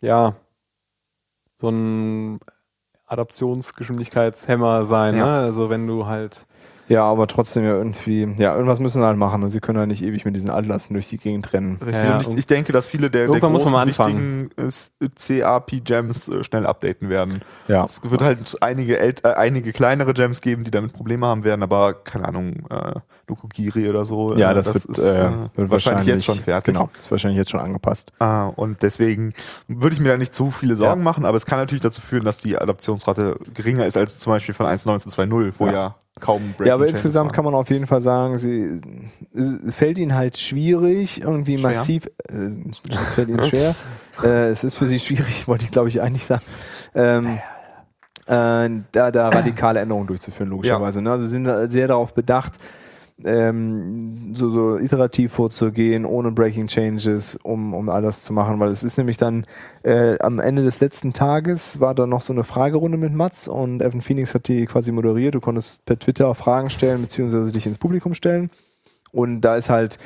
ja, 0.00 0.34
so 1.60 1.70
ein 1.70 2.38
Adaptionsgeschwindigkeitshemmer 3.06 4.84
sein. 4.84 5.16
Ja. 5.16 5.24
Ne? 5.24 5.32
Also 5.40 5.70
wenn 5.70 5.86
du 5.86 6.06
halt 6.06 6.46
Ja, 6.88 7.04
aber 7.04 7.26
trotzdem 7.26 7.64
ja 7.64 7.72
irgendwie, 7.72 8.28
ja, 8.38 8.54
irgendwas 8.54 8.80
müssen 8.80 9.00
sie 9.00 9.06
halt 9.06 9.18
machen. 9.18 9.42
Und 9.42 9.50
sie 9.50 9.60
können 9.60 9.78
halt 9.78 9.88
nicht 9.88 10.02
ewig 10.02 10.24
mit 10.24 10.34
diesen 10.34 10.50
Altlasten 10.50 10.94
durch 10.94 11.08
die 11.08 11.18
Gegend 11.18 11.52
rennen. 11.52 11.78
Richtig. 11.80 12.04
Ja, 12.04 12.16
und 12.16 12.28
ich, 12.28 12.38
ich 12.38 12.46
denke, 12.46 12.72
dass 12.72 12.86
viele 12.86 13.10
der, 13.10 13.22
der 13.22 13.28
irgendwann 13.28 13.52
muss 13.52 13.62
großen, 13.62 13.72
man 13.72 13.86
mal 13.86 13.88
anfangen. 13.88 14.50
wichtigen 14.56 15.38
äh, 15.38 15.40
CAP-Gems 15.42 16.28
äh, 16.28 16.44
schnell 16.44 16.66
updaten 16.66 17.08
werden. 17.08 17.42
Ja. 17.68 17.84
Es 17.84 18.00
wird 18.02 18.22
halt 18.22 18.56
einige, 18.62 18.98
äh, 18.98 19.14
einige 19.22 19.72
kleinere 19.72 20.14
Gems 20.14 20.40
geben, 20.40 20.64
die 20.64 20.70
damit 20.70 20.92
Probleme 20.92 21.26
haben 21.26 21.44
werden, 21.44 21.62
aber 21.62 21.94
keine 21.94 22.26
Ahnung, 22.26 22.66
äh, 22.70 23.00
Nukogiri 23.28 23.88
oder 23.88 24.04
so. 24.04 24.34
Ja, 24.34 24.52
äh, 24.52 24.54
das, 24.54 24.66
wird, 24.66 24.84
ist, 24.84 24.98
äh, 24.98 25.30
wird 25.54 25.70
wahrscheinlich 25.70 26.06
jetzt 26.06 26.24
schon 26.24 26.36
fertig. 26.36 26.72
Genau, 26.72 26.90
ist 26.98 27.10
wahrscheinlich 27.10 27.38
jetzt 27.38 27.50
schon 27.50 27.60
angepasst. 27.60 28.12
Ah, 28.18 28.46
und 28.46 28.82
deswegen 28.82 29.34
würde 29.66 29.94
ich 29.94 30.00
mir 30.00 30.08
da 30.08 30.16
nicht 30.16 30.34
zu 30.34 30.50
viele 30.50 30.76
Sorgen 30.76 31.02
machen, 31.02 31.24
aber 31.24 31.36
es 31.36 31.46
kann 31.46 31.58
natürlich 31.58 31.82
dazu 31.82 32.00
führen, 32.00 32.24
dass 32.24 32.38
die 32.38 32.56
Adaptionsrate 32.58 33.38
geringer 33.54 33.86
ist 33.86 33.96
als 33.96 34.18
zum 34.18 34.32
Beispiel 34.32 34.54
von 34.54 34.66
1.9 34.66 35.00
zu 35.00 35.08
2.0, 35.10 35.52
wo 35.58 35.66
Ja. 35.66 35.72
ja, 35.72 35.96
kaum 36.18 36.42
Breaking 36.56 36.66
ja, 36.66 36.74
aber 36.74 36.84
Changes 36.84 37.00
insgesamt 37.00 37.30
waren. 37.30 37.34
kann 37.36 37.44
man 37.44 37.54
auf 37.54 37.70
jeden 37.70 37.86
Fall 37.86 38.00
sagen, 38.00 38.38
sie, 38.38 38.80
es 39.34 39.74
fällt 39.74 39.98
ihnen 39.98 40.14
halt 40.14 40.36
schwierig, 40.38 41.20
irgendwie 41.20 41.58
Schwer? 41.58 41.70
massiv, 41.70 42.06
äh, 42.28 42.70
es 43.02 43.14
fällt 43.14 43.28
ihnen 43.28 43.44
schwer. 43.44 43.74
äh, 44.22 44.48
es 44.48 44.64
ist 44.64 44.76
für 44.76 44.86
sie 44.86 44.98
schwierig, 44.98 45.46
wollte 45.48 45.64
ich 45.64 45.70
glaube 45.70 45.88
ich 45.88 46.00
eigentlich 46.02 46.24
sagen, 46.24 46.42
ähm, 46.94 47.38
äh, 48.26 48.82
da, 48.92 49.10
da 49.10 49.28
radikale 49.30 49.80
Änderungen 49.80 50.06
durchzuführen, 50.06 50.50
logischerweise. 50.50 51.00
Ne? 51.02 51.10
Also 51.10 51.24
sie 51.24 51.30
sind 51.30 51.70
sehr 51.70 51.88
darauf 51.88 52.14
bedacht, 52.14 52.54
ähm, 53.24 54.34
so, 54.34 54.50
so 54.50 54.78
iterativ 54.78 55.32
vorzugehen, 55.32 56.04
ohne 56.04 56.30
Breaking 56.30 56.68
Changes, 56.68 57.36
um, 57.42 57.74
um 57.74 57.88
all 57.88 58.02
das 58.02 58.22
zu 58.22 58.32
machen, 58.32 58.60
weil 58.60 58.70
es 58.70 58.84
ist 58.84 58.96
nämlich 58.96 59.16
dann 59.16 59.44
äh, 59.82 60.18
am 60.20 60.38
Ende 60.38 60.62
des 60.62 60.80
letzten 60.80 61.12
Tages 61.12 61.80
war 61.80 61.94
da 61.94 62.06
noch 62.06 62.20
so 62.20 62.32
eine 62.32 62.44
Fragerunde 62.44 62.96
mit 62.96 63.12
Mats 63.12 63.48
und 63.48 63.82
Evan 63.82 64.00
Phoenix 64.00 64.34
hat 64.34 64.46
die 64.48 64.66
quasi 64.66 64.92
moderiert. 64.92 65.34
Du 65.34 65.40
konntest 65.40 65.84
per 65.84 65.98
Twitter 65.98 66.32
Fragen 66.34 66.70
stellen, 66.70 67.02
beziehungsweise 67.02 67.50
dich 67.52 67.66
ins 67.66 67.78
Publikum 67.78 68.14
stellen. 68.14 68.50
Und 69.10 69.40
da 69.40 69.56
ist 69.56 69.70
halt, 69.70 69.98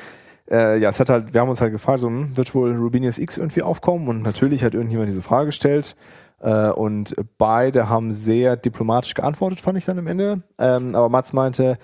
äh, 0.49 0.79
ja, 0.79 0.89
es 0.89 0.99
hat 0.99 1.09
halt, 1.09 1.33
wir 1.33 1.41
haben 1.41 1.49
uns 1.49 1.61
halt 1.61 1.71
gefragt, 1.71 2.01
so, 2.01 2.07
hm, 2.07 2.35
wird 2.35 2.55
wohl 2.55 2.75
Rubinius 2.75 3.19
X 3.19 3.37
irgendwie 3.37 3.61
aufkommen? 3.61 4.07
Und 4.07 4.23
natürlich 4.23 4.63
hat 4.63 4.73
irgendjemand 4.73 5.09
diese 5.09 5.21
Frage 5.21 5.47
gestellt. 5.47 5.95
Äh, 6.39 6.69
und 6.69 7.13
beide 7.37 7.89
haben 7.89 8.11
sehr 8.11 8.57
diplomatisch 8.57 9.13
geantwortet, 9.13 9.59
fand 9.59 9.77
ich 9.77 9.85
dann 9.85 9.99
am 9.99 10.07
Ende. 10.07 10.43
Ähm, 10.57 10.95
aber 10.95 11.09
Mats 11.09 11.31
meinte, 11.33 11.77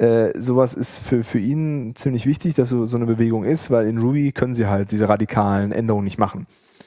äh, 0.00 0.32
sowas 0.40 0.72
ist 0.72 0.98
für, 0.98 1.22
für 1.22 1.38
ihn 1.38 1.94
ziemlich 1.94 2.24
wichtig, 2.24 2.54
dass 2.54 2.70
so, 2.70 2.86
so 2.86 2.96
eine 2.96 3.04
Bewegung 3.04 3.44
ist, 3.44 3.70
weil 3.70 3.86
in 3.86 3.98
Ruby 3.98 4.32
können 4.32 4.54
sie 4.54 4.66
halt 4.66 4.92
diese 4.92 5.10
radikalen 5.10 5.72
Änderungen 5.72 6.04
nicht 6.04 6.18
machen. 6.18 6.46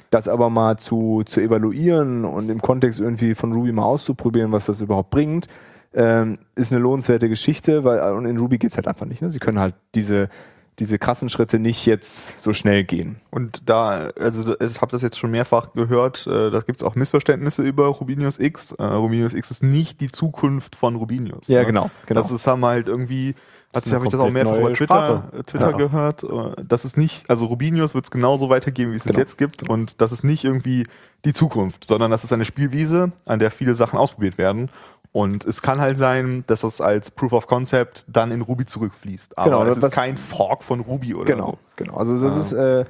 Das 0.10 0.28
aber 0.28 0.50
mal 0.50 0.78
zu, 0.78 1.22
zu 1.24 1.40
evaluieren 1.40 2.26
und 2.26 2.50
im 2.50 2.60
Kontext 2.60 3.00
irgendwie 3.00 3.36
von 3.36 3.52
Ruby 3.52 3.72
mal 3.72 3.84
auszuprobieren, 3.84 4.52
was 4.52 4.66
das 4.66 4.82
überhaupt 4.82 5.12
bringt, 5.12 5.48
ähm, 5.94 6.40
ist 6.56 6.72
eine 6.72 6.82
lohnenswerte 6.82 7.30
Geschichte, 7.30 7.84
weil 7.84 8.00
und 8.14 8.26
in 8.26 8.38
Ruby 8.38 8.58
geht's 8.58 8.78
halt 8.78 8.88
einfach 8.88 9.06
nicht. 9.06 9.22
Ne? 9.22 9.30
Sie 9.30 9.40
können 9.40 9.60
halt 9.60 9.76
diese, 9.94 10.30
diese 10.80 10.98
krassen 10.98 11.30
Schritte 11.30 11.60
nicht 11.60 11.86
jetzt 11.86 12.42
so 12.42 12.52
schnell 12.54 12.84
gehen. 12.84 13.18
Und 13.30 13.70
da, 13.70 14.10
also 14.20 14.56
ich 14.60 14.82
habe 14.82 14.92
das 14.92 15.02
jetzt 15.02 15.20
schon 15.20 15.32
mehrfach 15.32 15.74
gehört, 15.74 16.26
äh, 16.28 16.50
da 16.52 16.62
gibt 16.62 16.82
es 16.82 16.84
auch 16.84 16.96
Missverständnisse 16.96 17.62
über 17.62 17.86
Rubinius 17.88 18.40
X. 18.40 18.72
Äh, 18.74 18.84
Rubinius 18.84 19.34
X 19.34 19.52
ist 19.52 19.64
nicht 19.64 20.02
die 20.02 20.12
Zukunft 20.12 20.76
von 20.76 20.96
Rubinius. 20.96 21.48
ne? 21.62 21.66
genau. 21.68 21.92
Das 22.08 22.32
ist, 22.32 22.48
haben 22.48 22.66
halt 22.66 22.88
irgendwie, 22.88 23.36
eine 23.72 23.96
habe 23.96 24.06
ich 24.06 24.12
das 24.12 24.20
auch 24.20 24.30
mehrfach 24.32 24.58
über 24.58 24.74
Twitter, 24.74 25.24
Sprache. 25.30 25.44
Twitter 25.46 25.70
Ja. 25.72 25.78
gehört. 25.78 26.24
äh, 26.24 26.64
Das 26.68 26.86
ist 26.86 26.98
nicht, 26.98 27.30
also 27.30 27.46
Rubinius 27.46 27.94
wird 27.94 28.06
es 28.06 28.12
genauso 28.12 28.50
weitergeben, 28.50 28.92
wie 28.92 28.96
es 28.96 29.02
es 29.06 29.08
Genau. 29.12 29.20
jetzt 29.20 29.38
gibt. 29.38 29.68
Und 29.70 30.02
das 30.02 30.12
ist 30.12 30.24
nicht 30.24 30.44
irgendwie 30.44 30.86
die 31.26 31.34
Zukunft, 31.34 31.86
sondern 31.86 32.12
das 32.12 32.24
ist 32.24 32.34
eine 32.34 32.46
Spielwiese, 32.46 33.12
an 33.26 33.40
der 33.40 33.52
viele 33.52 33.76
Sachen 33.76 33.98
ausprobiert 33.98 34.38
werden. 34.38 34.70
Und 35.14 35.46
es 35.46 35.62
kann 35.62 35.80
halt 35.80 35.98
sein, 36.00 36.44
dass 36.48 36.62
das 36.62 36.82
als 36.82 37.12
Proof 37.12 37.32
of 37.34 37.46
Concept 37.48 38.04
dann 38.08 38.32
in 38.32 38.42
Ruby 38.42 38.66
zurückfließt. 38.66 39.38
Aber 39.38 39.50
Genau, 39.62 39.64
es 39.72 39.78
ist 39.78 39.92
kein 39.92 40.18
Fork 40.18 40.64
von 40.64 40.80
Ruby 40.82 41.14
oder 41.14 41.26
Genau, 41.26 41.52
so. 41.52 41.58
genau. 41.76 41.96
Also 41.98 42.20
das 42.22 42.36
Ah. 42.36 42.40
ist, 42.42 42.52
äh, 42.54 42.86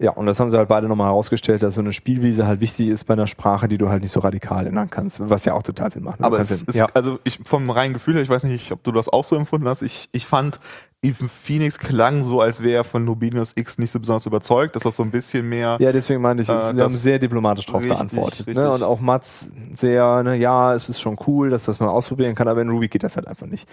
ja, 0.00 0.12
und 0.12 0.24
das 0.26 0.40
haben 0.40 0.50
sie 0.50 0.56
halt 0.56 0.68
beide 0.68 0.88
nochmal 0.88 1.08
herausgestellt, 1.08 1.62
dass 1.62 1.74
so 1.74 1.82
eine 1.82 1.92
Spielwiese 1.92 2.46
halt 2.46 2.60
wichtig 2.60 2.88
ist 2.88 3.04
bei 3.04 3.12
einer 3.12 3.26
Sprache, 3.26 3.68
die 3.68 3.76
du 3.76 3.90
halt 3.90 4.00
nicht 4.02 4.12
so 4.12 4.20
radikal 4.20 4.66
ändern 4.66 4.88
kannst, 4.88 5.20
was 5.28 5.44
ja 5.44 5.52
auch 5.52 5.62
total 5.62 5.90
Sinn 5.90 6.02
macht. 6.04 6.20
ne? 6.20 6.26
Aber 6.26 6.38
es 6.38 6.48
ja- 6.48 6.56
ist, 6.66 6.74
ja. 6.74 6.86
also 6.94 7.18
ich 7.24 7.38
vom 7.44 7.68
reinen 7.68 7.92
Gefühl 7.92 8.14
her, 8.14 8.22
ich 8.22 8.30
weiß 8.30 8.44
nicht, 8.44 8.72
ob 8.72 8.82
du 8.82 8.92
das 8.92 9.08
auch 9.10 9.24
so 9.24 9.36
empfunden 9.36 9.68
hast, 9.68 9.82
ich, 9.82 10.08
ich 10.12 10.24
fand, 10.24 10.58
Even 11.02 11.30
Phoenix 11.30 11.78
klang 11.78 12.24
so, 12.24 12.40
als 12.42 12.62
wäre 12.62 12.76
er 12.76 12.84
von 12.84 13.08
Rubinius 13.08 13.52
X 13.56 13.78
nicht 13.78 13.90
so 13.90 13.98
besonders 13.98 14.26
überzeugt, 14.26 14.76
dass 14.76 14.82
das 14.82 14.96
so 14.96 15.02
ein 15.02 15.10
bisschen 15.10 15.48
mehr 15.48 15.78
Ja, 15.80 15.92
deswegen 15.92 16.20
meine 16.20 16.42
ich, 16.42 16.48
Äh, 16.48 16.58
sie 16.74 16.80
haben 16.82 16.90
sehr 16.90 17.18
diplomatisch 17.18 17.64
drauf 17.64 17.80
Richtig, 17.80 17.96
geantwortet. 17.96 18.54
Ne? 18.54 18.70
Und 18.70 18.82
auch 18.82 19.00
Mats 19.00 19.50
sehr, 19.72 20.22
ne, 20.22 20.36
ja, 20.36 20.74
es 20.74 20.90
ist 20.90 21.00
schon 21.00 21.16
cool, 21.26 21.48
dass 21.48 21.64
das 21.64 21.80
man 21.80 21.88
ausprobieren 21.88 22.34
kann, 22.34 22.48
aber 22.48 22.60
in 22.60 22.68
Ruby 22.68 22.88
geht 22.88 23.02
das 23.02 23.16
halt 23.16 23.28
einfach 23.28 23.46
nicht. 23.46 23.66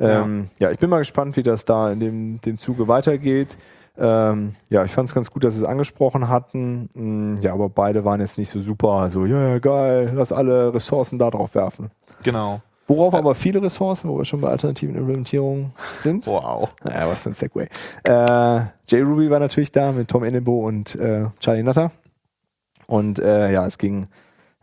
Ähm, 0.00 0.48
ja. 0.58 0.72
ich 0.72 0.78
bin 0.78 0.90
mal 0.90 0.98
gespannt, 0.98 1.36
wie 1.36 1.44
das 1.44 1.64
da 1.64 1.92
in 1.92 2.00
dem, 2.00 2.40
dem 2.40 2.58
Zuge 2.58 2.88
weitergeht. 2.88 3.56
Ähm, 3.98 4.54
ja, 4.70 4.84
ich 4.84 4.92
fand 4.92 5.08
es 5.08 5.14
ganz 5.14 5.30
gut, 5.30 5.44
dass 5.44 5.54
sie 5.54 5.60
es 5.60 5.66
angesprochen 5.66 6.28
hatten. 6.28 6.88
Mm, 6.94 7.36
ja, 7.42 7.52
aber 7.52 7.68
beide 7.68 8.04
waren 8.04 8.20
jetzt 8.20 8.38
nicht 8.38 8.50
so 8.50 8.60
super. 8.60 8.92
Also, 8.92 9.26
ja, 9.26 9.48
ja, 9.48 9.58
geil, 9.58 10.12
lass 10.14 10.32
alle 10.32 10.72
Ressourcen 10.74 11.18
da 11.18 11.30
drauf 11.30 11.54
werfen. 11.54 11.90
genau. 12.22 12.60
Worauf 12.88 13.14
aber 13.14 13.34
viele 13.36 13.62
Ressourcen, 13.62 14.10
wo 14.10 14.18
wir 14.18 14.24
schon 14.24 14.40
bei 14.40 14.48
alternativen 14.48 14.96
Implementierungen 14.96 15.72
sind. 15.98 16.26
Wow. 16.26 16.70
Naja, 16.82 17.08
was 17.08 17.22
für 17.22 17.30
ein 17.30 17.34
Segway. 17.34 17.68
Äh, 18.02 18.60
JRuby 18.88 19.30
war 19.30 19.38
natürlich 19.38 19.70
da 19.70 19.92
mit 19.92 20.08
Tom 20.08 20.24
Innebo 20.24 20.66
und 20.66 20.96
äh, 20.96 21.26
Charlie 21.38 21.62
Nutter. 21.62 21.92
Und 22.88 23.20
äh, 23.20 23.52
ja, 23.52 23.64
es 23.66 23.78
ging, 23.78 24.08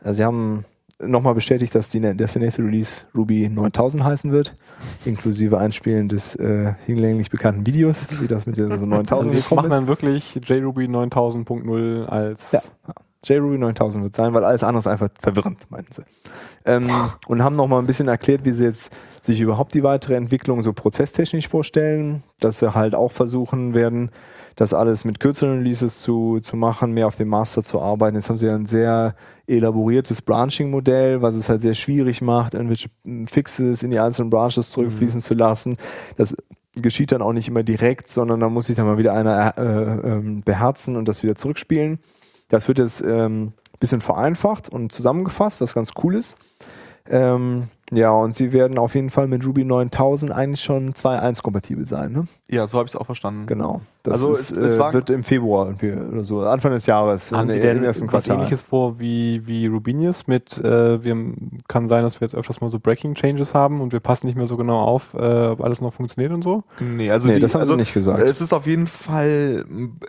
äh, 0.04 0.14
sie 0.14 0.26
haben 0.26 0.66
nochmal 1.02 1.34
bestätigt, 1.34 1.74
dass, 1.76 1.90
die, 1.90 2.00
dass 2.02 2.34
der 2.34 2.42
nächste 2.42 2.64
Release 2.64 3.06
Ruby 3.16 3.48
9000 3.50 4.04
heißen 4.04 4.32
wird, 4.32 4.56
inklusive 5.06 5.58
Einspielen 5.58 6.10
des 6.10 6.36
äh, 6.36 6.74
hinlänglich 6.86 7.30
bekannten 7.30 7.66
Videos, 7.66 8.08
wie 8.22 8.28
das 8.28 8.46
mit 8.46 8.58
der 8.58 8.78
so 8.78 8.86
9000 8.86 9.12
Also 9.12 9.32
wir 9.34 9.40
gekommen 9.42 9.66
ist. 9.66 9.72
dann 9.72 9.88
wirklich 9.88 10.40
JRuby 10.46 10.86
9000.0 10.86 12.06
als 12.06 12.52
Ja. 12.52 12.62
JRuby 13.26 13.58
9000 13.58 14.04
wird 14.04 14.16
sein, 14.16 14.34
weil 14.34 14.44
alles 14.44 14.64
andere 14.64 14.80
ist 14.80 14.88
einfach 14.88 15.10
verwirrend, 15.22 15.60
meinten 15.70 15.92
sie. 15.92 16.04
Ähm, 16.66 16.88
und 17.28 17.44
haben 17.44 17.56
nochmal 17.56 17.80
ein 17.80 17.88
bisschen 17.88 18.08
erklärt, 18.08 18.46
wie 18.46 18.52
sie 18.52 18.66
jetzt 18.66 18.92
sich 19.22 19.42
überhaupt 19.42 19.74
die 19.74 19.84
weitere 19.84 20.16
Entwicklung 20.16 20.62
so 20.62 20.72
prozesstechnisch 20.72 21.48
vorstellen, 21.50 22.24
dass 22.40 22.60
sie 22.60 22.74
halt 22.74 22.96
auch 22.96 23.12
versuchen 23.12 23.74
werden, 23.74 24.12
das 24.60 24.74
alles 24.74 25.06
mit 25.06 25.22
kürzeren 25.22 25.60
Releases 25.60 26.02
zu, 26.02 26.42
zu 26.42 26.58
machen, 26.58 26.92
mehr 26.92 27.08
auf 27.08 27.16
dem 27.16 27.30
Master 27.30 27.64
zu 27.64 27.80
arbeiten. 27.80 28.18
Jetzt 28.18 28.28
haben 28.28 28.36
sie 28.36 28.50
ein 28.50 28.66
sehr 28.66 29.16
elaboriertes 29.48 30.22
Branching-Modell, 30.22 31.22
was 31.22 31.36
es 31.36 31.48
halt 31.48 31.62
sehr 31.62 31.76
schwierig 31.76 32.22
macht, 32.22 32.56
irgendwelche 32.56 32.90
mm, 33.06 33.24
Fixes 33.24 33.84
in 33.84 33.92
die 33.92 34.00
einzelnen 34.02 34.30
Branches 34.30 34.72
zurückfließen 34.72 35.22
zu 35.22 35.34
lassen. 35.34 35.78
Das 36.18 36.36
geschieht 36.76 37.14
dann 37.14 37.22
auch 37.22 37.32
nicht 37.32 37.48
immer 37.48 37.64
direkt, 37.64 38.10
sondern 38.10 38.42
da 38.42 38.50
muss 38.50 38.66
sich 38.66 38.76
dann 38.76 38.86
mal 38.86 38.98
wieder 38.98 39.14
einer 39.14 39.58
äh, 39.58 40.10
ähm, 40.10 40.42
beherzen 40.42 40.98
und 40.98 41.08
das 41.08 41.24
wieder 41.24 41.36
zurückspielen. 41.36 42.00
Das 42.50 42.68
wird 42.68 42.80
jetzt 42.80 43.00
ähm, 43.00 43.54
bisschen 43.80 44.02
vereinfacht 44.02 44.68
und 44.68 44.92
zusammengefasst, 44.92 45.62
was 45.62 45.74
ganz 45.74 45.92
cool 46.04 46.16
ist. 46.16 46.36
Ähm, 47.10 47.70
ja, 47.92 48.12
und 48.12 48.36
sie 48.36 48.54
werden 48.54 48.78
auf 48.78 48.94
jeden 48.94 49.10
Fall 49.10 49.28
mit 49.28 49.44
Ruby 49.48 49.66
9000 49.66 50.32
eigentlich 50.32 50.62
schon 50.62 50.94
2.1 50.94 51.42
kompatibel 51.42 51.88
sein. 51.88 52.12
Ne? 52.12 52.26
Ja, 52.48 52.68
so 52.68 52.78
habe 52.78 52.86
ich 52.86 52.94
es 52.94 52.96
auch 53.00 53.08
verstanden. 53.08 53.48
Genau. 53.48 53.80
Das 54.04 54.14
Also 54.14 54.32
ist, 54.32 54.52
es- 54.52 54.58
es 54.58 54.74
äh, 54.76 54.94
wird 54.94 55.10
im 55.10 55.24
Februar 55.24 55.66
irgendwie 55.66 55.94
oder 55.94 56.24
so, 56.24 56.42
Anfang 56.42 56.72
des 56.72 56.86
Jahres, 56.86 57.32
Haben 57.32 57.50
in- 57.50 57.56
die 57.56 57.60
denn 57.62 57.78
im 57.78 57.84
ersten 57.84 58.06
was 58.06 58.26
Quartal. 58.26 58.38
ähnliches 58.38 58.62
vor 58.62 59.00
wie, 59.00 59.48
wie 59.48 59.66
Rubinius 59.66 60.28
mit, 60.28 60.56
äh, 60.60 61.04
wir, 61.04 61.18
kann 61.68 61.88
sein, 61.88 62.04
dass 62.04 62.22
wir 62.22 62.28
jetzt 62.28 62.36
öfters 62.36 62.62
mal 62.62 62.70
so 62.70 62.80
Breaking 62.80 63.16
Changes 63.16 63.56
haben 63.56 63.82
und 63.82 63.92
wir 63.92 64.02
passen 64.02 64.28
nicht 64.28 64.36
mehr 64.36 64.46
so 64.46 64.56
genau 64.56 64.80
auf, 64.80 65.16
äh, 65.16 65.48
ob 65.48 65.62
alles 65.64 65.82
noch 65.82 65.92
funktioniert 65.94 66.32
und 66.32 66.44
so? 66.44 66.64
Nee, 66.80 67.10
also 67.10 67.28
Nee, 67.28 67.36
die, 67.36 67.40
das 67.42 67.56
haben 67.56 67.62
sie 67.62 67.72
also, 67.72 67.76
nicht 67.76 67.94
gesagt. 67.96 68.22
Es 68.22 68.40
ist 68.40 68.54
auf 68.54 68.68
jeden 68.68 68.86
Fall 68.86 69.66
m, 69.68 70.00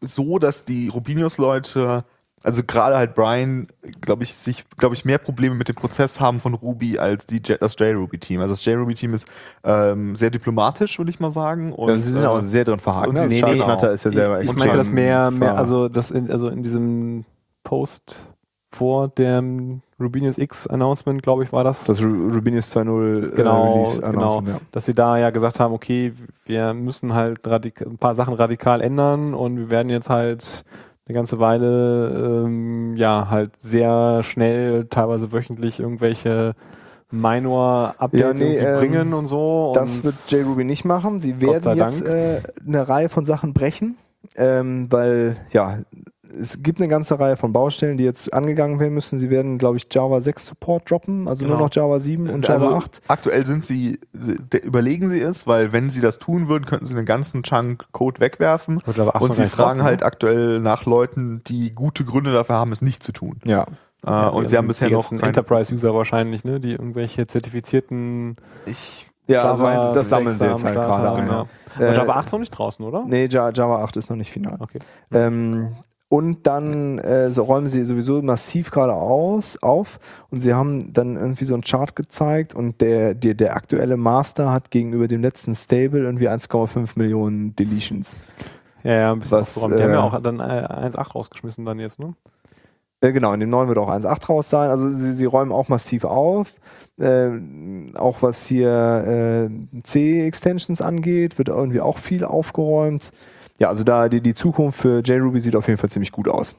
so, 0.00 0.38
dass 0.38 0.64
die 0.64 0.88
Rubinius-Leute, 0.88 2.04
also 2.42 2.62
gerade 2.64 2.96
halt 2.96 3.14
Brian, 3.14 3.66
glaube 4.00 4.22
ich, 4.22 4.34
sich, 4.34 4.64
glaube 4.76 4.94
ich, 4.94 5.04
mehr 5.04 5.18
Probleme 5.18 5.54
mit 5.56 5.68
dem 5.68 5.74
Prozess 5.74 6.20
haben 6.20 6.38
von 6.38 6.54
Ruby 6.54 6.98
als 6.98 7.26
die, 7.26 7.38
J- 7.38 7.60
das 7.60 7.74
JRuby-Team. 7.78 8.40
Also 8.40 8.52
das 8.52 8.64
JRuby-Team 8.64 9.14
ist 9.14 9.26
ähm, 9.64 10.14
sehr 10.14 10.30
diplomatisch, 10.30 10.98
würde 10.98 11.10
ich 11.10 11.18
mal 11.18 11.30
sagen. 11.32 11.72
Und, 11.72 11.88
ja, 11.88 11.98
sie 11.98 12.12
sind 12.12 12.22
äh, 12.22 12.26
auch 12.26 12.40
sehr 12.40 12.64
drin 12.64 12.78
verhakt. 12.78 13.08
und 13.08 13.14
Ne? 13.14 13.26
nee, 13.26 13.40
Charles 13.40 13.60
nee, 13.60 13.66
Nutter 13.66 13.92
ist 13.92 14.04
ja 14.04 14.10
selber 14.12 14.40
echt 14.40 14.50
Ich 14.52 14.56
meinte 14.56 14.76
das 14.76 14.90
mehr, 14.92 15.30
mehr 15.30 15.56
also 15.56 15.88
das 15.88 16.10
in, 16.12 16.30
also 16.30 16.48
in 16.48 16.62
diesem 16.62 17.24
Post 17.64 18.16
vor 18.72 19.08
dem 19.08 19.80
Rubinius 19.98 20.36
X 20.36 20.66
Announcement, 20.66 21.22
glaube 21.22 21.42
ich, 21.44 21.52
war 21.52 21.64
das, 21.64 21.84
das 21.84 22.00
Ru- 22.02 22.32
Rubinius 22.34 22.76
2.0 22.76 23.30
Genau, 23.34 23.64
äh, 23.64 23.72
Release 23.72 24.00
genau. 24.02 24.08
Announcement, 24.08 24.48
ja. 24.48 24.60
dass 24.70 24.84
sie 24.84 24.94
da 24.94 25.16
ja 25.18 25.30
gesagt 25.30 25.58
haben, 25.58 25.72
okay, 25.72 26.12
wir 26.44 26.74
müssen 26.74 27.14
halt 27.14 27.46
radik 27.46 27.80
ein 27.80 27.96
paar 27.96 28.14
Sachen 28.14 28.34
radikal 28.34 28.82
ändern 28.82 29.32
und 29.34 29.56
wir 29.56 29.70
werden 29.70 29.88
jetzt 29.88 30.10
halt 30.10 30.64
eine 31.06 31.14
ganze 31.14 31.38
Weile 31.38 32.44
ähm, 32.44 32.96
ja 32.96 33.28
halt 33.30 33.52
sehr 33.60 34.22
schnell, 34.22 34.86
teilweise 34.86 35.32
wöchentlich 35.32 35.78
irgendwelche 35.78 36.54
Minor-Updates 37.10 38.40
Ja, 38.40 38.46
nee, 38.46 38.56
ähm, 38.56 38.78
bringen 38.78 39.14
und 39.14 39.26
so. 39.26 39.72
Das 39.74 39.98
und 39.98 40.04
wird 40.04 40.30
JRuby 40.30 40.64
nicht 40.64 40.84
machen. 40.84 41.20
Sie 41.20 41.40
werden 41.40 41.76
jetzt 41.76 42.02
äh, 42.04 42.40
eine 42.66 42.88
Reihe 42.88 43.08
von 43.08 43.24
Sachen 43.24 43.54
brechen, 43.54 43.96
ähm, 44.34 44.88
weil 44.90 45.36
ja, 45.52 45.78
es 46.38 46.62
gibt 46.62 46.80
eine 46.80 46.88
ganze 46.88 47.18
Reihe 47.18 47.36
von 47.36 47.52
Baustellen, 47.52 47.96
die 47.98 48.04
jetzt 48.04 48.32
angegangen 48.32 48.80
werden 48.80 48.94
müssen. 48.94 49.18
Sie 49.18 49.30
werden, 49.30 49.58
glaube 49.58 49.76
ich, 49.76 49.86
Java 49.90 50.20
6 50.20 50.46
Support 50.46 50.90
droppen, 50.90 51.28
also 51.28 51.44
nur 51.44 51.54
Genau. 51.56 51.66
noch 51.66 51.74
Java 51.74 51.98
7 52.00 52.28
und 52.28 52.46
Java 52.46 52.64
also 52.66 52.76
8. 52.76 53.02
aktuell 53.08 53.46
sind 53.46 53.64
sie, 53.64 53.98
überlegen 54.64 55.08
sie 55.08 55.20
es, 55.20 55.46
weil 55.46 55.72
wenn 55.72 55.90
sie 55.90 56.00
das 56.00 56.18
tun 56.18 56.48
würden, 56.48 56.64
könnten 56.64 56.84
sie 56.86 56.96
einen 56.96 57.06
ganzen 57.06 57.42
Chunk 57.42 57.84
Code 57.92 58.20
wegwerfen. 58.20 58.80
Und 58.86 58.96
noch 58.98 59.32
sie 59.32 59.46
fragen 59.46 59.82
halt 59.82 60.00
ne? 60.00 60.06
aktuell 60.06 60.60
nach 60.60 60.84
Leuten, 60.86 61.42
die 61.46 61.74
gute 61.74 62.04
Gründe 62.04 62.32
dafür 62.32 62.56
haben, 62.56 62.72
es 62.72 62.82
nicht 62.82 63.02
zu 63.02 63.12
tun. 63.12 63.38
Ja. 63.44 63.66
Äh, 64.06 64.28
und 64.30 64.44
die 64.44 64.48
sie 64.50 64.56
haben 64.56 64.68
bisher 64.68 64.88
die 64.88 64.94
noch 64.94 65.10
Enterprise-User 65.10 65.94
wahrscheinlich, 65.94 66.44
ne, 66.44 66.60
die 66.60 66.72
irgendwelche 66.72 67.26
zertifizierten 67.26 68.36
ich, 68.66 69.06
Ja, 69.26 69.44
Java 69.44 69.68
also 69.68 69.94
das 69.94 70.08
sammeln 70.08 70.30
6 70.36 70.38
sie 70.38 70.46
jetzt 70.46 70.64
halt 70.64 70.74
gerade 70.74 71.12
ein. 71.22 71.26
ja. 71.28 71.46
Äh, 71.80 71.88
Und 71.88 71.96
Java 71.96 72.12
8 72.14 72.26
ist 72.26 72.32
noch 72.32 72.38
nicht 72.38 72.50
draußen, 72.50 72.84
oder? 72.84 73.04
Nee, 73.06 73.26
Ja- 73.30 73.50
Java 73.50 73.82
8 73.82 73.96
ist 73.96 74.08
noch 74.10 74.16
nicht 74.16 74.30
final. 74.30 74.56
Okay. 74.60 74.78
Ähm, 75.12 75.74
und 76.08 76.46
dann 76.46 76.98
äh, 76.98 77.32
so 77.32 77.44
räumen 77.44 77.68
sie 77.68 77.84
sowieso 77.84 78.22
massiv 78.22 78.70
gerade 78.70 78.94
aus 78.94 79.60
auf 79.62 79.98
und 80.30 80.40
sie 80.40 80.54
haben 80.54 80.92
dann 80.92 81.16
irgendwie 81.16 81.44
so 81.44 81.54
einen 81.54 81.64
Chart 81.64 81.96
gezeigt 81.96 82.54
und 82.54 82.80
der, 82.80 83.14
der, 83.14 83.34
der 83.34 83.56
aktuelle 83.56 83.96
Master 83.96 84.52
hat 84.52 84.70
gegenüber 84.70 85.08
dem 85.08 85.20
letzten 85.20 85.54
Stable 85.54 86.04
irgendwie 86.04 86.28
1,5 86.28 86.90
Millionen 86.94 87.56
Deletions. 87.56 88.16
Ja, 88.84 88.94
ja, 88.94 89.12
ein 89.12 89.18
bisschen 89.18 89.38
Was, 89.38 89.56
aufgeräumt. 89.56 89.80
Die 89.80 89.82
haben 89.82 89.92
ja 89.92 89.98
äh, 89.98 90.02
auch 90.02 90.22
dann 90.22 90.38
äh, 90.38 90.42
1.8 90.42 91.12
rausgeschmissen 91.12 91.64
dann 91.64 91.80
jetzt, 91.80 91.98
ne? 91.98 92.14
Äh, 93.00 93.12
genau, 93.12 93.32
in 93.32 93.40
dem 93.40 93.50
neuen 93.50 93.68
wird 93.68 93.78
auch 93.78 93.90
1.8 93.90 94.26
raus 94.26 94.48
sein. 94.48 94.70
Also 94.70 94.90
sie, 94.90 95.12
sie 95.12 95.26
räumen 95.26 95.52
auch 95.52 95.68
massiv 95.68 96.04
auf. 96.04 96.54
Äh, 96.98 97.30
auch 97.94 98.22
was 98.22 98.46
hier 98.46 99.50
äh, 99.50 99.82
C-Extensions 99.82 100.80
angeht, 100.80 101.36
wird 101.38 101.48
irgendwie 101.48 101.80
auch 101.80 101.98
viel 101.98 102.24
aufgeräumt. 102.24 103.10
Ja, 103.58 103.68
also 103.68 103.84
da 103.84 104.08
die, 104.08 104.20
die 104.20 104.34
Zukunft 104.34 104.80
für 104.80 105.00
JRuby 105.00 105.40
sieht 105.40 105.56
auf 105.56 105.66
jeden 105.66 105.78
Fall 105.78 105.90
ziemlich 105.90 106.12
gut 106.12 106.28
aus. 106.28 106.56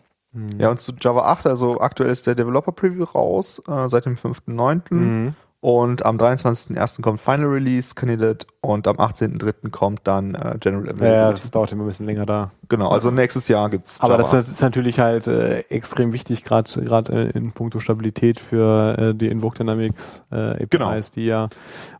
ja, 0.59 0.69
und 0.69 0.79
zu 0.79 0.93
Java 0.99 1.21
8, 1.21 1.47
also 1.47 1.79
aktuell 1.79 2.11
ist 2.11 2.27
der 2.27 2.35
Developer 2.35 2.71
Preview 2.71 3.05
raus, 3.05 3.61
äh, 3.67 3.87
seit 3.87 4.05
dem 4.05 4.15
5.9. 4.15 4.93
Mhm. 4.93 5.35
Und 5.60 6.05
am 6.05 6.18
23.01. 6.18 7.01
kommt 7.01 7.20
Final 7.20 7.47
Release 7.47 7.95
Candidate 7.95 8.45
und 8.62 8.88
am 8.88 8.97
18.03. 8.97 9.72
kommt 9.72 10.01
dann 10.03 10.36
äh, 10.36 10.55
General 10.60 10.86
Ja, 10.86 10.91
Availability. 10.93 11.41
das 11.41 11.51
dauert 11.51 11.72
immer 11.72 11.84
ein 11.84 11.88
bisschen 11.88 12.05
länger 12.05 12.28
da. 12.28 12.51
genau, 12.70 12.89
also 12.89 13.10
nächstes 13.10 13.47
Jahr 13.47 13.68
gibt's 13.72 13.99
Aber 13.99 14.18
Java 14.20 14.38
das 14.38 14.51
ist 14.51 14.62
natürlich 14.62 14.99
halt 14.99 15.26
äh, 15.26 15.62
extrem 15.70 16.14
wichtig, 16.14 16.43
gerade 16.43 16.70
gerade 16.84 17.12
äh, 17.12 17.38
in 17.38 17.53
puncto 17.53 17.80
Stabilität 17.80 18.39
für 18.39 18.97
äh, 18.99 19.16
die 19.16 19.30
Invoke 19.30 19.58
Dynamics 19.58 20.24
äh, 20.32 20.36
APIs, 20.64 20.70
Genau. 20.70 20.95
die 21.16 21.26
ja 21.26 21.49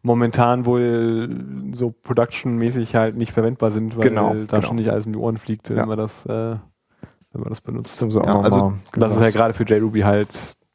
momentan 0.04 0.68
wohl 0.68 1.28
so 1.74 1.90
production-mäßig 1.90 2.96
halt 2.96 3.18
nicht 3.18 3.32
verwendbar 3.32 3.72
sind, 3.72 3.98
weil 3.98 4.04
Genau, 4.04 4.36
da 4.36 4.58
genau. 4.58 4.62
schon 4.68 4.76
nicht 4.76 4.90
alles 4.92 5.08
um 5.08 5.14
die 5.14 5.20
Ohren 5.20 5.38
fliegt, 5.38 5.70
wenn 5.72 5.78
Ja. 5.78 5.86
man 5.88 5.98
das, 5.98 6.28
äh, 6.28 6.30
wenn 6.30 7.42
man 7.42 7.50
das 7.50 7.62
benutzt. 7.62 8.00
Das 8.02 8.14
Ja, 8.14 8.22
also 8.40 8.74
Das 8.94 9.14
ist 9.14 9.20
ja 9.20 9.26
gesagt. 9.32 9.34
gerade 9.36 9.54
für 9.56 9.64
JRuby 9.64 10.02
halt 10.02 10.30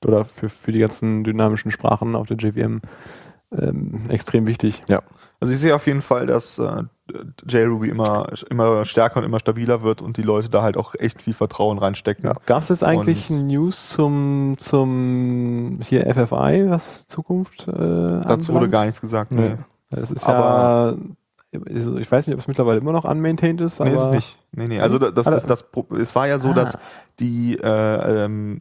oder 0.06 0.24
für, 0.24 0.48
für 0.48 0.72
die 0.72 0.78
ganzen 0.78 1.24
dynamischen 1.24 1.70
Sprachen 1.70 2.14
auf 2.14 2.26
der 2.26 2.36
JVM 2.36 2.80
ähm, 3.56 4.02
extrem 4.08 4.46
wichtig. 4.46 4.82
Also 5.40 5.52
ich 5.54 5.60
sehe 5.60 5.74
auf 5.74 5.86
jeden 5.86 6.02
Fall, 6.02 6.26
dass 6.26 6.58
äh, 6.58 6.84
JRuby 7.48 7.88
immer, 7.88 8.26
immer 8.48 8.84
stärker 8.84 9.18
und 9.18 9.24
immer 9.24 9.40
stabiler 9.40 9.82
wird 9.82 10.00
und 10.00 10.16
die 10.16 10.22
Leute 10.22 10.48
da 10.48 10.62
halt 10.62 10.76
auch 10.76 10.94
echt 10.98 11.20
viel 11.22 11.34
Vertrauen 11.34 11.78
reinstecken. 11.78 12.24
Ja. 12.26 12.34
Gab 12.46 12.62
es 12.62 12.68
jetzt 12.68 12.84
eigentlich 12.84 13.28
Und- 13.28 13.48
News 13.48 13.88
zum, 13.90 14.54
zum 14.58 15.80
hier 15.82 16.02
FFI, 16.14 16.70
was 16.70 17.06
Zukunft 17.08 17.66
äh, 17.66 17.72
Dazu 17.72 18.54
wurde 18.54 18.68
gar 18.70 18.84
nichts 18.84 19.00
gesagt. 19.00 19.32
Nee. 19.32 19.48
Nee, 19.50 19.56
Das 19.90 20.10
ist 20.12 20.26
Aber- 20.28 20.94
ja, 20.96 21.04
ich 21.52 22.10
weiß 22.10 22.26
nicht, 22.26 22.34
ob 22.34 22.40
es 22.40 22.48
mittlerweile 22.48 22.80
immer 22.80 22.92
noch 22.92 23.04
unmaintained 23.04 23.60
ist, 23.60 23.80
aber 23.80 23.90
nee 23.90 23.96
ist 23.96 24.02
es 24.02 24.08
nicht. 24.10 24.38
Nee, 24.52 24.68
nee. 24.68 24.80
Also 24.80 24.98
da- 24.98 25.10
das 25.10 25.26
ist 25.26 25.46
das 25.50 25.62
Pro- 25.70 25.86
es 25.96 26.14
war 26.14 26.26
ja 26.26 26.38
so, 26.38 26.48
Ah. 26.50 26.54
dass 26.54 26.78
die 27.20 27.56
äh, 27.62 28.24
ähm, 28.24 28.58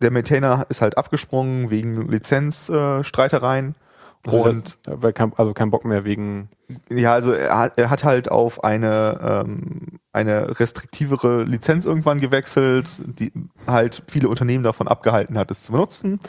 der 0.00 0.10
Maintainer 0.10 0.66
ist 0.68 0.80
halt 0.82 0.98
abgesprungen 0.98 1.70
wegen 1.70 2.08
Lizenzstreitereien. 2.08 3.70
Äh. 3.70 3.78
Also 4.24 4.42
und 4.44 4.78
weil 4.86 5.12
kein, 5.12 5.32
also 5.36 5.52
kein 5.52 5.70
Bock 5.70 5.84
mehr 5.84 6.04
wegen 6.04 6.48
Ja, 6.88 7.12
also 7.12 7.32
er 7.32 7.58
hat, 7.58 7.76
er 7.76 7.90
hat 7.90 8.04
halt 8.04 8.30
auf 8.30 8.62
eine, 8.62 9.42
ähm, 9.44 9.98
eine 10.12 10.60
restriktivere 10.60 11.42
Lizenz 11.42 11.84
irgendwann 11.84 12.20
gewechselt, 12.20 12.88
die 13.18 13.32
halt 13.66 14.02
viele 14.08 14.28
Unternehmen 14.28 14.62
davon 14.62 14.86
abgehalten 14.88 15.36
hat, 15.38 15.50
es 15.50 15.62
zu 15.64 15.72
benutzen. 15.72 16.20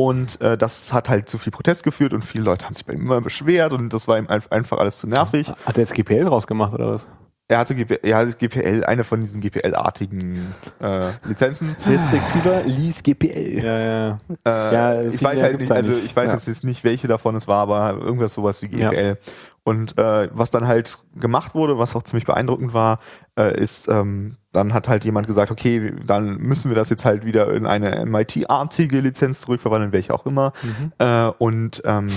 Und 0.00 0.40
äh, 0.40 0.56
das 0.56 0.92
hat 0.92 1.08
halt 1.08 1.28
zu 1.28 1.38
viel 1.38 1.50
Protest 1.50 1.82
geführt 1.82 2.12
und 2.12 2.24
viele 2.24 2.44
Leute 2.44 2.64
haben 2.66 2.74
sich 2.74 2.86
bei 2.86 2.92
ihm 2.92 3.00
immer 3.00 3.20
beschwert 3.20 3.72
und 3.72 3.92
das 3.92 4.06
war 4.06 4.16
ihm 4.16 4.26
ein- 4.28 4.42
einfach 4.50 4.78
alles 4.78 4.98
zu 4.98 5.08
nervig. 5.08 5.48
hat 5.66 5.76
er 5.76 5.80
jetzt 5.82 5.94
GPL 5.94 6.28
rausgemacht 6.28 6.72
oder 6.72 6.92
was? 6.92 7.08
Er 7.50 7.58
hatte 7.58 7.74
GP, 7.74 8.00
er 8.02 8.18
hatte 8.18 8.32
GPL, 8.36 8.84
eine 8.84 9.04
von 9.04 9.20
diesen 9.20 9.40
GPL-artigen 9.40 10.54
äh, 10.82 11.08
Lizenzen. 11.26 11.74
Restriktiver 11.86 12.62
Lease 12.66 13.02
GPL. 13.02 13.64
Ja, 13.64 13.78
ja. 13.78 14.18
Äh, 14.44 14.74
Ja, 14.74 15.02
ich 15.02 15.22
weiß 15.22 15.42
halt 15.42 15.58
nicht, 15.58 15.72
also 15.72 15.92
ich 15.92 16.14
weiß 16.14 16.28
Ja. 16.28 16.34
jetzt 16.34 16.46
jetzt 16.46 16.64
nicht, 16.64 16.84
welche 16.84 17.08
davon 17.08 17.34
es 17.36 17.48
war, 17.48 17.60
aber 17.62 17.98
irgendwas 18.02 18.34
sowas 18.34 18.60
wie 18.60 18.66
Ja. 18.78 18.90
GPL. 18.90 19.16
Und 19.64 19.98
äh, 19.98 20.28
was 20.32 20.50
dann 20.50 20.66
halt 20.66 20.98
gemacht 21.16 21.54
wurde, 21.54 21.78
was 21.78 21.96
auch 21.96 22.02
ziemlich 22.02 22.26
beeindruckend 22.26 22.74
war, 22.74 23.00
äh, 23.38 23.58
ist, 23.58 23.88
ähm, 23.88 24.34
dann 24.52 24.74
hat 24.74 24.88
halt 24.88 25.04
jemand 25.06 25.26
gesagt, 25.26 25.50
okay, 25.50 25.94
dann 26.06 26.36
müssen 26.38 26.70
wir 26.70 26.74
das 26.76 26.90
jetzt 26.90 27.06
halt 27.06 27.24
wieder 27.24 27.50
in 27.54 27.66
eine 27.66 28.04
MIT-artige 28.04 29.00
Lizenz 29.00 29.40
zurückverwandeln, 29.40 29.92
welche 29.92 30.12
auch 30.12 30.26
immer. 30.26 30.52
Mhm. 30.62 30.92
Äh, 30.98 31.26
und 31.38 31.82
ähm, 31.86 32.08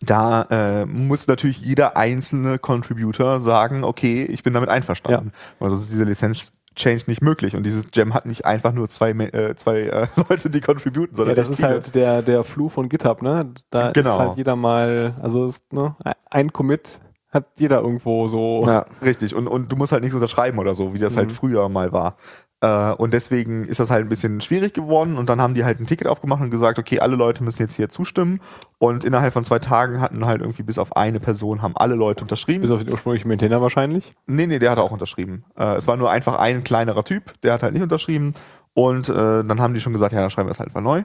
da 0.00 0.42
äh, 0.50 0.86
muss 0.86 1.26
natürlich 1.26 1.60
jeder 1.60 1.96
einzelne 1.96 2.58
Contributor 2.58 3.40
sagen, 3.40 3.84
okay, 3.84 4.24
ich 4.24 4.42
bin 4.42 4.52
damit 4.52 4.68
einverstanden. 4.68 5.32
Weil 5.58 5.70
sonst 5.70 5.84
ist 5.84 5.92
diese 5.92 6.04
Lizenz 6.04 6.52
Change 6.76 7.04
nicht 7.06 7.22
möglich. 7.22 7.54
Und 7.54 7.62
dieses 7.64 7.90
Gem 7.92 8.14
hat 8.14 8.26
nicht 8.26 8.44
einfach 8.46 8.72
nur 8.72 8.88
zwei, 8.88 9.10
äh, 9.10 9.54
zwei 9.54 9.82
äh, 9.82 10.06
Leute, 10.28 10.50
die 10.50 10.60
contributen, 10.60 11.14
sondern 11.14 11.36
ja, 11.36 11.42
das 11.42 11.50
ist 11.50 11.58
viele. 11.58 11.68
halt 11.68 11.94
der, 11.94 12.22
der 12.22 12.42
Fluch 12.42 12.72
von 12.72 12.88
GitHub, 12.88 13.22
ne? 13.22 13.52
Da 13.70 13.92
Genau. 13.92 14.10
ist 14.14 14.18
halt 14.18 14.36
jeder 14.36 14.56
mal, 14.56 15.14
also 15.22 15.46
ist, 15.46 15.72
ne, 15.72 15.94
ein 16.30 16.52
Commit 16.52 16.98
hat 17.30 17.46
jeder 17.58 17.80
irgendwo 17.80 18.26
so. 18.28 18.64
Ja. 18.66 18.86
Richtig, 19.02 19.34
und, 19.36 19.46
und 19.46 19.70
du 19.70 19.76
musst 19.76 19.92
halt 19.92 20.02
nichts 20.02 20.14
unterschreiben 20.16 20.58
oder 20.58 20.74
so, 20.74 20.94
wie 20.94 20.98
das 20.98 21.16
halt 21.16 21.28
Mhm. 21.30 21.34
früher 21.34 21.68
mal 21.68 21.92
war. 21.92 22.16
Äh, 22.64 22.94
und 22.94 23.12
deswegen 23.12 23.66
ist 23.66 23.78
das 23.78 23.90
halt 23.90 24.06
ein 24.06 24.08
bisschen 24.08 24.40
schwierig 24.40 24.72
geworden 24.72 25.18
und 25.18 25.28
dann 25.28 25.40
haben 25.40 25.54
die 25.54 25.64
halt 25.64 25.80
ein 25.80 25.86
Ticket 25.86 26.06
aufgemacht 26.06 26.40
und 26.40 26.50
gesagt, 26.50 26.78
okay, 26.78 26.98
alle 26.98 27.14
Leute 27.14 27.44
müssen 27.44 27.60
jetzt 27.60 27.76
hier 27.76 27.90
zustimmen 27.90 28.40
und 28.78 29.04
innerhalb 29.04 29.34
von 29.34 29.44
zwei 29.44 29.58
Tagen 29.58 30.00
hatten 30.00 30.24
halt 30.24 30.40
irgendwie 30.40 30.62
bis 30.62 30.78
auf 30.78 30.96
eine 30.96 31.20
Person 31.20 31.60
haben 31.60 31.76
alle 31.76 31.94
Leute 31.94 32.24
unterschrieben. 32.24 32.62
Bis 32.62 32.70
auf 32.70 32.82
den 32.82 32.90
ursprünglichen 32.90 33.28
Maintainer 33.28 33.60
wahrscheinlich. 33.60 34.14
Nee, 34.26 34.46
nee, 34.46 34.58
der 34.58 34.70
hat 34.70 34.78
auch 34.78 34.92
unterschrieben. 34.92 35.44
Äh, 35.58 35.74
es 35.74 35.86
war 35.86 35.98
nur 35.98 36.10
einfach 36.10 36.38
ein 36.38 36.64
kleinerer 36.64 37.04
Typ, 37.04 37.34
der 37.42 37.52
hat 37.52 37.62
halt 37.62 37.74
nicht 37.74 37.82
unterschrieben. 37.82 38.32
Und 38.72 39.10
äh, 39.10 39.44
dann 39.44 39.60
haben 39.60 39.74
die 39.74 39.80
schon 39.80 39.92
gesagt, 39.92 40.14
ja, 40.14 40.20
dann 40.20 40.30
schreiben 40.30 40.48
wir 40.48 40.52
es 40.52 40.58
halt 40.58 40.74
mal 40.74 40.80
neu. 40.80 41.04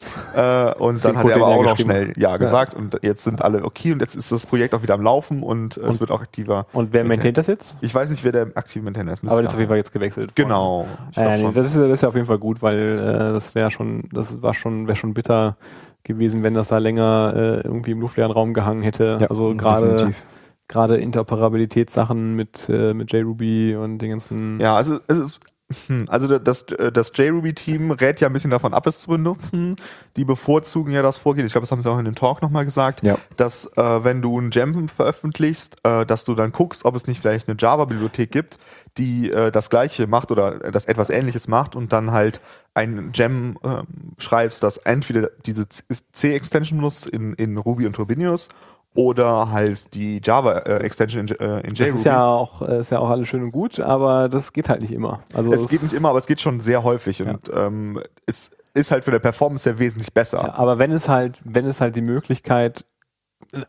Äh, 0.34 0.72
und 0.78 1.04
dann 1.04 1.16
hat 1.18 1.26
er 1.26 1.36
aber 1.36 1.46
er 1.46 1.58
auch 1.58 1.62
noch 1.64 1.76
schnell 1.76 2.12
ja 2.16 2.36
gesagt. 2.36 2.74
Und 2.74 2.98
jetzt 3.02 3.24
sind 3.24 3.42
alle 3.42 3.64
okay 3.64 3.92
und 3.92 4.00
jetzt 4.00 4.14
ist 4.14 4.30
das 4.30 4.46
Projekt 4.46 4.74
auch 4.74 4.82
wieder 4.82 4.94
am 4.94 5.02
Laufen 5.02 5.42
und, 5.42 5.76
es 5.76 5.82
Und- 5.96 6.00
wird 6.00 6.10
auch 6.12 6.20
aktiver. 6.20 6.66
Und 6.72 6.92
wer 6.92 7.04
maintaint 7.04 7.36
das 7.36 7.48
jetzt? 7.48 7.74
Ich 7.80 7.92
weiß 7.94 8.10
nicht, 8.10 8.22
wer 8.22 8.30
der 8.32 8.46
aktive 8.54 8.84
Maintainer 8.84 9.12
ist. 9.12 9.24
Aber 9.24 9.42
das 9.42 9.50
ist 9.50 9.54
auf 9.54 9.58
jeden 9.60 9.68
Fall 9.68 9.78
jetzt 9.78 9.92
gewechselt. 9.92 10.34
Genau. 10.36 10.86
Äh, 11.16 11.42
nee, 11.42 11.50
das, 11.52 11.66
ist, 11.68 11.76
ja- 11.76 11.88
das 11.88 11.94
ist 11.94 12.02
ja 12.02 12.08
auf 12.08 12.14
jeden 12.14 12.26
Fall 12.28 12.38
gut, 12.38 12.62
weil 12.62 12.78
äh, 12.98 13.32
das 13.32 13.54
wäre 13.56 13.70
schon, 13.72 14.08
das 14.12 14.40
war 14.40 14.54
schon, 14.54 14.86
wäre 14.86 14.96
schon 14.96 15.14
bitter 15.14 15.56
gewesen, 16.04 16.42
wenn 16.44 16.54
das 16.54 16.68
da 16.68 16.78
länger 16.78 17.32
äh, 17.36 17.60
irgendwie 17.66 17.90
im 17.90 18.00
luftleeren 18.00 18.30
Raum 18.32 18.54
gehangen 18.54 18.82
hätte. 18.82 19.18
Ja, 19.20 19.26
also 19.26 19.54
gerade 19.54 20.12
gerade 20.68 20.96
Interoperabilitätssachen 20.98 22.36
mit 22.36 22.68
äh, 22.68 22.94
mit 22.94 23.12
JRuby 23.12 23.74
und 23.76 23.98
den 23.98 24.10
ganzen. 24.10 24.60
Ja, 24.60 24.76
also 24.76 24.98
es 25.08 25.18
ist 25.18 25.40
also 26.08 26.38
das, 26.38 26.66
das 26.66 27.12
JRuby-Team 27.14 27.90
rät 27.92 28.20
ja 28.20 28.28
ein 28.28 28.32
bisschen 28.32 28.50
davon 28.50 28.74
ab, 28.74 28.86
es 28.86 28.98
zu 29.00 29.08
benutzen. 29.10 29.76
Die 30.16 30.24
bevorzugen 30.24 30.92
ja 30.92 31.02
das 31.02 31.18
Vorgehen, 31.18 31.46
ich 31.46 31.52
glaube, 31.52 31.62
das 31.62 31.70
haben 31.72 31.80
sie 31.82 31.90
auch 31.90 31.98
in 31.98 32.04
dem 32.04 32.14
Talk 32.14 32.42
nochmal 32.42 32.64
gesagt, 32.64 33.02
Ja. 33.02 33.16
dass 33.36 33.66
äh, 33.76 34.04
wenn 34.04 34.22
du 34.22 34.38
ein 34.38 34.50
Gem 34.50 34.88
veröffentlichst, 34.88 35.76
äh, 35.84 36.04
dass 36.06 36.24
du 36.24 36.34
dann 36.34 36.52
guckst, 36.52 36.84
ob 36.84 36.94
es 36.94 37.06
nicht 37.06 37.20
vielleicht 37.20 37.48
eine 37.48 37.56
Java-Bibliothek 37.58 38.30
gibt, 38.30 38.58
die 38.98 39.30
äh, 39.30 39.50
das 39.50 39.70
gleiche 39.70 40.06
macht 40.06 40.30
oder 40.32 40.64
äh, 40.64 40.70
das 40.70 40.84
etwas 40.86 41.10
ähnliches 41.10 41.46
macht 41.48 41.76
und 41.76 41.92
dann 41.92 42.10
halt 42.10 42.40
ein 42.74 43.12
Gem 43.12 43.58
ähm, 43.64 43.86
schreibst, 44.18 44.62
das 44.62 44.76
entweder 44.78 45.30
diese 45.46 45.66
C-Extension 45.68 46.78
benutzt 46.78 47.06
in, 47.06 47.34
in 47.34 47.56
Ruby 47.58 47.86
und 47.86 47.94
Turbinius 47.94 48.48
oder 48.94 49.50
halt 49.50 49.94
die 49.94 50.20
Java-Extension 50.22 51.28
in, 51.28 51.40
äh, 51.40 51.60
in 51.60 51.70
das 51.70 51.78
JRuby. 51.78 51.98
ist 51.98 52.04
ja 52.04 52.26
auch 52.26 52.62
äh, 52.62 52.80
ist 52.80 52.90
ja 52.90 52.98
auch 52.98 53.10
alles 53.10 53.28
schön 53.28 53.42
und 53.42 53.52
gut, 53.52 53.78
aber 53.80 54.28
das 54.28 54.52
geht 54.52 54.68
halt 54.68 54.80
nicht 54.80 54.92
immer. 54.92 55.22
Also 55.32 55.52
es 55.52 55.68
geht 55.68 55.82
nicht 55.82 55.94
immer, 55.94 56.10
aber 56.10 56.18
es 56.18 56.26
geht 56.26 56.40
schon 56.40 56.60
sehr 56.60 56.82
häufig 56.82 57.22
und 57.22 57.50
ähm, 57.54 58.00
es 58.26 58.50
ist 58.74 58.90
halt 58.90 59.04
für 59.04 59.10
der 59.10 59.18
Performance 59.20 59.64
sehr 59.64 59.78
wesentlich 59.78 60.12
besser. 60.12 60.42
Ja, 60.42 60.54
aber 60.54 60.78
wenn 60.78 60.92
es 60.92 61.08
halt, 61.08 61.40
wenn 61.44 61.66
es 61.66 61.80
halt 61.80 61.96
die 61.96 62.02
Möglichkeit 62.02 62.84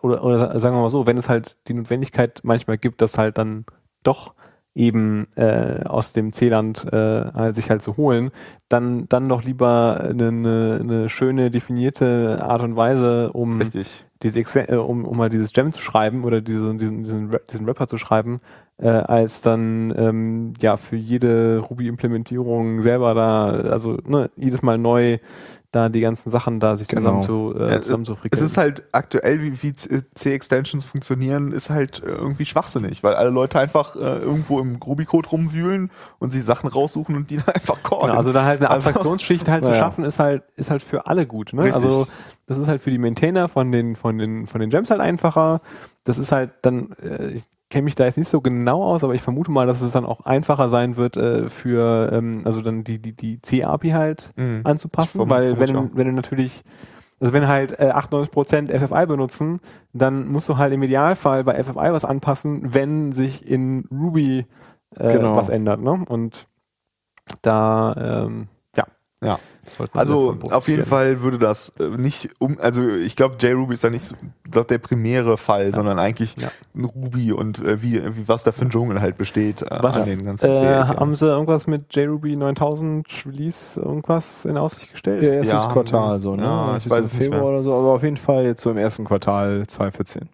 oder, 0.01 0.23
oder 0.23 0.59
sagen 0.59 0.75
wir 0.75 0.81
mal 0.81 0.89
so, 0.89 1.05
wenn 1.05 1.17
es 1.17 1.29
halt 1.29 1.57
die 1.67 1.73
Notwendigkeit 1.73 2.41
manchmal 2.43 2.77
gibt, 2.77 3.01
dass 3.01 3.17
halt 3.17 3.37
dann 3.37 3.65
doch 4.03 4.33
eben 4.73 5.27
äh, 5.35 5.83
aus 5.85 6.13
dem 6.13 6.31
C-Land 6.33 6.85
äh, 6.91 7.25
halt 7.33 7.55
sich 7.55 7.69
halt 7.69 7.81
zu 7.81 7.97
holen, 7.97 8.31
dann 8.69 9.07
dann 9.09 9.27
doch 9.27 9.43
lieber 9.43 9.99
eine, 10.01 10.29
eine, 10.29 10.79
eine 10.81 11.09
schöne 11.09 11.51
definierte 11.51 12.39
Art 12.41 12.61
und 12.61 12.75
Weise, 12.75 13.33
um 13.33 13.59
Richtig. 13.59 14.05
Diese 14.23 14.39
Exe- 14.39 14.69
äh, 14.69 14.75
um, 14.75 15.05
um 15.05 15.17
mal 15.17 15.29
dieses 15.29 15.53
Gem 15.53 15.71
zu 15.73 15.81
schreiben 15.81 16.23
oder 16.23 16.41
diesen 16.41 16.77
diesen 16.79 17.03
diesen, 17.03 17.35
diesen 17.49 17.65
Rapper 17.65 17.87
zu 17.87 17.97
schreiben, 17.97 18.41
äh, 18.77 18.87
als 18.89 19.41
dann 19.41 19.93
ähm, 19.97 20.53
ja 20.59 20.77
für 20.77 20.95
jede 20.95 21.59
Ruby-Implementierung 21.59 22.81
selber 22.81 23.13
da, 23.13 23.45
also 23.71 23.97
ne, 24.05 24.29
jedes 24.35 24.61
Mal 24.61 24.77
neu 24.77 25.17
da 25.71 25.87
die 25.89 26.01
ganzen 26.01 26.29
Sachen 26.29 26.59
da 26.59 26.75
sich 26.75 26.87
Genau. 26.89 27.21
zusammen 27.21 27.53
zu 27.53 27.59
äh, 27.59 27.75
es- 27.75 27.85
zusammen 27.85 28.03
zu 28.05 28.13
Es 28.13 28.19
frickeln. 28.19 28.43
ist 28.45 28.57
halt 28.57 28.83
aktuell, 28.91 29.41
wie, 29.41 29.61
wie 29.63 29.71
C-Extensions 29.73 30.83
funktionieren, 30.85 31.51
ist 31.53 31.69
halt 31.69 32.03
äh, 32.03 32.07
irgendwie 32.07 32.45
schwachsinnig, 32.45 33.03
weil 33.03 33.13
alle 33.15 33.29
Leute 33.29 33.59
einfach 33.59 33.95
äh, 33.95 33.99
irgendwo 34.19 34.59
im 34.59 34.75
Ruby-Code 34.75 35.29
rumwühlen 35.29 35.89
und 36.19 36.31
sich 36.33 36.43
Sachen 36.43 36.67
raussuchen 36.69 37.15
und 37.15 37.29
die 37.29 37.37
dann 37.45 37.55
einfach 37.55 37.81
callen. 37.83 38.01
Genau, 38.07 38.15
also 38.15 38.33
da 38.33 38.43
halt 38.43 38.59
eine 38.59 38.69
Also- 38.69 38.89
Abstraktionsschicht 38.89 39.47
halt 39.47 39.63
zu 39.63 39.71
Ja, 39.71 39.75
ja. 39.77 39.81
schaffen, 39.83 40.03
ist 40.03 40.19
halt, 40.19 40.43
ist 40.55 40.71
halt 40.71 40.83
für 40.83 41.07
alle 41.07 41.25
gut. 41.25 41.53
Ne? 41.53 41.63
Richtig. 41.63 41.75
Also 41.83 42.07
das 42.47 42.57
ist 42.57 42.67
halt 42.67 42.81
für 42.81 42.91
die 42.91 42.97
Maintainer 42.97 43.47
von 43.47 43.71
den, 43.71 43.95
von 43.95 44.17
den, 44.17 44.47
von 44.47 44.59
den 44.59 44.69
Gems 44.69 44.89
halt 44.91 44.99
einfacher. 45.01 45.61
Das 46.03 46.17
ist 46.17 46.31
halt 46.33 46.51
dann, 46.63 46.91
äh, 47.01 47.27
ich 47.31 47.43
kenne 47.71 47.85
mich 47.85 47.95
da 47.95 48.05
jetzt 48.05 48.17
nicht 48.17 48.29
so 48.29 48.39
genau 48.41 48.83
aus, 48.83 49.03
aber 49.03 49.15
ich 49.15 49.21
vermute 49.23 49.49
mal, 49.49 49.65
dass 49.65 49.81
es 49.81 49.91
dann 49.93 50.05
auch 50.05 50.21
einfacher 50.25 50.69
sein 50.69 50.95
wird 50.97 51.17
äh, 51.17 51.49
für, 51.49 52.11
ähm, 52.13 52.41
also 52.43 52.61
dann 52.61 52.83
die, 52.83 52.99
die, 52.99 53.13
die 53.13 53.41
C-API 53.41 53.89
halt 53.89 54.29
Mhm. 54.35 54.61
anzupassen, 54.63 55.21
vermute- 55.21 55.29
weil 55.29 55.59
wenn, 55.59 55.95
wenn 55.95 56.07
du 56.07 56.13
natürlich 56.13 56.63
also 57.19 57.33
wenn 57.33 57.47
halt 57.47 57.79
äh, 57.79 57.91
98% 57.91 58.69
FFI 58.71 59.05
benutzen, 59.05 59.59
dann 59.93 60.27
musst 60.27 60.49
du 60.49 60.57
halt 60.57 60.73
im 60.73 60.81
Idealfall 60.83 61.43
bei 61.43 61.63
FFI 61.63 61.91
was 61.93 62.03
anpassen, 62.03 62.73
wenn 62.73 63.11
sich 63.11 63.47
in 63.47 63.85
Ruby 63.91 64.45
äh, 64.97 65.11
Genau. 65.13 65.35
was 65.35 65.49
ändert. 65.49 65.81
Ne? 65.81 66.03
Und 66.09 66.47
da 67.43 68.25
ähm, 68.25 68.47
ja, 69.23 69.27
Ja. 69.29 69.39
Also 69.93 70.35
auf 70.49 70.67
jeden. 70.67 70.83
Fall 70.85 71.21
würde 71.21 71.37
das 71.37 71.69
äh, 71.79 71.87
nicht 71.95 72.29
um, 72.39 72.57
also 72.59 72.87
ich 72.89 73.15
glaube, 73.15 73.35
JRuby 73.39 73.73
ist 73.75 73.83
da 73.83 73.89
nicht 73.89 74.03
so- 74.05 74.15
das 74.49 74.67
der 74.67 74.79
primäre 74.79 75.37
Fall, 75.37 75.73
sondern 75.73 75.99
eigentlich 75.99 76.35
Ja. 76.37 76.49
ein 76.75 76.85
Ruby 76.85 77.31
und 77.31 77.59
äh, 77.59 77.81
wie, 77.81 78.01
wie 78.15 78.27
was 78.27 78.43
da 78.43 78.51
für 78.51 78.63
ein 78.63 78.69
Dschungel 78.71 78.99
halt 78.99 79.17
besteht 79.17 79.61
äh, 79.61 79.77
Was 79.81 80.01
an 80.01 80.09
den 80.09 80.25
ganzen 80.25 80.51
äh, 80.51 80.83
haben 80.83 81.13
sie 81.15 81.27
irgendwas 81.27 81.67
mit 81.67 81.95
JRuby 81.95 82.35
9000 82.35 83.07
Release 83.27 83.79
irgendwas 83.79 84.45
in 84.45 84.57
Aussicht 84.57 84.91
gestellt? 84.91 85.23
Ja, 85.23 85.29
erstes 85.29 85.63
Ja, 85.63 85.69
Quartal 85.71 86.19
so, 86.19 86.35
ne? 86.35 86.41
ja, 86.43 86.77
ich 86.77 86.85
Irgendwie 86.85 86.89
weiß 86.89 86.99
so 86.99 87.05
es 87.05 87.13
nicht 87.13 87.23
Februar 87.23 87.41
mehr. 87.43 87.49
oder 87.51 87.63
so, 87.63 87.73
aber 87.73 87.87
auf 87.93 88.03
jeden 88.03 88.17
Fall 88.17 88.43
jetzt 88.45 88.61
so 88.61 88.71
im 88.71 88.77
ersten 88.77 89.05
Quartal 89.05 89.65
2014. 89.67 90.27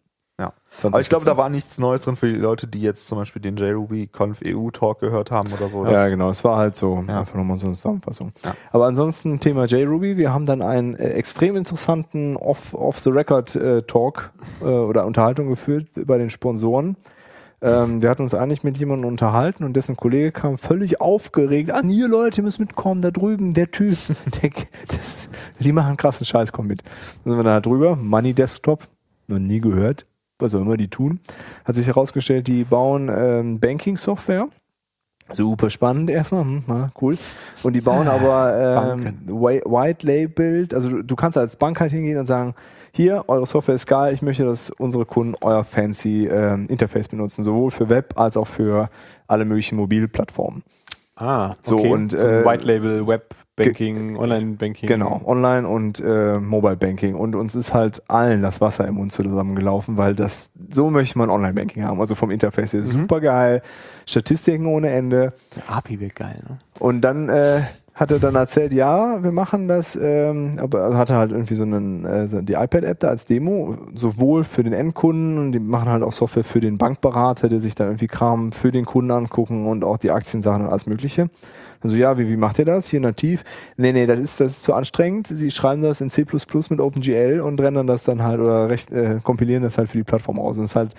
Ja. 0.78 0.82
2014. 0.82 0.94
Aber 0.94 1.02
ich 1.02 1.10
glaube, 1.10 1.26
da 1.26 1.38
war 1.38 1.50
nichts 1.50 1.78
Neues 1.78 2.02
drin 2.02 2.16
für 2.16 2.28
die 2.28 2.36
Leute, 2.40 2.68
die 2.68 2.82
jetzt 2.82 3.08
zum 3.08 3.18
Beispiel 3.18 3.42
den 3.42 3.58
JRuby 3.58 4.08
Conf 4.08 4.40
EU 4.46 4.70
Talk 4.70 5.00
gehört 5.00 5.32
haben 5.32 5.52
oder 5.52 5.68
so. 5.70 5.86
Ja, 5.86 6.08
genau. 6.08 6.30
Es 6.30 6.44
war 6.44 6.58
halt 6.58 6.76
so 6.76 7.04
Ja. 7.08 7.20
einfach 7.22 7.36
nochmal 7.36 7.58
so 7.58 7.66
eine 7.68 7.76
Zusammenfassung. 7.76 8.32
Ja. 8.46 8.56
Aber 8.72 8.86
ansonsten 8.86 9.40
Thema 9.40 9.66
JRuby. 9.66 10.18
Wir 10.18 10.34
haben 10.34 10.46
dann 10.46 10.62
einen 10.62 10.96
äh, 10.96 11.10
extrem 11.10 11.56
interessanten 11.56 12.38
Off- 12.38 12.74
Off-the-Record-Talk 12.74 14.32
äh, 14.62 14.66
oder 14.66 15.06
Unterhaltung 15.06 15.50
geführt 15.50 15.88
bei 16.06 16.18
den 16.18 16.30
Sponsoren. 16.30 16.98
Ähm, 17.60 18.04
wir 18.04 18.12
hatten 18.12 18.22
uns 18.22 18.36
eigentlich 18.36 18.64
mit 18.64 18.78
jemandem 18.78 19.08
unterhalten 19.10 19.64
und 19.64 19.74
dessen 19.74 19.98
Kollege 19.98 20.32
kam 20.32 20.60
völlig 20.60 21.02
aufgeregt 21.02 21.72
an, 21.72 21.90
hier 21.90 22.08
Leute, 22.08 22.42
ihr 22.42 22.44
müsst 22.44 22.60
mitkommen, 22.60 23.02
da 23.02 23.10
drüben, 23.10 23.56
der 23.56 23.72
Typ, 23.72 23.98
der, 24.44 24.52
das, 24.96 25.28
die 25.60 25.72
machen 25.72 25.98
krassen 25.98 26.24
Scheiß, 26.24 26.52
komm 26.52 26.68
mit. 26.68 26.84
Dann 27.24 27.32
sind 27.34 27.40
wir 27.40 27.44
da 27.44 27.60
drüber, 27.60 27.96
Money 27.96 28.36
Desktop, 28.36 28.84
noch 29.28 29.40
nie 29.40 29.60
gehört, 29.60 30.06
was 30.40 30.54
auch 30.56 30.62
immer 30.62 30.78
die 30.78 30.90
tun. 30.90 31.20
Hat 31.66 31.76
sich 31.76 31.88
herausgestellt, 31.88 32.48
die 32.48 32.64
bauen 32.64 33.10
ähm, 33.14 33.60
Banking-Software. 33.60 34.48
Super 35.34 35.70
spannend 35.70 36.10
erstmal, 36.10 36.44
hm, 36.44 36.64
na, 36.68 36.90
cool. 37.02 37.18
Und 37.64 37.74
die 37.74 37.82
bauen 37.82 38.08
aber 38.08 38.96
ähm, 38.98 39.18
White 39.28 40.08
Labeled, 40.08 40.74
also 40.74 40.90
du, 40.90 41.04
du 41.04 41.16
kannst 41.16 41.38
als 41.38 41.58
Bank 41.58 41.82
halt 41.82 41.92
hingehen 41.92 42.18
und 42.18 42.28
sagen, 42.28 42.56
hier, 42.94 43.26
eure 43.28 43.46
Software 43.46 43.76
ist 43.76 43.88
geil, 43.88 44.14
ich 44.14 44.22
möchte, 44.22 44.46
dass 44.46 44.72
unsere 44.72 45.06
Kunden 45.06 45.36
euer 45.42 45.64
fancy 45.64 46.28
ähm, 46.28 46.66
Interface 46.70 47.10
benutzen, 47.10 47.44
sowohl 47.44 47.72
für 47.72 47.90
Web 47.90 48.14
als 48.18 48.38
auch 48.38 48.48
für 48.48 48.90
alle 49.28 49.44
möglichen 49.44 49.76
Mobilplattformen. 49.76 50.64
Ah, 51.16 51.56
So, 51.62 51.78
okay. 51.78 51.92
und, 51.92 52.12
so 52.12 52.18
äh, 52.20 52.46
White 52.46 52.66
Label, 52.66 53.06
Web 53.06 53.36
Banking, 53.58 54.18
Online 54.18 54.52
Banking. 54.56 54.88
Genau, 54.88 55.20
Online 55.26 55.68
und 55.68 56.00
äh, 56.00 56.40
Mobile 56.40 56.78
Banking. 56.78 57.16
Und 57.16 57.36
uns 57.36 57.56
ist 57.56 57.74
halt 57.74 58.04
allen 58.08 58.42
das 58.44 58.62
Wasser 58.62 58.88
im 58.88 58.96
Mund 58.96 59.12
zusammengelaufen, 59.12 59.98
weil 59.98 60.16
das 60.16 60.52
so 60.70 60.90
möchte 60.92 61.18
man 61.18 61.30
Online 61.32 61.54
Banking 61.54 61.84
haben. 61.84 62.00
Also 62.00 62.14
vom 62.16 62.30
Interface 62.32 62.74
her 62.74 62.80
Mhm. 62.82 62.84
super 62.86 63.20
geil, 63.20 63.62
Statistiken 64.06 64.68
ohne 64.68 64.90
Ende. 64.92 65.34
API 65.68 66.00
wäre 66.00 66.12
geil, 66.12 66.40
ne? 66.48 66.60
Und 66.80 67.02
dann 67.02 67.30
äh, 67.30 67.62
hat 67.98 68.12
er 68.12 68.20
dann 68.20 68.36
erzählt, 68.36 68.74
ja, 68.74 69.24
wir 69.24 69.32
machen 69.32 69.68
das, 69.68 69.96
ähm, 70.00 70.58
aber 70.62 70.82
er 70.82 70.98
hatte 70.98 71.16
halt 71.16 71.32
irgendwie 71.32 71.56
so 71.56 71.64
einen, 71.64 72.06
äh, 72.06 72.44
die 72.44 72.54
iPad-App 72.54 73.00
da 73.00 73.08
als 73.08 73.26
Demo, 73.26 73.76
sowohl 73.96 74.44
für 74.44 74.64
den 74.64 74.74
Endkunden 74.74 75.40
und 75.40 75.52
die 75.52 75.60
machen 75.60 75.90
halt 75.90 76.04
auch 76.04 76.14
Software 76.14 76.44
für 76.44 76.60
den 76.60 76.78
Bankberater, 76.78 77.50
der 77.50 77.60
sich 77.60 77.74
dann 77.74 77.88
irgendwie 77.88 78.08
Kram 78.08 78.52
für 78.52 78.72
den 78.72 78.86
Kunden 78.86 79.10
angucken 79.10 79.66
und 79.66 79.84
auch 79.84 79.98
die 79.98 80.12
Aktiensachen 80.12 80.62
und 80.62 80.70
alles 80.70 80.86
Mögliche. 80.86 81.32
Also 81.82 81.96
ja, 81.96 82.18
wie, 82.20 82.28
wie 82.28 82.38
macht 82.38 82.60
ihr 82.60 82.66
das? 82.66 82.88
Hier 82.88 83.00
nativ? 83.00 83.44
Nee, 83.78 83.94
nee, 83.94 84.06
das 84.06 84.20
ist, 84.20 84.40
das 84.40 84.54
ist 84.54 84.64
zu 84.64 84.74
anstrengend. 84.74 85.28
Sie 85.28 85.50
schreiben 85.50 85.82
das 85.82 86.00
in 86.02 86.10
C 86.12 86.26
mit 86.70 86.80
OpenGL 86.80 87.40
und 87.40 87.60
rendern 87.60 87.88
das 87.88 88.04
dann 88.04 88.24
halt 88.24 88.40
oder 88.40 88.70
recht, 88.70 88.92
äh, 88.92 89.20
kompilieren 89.24 89.64
das 89.64 89.78
halt 89.78 89.90
für 89.90 89.98
die 89.98 90.04
Plattform 90.04 90.40
aus. 90.40 90.60
Und 90.60 90.66
es 90.66 90.72
ist 90.72 90.76
halt 90.76 90.94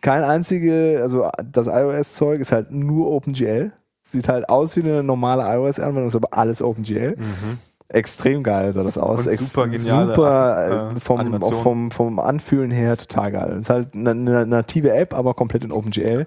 kein 0.00 0.22
einzige, 0.22 1.00
also 1.02 1.28
das 1.44 1.66
iOS-Zeug 1.66 2.40
ist 2.40 2.52
halt 2.52 2.70
nur 2.70 3.10
OpenGL. 3.10 3.72
Sieht 4.06 4.28
halt 4.28 4.48
aus 4.50 4.76
wie 4.76 4.82
eine 4.82 5.02
normale 5.02 5.42
iOS-Anwendung, 5.56 6.08
ist 6.08 6.14
aber 6.16 6.28
alles 6.36 6.60
OpenGL. 6.60 7.16
Extrem 7.88 8.42
geil 8.42 8.72
sah 8.72 8.82
das 8.82 8.98
aus. 8.98 9.26
Und 9.26 9.36
super 9.36 9.68
geniale, 9.68 10.14
super, 10.14 10.90
äh, 10.96 11.00
vom, 11.00 11.40
vom, 11.62 11.90
vom 11.90 12.18
Anfühlen 12.18 12.70
her 12.70 12.96
total 12.96 13.32
geil. 13.32 13.52
Es 13.52 13.60
ist 13.60 13.70
halt 13.70 13.94
eine, 13.94 14.10
eine 14.10 14.46
native 14.46 14.92
App, 14.92 15.14
aber 15.14 15.34
komplett 15.34 15.64
in 15.64 15.72
OpenGL. 15.72 16.26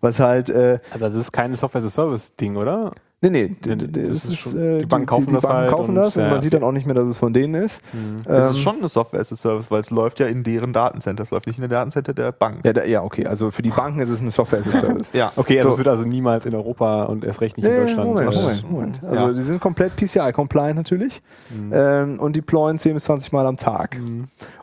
was 0.00 0.18
halt 0.20 0.48
äh, 0.50 0.78
Aber 0.90 1.00
das 1.00 1.14
ist 1.14 1.32
kein 1.32 1.54
Software-as-a-Service-Ding, 1.54 2.56
oder? 2.56 2.92
Nee, 3.22 3.30
nee, 3.30 3.56
Nee, 3.64 3.76
das 3.76 4.02
es 4.02 4.24
ist 4.24 4.30
ist, 4.32 4.36
schon- 4.38 4.58
äh, 4.58 4.78
die 4.80 4.86
Banken 4.86 5.06
kaufen 5.06 5.26
die, 5.28 5.32
das 5.34 5.42
Banken 5.44 5.58
halt 5.60 5.70
kaufen 5.70 5.88
und- 5.90 5.94
das 5.94 6.16
und 6.16 6.24
ja, 6.24 6.30
man 6.30 6.40
sieht 6.40 6.54
dann 6.54 6.64
auch 6.64 6.72
nicht 6.72 6.86
mehr, 6.86 6.94
dass 6.96 7.08
es 7.08 7.16
von 7.16 7.32
denen 7.32 7.54
ist. 7.54 7.80
Es 8.28 8.46
ist 8.46 8.56
Ähm, 8.56 8.60
schon 8.62 8.76
eine 8.78 8.88
Software 8.88 9.20
as 9.20 9.32
a 9.32 9.36
Service, 9.36 9.70
weil 9.70 9.78
es 9.80 9.90
läuft 9.90 10.18
ja 10.18 10.26
in 10.26 10.42
deren 10.42 10.72
Datencenter. 10.72 11.22
Es 11.22 11.30
läuft 11.30 11.46
nicht 11.46 11.56
in 11.56 11.62
den 11.62 11.70
Datencenter 11.70 12.14
der 12.14 12.32
Bank. 12.32 12.58
ja, 12.64 12.72
da, 12.72 12.84
ja, 12.84 13.02
okay, 13.04 13.26
also 13.26 13.52
für 13.52 13.62
die 13.62 13.70
Banken 13.70 14.00
ist 14.00 14.10
es 14.10 14.20
eine 14.20 14.32
Software 14.32 14.58
as 14.58 14.68
a 14.68 14.72
Service. 14.72 15.12
Ja. 15.14 15.30
Okay, 15.36 15.56
also 15.58 15.68
So. 15.68 15.74
es 15.74 15.78
wird 15.78 15.88
also 15.88 16.02
niemals 16.04 16.46
in 16.46 16.54
Europa 16.54 17.04
und 17.04 17.24
erst 17.24 17.40
recht 17.40 17.56
nicht 17.56 17.64
in 17.66 17.72
Nee, 17.72 17.80
Deutschland. 17.82 18.08
Moment, 18.08 18.34
Moment, 18.34 18.70
Moment. 18.70 19.00
Also 19.04 19.26
Ja. 19.28 19.32
die 19.32 19.42
sind 19.42 19.60
komplett 19.60 19.94
PCI-compliant 19.96 20.76
natürlich 20.76 21.22
ähm, 21.70 22.18
und 22.18 22.34
deployen 22.34 22.78
10 22.80 22.94
bis 22.94 23.04
20 23.04 23.30
Mal 23.32 23.46
am 23.46 23.56
Tag. 23.56 24.00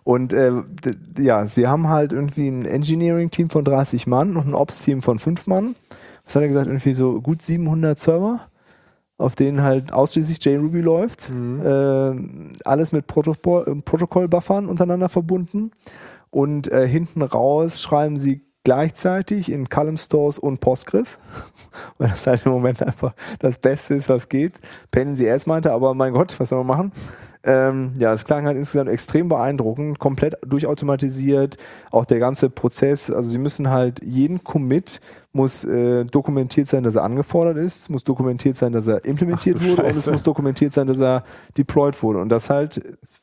Und 0.04 0.34
äh, 0.34 0.52
ja, 1.18 1.46
sie 1.46 1.66
haben 1.68 1.88
halt 1.88 2.12
irgendwie 2.12 2.50
ein 2.50 2.66
Engineering-Team 2.66 3.50
von 3.50 3.64
30 3.64 4.06
Mann 4.06 4.36
und 4.36 4.48
ein 4.48 4.54
Ops-Team 4.54 5.02
von 5.02 5.18
5 5.18 5.48
Mann. 5.48 5.76
Was 6.26 6.36
hat 6.36 6.42
er 6.44 6.48
gesagt? 6.50 6.68
Irgendwie 6.68 6.94
so 6.94 7.22
gut 7.22 7.42
700 7.42 7.98
Server, 7.98 8.42
auf 9.20 9.36
denen 9.36 9.62
halt 9.62 9.94
ausschließlich 9.94 10.44
JRuby 10.44 10.82
läuft. 10.82 11.30
Äh, 11.30 12.60
alles 12.66 12.92
mit 12.92 13.06
äh, 13.06 13.76
Protokoll-Buffern 13.76 14.68
untereinander 14.68 15.10
verbunden. 15.10 15.72
Und 16.32 16.72
äh, 16.72 16.88
hinten 16.88 17.22
raus 17.22 17.82
schreiben 17.82 18.18
sie 18.18 18.42
gleichzeitig 18.64 19.52
in 19.52 19.70
Column 19.70 19.98
Stores 19.98 20.38
und 20.40 20.60
Postgres, 20.60 21.20
weil 21.98 22.10
das 22.10 22.28
halt 22.28 22.46
im 22.46 22.52
Moment 22.52 22.82
einfach 22.84 23.14
das 23.40 23.58
Beste 23.58 23.96
ist, 23.96 24.10
was 24.10 24.30
geht. 24.30 24.54
Pendency 24.92 25.28
S 25.28 25.46
meinte, 25.46 25.72
aber 25.74 25.94
mein 25.94 26.14
Gott, 26.14 26.40
was 26.40 26.50
soll 26.50 26.64
man 26.64 26.68
machen? 26.68 26.92
Ähm, 27.44 27.94
ja, 27.98 28.12
es 28.12 28.26
klang 28.26 28.46
halt 28.46 28.58
insgesamt 28.58 28.90
extrem 28.90 29.30
beeindruckend, 29.30 29.98
komplett 29.98 30.36
durchautomatisiert, 30.46 31.56
auch 31.92 32.04
der 32.06 32.20
ganze 32.20 32.50
Prozess, 32.50 33.10
also 33.10 33.30
sie 33.30 33.38
müssen 33.38 33.70
halt 33.70 34.04
jeden 34.04 34.44
Commit 34.44 35.00
muss 35.32 35.64
äh, 35.64 36.04
dokumentiert 36.06 36.68
sein, 36.68 36.84
dass 36.84 36.96
er 36.96 37.04
angefordert 37.04 37.56
ist, 37.58 37.90
muss 37.90 38.04
dokumentiert 38.04 38.58
sein, 38.58 38.74
dass 38.74 38.88
er 38.88 39.06
implementiert 39.06 39.58
Ach 39.62 39.64
wurde 39.70 39.84
und 39.84 39.88
es 39.90 39.96
Scheiße. 39.98 40.12
muss 40.12 40.24
dokumentiert 40.24 40.74
sein, 40.74 40.88
dass 40.88 41.00
er 41.00 41.24
deployed 41.58 42.02
wurde 42.04 42.20
und 42.20 42.30
das 42.30 42.50
halt 42.50 42.82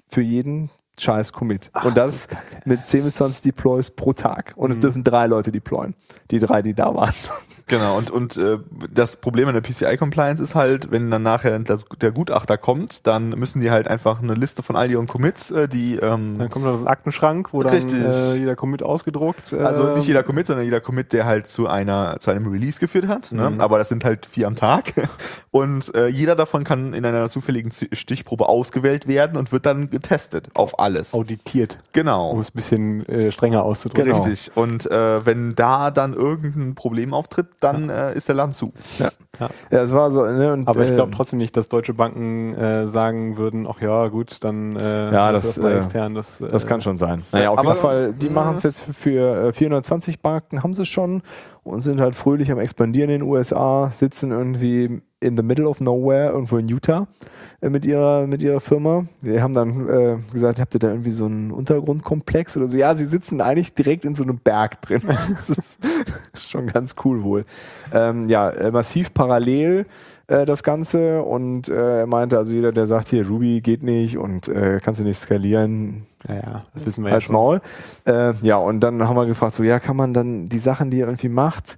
für 0.09 0.23
jeden 0.23 0.71
scheiß 0.99 1.35
Commit. 1.35 1.71
und 1.85 1.95
das 1.97 2.27
mit 2.64 2.87
10 2.87 3.05
bis 3.05 3.17
20 3.17 3.43
Deploys 3.43 3.91
pro 3.91 4.14
Tag. 4.14 4.55
Und 4.57 4.69
Mhm. 4.69 4.73
es 4.73 4.81
dürfen 4.81 5.05
drei 5.05 5.27
Leute 5.27 5.53
deployen. 5.53 5.95
Die 6.31 6.39
drei, 6.39 6.62
die 6.62 6.73
da 6.73 6.95
waren. 6.95 7.12
Genau, 7.69 7.99
und, 7.99 8.11
und 8.12 8.37
äh, 8.37 8.59
das 8.93 9.17
Problem 9.17 9.49
an 9.49 9.55
der 9.55 9.61
PCI-Compliance 9.61 10.41
ist 10.41 10.55
halt, 10.55 10.93
wenn 10.93 11.11
dann 11.11 11.25
nachher 11.25 11.59
das, 11.59 11.87
der 12.01 12.12
Gutachter 12.12 12.57
kommt, 12.59 13.07
dann 13.09 13.31
müssen 13.31 13.61
die 13.61 13.73
halt 13.73 13.89
einfach 13.89 14.23
eine 14.23 14.35
Liste 14.35 14.62
von 14.62 14.77
all 14.77 14.89
ihren 14.89 15.09
Commits, 15.09 15.51
äh, 15.51 15.67
die 15.67 15.97
ähm, 15.97 16.39
Dann 16.39 16.49
kommt 16.49 16.64
noch 16.64 16.73
das 16.79 16.87
Aktenschrank, 16.87 17.53
wo 17.53 17.62
dann 17.62 17.73
Richtig. 17.75 18.05
äh, 18.05 18.37
jeder 18.37 18.55
Commit 18.55 18.85
ausgedruckt. 18.85 19.53
Äh, 19.53 19.57
Also 19.57 19.97
nicht 19.97 20.07
jeder 20.07 20.23
Commit, 20.23 20.47
sondern 20.47 20.64
jeder 20.64 20.81
Commit, 20.81 21.12
der 21.12 21.27
halt 21.27 21.49
zu 21.49 21.67
einer 21.67 22.21
zu 22.21 22.31
einem 22.31 22.47
Release 22.47 22.79
geführt 22.79 23.09
hat. 23.09 23.33
Ne? 23.33 23.55
Aber 23.59 23.79
das 23.79 23.89
sind 23.89 24.05
halt 24.05 24.27
vier 24.27 24.47
am 24.47 24.55
Tag. 24.55 24.93
Und 25.51 25.93
äh, 25.97 26.07
jeder 26.07 26.37
davon 26.37 26.62
kann 26.62 26.93
in 26.95 27.05
einer 27.05 27.29
zufälligen 27.29 27.73
Stichprobe 27.73 28.49
ausgewählt 28.49 29.09
werden 29.09 29.37
und 29.39 29.53
wird 29.53 29.64
dann 29.67 29.89
getestet 29.91 30.51
auf 30.55 30.79
alles. 30.79 31.14
auditiert, 31.14 31.79
Genau. 31.93 32.31
um 32.31 32.41
es 32.41 32.51
ein 32.51 32.53
bisschen 32.55 33.07
äh, 33.09 33.33
strengger 33.33 33.64
auszudrücken. 33.64 34.12
Richtig. 34.12 34.51
Und 34.55 34.89
äh, 34.91 35.25
wenn 35.25 35.55
da 35.55 35.91
dann 35.91 36.12
irgendein 36.12 36.75
Problem 36.75 37.14
auftritt, 37.14 37.47
dann 37.61 37.89
äh, 37.91 38.15
ist 38.15 38.29
der 38.29 38.35
Laden 38.35 38.53
zu. 38.53 38.73
Ja, 38.99 39.51
es 39.71 39.93
war 39.93 40.11
so. 40.11 40.25
Ne, 40.25 40.53
und, 40.53 40.67
Aber 40.69 40.85
ich 40.85 40.93
glaube 40.93 41.13
äh, 41.13 41.15
trotzdem 41.15 41.39
nicht, 41.39 41.57
dass 41.57 41.69
deutsche 41.69 41.95
Banken 41.95 42.55
äh, 42.55 42.89
sagen 42.89 43.37
würden, 43.37 43.67
ach 43.69 43.81
ja, 43.81 44.09
gut, 44.09 44.39
dann 44.45 44.77
äh, 44.77 45.13
Ja, 45.13 45.33
das, 45.33 45.57
mal 45.59 45.73
äh, 45.73 45.77
extern. 45.79 46.15
Das, 46.15 46.41
äh, 46.41 46.49
Das 46.49 46.67
kann 46.67 46.81
schon 46.81 46.97
sein. 46.97 47.23
Naja, 47.33 47.51
auf 47.51 47.59
aber- 47.59 47.69
jeden 47.69 47.81
Fall, 47.81 48.13
die 48.13 48.31
machen 48.31 48.57
es 48.57 48.63
jetzt 48.63 48.83
für, 48.83 48.93
für 48.93 49.49
äh, 49.49 49.53
420 49.53 50.21
Banken, 50.21 50.63
haben 50.63 50.75
sie 50.75 50.87
schon 50.87 51.23
und 51.67 51.81
sind 51.81 52.01
halt 52.01 52.14
fröhlich 52.14 52.51
am 52.51 52.59
expandieren 52.59 53.11
in 53.11 53.21
den 53.21 53.29
USA, 53.29 53.91
sitzen 53.95 54.31
irgendwie 54.31 55.03
in 55.21 55.37
the 55.37 55.43
middle 55.43 55.69
of 55.69 55.81
nowhere, 55.81 56.31
irgendwo 56.31 56.59
in 56.59 56.69
Utah 56.69 57.09
äh, 57.61 57.69
mit 57.69 57.85
ihrer, 57.85 58.27
mit 58.27 58.43
ihrer 58.43 58.61
Firma. 58.61 59.07
Wir 59.21 59.43
haben 59.43 59.53
dann 59.53 59.89
äh, 59.89 60.19
gesagt, 60.33 60.61
habt 60.61 60.75
ihr 60.75 60.81
da 60.81 60.91
irgendwie 60.91 61.11
so 61.11 61.27
einen 61.27 61.51
Untergrundkomplex 61.51 62.57
oder 62.57 62.69
so? 62.69 62.79
Ja, 62.79 62.95
sie 62.95 63.07
sitzen 63.07 63.41
eigentlich 63.41 63.75
direkt 63.75 64.05
in 64.05 64.14
so 64.14 64.23
einem 64.23 64.39
Berg 64.39 64.81
drin. 64.83 65.03
das 65.37 65.51
ist 65.51 65.79
schon 66.35 66.67
ganz 66.69 66.95
cool 67.05 67.23
wohl. 67.25 67.45
Ähm, 67.93 68.29
ja, 68.29 68.51
äh, 68.51 68.71
massiv 68.71 69.12
parallel 69.12 69.87
äh, 70.29 70.47
das 70.47 70.62
Ganze 70.62 71.22
und 71.22 71.68
äh, 71.68 72.01
er 72.01 72.07
meinte, 72.07 72.39
also 72.39 72.53
jeder, 72.53 72.72
der 72.72 72.87
sagt, 72.87 73.11
hier 73.11 73.27
Ruby 73.27 73.61
geht 73.61 73.83
nicht 73.83 74.18
und 74.18 74.49
äh, 74.49 74.81
kannst 74.83 75.01
du 75.01 75.05
nicht 75.05 75.18
skalieren, 75.18 76.07
ja, 76.29 76.35
ja, 76.35 76.64
das 76.74 76.87
wissen 76.87 77.05
wir 77.05 77.11
ja 77.11 77.16
als 77.16 77.24
schon. 77.24 77.35
Maul. 77.35 77.61
Äh, 78.05 78.33
ja, 78.43 78.57
und 78.57 78.81
dann 78.81 79.07
haben 79.07 79.16
wir 79.16 79.27
gefragt, 79.27 79.55
so, 79.55 79.62
ja, 79.62 79.79
kann 79.79 79.97
man 79.97 80.14
dann 80.14 80.49
die 80.49 80.59
Sachen, 80.59 80.91
die 80.91 80.99
ihr 80.99 81.07
irgendwie 81.07 81.29
macht, 81.29 81.77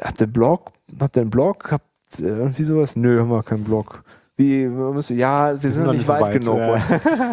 habt 0.00 0.20
ihr 0.20 0.26
Blog, 0.26 0.72
habt 0.98 1.16
ihr 1.16 1.22
einen 1.22 1.30
Blog, 1.30 1.70
habt 1.70 1.84
ihr 2.18 2.26
irgendwie 2.26 2.64
sowas? 2.64 2.96
Nö, 2.96 3.20
haben 3.20 3.30
wir 3.30 3.42
keinen 3.42 3.64
Blog. 3.64 4.02
Wie, 4.36 4.70
wir 4.70 4.92
müssen, 4.92 5.18
ja, 5.18 5.60
wir 5.60 5.70
sind 5.70 5.84
noch 5.84 5.92
nicht 5.92 6.06
weit, 6.06 6.22
weit, 6.22 6.32
genug. 6.40 6.58
ja. 6.58 6.80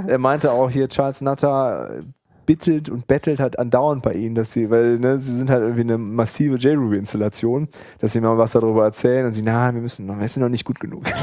Er 0.08 0.18
meinte 0.18 0.52
auch 0.52 0.70
hier, 0.70 0.90
Charles 0.90 1.22
Nutter 1.22 1.92
bittelt 2.46 2.90
und 2.90 3.08
bettelt 3.08 3.40
halt 3.40 3.60
andauernd 3.60 4.02
bei 4.04 4.14
ihnen, 4.14 4.36
dass 4.36 4.52
sie, 4.52 4.70
weil 4.70 5.00
ne, 5.00 5.20
sie 5.20 5.36
sind 5.36 5.50
halt 5.50 5.62
irgendwie 5.62 5.82
eine 5.82 5.98
massive 5.98 6.58
JRuby-Installation, 6.58 7.68
dass 8.00 8.14
sie 8.14 8.22
mal 8.22 8.38
was 8.38 8.52
darüber 8.52 8.84
erzählen 8.84 9.26
und 9.26 9.34
sie, 9.34 9.42
na, 9.42 9.74
wir 9.74 9.82
müssen 9.82 10.06
noch, 10.06 10.20
wir 10.20 10.28
sind 10.28 10.44
noch 10.44 10.50
nicht 10.50 10.66
gut 10.66 10.80
genug. 10.80 11.04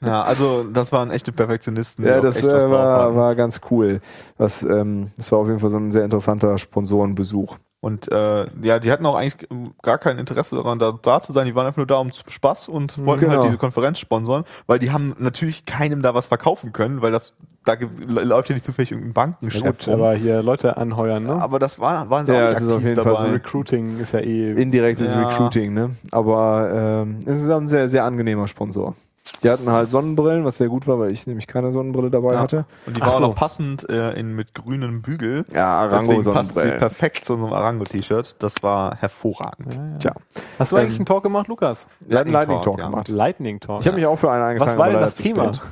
Ja, 0.00 0.22
also 0.22 0.62
das 0.62 0.92
waren 0.92 1.10
echte 1.10 1.32
Perfektionisten. 1.32 2.06
Ja, 2.06 2.20
das 2.20 2.44
äh, 2.44 2.70
war, 2.70 3.16
war 3.16 3.34
ganz 3.34 3.60
cool. 3.68 4.00
Das, 4.36 4.62
ähm, 4.62 5.08
das 5.16 5.32
war 5.32 5.40
auf 5.40 5.48
jeden 5.48 5.58
Fall 5.58 5.70
so 5.70 5.76
ein 5.76 5.90
sehr 5.90 6.04
interessanter 6.04 6.56
Sponsorenbesuch. 6.56 7.58
Und 7.80 8.10
äh, 8.10 8.46
ja, 8.62 8.80
die 8.80 8.90
hatten 8.90 9.06
auch 9.06 9.14
eigentlich 9.14 9.48
gar 9.82 9.98
kein 9.98 10.18
Interesse 10.18 10.56
daran, 10.56 10.80
da, 10.80 10.98
da 11.00 11.20
zu 11.20 11.32
sein. 11.32 11.46
Die 11.46 11.54
waren 11.54 11.64
einfach 11.66 11.76
nur 11.76 11.86
da 11.86 11.96
um 11.98 12.10
Spaß 12.10 12.68
und 12.68 13.04
wollten 13.06 13.20
Genau. 13.20 13.34
halt 13.34 13.44
diese 13.44 13.56
Konferenz 13.56 14.00
sponsern, 14.00 14.42
weil 14.66 14.80
die 14.80 14.90
haben 14.90 15.14
natürlich 15.18 15.64
keinem 15.64 16.02
da 16.02 16.12
was 16.12 16.26
verkaufen 16.26 16.72
können, 16.72 17.02
weil 17.02 17.12
das 17.12 17.34
da 17.64 17.74
läuft 18.06 18.48
ja 18.48 18.54
nicht 18.54 18.64
zufällig 18.64 18.90
irgendein 18.90 19.10
Ja, 19.10 19.14
Bankengeschäft 19.14 19.84
gut, 19.84 19.88
rum. 19.94 20.00
aber 20.00 20.14
hier 20.14 20.42
Leute 20.42 20.76
anheuern, 20.76 21.22
ne? 21.22 21.34
Aber 21.40 21.58
das 21.60 21.78
war, 21.78 22.08
waren 22.10 22.24
sie 22.26 22.32
Ja, 22.32 22.38
auch 22.38 22.48
nicht 22.48 22.56
es 22.56 22.62
ist 22.62 22.68
auf 22.68 22.74
aktiv 22.76 22.88
jeden 22.88 23.02
Fall 23.02 23.12
dabei. 23.14 23.26
so 23.26 23.32
Recruiting 23.34 23.98
ist 24.00 24.12
ja 24.12 24.20
eh. 24.20 24.52
Indirektes 24.60 25.10
Ja. 25.10 25.28
Recruiting, 25.28 25.74
ne? 25.74 25.90
Aber 26.10 26.70
ähm, 27.06 27.20
es 27.26 27.42
ist 27.42 27.50
auch 27.50 27.60
ein 27.60 27.68
sehr, 27.68 27.88
sehr 27.88 28.04
angenehmer 28.04 28.48
Sponsor. 28.48 28.96
Die 29.42 29.50
hatten 29.50 29.70
halt 29.70 29.90
Sonnenbrillen, 29.90 30.44
was 30.44 30.58
sehr 30.58 30.68
gut 30.68 30.86
war, 30.86 30.98
weil 30.98 31.12
ich 31.12 31.26
nämlich 31.26 31.46
keine 31.46 31.72
Sonnenbrille 31.72 32.10
dabei 32.10 32.34
Ja. 32.34 32.40
hatte. 32.40 32.64
Und 32.86 32.96
die 32.96 33.02
Ach 33.02 33.06
war 33.06 33.14
auch 33.14 33.18
so. 33.18 33.26
noch 33.28 33.34
passend 33.34 33.88
äh, 33.88 34.12
in, 34.18 34.34
mit 34.34 34.54
grünem 34.54 35.02
Bügel. 35.02 35.44
Ja, 35.52 35.86
Deswegen 35.88 36.24
passt 36.24 36.54
sie 36.54 36.70
perfekt 36.70 37.24
zu 37.24 37.34
unserem 37.34 37.52
Arango-T-Shirt. 37.52 38.36
Das 38.40 38.62
war 38.62 38.96
hervorragend. 38.96 39.74
Ja, 39.74 39.80
ja. 39.80 39.98
Tja, 39.98 40.12
Hast 40.58 40.72
du 40.72 40.76
eigentlich 40.76 40.96
einen 40.96 41.06
Talk 41.06 41.22
gemacht, 41.22 41.48
Lukas? 41.48 41.86
hatten 42.10 42.30
Lightning 42.30 42.56
Talk, 42.56 42.64
Talk 42.64 42.78
ja. 42.78 42.84
gemacht. 42.86 43.08
Lightning 43.08 43.60
Talk. 43.60 43.80
Ich 43.80 43.86
habe 43.86 43.96
mich 43.96 44.06
auch 44.06 44.16
für 44.16 44.30
einen 44.30 44.42
eingetragen. 44.42 44.70
Was 44.72 44.78
war 44.78 44.90
denn 44.90 45.00
das 45.00 45.14
Thema? 45.16 45.52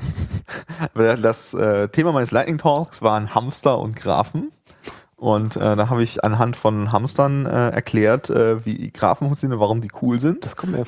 Das 0.94 1.54
äh, 1.54 1.88
Thema 1.88 2.12
meines 2.12 2.30
Lightning 2.30 2.58
Talks 2.58 3.02
waren 3.02 3.34
Hamster 3.34 3.78
und 3.80 3.96
Graphen. 3.96 4.52
Und 5.16 5.56
äh, 5.56 5.76
da 5.76 5.88
habe 5.88 6.02
ich 6.02 6.22
anhand 6.22 6.56
von 6.56 6.92
Hamstern 6.92 7.46
äh, 7.46 7.70
erklärt, 7.70 8.30
äh, 8.30 8.64
wie 8.64 8.90
Graphen 8.92 9.26
funktionieren, 9.26 9.60
warum 9.60 9.80
die 9.80 9.90
cool 10.02 10.20
sind. 10.20 10.44
Das 10.44 10.56
kommt 10.56 10.72
mir 10.72 10.84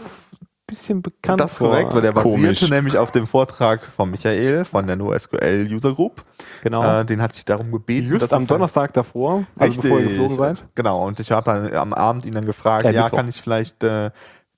bisschen 0.68 1.02
bekannt 1.02 1.40
das 1.40 1.52
ist 1.52 1.58
korrekt, 1.58 1.92
weil 1.94 2.02
der 2.02 2.12
basierte 2.12 2.40
Komisch. 2.40 2.70
nämlich 2.70 2.96
auf 2.96 3.10
dem 3.10 3.26
Vortrag 3.26 3.82
von 3.82 4.10
Michael 4.10 4.64
von 4.64 4.86
der 4.86 4.96
NoSQL 4.96 5.66
User 5.70 5.94
Group. 5.94 6.24
Genau. 6.62 7.00
Äh, 7.00 7.04
den 7.04 7.20
hatte 7.20 7.34
ich 7.36 7.44
darum 7.44 7.72
gebeten. 7.72 8.08
Just 8.08 8.32
am 8.32 8.46
Donnerstag 8.46 8.92
davor, 8.92 9.46
also 9.56 9.80
Richtig. 9.80 9.82
bevor 9.82 10.00
ihr 10.00 10.08
geflogen 10.08 10.36
seid. 10.36 10.64
Genau, 10.74 11.06
und 11.06 11.18
ich 11.18 11.32
habe 11.32 11.44
dann 11.44 11.74
am 11.74 11.92
Abend 11.92 12.24
ihn 12.24 12.32
dann 12.32 12.44
gefragt, 12.44 12.84
ja, 12.84 12.92
Mittwoch. 12.92 13.16
kann 13.16 13.28
ich 13.28 13.40
vielleicht 13.40 13.82
äh, 13.82 14.10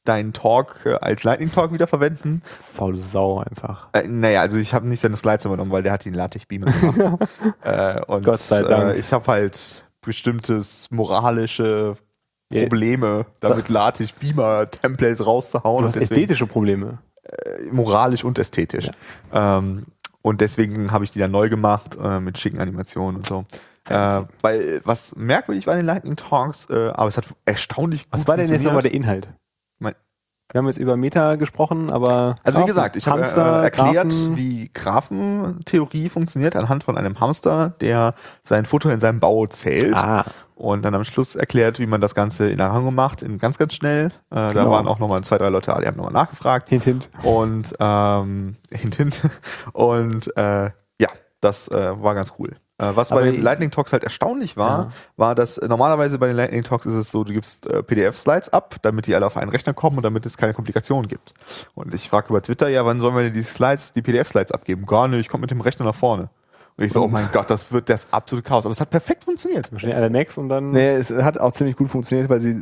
deinen 0.05 0.33
Talk 0.33 0.81
äh, 0.85 0.95
als 0.95 1.25
Lightning 1.25 1.53
Talk 1.53 1.73
wieder 1.73 1.87
verwenden? 1.87 2.43
Faule 2.73 2.99
Sau 2.99 3.39
einfach. 3.39 3.89
Äh, 3.93 4.09
naja, 4.09 4.41
also 4.41 4.59
ich 4.59 4.75
habe 4.75 4.89
nicht 4.89 5.01
seine 5.01 5.17
Slides 5.17 5.45
übernommen, 5.45 5.71
weil 5.71 5.83
der 5.83 5.93
hat 5.93 6.07
in 6.07 6.15
LaTeX 6.15 6.47
Beamer 6.47 6.67
gemacht. 6.73 7.29
äh, 7.63 8.01
und 8.07 8.25
Gott 8.25 8.41
sei 8.41 8.63
Dank. 8.63 8.95
Äh, 8.95 8.99
ich 8.99 9.13
habe 9.13 9.27
halt 9.27 9.85
bestimmtes 10.03 10.91
moralische 10.91 11.97
Ja. 11.97 12.10
Probleme, 12.53 13.27
damit 13.41 13.69
LaTeX 13.69 14.13
Beamer 14.13 14.69
Templates 14.71 15.25
rauszuhauen. 15.25 15.83
Du 15.83 15.87
hast 15.89 15.95
deswegen- 15.95 16.13
ästhetische 16.21 16.47
Probleme. 16.47 16.99
moralisch 17.71 18.25
und 18.25 18.39
ästhetisch. 18.41 18.91
Ähm, 19.33 19.87
und 20.23 20.41
deswegen 20.41 20.91
habe 20.91 21.05
ich 21.05 21.13
die 21.13 21.21
dann 21.21 21.31
neu 21.31 21.49
gemacht 21.49 21.97
äh, 22.03 22.19
mit 22.19 22.39
schicken 22.39 22.59
Animationen 22.61 23.17
und 23.19 23.29
so. 23.29 23.45
Äh, 23.89 24.23
weil 24.43 24.81
was 24.85 25.15
merkwürdig 25.17 25.67
war 25.67 25.75
in 25.75 25.79
den 25.81 25.87
Lightning 25.87 26.17
Talks, 26.17 26.67
äh, 26.71 26.91
aber 26.93 27.07
es 27.09 27.17
hat 27.17 27.25
erstaunlich 27.45 28.11
gut 28.11 28.21
Was 28.21 28.27
war 28.29 28.37
denn 28.37 28.49
jetzt 28.51 28.65
nochmal 28.65 28.83
der 28.83 28.93
Inhalt? 28.93 29.29
Mein- 29.79 29.95
Wir 30.53 30.59
haben 30.59 30.67
jetzt 30.67 30.79
über 30.79 30.97
Meta 30.97 31.37
gesprochen, 31.37 31.89
aber. 31.91 32.35
Also 32.43 32.61
wie 32.63 32.67
gesagt, 32.67 32.97
ich 32.97 33.07
habe 33.07 33.23
äh, 33.23 33.63
erklärt, 33.65 34.11
Graphen, 34.11 34.37
wie 34.37 34.71
Graphentheorie 34.75 36.09
funktioniert 36.09 36.57
anhand 36.57 36.83
von 36.85 36.99
einem 36.99 37.21
Hamster, 37.21 37.71
der 37.81 38.15
sein 38.43 38.67
Futter 38.67 38.93
in 38.93 38.99
seinem 39.01 39.21
Bau 39.21 39.47
zählt. 39.47 39.95
Ah, 39.97 40.25
Und 40.61 40.83
dann 40.83 40.95
am 40.95 41.05
Schluss 41.05 41.37
erklärt, 41.37 41.79
wie 41.79 41.87
man 41.87 42.03
das 42.03 42.15
Ganze 42.15 42.51
in 42.51 42.61
Arango 42.61 42.91
macht, 42.91 43.23
in 43.23 43.39
ganz, 43.39 43.57
ganz 43.57 43.73
schnell. 43.73 44.07
Äh, 44.31 44.35
Da 44.35 44.53
Genau. 44.53 44.71
waren 44.73 44.87
auch 44.89 44.99
nochmal 44.99 45.23
zwei, 45.25 45.39
drei 45.39 45.49
Leute, 45.49 45.75
die 45.81 45.87
haben 45.87 45.97
nochmal 45.97 46.13
nachgefragt. 46.13 46.69
hint, 46.69 46.85
hint. 46.85 47.09
Und 47.23 47.73
ähm, 47.81 48.57
hint, 48.71 48.95
hint. 48.97 49.23
Und 49.73 50.37
äh, 50.37 50.65
ja, 51.01 51.09
das 51.41 51.69
äh, 51.69 52.03
war 52.03 52.15
ganz 52.15 52.35
cool. 52.39 52.51
Äh, 52.77 52.91
was 52.95 53.11
Aber 53.11 53.23
bei 53.23 53.31
den 53.31 53.43
Lightning 53.43 53.71
Talks 53.71 53.93
halt 53.95 54.05
erstaunlich 54.05 54.59
war, 54.59 54.79
Ja. 54.79 54.89
war, 55.17 55.35
dass 55.35 55.59
normalerweise 55.67 56.19
bei 56.19 56.27
den 56.27 56.37
Lightning 56.37 56.63
Talks 56.63 56.85
ist 56.85 56.93
es 56.95 57.11
so, 57.11 57.25
du 57.25 57.33
gibst 57.33 57.67
äh, 57.67 57.83
PDF-Slides 57.83 58.51
ab, 58.53 58.77
damit 58.83 59.07
die 59.07 59.15
alle 59.15 59.25
auf 59.25 59.39
einen 59.39 59.51
Rechner 59.51 59.73
kommen 59.73 59.97
und 59.97 60.03
damit 60.03 60.27
es 60.27 60.37
keine 60.37 60.53
Komplikationen 60.53 61.09
gibt. 61.09 61.33
Und 61.75 61.95
ich 61.95 62.11
frage 62.11 62.29
über 62.29 62.43
Twitter, 62.43 62.69
ja, 62.69 62.85
wann 62.85 63.01
sollen 63.01 63.15
wir 63.17 63.23
denn 63.23 63.33
die 63.33 63.43
Slides, 63.43 63.93
die 63.95 64.03
PDF-Slides 64.03 64.53
abgeben? 64.53 64.85
Gar 64.85 65.09
nicht, 65.09 65.21
ich 65.21 65.29
komme 65.31 65.41
mit 65.43 65.51
dem 65.51 65.63
Rechner 65.63 65.87
nach 65.87 65.95
vorne. 65.95 66.29
Und 66.81 66.87
ich 66.87 66.93
so, 66.93 67.03
oh 67.05 67.09
mein 67.09 67.29
Gott, 67.33 67.51
das 67.51 67.71
wird 67.71 67.91
das 67.91 68.07
absolute 68.11 68.49
Chaos. 68.49 68.65
Aber 68.65 68.73
es 68.73 68.81
hat 68.81 68.89
perfekt 68.91 69.25
funktioniert. 69.25 69.71
Wahrscheinlich 69.71 69.97
alle 69.99 70.09
Macs 70.11 70.39
und 70.39 70.49
dann. 70.49 70.71
Nee, 70.71 70.95
es 70.95 71.13
hat 71.13 71.39
auch 71.39 71.53
ziemlich 71.53 71.77
gut 71.77 71.91
funktioniert, 71.91 72.31
weil 72.31 72.41
sie, 72.41 72.55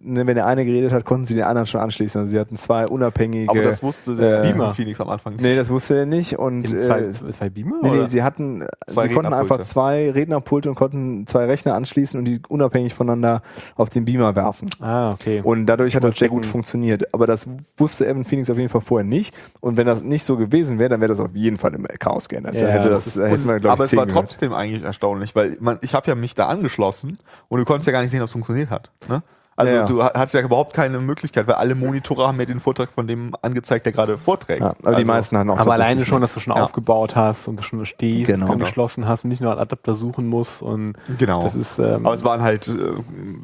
ne, 0.00 0.26
wenn 0.26 0.34
der 0.34 0.46
eine 0.46 0.64
geredet 0.64 0.90
hat, 0.92 1.04
konnten 1.04 1.24
sie 1.24 1.34
den 1.34 1.44
anderen 1.44 1.66
schon 1.66 1.80
anschließen. 1.80 2.20
Also 2.20 2.32
sie 2.32 2.40
hatten 2.40 2.56
zwei 2.56 2.86
unabhängige. 2.86 3.48
Aber 3.48 3.62
das 3.62 3.82
wusste 3.82 4.16
der 4.16 4.42
äh, 4.44 4.48
Beamer 4.52 4.74
Phoenix 4.74 5.00
am 5.00 5.08
Anfang 5.08 5.34
nicht. 5.34 5.42
Nee, 5.42 5.54
das 5.54 5.70
wusste 5.70 5.96
er 5.98 6.06
nicht. 6.06 6.36
Und 6.38 6.68
zwei, 6.68 7.00
äh, 7.00 7.12
zwei 7.12 7.48
Beamer? 7.48 7.76
Nee, 7.82 7.90
nee, 7.90 8.06
sie 8.06 8.22
hatten, 8.24 8.66
Zwei 8.88 9.06
sie 9.08 9.14
konnten 9.14 9.32
einfach 9.32 9.60
zwei 9.60 10.10
Rednerpulte 10.10 10.68
und 10.68 10.74
konnten 10.74 11.26
zwei 11.28 11.44
Rechner 11.46 11.74
anschließen 11.74 12.18
und 12.18 12.24
die 12.24 12.40
unabhängig 12.48 12.92
voneinander 12.94 13.42
auf 13.76 13.88
den 13.88 14.04
Beamer 14.04 14.34
werfen. 14.34 14.68
ah, 14.80 15.10
okay. 15.10 15.42
Und 15.44 15.66
dadurch 15.66 15.94
hat 15.94 16.02
das 16.02 16.16
sehr 16.16 16.28
gut 16.28 16.44
funktioniert. 16.44 17.14
Aber 17.14 17.28
das 17.28 17.48
wusste 17.76 18.06
Evan 18.08 18.24
Phoenix 18.24 18.50
auf 18.50 18.56
jeden 18.56 18.68
Fall 18.68 18.80
vorher 18.80 19.06
nicht. 19.06 19.32
Und 19.60 19.76
wenn 19.76 19.86
das 19.86 20.02
nicht 20.02 20.24
so 20.24 20.36
gewesen 20.36 20.78
wäre, 20.80 20.88
dann 20.88 21.00
wäre 21.00 21.10
das 21.10 21.20
auf 21.20 21.30
jeden 21.34 21.56
Fall 21.56 21.72
im 21.74 21.86
Chaos 22.00 22.28
geändert. 22.28 22.54
Ja, 22.56 22.62
dann 22.62 22.70
hätte 22.72 22.88
das 22.88 23.04
das, 23.04 23.06
ist- 23.14 23.20
da 23.20 23.26
hätten 23.28 23.59
wir, 23.62 23.68
glaub 23.68 23.72
aber 23.74 23.84
ich, 23.84 23.92
es 23.92 23.96
war 23.96 24.06
gehört. 24.06 24.28
trotzdem 24.28 24.52
eigentlich 24.52 24.82
erstaunlich, 24.82 25.34
weil 25.34 25.56
man, 25.60 25.78
ich 25.82 25.94
habe 25.94 26.06
ja 26.08 26.14
mich 26.14 26.34
da 26.34 26.48
angeschlossen 26.48 27.18
und 27.48 27.58
du 27.58 27.64
konntest 27.64 27.86
ja 27.86 27.92
gar 27.92 28.02
nicht 28.02 28.10
sehen, 28.10 28.20
ob 28.20 28.26
es 28.26 28.32
funktioniert 28.32 28.70
hat. 28.70 28.90
Ne? 29.08 29.22
Also 29.56 29.74
Ja, 29.74 29.80
ja. 29.80 29.86
du 29.86 30.02
ha- 30.02 30.12
hattest 30.14 30.32
ja 30.34 30.40
überhaupt 30.40 30.72
keine 30.72 31.00
Möglichkeit, 31.00 31.46
weil 31.46 31.56
alle 31.56 31.74
Monitore 31.74 32.26
haben 32.26 32.38
mir 32.38 32.46
den 32.46 32.60
Vortrag 32.60 32.90
von 32.92 33.06
dem 33.06 33.34
angezeigt, 33.42 33.84
der 33.84 33.92
gerade 33.92 34.16
vorträgt. 34.16 34.60
Ja, 34.60 34.68
aber 34.68 34.78
die 34.92 34.96
Also- 34.96 35.06
meisten 35.12 35.36
hatten 35.36 35.50
auch 35.50 35.58
aber 35.58 35.74
alleine 35.74 36.06
schon, 36.06 36.22
dass 36.22 36.32
du 36.32 36.40
schon 36.40 36.56
Ja. 36.56 36.62
aufgebaut 36.64 37.14
hast 37.14 37.46
und 37.46 37.58
du 37.58 37.62
schon 37.62 37.84
stehst 37.84 38.28
Genau. 38.28 38.46
und 38.46 38.52
angeschlossen 38.52 39.06
hast 39.06 39.24
und 39.24 39.30
nicht 39.30 39.42
nur 39.42 39.50
einen 39.52 39.60
Adapter 39.60 39.94
suchen 39.94 40.26
musst 40.28 40.62
und 40.62 40.92
Genau. 41.18 41.42
das 41.42 41.56
ist 41.56 41.78
ähm, 41.78 42.06
aber 42.06 42.14
es 42.14 42.24
waren 42.24 42.40
halt 42.40 42.68
äh, 42.68 42.72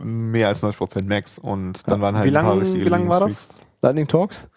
mehr 0.04 0.48
als 0.48 0.62
90% 0.62 1.06
Max 1.06 1.38
und 1.38 1.86
dann 1.90 2.00
waren 2.00 2.14
halt 2.16 2.24
wie 2.24 2.28
ein 2.34 2.42
paar 2.42 2.54
lange 2.54 2.62
richtige 2.62 2.84
wie 2.86 2.88
lang 2.88 3.08
war 3.10 3.20
das? 3.20 3.50
Lightning 3.82 4.08
Talks? 4.08 4.48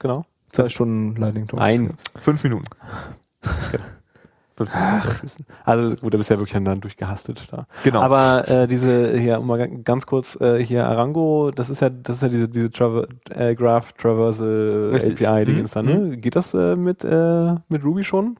Genau. 0.00 0.24
Zwei 0.52 0.68
Stunden 0.70 1.20
Lightning 1.20 1.46
Talks. 1.48 1.62
Ein. 1.62 1.94
Fünf 2.18 2.42
Minuten. 2.44 2.64
Fünf 3.42 3.72
Minuten. 3.72 3.94
Also 5.64 5.96
gut, 5.96 6.14
da 6.14 6.18
bist 6.18 6.30
du 6.30 6.34
ja 6.34 6.40
wirklich 6.40 6.62
dann 6.64 6.80
durchgehastet 6.80 7.48
da. 7.50 7.66
Genau. 7.82 8.00
Aber 8.02 8.48
äh, 8.48 8.66
diese 8.68 9.16
hier, 9.18 9.40
um 9.40 9.46
mal 9.46 9.58
ga- 9.58 9.66
ganz 9.82 10.06
kurz 10.06 10.40
äh, 10.40 10.62
hier 10.64 10.86
Arango, 10.86 11.50
das 11.50 11.70
ist 11.70 11.80
ja 11.80 11.90
das 11.90 12.16
ist 12.16 12.22
ja 12.22 12.28
diese 12.28 12.48
diese 12.48 12.70
Traver 12.70 13.06
äh, 13.30 13.54
Graph 13.54 13.92
Traversal 13.94 14.90
Richtig. 14.92 15.26
API 15.26 15.42
Mhm. 15.42 15.46
Dingens 15.46 15.72
dann, 15.72 15.86
ne? 15.86 16.16
Geht 16.16 16.36
das 16.36 16.54
äh, 16.54 16.76
mit 16.76 17.04
äh, 17.04 17.54
mit 17.68 17.84
Ruby 17.84 18.04
schon 18.04 18.36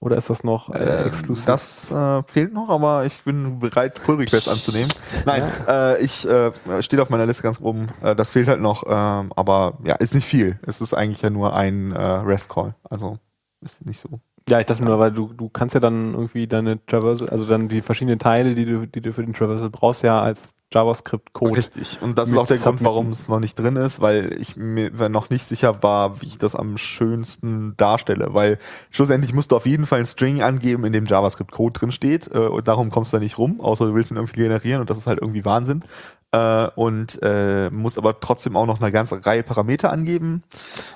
oder 0.00 0.16
ist 0.16 0.30
das 0.30 0.44
noch 0.44 0.74
äh, 0.74 0.78
Äh, 0.78 1.04
exklusiv? 1.06 1.44
Das 1.44 1.90
äh, 1.90 2.22
fehlt 2.26 2.54
noch, 2.54 2.70
aber 2.70 3.04
ich 3.04 3.22
bin 3.22 3.58
bereit, 3.58 4.00
Pull 4.02 4.16
Request 4.16 4.48
anzunehmen. 4.48 4.88
Nein, 5.26 5.42
äh, 5.68 6.00
ich 6.02 6.26
äh, 6.26 6.52
steht 6.80 7.00
auf 7.00 7.10
meiner 7.10 7.26
Liste 7.26 7.42
ganz 7.42 7.60
oben. 7.60 7.88
Äh, 8.02 8.16
das 8.16 8.32
fehlt 8.32 8.48
halt 8.48 8.60
noch, 8.62 8.84
ähm, 8.88 9.30
aber 9.36 9.74
ja, 9.84 9.96
ist 9.96 10.14
nicht 10.14 10.26
viel. 10.26 10.58
Es 10.66 10.80
ist 10.80 10.94
eigentlich 10.94 11.20
ja 11.20 11.28
nur 11.28 11.54
ein 11.54 11.92
äh, 11.92 12.00
REST 12.00 12.48
Call, 12.48 12.74
also 12.88 13.18
ist 13.62 13.84
nicht 13.84 14.00
so. 14.00 14.20
Ja, 14.48 14.60
ich 14.60 14.66
dachte 14.66 14.84
nur, 14.84 14.98
weil 14.98 15.12
du, 15.12 15.32
du 15.32 15.48
kannst 15.48 15.74
ja 15.74 15.80
dann 15.80 16.14
irgendwie 16.14 16.46
deine 16.46 16.84
Traversal, 16.86 17.28
also 17.28 17.44
dann 17.44 17.68
die 17.68 17.82
verschiedenen 17.82 18.18
Teile, 18.18 18.54
die 18.54 18.64
du, 18.64 18.86
die 18.86 19.00
du 19.00 19.12
für 19.12 19.24
den 19.24 19.34
Traversal 19.34 19.70
brauchst, 19.70 20.02
ja 20.02 20.20
als 20.20 20.54
JavaScript-Code. 20.72 21.56
Richtig. 21.56 21.98
Und 22.00 22.18
das 22.18 22.30
ist 22.30 22.36
auch 22.36 22.46
der 22.46 22.58
Grund, 22.58 22.82
warum 22.84 23.10
es 23.10 23.28
noch 23.28 23.40
nicht 23.40 23.58
drin 23.58 23.76
ist, 23.76 24.00
weil 24.00 24.36
ich 24.40 24.56
mir 24.56 24.90
noch 25.08 25.28
nicht 25.28 25.44
sicher 25.44 25.82
war, 25.82 26.20
wie 26.20 26.26
ich 26.26 26.38
das 26.38 26.54
am 26.54 26.78
schönsten 26.78 27.76
darstelle. 27.76 28.34
Weil 28.34 28.58
schlussendlich 28.90 29.34
musst 29.34 29.50
du 29.50 29.56
auf 29.56 29.66
jeden 29.66 29.86
Fall 29.86 30.00
ein 30.00 30.06
String 30.06 30.42
angeben, 30.42 30.84
in 30.84 30.92
dem 30.92 31.06
JavaScript-Code 31.06 31.78
drin 31.78 31.92
steht. 31.92 32.28
Äh, 32.32 32.38
und 32.38 32.68
darum 32.68 32.90
kommst 32.90 33.12
du 33.12 33.16
da 33.16 33.22
nicht 33.22 33.38
rum, 33.38 33.60
außer 33.60 33.86
du 33.86 33.94
willst 33.94 34.10
ihn 34.10 34.16
irgendwie 34.16 34.42
generieren 34.42 34.80
und 34.80 34.90
das 34.90 34.98
ist 34.98 35.06
halt 35.06 35.20
irgendwie 35.20 35.44
Wahnsinn. 35.44 35.84
Äh, 36.32 36.68
und 36.76 37.18
äh, 37.22 37.70
musst 37.70 37.98
aber 37.98 38.20
trotzdem 38.20 38.56
auch 38.56 38.66
noch 38.66 38.80
eine 38.80 38.92
ganze 38.92 39.24
Reihe 39.26 39.42
Parameter 39.42 39.90
angeben. 39.90 40.44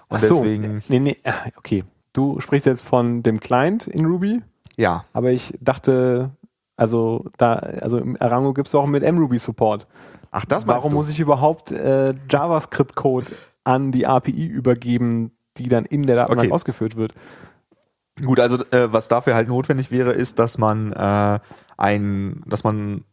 Und 0.08 0.22
so. 0.22 0.40
deswegen, 0.40 0.82
Nee, 0.88 1.00
nee, 1.00 1.16
ah, 1.24 1.48
okay. 1.56 1.84
Du 2.14 2.40
sprichst 2.40 2.64
jetzt 2.64 2.82
von 2.82 3.22
dem 3.22 3.40
Client 3.40 3.86
in 3.88 4.06
Ruby, 4.06 4.40
ja. 4.76 5.04
aber 5.12 5.32
ich 5.32 5.52
dachte, 5.60 6.30
also 6.76 7.26
da, 7.36 7.54
also 7.54 7.98
im 7.98 8.16
Arango 8.20 8.54
gibt 8.54 8.68
es 8.68 8.74
auch 8.74 8.86
mit 8.86 9.02
mruby 9.02 9.38
Support. 9.38 9.86
Ach, 10.30 10.44
das 10.44 10.64
meinst 10.64 10.78
Warum 10.78 10.92
du? 10.92 10.96
muss 10.96 11.08
ich 11.08 11.20
überhaupt 11.20 11.70
äh, 11.72 12.14
JavaScript-Code 12.30 13.32
an 13.64 13.92
die 13.92 14.06
API 14.06 14.46
übergeben, 14.46 15.32
die 15.56 15.68
dann 15.68 15.84
in 15.84 16.06
der 16.06 16.16
Datenbank 16.16 16.46
Okay. 16.46 16.52
ausgeführt 16.54 16.96
wird? 16.96 17.14
Gut, 18.24 18.38
also 18.40 18.64
äh, 18.70 18.92
was 18.92 19.08
dafür 19.08 19.34
halt 19.34 19.48
notwendig 19.48 19.90
wäre, 19.90 20.12
ist, 20.12 20.38
dass 20.38 20.58
man 20.58 20.92
äh, 20.92 21.40
ein, 21.76 22.42
dass 22.46 22.62
man 22.62 23.04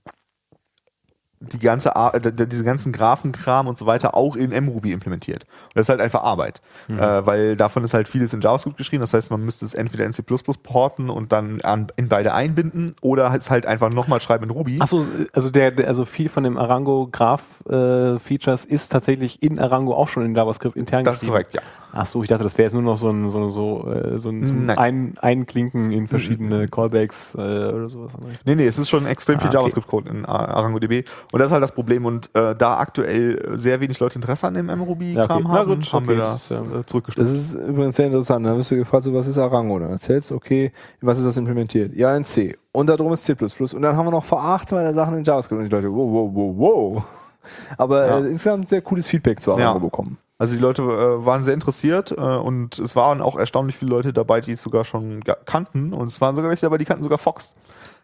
die 1.42 1.60
ganze, 1.60 1.96
Ar- 1.96 2.14
äh, 2.16 2.22
diese 2.48 2.64
ganzen 2.64 2.92
Graphenkram 2.92 3.68
und 3.68 3.78
so 3.78 3.86
weiter 3.86 4.16
auch 4.16 4.36
in 4.36 4.52
mruby 4.66 4.92
implementiert. 4.92 5.44
Und 5.64 5.76
das 5.76 5.86
ist 5.86 5.90
halt 5.90 6.00
einfach 6.02 6.22
Arbeit, 6.24 6.62
äh, 6.88 6.94
weil 7.26 7.56
davon 7.56 7.84
ist 7.84 7.94
halt 7.94 8.08
vieles 8.08 8.34
in 8.34 8.42
JavaScript 8.42 8.78
geschrieben. 8.78 9.02
Das 9.02 9.14
heißt, 9.14 9.32
man 9.32 9.44
müsste 9.44 9.66
es 9.66 9.74
entweder 9.74 10.06
in 10.06 10.14
C++ 10.14 10.22
porten 10.22 11.10
und 11.10 11.32
dann 11.32 11.60
an, 11.62 11.88
in 11.98 12.08
beide 12.10 12.34
einbinden 12.34 12.96
oder 13.02 13.34
es 13.34 13.50
halt 13.50 13.66
einfach 13.66 13.90
nochmal 13.92 14.22
schreiben 14.22 14.44
in 14.46 14.50
Ruby. 14.52 14.78
Achso, 14.80 15.06
also 15.34 15.50
der, 15.50 15.72
der, 15.72 15.88
also 15.88 16.06
viel 16.06 16.30
von 16.30 16.44
dem 16.44 16.58
Arango 16.58 17.08
Graph 17.12 17.42
äh, 17.68 18.20
Features 18.20 18.66
ist 18.66 18.92
tatsächlich 18.92 19.42
in 19.42 19.58
Arango 19.60 19.96
auch 19.96 20.08
schon 20.10 20.24
in 20.26 20.36
JavaScript 20.36 20.76
intern 20.78 21.04
das 21.04 21.16
ist 21.16 21.20
geschrieben. 21.22 21.34
korrekt, 21.34 21.54
ja. 21.56 21.62
Ach 21.94 22.06
so, 22.06 22.24
ich 22.24 22.30
dachte, 22.30 22.44
das 22.46 22.58
wäre 22.58 22.68
jetzt 22.68 22.74
nur 22.74 22.82
noch 22.84 22.98
so 22.98 23.10
ein 23.10 23.28
so 23.30 23.50
so 23.50 23.92
äh, 23.92 24.18
so 24.18 24.30
ein, 24.30 24.48
so 24.48 24.56
ein 24.56 24.70
ein, 24.70 25.14
Einklinken 25.20 25.92
in 25.92 26.08
verschiedene 26.08 26.68
Callbacks 26.70 27.36
äh, 27.36 27.38
oder 27.40 27.90
sowas. 27.90 28.14
Nee, 28.46 28.56
nee, 28.56 28.66
es 28.66 28.80
ist 28.80 28.88
schon 28.90 29.06
extrem 29.06 29.40
viel 29.40 29.48
Ah, 29.48 29.50
okay. 29.50 29.58
JavaScript-Code 29.58 30.10
in 30.10 30.26
Ar- 30.26 30.50
ArangoDB. 30.56 31.04
Und 31.32 31.40
das 31.40 31.48
ist 31.48 31.54
halt 31.54 31.64
das 31.64 31.72
Problem. 31.72 32.06
Und 32.06 32.30
äh, 32.36 32.56
da 32.56 32.78
aktuell 32.78 33.50
sehr 33.58 33.80
wenig 33.80 34.00
Leute 34.00 34.16
Interesse 34.16 34.48
an 34.48 34.54
dem 34.54 34.66
mruby-Kram 34.68 35.28
Ja, 35.30 35.36
okay. 35.36 35.44
Haben, 35.48 35.70
gut, 35.80 35.94
haben 35.94 36.08
wir 36.08 36.16
okay, 36.16 36.22
das 36.24 36.48
das 36.50 36.62
äh, 36.62 36.86
zurückgestellt. 36.86 37.28
Das 37.28 37.36
ist 37.36 37.54
übrigens 37.54 37.96
sehr 37.96 38.08
interessant. 38.08 38.46
Dann 38.46 38.58
wirst 38.58 38.72
du 38.72 38.76
gefragt, 38.76 39.04
so, 39.06 39.14
was 39.14 39.28
ist 39.28 39.38
Arango? 39.38 39.80
Dann 39.80 39.92
erzählst 39.92 40.32
du, 40.32 40.36
okay, 40.36 40.72
was 41.02 41.18
ist 41.18 41.26
das 41.26 41.38
implementiert? 41.38 41.96
Ja, 41.96 42.16
in 42.16 42.24
C. 42.26 42.58
Und 42.74 42.88
darum 42.88 43.12
ist 43.14 43.24
C++. 43.26 43.34
Und 43.34 43.82
dann 43.82 43.96
haben 43.96 44.06
wir 44.06 44.12
noch 44.12 44.24
veracht 44.24 44.72
meine 44.72 44.94
Sachen 44.94 45.18
in 45.18 45.24
JavaScript. 45.24 45.60
Und 45.62 45.70
die 45.70 45.76
Leute, 45.76 45.92
wow, 45.92 46.10
wow, 46.12 46.30
wow, 46.34 46.54
wow. 46.96 47.04
Aber 47.78 48.06
Ja. 48.08 48.18
äh, 48.20 48.28
insgesamt 48.28 48.68
sehr 48.68 48.82
cooles 48.82 49.08
Feedback 49.08 49.40
zu 49.40 49.52
Arango 49.54 49.74
Ja. 49.74 49.80
bekommen. 49.80 50.18
Also 50.38 50.56
die 50.56 50.60
Leute 50.62 50.82
äh, 50.82 51.24
waren 51.26 51.44
sehr 51.44 51.54
interessiert 51.54 52.12
äh, 52.12 52.16
und 52.16 52.80
es 52.80 52.96
waren 52.96 53.22
auch 53.22 53.38
erstaunlich 53.38 53.78
viele 53.78 53.92
Leute 53.92 54.12
dabei, 54.12 54.42
die 54.42 54.54
es 54.54 54.62
sogar 54.62 54.84
schon 54.86 55.24
kannten. 55.46 55.94
Und 55.94 56.08
es 56.08 56.20
waren 56.20 56.36
sogar 56.36 56.50
welche 56.50 56.66
dabei, 56.66 56.78
die 56.80 56.86
kannten 56.86 57.04
sogar 57.04 57.20
Fox. 57.20 57.56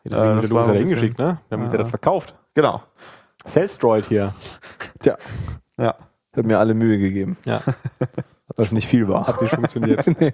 Ja, 0.04 0.12
deswegen 0.12 0.28
Äh, 0.28 0.32
äh, 0.32 0.36
ja 0.36 0.62
bisschen- 0.72 0.74
hingeschickt, 0.88 1.20
ne? 1.20 1.40
Wir 1.50 1.58
haben 1.58 1.72
ja. 1.72 1.78
das 1.78 1.90
verkauft. 1.90 2.36
Genau. 2.54 2.82
Salesdroid 3.48 4.06
hier. 4.08 4.34
Tja, 5.02 5.18
Ja. 5.78 5.96
hat 6.36 6.46
mir 6.46 6.60
alle 6.60 6.74
Mühe 6.74 7.00
gegeben. 7.00 7.38
Ja, 7.46 7.62
Was 8.56 8.72
nicht 8.72 8.88
viel 8.88 9.08
war. 9.10 9.28
hat 9.28 9.42
nicht 9.42 9.54
funktioniert. 9.54 10.06
nee. 10.20 10.34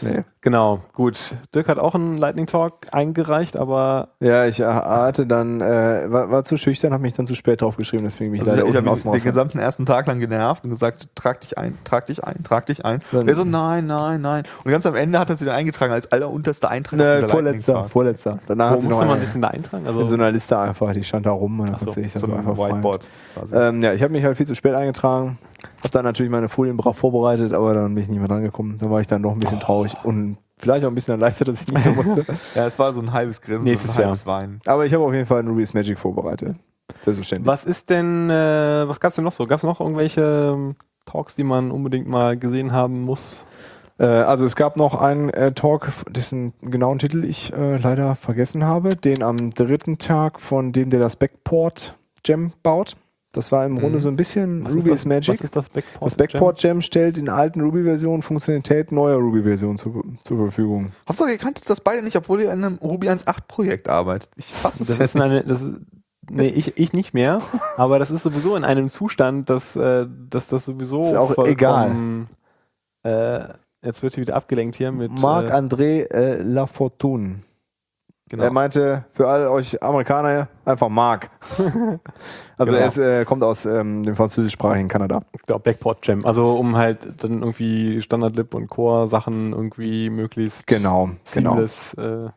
Nee. 0.00 0.22
Genau, 0.40 0.80
gut. 0.92 1.18
Dirk 1.54 1.68
hat 1.68 1.78
auch 1.78 1.94
einen 1.94 2.16
Lightning 2.18 2.46
Talk 2.46 2.88
eingereicht, 2.92 3.56
aber 3.56 4.08
Ja, 4.20 4.44
ich 4.46 4.60
äh, 4.60 4.64
hatte 4.64 5.26
dann, 5.26 5.60
äh, 5.60 6.04
war, 6.10 6.30
war 6.30 6.44
zu 6.44 6.56
schüchtern, 6.56 6.92
habe 6.92 7.02
mich 7.02 7.12
dann 7.14 7.26
zu 7.26 7.34
spät 7.34 7.62
drauf 7.62 7.76
geschrieben, 7.76 8.02
deswegen 8.04 8.32
bin 8.32 8.36
ich 8.36 8.42
Also 8.42 8.52
ich 8.52 8.58
leider 8.58 8.68
ich 8.68 8.76
unten 8.76 9.06
habe 9.08 9.18
den 9.18 9.24
gesamten 9.24 9.58
ersten 9.58 9.86
Tag 9.86 10.06
lang 10.06 10.18
genervt 10.18 10.64
und 10.64 10.70
gesagt, 10.70 11.08
trag 11.14 11.40
dich 11.40 11.56
ein, 11.56 11.78
trag 11.84 12.06
dich 12.06 12.24
ein, 12.24 12.42
trag 12.42 12.66
dich 12.66 12.84
ein. 12.84 13.00
Dann- 13.12 13.22
Und 13.22 13.28
er 13.28 13.36
so, 13.36 13.44
nein, 13.44 13.86
nein, 13.86 14.20
nein. 14.20 14.42
Und 14.64 14.70
ganz 14.70 14.84
am 14.84 14.96
Ende 14.96 15.18
hat 15.18 15.30
er 15.30 15.36
sie 15.36 15.44
dann 15.44 15.54
eingetragen 15.54 15.92
als 15.92 16.10
allerunterster 16.10 16.68
Eintrag. 16.68 16.98
Ne, 16.98 17.26
vorletzter, 17.28 17.84
vorletzter. 17.84 18.38
Danach 18.48 18.72
wo 18.76 18.80
musste 18.80 19.06
man 19.06 19.20
sich 19.20 19.30
denn 19.32 19.42
da 19.42 19.48
eintragen? 19.48 19.86
Also, 19.86 20.00
in 20.00 20.06
so 20.08 20.14
einer 20.14 20.30
Liste 20.32 20.58
einfach, 20.58 20.92
die 20.92 21.04
stand 21.04 21.26
da 21.26 21.30
rum 21.30 21.60
und 21.60 21.70
dann 21.70 21.78
so, 21.78 21.86
konnte 21.86 22.00
ich 22.00 22.12
das 22.12 22.20
So 22.22 22.26
so 22.26 22.32
ein 22.34 22.40
einfach. 22.46 22.58
Whiteboard. 22.58 23.06
Ähm, 23.52 23.82
ja, 23.82 23.92
ich 23.92 24.02
habe 24.02 24.12
mich 24.12 24.24
halt 24.24 24.36
viel 24.36 24.46
zu 24.46 24.54
spät 24.54 24.74
eingetragen, 24.74 25.38
habe 25.78 25.90
dann 25.90 26.04
natürlich 26.04 26.30
meine 26.30 26.48
Folien 26.48 26.76
brav 26.76 26.96
vorbereitet, 26.98 27.52
aber 27.52 27.74
dann 27.74 27.94
bin 27.94 28.02
ich 28.02 28.08
nicht 28.08 28.18
mehr 28.18 28.28
dran 28.28 28.42
gekommen. 28.42 28.78
Dann 28.78 28.90
war 28.90 29.00
ich 29.00 29.06
dann 29.06 29.22
doch 29.22 29.32
ein 29.32 29.40
bisschen 29.40 29.60
traurig 29.60 29.94
und 30.04 30.38
vielleicht 30.58 30.84
auch 30.84 30.90
ein 30.90 30.94
bisschen 30.94 31.12
erleichtert, 31.14 31.48
dass 31.48 31.62
ich 31.62 31.68
nicht 31.68 31.84
mehr 31.84 31.94
musste. 31.94 32.24
ja, 32.54 32.66
es 32.66 32.78
war 32.78 32.92
so 32.92 33.00
ein 33.00 33.12
halbes 33.12 33.40
Grinsen, 33.40 33.64
Nächstes 33.64 33.92
ein 33.96 34.00
Jahr. 34.00 34.06
halbes 34.06 34.26
Weinen. 34.26 34.60
aber 34.66 34.86
ich 34.86 34.94
habe 34.94 35.04
auf 35.04 35.12
jeden 35.12 35.26
Fall 35.26 35.40
ein 35.42 35.48
Ruby's 35.48 35.74
Magic 35.74 35.98
vorbereitet. 35.98 36.56
Selbstverständlich. 37.00 37.46
was 37.46 37.64
ist 37.64 37.90
denn, 37.90 38.30
äh, 38.30 38.88
was 38.88 39.00
gab's 39.00 39.16
denn 39.16 39.24
noch 39.24 39.32
so? 39.32 39.46
Gab's 39.46 39.64
noch 39.64 39.80
irgendwelche 39.80 40.52
ähm, 40.54 40.76
Talks, 41.04 41.34
die 41.34 41.44
man 41.44 41.70
unbedingt 41.70 42.08
mal 42.08 42.36
gesehen 42.36 42.72
haben 42.72 43.02
muss? 43.02 43.44
Äh, 43.98 44.04
also 44.06 44.44
es 44.44 44.56
gab 44.56 44.76
noch 44.76 45.00
einen 45.00 45.30
äh, 45.30 45.52
Talk, 45.52 45.90
dessen 46.10 46.52
genauen 46.62 46.98
Titel 46.98 47.24
ich 47.24 47.52
äh, 47.52 47.76
leider 47.76 48.14
vergessen 48.14 48.64
habe, 48.64 48.90
den 48.90 49.22
am 49.22 49.50
dritten 49.50 49.98
Tag 49.98 50.40
von 50.40 50.72
dem, 50.72 50.90
der 50.90 51.00
das 51.00 51.16
Backport 51.16 51.96
Gem 52.22 52.52
baut. 52.62 52.96
Das 53.36 53.52
war 53.52 53.66
im 53.66 53.78
Grunde 53.78 54.00
so 54.00 54.08
ein 54.08 54.16
bisschen 54.16 54.64
Was 54.64 54.72
Ruby 54.72 54.78
ist 54.80 54.86
is 54.86 54.92
das, 55.02 55.04
Magic. 55.04 55.28
Was 55.34 55.40
ist 55.42 55.56
das 55.56 55.68
Backport? 55.68 56.02
Das 56.06 56.14
Backport 56.14 56.58
Gem 56.58 56.80
stellt 56.80 57.18
in 57.18 57.28
alten 57.28 57.60
Ruby-Versionen 57.60 58.22
Funktionalität 58.22 58.92
neuer 58.92 59.18
Ruby-Versionen 59.18 59.76
zu, 59.76 60.02
zur 60.22 60.38
Verfügung. 60.38 60.92
Hauptsache, 61.08 61.30
ihr 61.32 61.38
kanntet 61.38 61.68
das 61.68 61.80
beide 61.80 62.02
nicht, 62.02 62.16
obwohl 62.16 62.40
ihr 62.40 62.52
in 62.52 62.64
einem 62.64 62.76
Ruby 62.76 63.08
1.8 63.08 63.36
Projekt 63.46 63.88
arbeitet. 63.88 64.30
Ich 64.36 64.46
fasse 64.46 64.82
es 64.82 64.88
Das 64.88 64.98
jetzt 64.98 65.14
ist 65.14 65.20
eine, 65.20 65.44
das 65.44 65.60
ist, 65.62 65.74
nee, 66.30 66.48
ich, 66.48 66.78
ich 66.78 66.92
nicht 66.94 67.12
mehr, 67.12 67.40
aber 67.76 67.98
das 67.98 68.10
ist 68.10 68.22
sowieso 68.22 68.56
in 68.56 68.64
einem 68.64 68.88
Zustand, 68.88 69.50
dass, 69.50 69.76
äh, 69.76 70.06
dass 70.30 70.48
das 70.48 70.64
sowieso 70.64 71.02
Ist 71.02 71.14
auch 71.14 71.34
vollkommen, 71.34 72.28
Äh, 73.02 73.40
jetzt 73.84 74.02
wird 74.02 74.14
hier 74.14 74.22
wieder 74.22 74.34
abgelenkt 74.34 74.76
hier 74.76 74.92
mit. 74.92 75.10
äh, 75.10 75.14
Marc-André 75.14 76.10
äh, 76.10 76.42
Lafortune. 76.42 77.40
Genau. 78.28 78.42
Er 78.42 78.50
meinte, 78.50 79.04
für 79.12 79.28
all 79.28 79.46
euch 79.46 79.80
Amerikaner 79.82 80.48
einfach 80.64 80.88
Mark. 80.88 81.30
also 82.58 82.72
Genau. 82.72 82.76
er 82.76 82.86
ist, 82.86 82.98
äh, 82.98 83.24
kommt 83.24 83.44
aus 83.44 83.66
ähm, 83.66 84.02
dem 84.02 84.16
französischsprachigen 84.16 84.88
Kanada. 84.88 85.22
Ja, 85.48 85.58
Backport 85.58 86.04
Jam. 86.04 86.24
Also 86.24 86.56
um 86.56 86.76
halt 86.76 87.22
dann 87.22 87.42
irgendwie 87.42 88.02
Standard-Lib 88.02 88.54
und 88.54 88.68
Core-Sachen 88.68 89.52
irgendwie 89.52 90.10
möglichst 90.10 90.66
Genau, 90.66 91.10
genau. 91.32 91.60
Äh, 91.62 92.30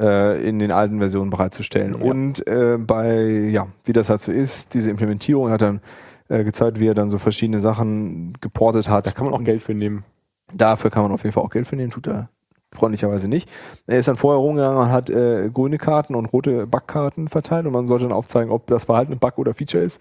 äh, 0.00 0.48
in 0.48 0.58
den 0.58 0.72
alten 0.72 0.98
Versionen 0.98 1.30
bereitzustellen. 1.30 1.96
Ja. 2.00 2.10
Und 2.10 2.44
äh, 2.48 2.76
bei, 2.78 3.20
ja, 3.22 3.68
wie 3.84 3.92
das 3.92 4.10
halt 4.10 4.20
so 4.20 4.32
ist, 4.32 4.74
diese 4.74 4.90
Implementierung 4.90 5.50
hat 5.50 5.62
dann 5.62 5.80
äh, 6.28 6.42
gezeigt, 6.42 6.80
wie 6.80 6.88
er 6.88 6.94
dann 6.94 7.08
so 7.08 7.18
verschiedene 7.18 7.60
Sachen 7.60 8.32
geportet 8.40 8.88
hat. 8.88 9.06
da 9.06 9.10
kann 9.12 9.26
man 9.26 9.34
auch 9.34 9.44
Geld 9.44 9.62
für 9.62 9.74
nehmen. 9.74 10.04
Dafür 10.52 10.90
kann 10.90 11.04
man 11.04 11.12
auf 11.12 11.22
jeden 11.22 11.32
Fall 11.32 11.44
auch 11.44 11.50
Geld 11.50 11.68
für 11.68 11.76
nehmen, 11.76 11.92
tut 11.92 12.08
er 12.08 12.30
freundlicherweise 12.72 13.26
nicht. 13.28 13.48
Er 13.86 13.98
ist 13.98 14.06
dann 14.08 14.16
vorher 14.16 14.38
rumgegangen 14.40 14.78
und 14.78 14.90
hat 14.92 15.10
äh, 15.10 15.50
grüne 15.52 15.76
Karten 15.76 16.14
und 16.14 16.26
rote 16.26 16.66
Bugkarten 16.66 17.26
verteilt 17.28 17.66
und 17.66 17.72
man 17.72 17.86
sollte 17.86 18.04
dann 18.04 18.12
aufzeigen, 18.12 18.50
ob 18.52 18.66
das 18.68 18.84
Verhalten 18.84 19.12
ein 19.12 19.18
Bug 19.18 19.38
oder 19.38 19.54
Feature 19.54 19.82
ist. 19.82 20.00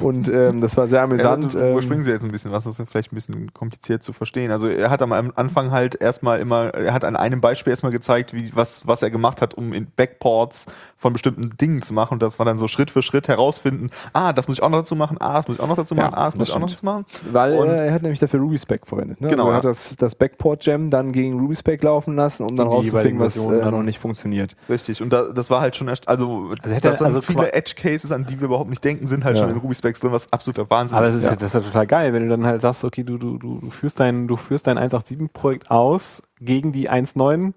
Und 0.00 0.28
ähm, 0.28 0.60
das 0.60 0.76
war 0.76 0.88
sehr 0.88 1.02
amüsant. 1.02 1.52
Ja, 1.54 1.60
du, 1.60 1.66
ähm, 1.66 1.72
überspringen 1.72 2.04
Sie 2.04 2.10
jetzt 2.10 2.24
ein 2.24 2.30
bisschen 2.32 2.50
was, 2.50 2.64
das 2.64 2.78
ist 2.78 2.88
vielleicht 2.90 3.12
ein 3.12 3.14
bisschen 3.14 3.52
kompliziert 3.52 4.02
zu 4.02 4.12
verstehen. 4.14 4.50
Also 4.50 4.68
er 4.68 4.88
hat 4.90 5.02
am 5.02 5.12
Anfang 5.12 5.70
halt 5.70 6.00
erstmal 6.00 6.40
immer, 6.40 6.72
er 6.74 6.94
hat 6.94 7.04
an 7.04 7.14
einem 7.14 7.40
Beispiel 7.42 7.72
erstmal 7.72 7.92
gezeigt, 7.92 8.32
wie, 8.32 8.50
was, 8.54 8.86
was 8.86 9.02
er 9.02 9.10
gemacht 9.10 9.42
hat, 9.42 9.52
um 9.54 9.74
in 9.74 9.86
Backports 9.94 10.64
von 10.96 11.12
bestimmten 11.12 11.50
Dingen 11.58 11.82
zu 11.82 11.92
machen. 11.92 12.14
Und 12.14 12.22
das 12.22 12.38
war 12.38 12.46
dann 12.46 12.56
so 12.58 12.68
Schritt 12.68 12.90
für 12.90 13.02
Schritt 13.02 13.28
herausfinden, 13.28 13.90
ah, 14.14 14.32
das 14.32 14.48
muss 14.48 14.56
ich 14.58 14.62
auch 14.62 14.70
noch 14.70 14.78
dazu 14.78 14.96
machen, 14.96 15.18
ah, 15.20 15.34
das 15.34 15.48
muss 15.48 15.58
ich 15.58 15.62
auch 15.62 15.68
noch 15.68 15.76
dazu 15.76 15.94
Ja, 15.94 16.04
machen, 16.04 16.14
ah, 16.14 16.24
das 16.24 16.34
muss 16.36 16.40
das 16.40 16.48
ich 16.48 16.54
auch 16.54 16.60
noch 16.60 16.70
dazu 16.70 16.84
machen. 16.86 17.04
Weil 17.30 17.54
Und- 17.58 17.68
er 17.68 17.92
hat 17.92 18.00
nämlich 18.02 18.18
dafür 18.18 18.40
RubySpec 18.40 18.86
verwendet. 18.86 19.20
Ne? 19.20 19.28
Genau, 19.28 19.44
Also 19.44 19.50
er 19.50 19.52
ja. 19.52 19.56
hat 19.58 19.64
das, 19.66 19.96
das 19.96 20.14
Backport-Gem 20.14 20.88
dann 20.90 21.12
gegen 21.12 21.38
RubySpec 21.38 21.82
laufen 21.82 21.97
lassen, 22.06 22.44
um 22.44 22.54
dann 22.56 22.68
die 22.68 22.74
rauszufinden, 22.74 23.18
was 23.18 23.36
äh, 23.36 23.60
dann. 23.60 23.70
noch 23.72 23.82
nicht 23.82 23.98
funktioniert. 23.98 24.54
Richtig. 24.68 25.02
Und 25.02 25.12
da, 25.12 25.24
das 25.32 25.50
war 25.50 25.60
halt 25.60 25.76
schon 25.76 25.88
erst, 25.88 26.06
also, 26.08 26.48
Also 26.62 26.70
hätte- 26.74 26.88
das 26.88 26.98
sind 26.98 27.06
also 27.06 27.20
viele 27.20 27.52
Edge-Cases, 27.52 28.12
an 28.12 28.24
die 28.26 28.38
wir 28.40 28.46
überhaupt 28.46 28.70
nicht 28.70 28.84
denken, 28.84 29.06
sind 29.06 29.24
halt 29.24 29.36
Ja. 29.36 29.42
schon 29.42 29.50
in 29.52 29.56
Ruby 29.58 29.74
Specs 29.74 30.00
drin, 30.00 30.12
was 30.12 30.32
absoluter 30.32 30.68
Wahnsinn 30.70 30.96
Aber 30.98 31.06
das 31.06 31.14
ist, 31.14 31.24
ist. 31.24 31.30
ja. 31.30 31.36
das 31.36 31.42
ist 31.48 31.54
ja 31.54 31.60
total 31.60 31.86
geil, 31.86 32.12
wenn 32.12 32.22
du 32.24 32.28
dann 32.28 32.46
halt 32.46 32.60
sagst, 32.62 32.84
okay, 32.84 33.02
du, 33.04 33.18
du, 33.18 33.38
du, 33.38 33.58
du 33.60 33.70
führst 33.70 33.98
dein, 34.00 34.28
du 34.28 34.36
führst 34.36 34.66
dein 34.66 34.78
187-Projekt 34.78 35.70
aus 35.70 36.22
gegen 36.40 36.72
die 36.72 36.90
1.9. 36.90 37.52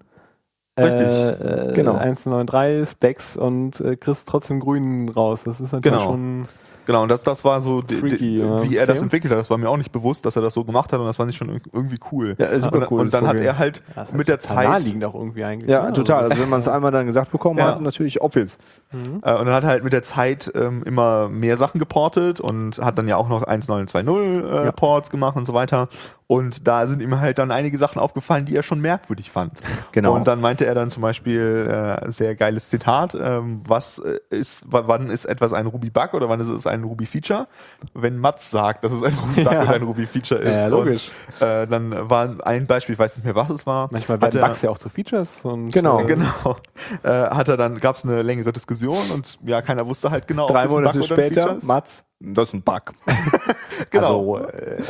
Richtig. 0.78 1.06
Äh, 1.06 1.72
Genau. 1.74 1.96
1.9.3 1.96 2.86
Specs 2.90 3.36
und 3.36 3.80
äh, 3.80 3.96
kriegst 3.96 4.28
trotzdem 4.28 4.58
grünen 4.60 5.08
raus. 5.10 5.42
Das 5.44 5.60
ist 5.60 5.72
natürlich 5.72 5.98
Genau. 5.98 6.10
schon. 6.10 6.48
Genau, 6.84 7.02
und 7.02 7.08
das, 7.08 7.22
das 7.22 7.44
war 7.44 7.60
so, 7.60 7.82
Freaky, 7.86 8.16
die, 8.16 8.38
ja. 8.38 8.62
wie 8.62 8.76
er 8.76 8.86
das 8.86 8.96
Okay. 8.98 9.04
entwickelt 9.04 9.32
hat. 9.32 9.38
Das 9.38 9.50
war 9.50 9.58
mir 9.58 9.68
auch 9.70 9.76
nicht 9.76 9.92
bewusst, 9.92 10.24
dass 10.26 10.36
er 10.36 10.42
das 10.42 10.54
so 10.54 10.64
gemacht 10.64 10.92
hat 10.92 10.98
und 11.00 11.06
das 11.06 11.16
fand 11.16 11.30
ich 11.30 11.36
schon 11.36 11.48
irgendwie 11.72 11.98
cool. 12.10 12.34
Ja, 12.38 12.58
super 12.60 12.78
und, 12.78 12.90
cool, 12.90 13.00
Und 13.00 13.12
das 13.12 13.20
dann 13.20 13.28
hat 13.28 13.36
er 13.36 13.58
halt 13.58 13.82
Das 13.94 14.08
ist 14.08 14.16
mit 14.16 14.28
der 14.28 14.40
Zeit 14.40 14.68
naheliegend 14.68 15.04
auch 15.04 15.14
irgendwie 15.14 15.44
eigentlich. 15.44 15.70
Ja, 15.70 15.86
ne? 15.86 15.92
total. 15.92 16.18
Also, 16.18 16.30
Also 16.32 16.42
wenn 16.42 16.50
man 16.50 16.60
es 16.60 16.68
einmal 16.68 16.90
dann 16.90 17.06
gesagt 17.06 17.30
bekommen 17.30 17.58
Ja. 17.58 17.66
hat, 17.66 17.80
natürlich 17.80 18.20
obvious. 18.22 18.58
Äh, 18.92 18.96
und 18.96 19.22
dann 19.22 19.52
hat 19.54 19.62
er 19.64 19.68
halt 19.70 19.84
mit 19.84 19.92
der 19.92 20.02
Zeit 20.02 20.50
ähm, 20.54 20.82
immer 20.84 21.28
mehr 21.28 21.56
Sachen 21.56 21.78
geportet 21.78 22.40
und 22.40 22.78
hat 22.78 22.98
dann 22.98 23.06
ja 23.08 23.16
auch 23.16 23.28
noch 23.28 23.44
1.9.2.0 23.44 24.44
äh, 24.62 24.64
Ja. 24.66 24.72
Ports 24.72 25.10
gemacht 25.10 25.36
und 25.36 25.44
so 25.46 25.54
weiter. 25.54 25.88
Und 26.32 26.66
da 26.66 26.86
sind 26.86 27.02
ihm 27.02 27.20
halt 27.20 27.38
dann 27.38 27.50
einige 27.50 27.76
Sachen 27.78 27.98
aufgefallen, 28.00 28.46
die 28.46 28.56
er 28.56 28.62
schon 28.62 28.80
merkwürdig 28.80 29.30
fand. 29.30 29.60
Genau. 29.92 30.14
Und 30.14 30.26
dann 30.26 30.40
meinte 30.40 30.64
er 30.64 30.74
dann 30.74 30.90
zum 30.90 31.02
Beispiel, 31.02 31.68
äh, 32.06 32.10
sehr 32.10 32.34
geiles 32.34 32.70
Zitat, 32.70 33.14
ähm, 33.14 33.60
was 33.68 33.98
äh, 33.98 34.18
ist, 34.30 34.64
wann 34.68 35.10
ist 35.10 35.26
etwas 35.26 35.52
ein 35.52 35.66
Ruby-Bug 35.66 36.14
oder 36.14 36.30
wann 36.30 36.40
ist 36.40 36.48
es 36.48 36.66
ein 36.66 36.82
Ruby-Feature? 36.84 37.46
Wenn 37.92 38.16
Mats 38.16 38.50
sagt, 38.50 38.84
dass 38.84 38.92
es 38.92 39.02
ein 39.02 39.12
Ruby-Bug 39.12 39.52
Ja. 39.52 39.62
oder 39.62 39.74
ein 39.74 39.82
Ruby-Feature 39.82 40.40
ist. 40.40 40.50
Ja, 40.54 40.66
logisch. 40.68 41.10
Und, 41.40 41.46
äh, 41.46 41.66
dann 41.66 42.08
war 42.08 42.30
ein 42.46 42.66
Beispiel, 42.66 42.94
ich 42.94 42.98
weiß 42.98 43.16
nicht 43.16 43.24
mehr, 43.26 43.34
was 43.34 43.50
es 43.50 43.66
war. 43.66 43.88
Manchmal 43.92 44.20
werden 44.22 44.40
er- 44.40 44.46
Bugs 44.48 44.62
ja 44.62 44.70
auch 44.70 44.78
zu 44.78 44.88
Features 44.88 45.44
und 45.44 45.70
Genau. 45.70 46.00
äh, 46.00 46.04
Genau. 46.06 46.56
Äh, 47.02 47.08
hat 47.10 47.48
er 47.50 47.58
dann, 47.58 47.76
gab 47.78 47.96
es 47.96 48.04
eine 48.04 48.22
längere 48.22 48.52
Diskussion 48.52 49.10
und 49.12 49.38
ja, 49.44 49.60
keiner 49.60 49.86
wusste 49.86 50.10
halt 50.10 50.26
genau, 50.26 50.46
Drei 50.46 50.56
es 50.58 50.62
jetzt 50.64 50.70
ein 50.70 50.74
Monate 50.80 50.98
Bug 51.00 51.06
später. 51.08 51.58
Mats, 51.62 52.04
das 52.24 52.48
ist 52.48 52.54
ein 52.54 52.62
Bug. 52.62 52.82
Genau, 53.90 54.36
Also, 54.36 54.46
äh, 54.48 54.82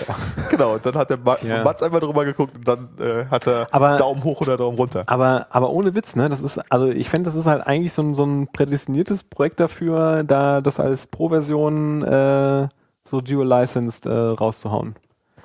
genau. 0.50 0.78
Dann 0.78 0.94
hat 0.94 1.10
der 1.10 1.16
Ma 1.18 1.36
Ja. 1.42 1.64
Mats 1.64 1.82
einmal 1.82 2.00
drüber 2.00 2.24
geguckt 2.24 2.56
und 2.56 2.68
dann 2.68 2.88
äh, 3.00 3.24
hat 3.30 3.46
er 3.46 3.66
Aber- 3.70 3.96
Daumen 3.96 4.22
hoch 4.22 4.40
oder 4.42 4.56
Daumen 4.56 4.76
runter. 4.76 5.04
Aber, 5.06 5.46
aber 5.50 5.70
ohne 5.70 5.94
Witz, 5.94 6.14
ne? 6.14 6.28
Das 6.28 6.42
ist, 6.42 6.58
also 6.70 6.88
ich 6.88 7.08
finde, 7.08 7.24
das 7.24 7.34
ist 7.34 7.46
halt 7.46 7.66
eigentlich 7.66 7.92
so 7.94 8.02
ein, 8.02 8.14
so 8.14 8.24
ein 8.24 8.48
prädestiniertes 8.52 9.24
Projekt 9.24 9.60
dafür, 9.60 10.22
da 10.24 10.60
das 10.60 10.78
als 10.78 11.06
Pro-Version 11.06 12.02
äh, 12.02 12.68
so 13.04 13.20
dual 13.20 13.46
licensed 13.48 14.06
äh, 14.06 14.10
rauszuhauen. 14.12 14.94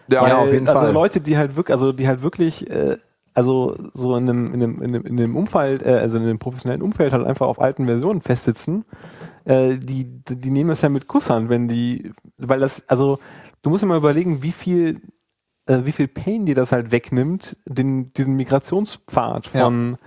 Ja, 0.10 0.22
Weil, 0.22 0.32
auf 0.34 0.52
jeden 0.52 0.68
also 0.68 0.82
Fall. 0.82 0.92
Leute, 0.94 1.22
die 1.22 1.38
halt 1.38 1.56
wirklich, 1.56 1.74
also 1.74 1.92
die 1.94 2.08
halt 2.08 2.22
wirklich, 2.22 2.70
äh, 2.70 2.98
also 3.34 3.76
so 3.94 4.16
in 4.18 4.30
einem, 4.30 4.46
in 4.48 4.54
einem, 4.64 4.82
in 4.82 4.96
einem, 4.96 5.06
in 5.06 5.20
einem 5.20 5.36
Umfeld, 5.36 5.84
äh, 5.86 5.92
also 6.00 6.18
in 6.18 6.24
einem 6.24 6.40
professionellen 6.40 6.82
Umfeld 6.82 7.14
halt 7.14 7.26
einfach 7.26 7.48
auf 7.48 7.60
alten 7.62 7.86
Versionen 7.86 8.22
festsitzen, 8.22 8.86
äh, 9.48 9.78
die, 9.78 10.06
die 10.28 10.50
nehmen 10.52 10.70
es 10.72 10.82
ja 10.82 10.90
mit 10.90 11.08
Kusshand, 11.08 11.50
wenn 11.50 11.68
die, 11.68 12.12
weil 12.38 12.60
das, 12.60 12.88
also 12.90 13.20
du 13.62 13.70
musst 13.70 13.84
dir 13.84 13.88
mal 13.88 13.98
überlegen, 13.98 14.44
wie 14.44 14.52
viel, 14.52 15.02
äh, 15.68 15.80
wie 15.84 15.92
viel 15.92 16.08
Pain 16.08 16.46
dir 16.46 16.56
das 16.56 16.72
halt 16.72 16.92
wegnimmt, 16.92 17.58
den, 17.66 18.14
diesen 18.14 18.36
Migrationspfad 18.36 19.52
Ja. 19.54 19.64
von 19.66 19.98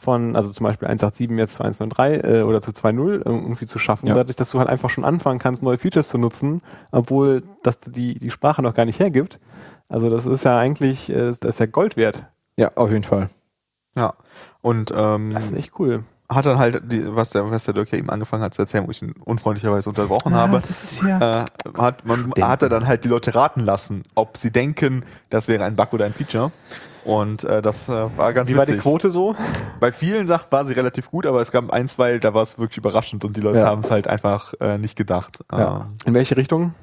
von, 0.00 0.36
also 0.36 0.52
zum 0.52 0.62
Beispiel 0.62 0.86
187 0.86 1.36
jetzt 1.38 1.54
zu 1.54 1.64
193 1.64 2.22
äh, 2.22 2.42
oder 2.42 2.62
zu 2.62 2.70
2.0 2.70 3.22
irgendwie 3.26 3.66
zu 3.66 3.80
schaffen, 3.80 4.06
Ja. 4.06 4.14
dadurch, 4.14 4.36
dass 4.36 4.50
du 4.52 4.60
halt 4.60 4.68
einfach 4.68 4.90
schon 4.90 5.04
anfangen 5.04 5.40
kannst, 5.40 5.60
neue 5.64 5.76
Features 5.76 6.08
zu 6.08 6.18
nutzen, 6.18 6.62
obwohl 6.92 7.42
das 7.64 7.80
die, 7.80 8.16
die 8.16 8.30
Sprache 8.30 8.62
noch 8.62 8.74
gar 8.74 8.84
nicht 8.84 9.00
hergibt. 9.00 9.40
Also 9.88 10.08
das 10.08 10.24
ist 10.24 10.44
ja 10.44 10.56
eigentlich, 10.56 11.10
äh, 11.10 11.16
das 11.26 11.40
ist 11.42 11.58
ja 11.58 11.66
Gold 11.66 11.96
wert. 11.96 12.22
Ja, 12.56 12.70
auf 12.76 12.92
jeden 12.92 13.02
Fall. 13.02 13.28
Ja. 13.96 14.14
Und 14.60 14.92
ähm, 14.96 15.32
Das 15.34 15.46
ist 15.46 15.56
echt 15.56 15.72
cool. 15.80 16.04
Hat 16.30 16.44
dann 16.46 16.58
halt, 16.58 16.82
die, 16.92 17.04
was 17.14 17.30
der, 17.30 17.50
was 17.50 17.64
der 17.64 17.74
Dirk 17.74 17.90
ja 17.92 17.98
eben 17.98 18.10
angefangen 18.10 18.42
hat 18.42 18.52
zu 18.54 18.62
erzählen, 18.62 18.86
wo 18.86 18.90
ich 18.90 19.00
ihn 19.02 19.14
unfreundlicherweise 19.24 19.88
unterbrochen 19.88 20.34
habe, 20.34 20.60
das 20.66 20.84
ist 20.84 21.02
ja. 21.02 21.42
äh, 21.42 21.44
hat, 21.78 22.04
man, 22.04 22.32
hat 22.40 22.62
er 22.62 22.68
dann 22.68 22.86
halt 22.86 23.04
die 23.04 23.08
Leute 23.08 23.34
raten 23.34 23.60
lassen, 23.60 24.02
ob 24.14 24.36
sie 24.36 24.50
denken, 24.50 25.04
das 25.30 25.48
wäre 25.48 25.64
ein 25.64 25.74
Bug 25.76 25.92
oder 25.92 26.04
ein 26.04 26.12
Feature. 26.12 26.50
Und 27.04 27.44
äh, 27.44 27.62
das 27.62 27.88
äh, 27.88 27.92
war 28.18 28.34
ganz 28.34 28.50
Wie 28.50 28.56
war 28.56 28.66
die 28.66 28.72
witzig. 28.72 28.82
Quote 28.82 29.10
so? 29.10 29.34
Bei 29.80 29.90
vielen 29.92 30.26
Sachen 30.26 30.46
war 30.50 30.66
sie 30.66 30.74
relativ 30.74 31.10
gut, 31.10 31.24
aber 31.24 31.40
es 31.40 31.50
gab 31.50 31.70
ein, 31.72 31.88
zwei, 31.88 32.18
da 32.18 32.34
war 32.34 32.42
es 32.42 32.58
wirklich 32.58 32.76
überraschend 32.76 33.24
und 33.24 33.34
die 33.34 33.40
Leute 33.40 33.60
Ja. 33.60 33.66
haben 33.66 33.80
es 33.80 33.90
halt 33.90 34.06
einfach 34.08 34.52
äh, 34.60 34.76
nicht 34.76 34.96
gedacht. 34.96 35.38
Ja. 35.50 35.86
In 36.04 36.12
welche 36.12 36.36
Richtung? 36.36 36.74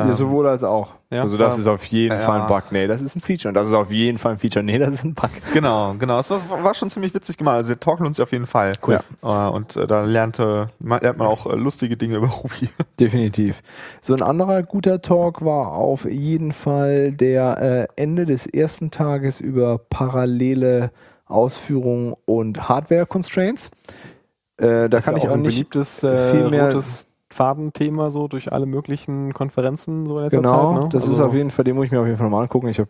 Ähm, 0.00 0.08
ja, 0.08 0.14
sowohl 0.14 0.46
als 0.46 0.64
auch. 0.64 0.88
Ja, 1.10 1.22
also 1.22 1.36
das 1.36 1.54
ja. 1.56 1.60
ist 1.62 1.66
auf 1.66 1.84
jeden 1.86 2.12
Ja. 2.18 2.20
Fall 2.20 2.40
ein 2.42 2.46
Bug. 2.46 2.64
Nee, 2.70 2.86
das 2.86 3.02
ist 3.02 3.16
ein 3.16 3.20
Feature. 3.20 3.48
Und 3.50 3.54
das 3.54 3.66
ist 3.68 3.74
auf 3.74 3.90
jeden 3.92 4.16
Fall 4.18 4.32
ein 4.32 4.38
Feature. 4.38 4.62
Nee, 4.64 4.78
das 4.78 4.94
ist 4.94 5.04
ein 5.04 5.14
Bug. 5.14 5.30
Genau, 5.52 5.94
genau. 5.98 6.18
Es 6.20 6.30
war, 6.30 6.40
war 6.62 6.72
schon 6.74 6.88
ziemlich 6.88 7.12
witzig 7.14 7.36
gemacht. 7.36 7.56
Also 7.56 7.68
der 7.70 7.80
Talk 7.80 7.98
lohnt 8.00 8.14
sich 8.14 8.22
auf 8.22 8.32
jeden 8.32 8.46
Fall. 8.46 8.74
Cool. 8.86 9.00
Äh, 9.22 9.26
und 9.26 9.76
äh, 9.76 9.86
da 9.86 10.04
lernte, 10.04 10.70
lernt 10.78 11.18
man 11.18 11.26
auch 11.26 11.46
äh, 11.46 11.56
lustige 11.56 11.96
Dinge 11.96 12.16
über 12.18 12.28
Ruby. 12.28 12.68
Definitiv. 12.98 13.62
So 14.00 14.14
ein 14.14 14.22
anderer 14.22 14.62
guter 14.62 15.02
Talk 15.02 15.44
war 15.44 15.72
auf 15.72 16.04
jeden 16.04 16.52
Fall 16.52 17.12
der 17.12 17.88
Ende 17.96 18.24
des 18.26 18.46
ersten 18.46 18.90
Tages 18.90 19.40
über 19.40 19.78
parallele 19.78 20.90
Ausführung 21.26 22.14
und 22.26 22.68
Hardware-Constraints. 22.68 23.70
Äh, 24.58 24.66
da 24.66 24.88
Das 24.88 25.04
kann 25.04 25.16
ich 25.16 25.24
ja 25.24 25.30
auch 25.30 25.34
ein 25.34 25.42
nicht 25.42 25.54
beliebtes 25.54 26.02
äh, 26.04 26.30
viel 26.32 26.50
mehr- 26.50 26.66
rotes 26.66 27.06
Fadenthema 27.32 28.10
so 28.10 28.26
durch 28.28 28.52
alle 28.52 28.66
möglichen 28.66 29.32
Konferenzen 29.32 30.04
so 30.06 30.18
in 30.18 30.24
letzter 30.24 30.38
Genau, 30.42 30.72
Zeit. 30.74 30.82
Ne? 30.82 30.88
das 30.90 31.04
ist 31.04 31.10
Also- 31.10 31.26
auf 31.26 31.34
jeden 31.34 31.50
Fall, 31.50 31.64
den 31.64 31.76
muss 31.76 31.86
ich 31.86 31.92
mir 31.92 32.00
auf 32.00 32.06
jeden 32.06 32.18
Fall 32.18 32.26
nochmal 32.26 32.42
angucken. 32.42 32.68
Ich 32.68 32.78
habe 32.80 32.88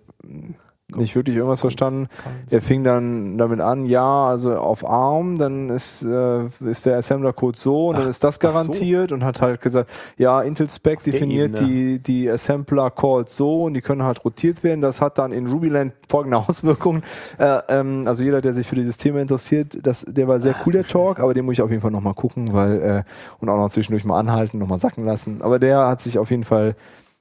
nicht 0.97 1.15
wirklich 1.15 1.37
irgendwas 1.37 1.61
verstanden. 1.61 2.09
Er 2.51 2.63
fing 2.63 2.85
dann 2.85 3.39
damit 3.39 3.61
an, 3.61 3.85
ja, 3.85 4.27
also 4.27 4.55
auf 4.57 4.89
ARM, 4.89 5.39
dann 5.39 5.71
ist, 5.71 6.03
äh, 6.03 6.47
ist 6.61 6.87
der 6.87 6.99
Assembler-Code 6.99 7.59
so 7.59 7.89
und 7.89 7.97
dann 7.97 8.05
Ach, 8.05 8.11
ist 8.11 8.25
das 8.25 8.37
ach 8.37 8.43
so. 8.43 8.49
garantiert 8.49 9.13
und 9.13 9.25
hat 9.25 9.41
halt 9.41 9.61
gesagt, 9.61 9.91
ja, 10.17 10.41
Intel 10.43 10.69
Spec 10.69 11.03
der 11.03 11.13
definiert 11.13 11.61
die, 11.61 11.99
die 11.99 12.31
Assembler-Calls 12.31 13.37
so 13.37 13.65
und 13.65 13.75
die 13.75 13.81
können 13.81 14.03
halt 14.03 14.25
rotiert 14.25 14.63
werden. 14.63 14.81
Das 14.81 15.01
hat 15.01 15.19
dann 15.19 15.33
in 15.33 15.47
Rubyland 15.47 15.93
folgende 16.09 16.37
Auswirkungen. 16.49 17.03
Äh, 17.39 17.61
ähm, 17.69 18.05
also 18.07 18.23
jeder, 18.23 18.41
der 18.41 18.55
sich 18.55 18.67
für 18.67 18.77
dieses 18.77 18.97
Thema 18.97 19.21
interessiert, 19.21 19.79
das, 19.83 20.05
der 20.07 20.29
war 20.29 20.41
sehr 20.41 20.55
cool, 20.67 20.73
der 20.73 20.87
Talk, 20.87 21.21
aber 21.21 21.35
den 21.35 21.45
muss 21.45 21.55
ich 21.55 21.63
auf 21.63 21.71
jeden 21.71 21.83
Fall 21.83 21.91
nochmal 21.91 22.15
gucken, 22.15 22.53
weil, 22.53 22.83
äh, 22.83 23.03
und 23.39 23.49
auch 23.49 23.57
noch 23.57 23.71
zwischendurch 23.71 24.05
mal 24.05 24.19
anhalten, 24.19 24.59
nochmal 24.59 24.79
sacken 24.79 25.05
lassen. 25.05 25.43
Aber 25.43 25.59
der 25.59 25.87
hat 25.87 26.01
sich 26.01 26.19
auf 26.19 26.31
jeden 26.31 26.45
Fall 26.45 26.75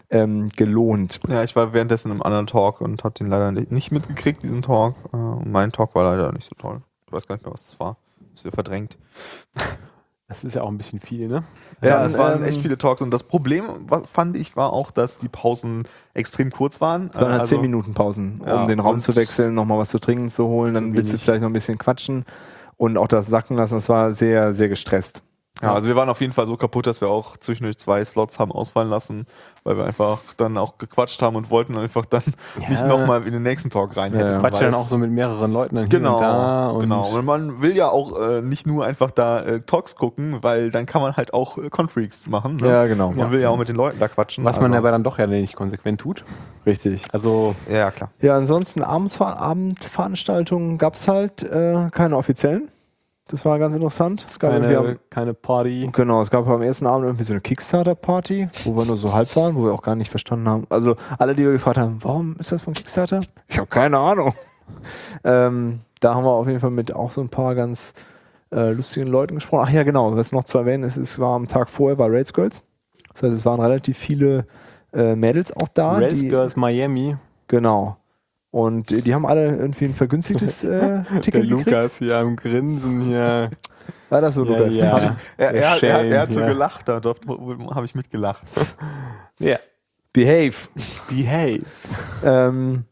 ähm, 0.09 0.49
gelohnt. 0.55 1.19
Ja, 1.27 1.43
ich 1.43 1.55
war 1.55 1.73
währenddessen 1.73 2.11
im 2.11 2.23
anderen 2.23 2.47
Talk 2.47 2.81
und 2.81 3.03
habe 3.03 3.13
den 3.13 3.27
leider 3.27 3.51
nicht 3.51 3.91
mitgekriegt, 3.91 4.41
diesen 4.43 4.61
Talk. 4.61 4.95
Äh, 5.13 5.17
mein 5.17 5.71
Talk 5.71 5.93
war 5.95 6.03
leider 6.03 6.31
nicht 6.31 6.49
so 6.49 6.55
toll. 6.57 6.81
Ich 7.07 7.13
weiß 7.13 7.27
gar 7.27 7.35
nicht 7.35 7.45
mehr, 7.45 7.53
was 7.53 7.67
es 7.67 7.79
war. 7.79 7.97
Ist 8.33 8.43
wieder 8.45 8.53
verdrängt. 8.55 8.97
Das 10.27 10.43
ist 10.43 10.53
ja 10.53 10.61
auch 10.61 10.67
ein 10.69 10.77
bisschen 10.77 10.99
viel, 10.99 11.27
ne? 11.27 11.43
Ja, 11.81 11.97
Dann, 11.97 12.05
es 12.05 12.15
waren 12.17 12.39
ähm, 12.41 12.43
echt 12.47 12.61
viele 12.61 12.77
Talks 12.77 13.01
und 13.01 13.09
das 13.11 13.23
Problem, 13.23 13.65
fand 14.05 14.37
ich, 14.37 14.55
war 14.55 14.71
auch, 14.73 14.91
dass 14.91 15.17
die 15.17 15.27
Pausen 15.27 15.83
extrem 16.13 16.51
kurz 16.51 16.79
waren. 16.81 17.09
Es 17.11 17.19
waren 17.19 17.31
halt 17.31 17.41
Also- 17.41 17.55
10 17.55 17.61
Minuten 17.61 17.93
Pausen, 17.95 18.39
um 18.41 18.47
Ja, 18.47 18.65
den 18.67 18.79
Raum 18.79 18.99
zu 18.99 19.15
wechseln, 19.15 19.55
nochmal 19.55 19.79
was 19.79 19.89
zu 19.89 19.97
trinken 19.99 20.29
zu 20.29 20.45
holen, 20.45 20.75
dann 20.75 20.95
willst 20.95 21.13
du 21.13 21.17
vielleicht 21.17 21.41
noch 21.41 21.49
ein 21.49 21.53
bisschen 21.53 21.79
quatschen 21.79 22.25
und 22.77 22.97
auch 22.97 23.07
das 23.07 23.25
sacken 23.25 23.57
lassen. 23.57 23.73
Das 23.75 23.89
war 23.89 24.13
sehr, 24.13 24.53
sehr 24.53 24.69
gestresst. 24.69 25.23
Ja, 25.61 25.73
also 25.73 25.87
wir 25.89 25.95
waren 25.97 26.07
auf 26.09 26.21
jeden 26.21 26.31
Fall 26.31 26.47
so 26.47 26.55
kaputt, 26.55 26.87
dass 26.87 27.01
wir 27.01 27.09
auch 27.09 27.35
zwischendurch 27.37 27.77
zwei 27.77 28.03
Slots 28.05 28.39
haben 28.39 28.51
ausfallen 28.51 28.89
lassen, 28.89 29.25
weil 29.65 29.75
wir 29.77 29.85
einfach 29.85 30.19
dann 30.37 30.57
auch 30.57 30.77
gequatscht 30.77 31.21
haben 31.21 31.35
und 31.35 31.49
wollten 31.49 31.77
einfach 31.77 32.05
dann 32.05 32.23
Ja. 32.61 32.69
nicht 32.69 32.85
nochmal 32.87 33.23
in 33.27 33.33
den 33.33 33.43
nächsten 33.43 33.69
Talk 33.69 33.95
Ja, 33.95 34.03
reinhetzen. 34.03 34.29
ja. 34.31 34.39
Quatsch 34.39 34.53
weil 34.53 34.59
dann 34.71 34.73
auch 34.75 34.83
es- 34.83 34.89
so 34.89 34.97
mit 34.97 35.11
mehreren 35.11 35.51
Leuten 35.51 35.75
dann 35.75 35.89
Genau, 35.89 36.17
hier 36.19 36.27
und 36.27 36.33
da. 36.33 36.67
Und 36.69 36.79
genau. 36.81 37.09
Und 37.09 37.25
man 37.25 37.61
will 37.61 37.75
ja 37.75 37.89
auch 37.89 38.17
äh, 38.19 38.41
nicht 38.41 38.65
nur 38.67 38.85
einfach 38.85 39.11
da 39.11 39.41
äh, 39.41 39.59
Talks 39.61 39.95
gucken, 39.97 40.37
weil 40.43 40.71
dann 40.71 40.85
kann 40.85 41.01
man 41.01 41.17
halt 41.17 41.33
auch 41.33 41.57
äh, 41.57 41.69
Confreaks 41.69 42.27
machen. 42.29 42.55
Ne? 42.57 42.67
Ja, 42.69 42.85
genau. 42.87 43.11
Man 43.11 43.31
will 43.33 43.41
ja 43.41 43.49
auch 43.49 43.57
mit 43.57 43.67
den 43.67 43.75
Leuten 43.75 43.99
da 43.99 44.07
quatschen. 44.07 44.45
Was 44.45 44.57
man 44.61 44.71
also, 44.71 44.77
aber 44.77 44.91
dann 44.91 45.03
doch 45.03 45.17
ja 45.19 45.27
nicht 45.27 45.55
konsequent 45.55 45.99
tut. 45.99 46.23
Richtig. 46.65 47.03
Also 47.11 47.53
Ja, 47.69 47.75
ja, 47.77 47.91
klar. 47.91 48.11
Ja, 48.21 48.35
ansonsten 48.37 48.81
Abendsver 48.81 49.37
Abendveranstaltungen 49.39 50.77
gab's 50.77 51.07
halt 51.07 51.43
äh, 51.43 51.89
keine 51.91 52.15
offiziellen. 52.17 52.69
Das 53.29 53.45
war 53.45 53.59
ganz 53.59 53.75
interessant. 53.75 54.25
Es 54.27 54.39
gab 54.39 54.51
keine, 54.51 54.75
am, 54.75 54.97
keine 55.11 55.35
Party. 55.35 55.87
genau, 55.93 56.19
es 56.19 56.31
gab 56.31 56.47
am 56.47 56.63
ersten 56.63 56.87
Abend 56.87 57.05
irgendwie 57.05 57.23
so 57.23 57.33
eine 57.33 57.41
Kickstarter-Party, 57.41 58.49
wo 58.63 58.75
wir 58.75 58.85
nur 58.85 58.97
so 58.97 59.13
halb 59.13 59.35
waren, 59.35 59.55
wo 59.55 59.65
wir 59.65 59.71
auch 59.71 59.83
gar 59.83 59.95
nicht 59.95 60.09
verstanden 60.09 60.49
haben. 60.49 60.65
Also 60.69 60.95
alle, 61.19 61.35
die 61.35 61.43
wir 61.43 61.51
gefragt 61.51 61.77
haben, 61.77 61.99
warum 62.01 62.35
ist 62.39 62.51
das 62.51 62.63
von 62.63 62.73
Kickstarter? 62.73 63.21
Ich 63.47 63.59
habe 63.59 63.67
keine 63.67 63.99
Ahnung. 63.99 64.33
ähm, 65.23 65.81
da 65.99 66.15
haben 66.15 66.23
wir 66.23 66.31
auf 66.31 66.47
jeden 66.47 66.59
Fall 66.59 66.71
mit 66.71 66.91
auch 66.91 67.11
so 67.11 67.21
ein 67.21 67.29
paar 67.29 67.53
ganz 67.53 67.93
äh, 68.51 68.71
lustigen 68.71 69.05
Leuten 69.05 69.35
gesprochen. 69.35 69.65
Ach 69.67 69.71
ja, 69.71 69.83
genau, 69.83 70.15
was 70.15 70.31
noch 70.31 70.45
zu 70.45 70.57
erwähnen 70.57 70.83
ist, 70.83 70.97
es 70.97 71.19
war 71.19 71.35
am 71.35 71.47
Tag 71.47 71.69
vorher 71.69 71.99
war 71.99 72.11
Raids 72.11 72.33
Girls. 72.33 72.63
Das 73.13 73.21
heißt, 73.21 73.33
es 73.33 73.45
waren 73.45 73.61
relativ 73.61 73.95
viele 73.95 74.47
äh, 74.91 75.15
Mädels 75.15 75.55
auch 75.55 75.67
da. 75.67 75.97
Rails 75.97 76.21
die, 76.21 76.29
Girls 76.29 76.55
Miami. 76.55 77.15
Genau. 77.47 77.98
Und 78.51 78.91
äh, 78.91 79.01
die 79.01 79.13
haben 79.13 79.25
alle 79.25 79.55
irgendwie 79.57 79.85
ein 79.85 79.93
vergünstigtes 79.93 80.63
äh, 80.63 81.03
Der 81.11 81.21
Ticket 81.21 81.43
gekriegt. 81.47 81.67
Lukas 81.67 81.97
hier 81.97 82.17
am 82.17 82.35
Grinsen 82.35 83.01
hier. 83.01 83.49
War 84.09 84.21
das 84.21 84.35
so, 84.35 84.43
Ja, 84.45 84.57
Lukas? 84.57 84.75
ja. 84.75 85.15
Er, 85.37 85.51
er, 85.51 85.53
er, 85.53 85.71
hat- 85.71 85.79
Shane, 85.79 86.11
er 86.11 86.21
hat 86.21 86.33
so 86.33 86.39
ja. 86.39 86.47
gelacht, 86.47 86.87
da 86.87 86.99
dort 86.99 87.19
habe 87.27 87.85
ich 87.85 87.93
mitgelacht. 87.95 88.43
Ja. 89.39 89.57
Behave. 90.13 90.55
Behave. 91.09 91.59
Ähm, 92.23 92.85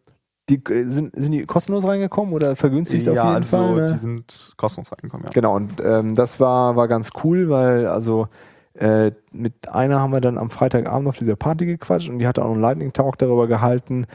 die, 0.49 0.63
äh, 0.69 0.83
sind, 0.91 1.13
sind 1.15 1.31
die 1.31 1.45
kostenlos 1.45 1.85
reingekommen 1.85 2.33
oder 2.33 2.55
vergünstigt 2.55 3.09
auf 3.09 3.15
jeden 3.15 3.27
also 3.27 3.57
Fall? 3.57 3.75
Ne? 3.75 3.93
die 3.93 3.99
sind 3.99 4.53
kostenlos 4.57 4.91
reingekommen, 4.91 5.25
ja. 5.25 5.31
Genau, 5.33 5.55
und 5.55 5.81
ähm, 5.83 6.13
das 6.15 6.39
war, 6.39 6.75
war 6.75 6.87
ganz 6.87 7.09
cool, 7.23 7.49
weil 7.49 7.87
also 7.87 8.27
äh, 8.75 9.11
mit 9.31 9.67
einer 9.69 9.99
haben 9.99 10.13
wir 10.13 10.21
dann 10.21 10.37
am 10.37 10.51
Freitagabend 10.51 11.07
auf 11.09 11.17
dieser 11.17 11.35
Party 11.35 11.65
gequatscht 11.65 12.09
und 12.09 12.19
die 12.19 12.27
hatte 12.27 12.45
auch 12.45 12.51
einen 12.51 12.61
Lightning 12.61 12.93
Talk 12.93 13.17
darüber 13.17 13.47
gehalten, 13.47 14.05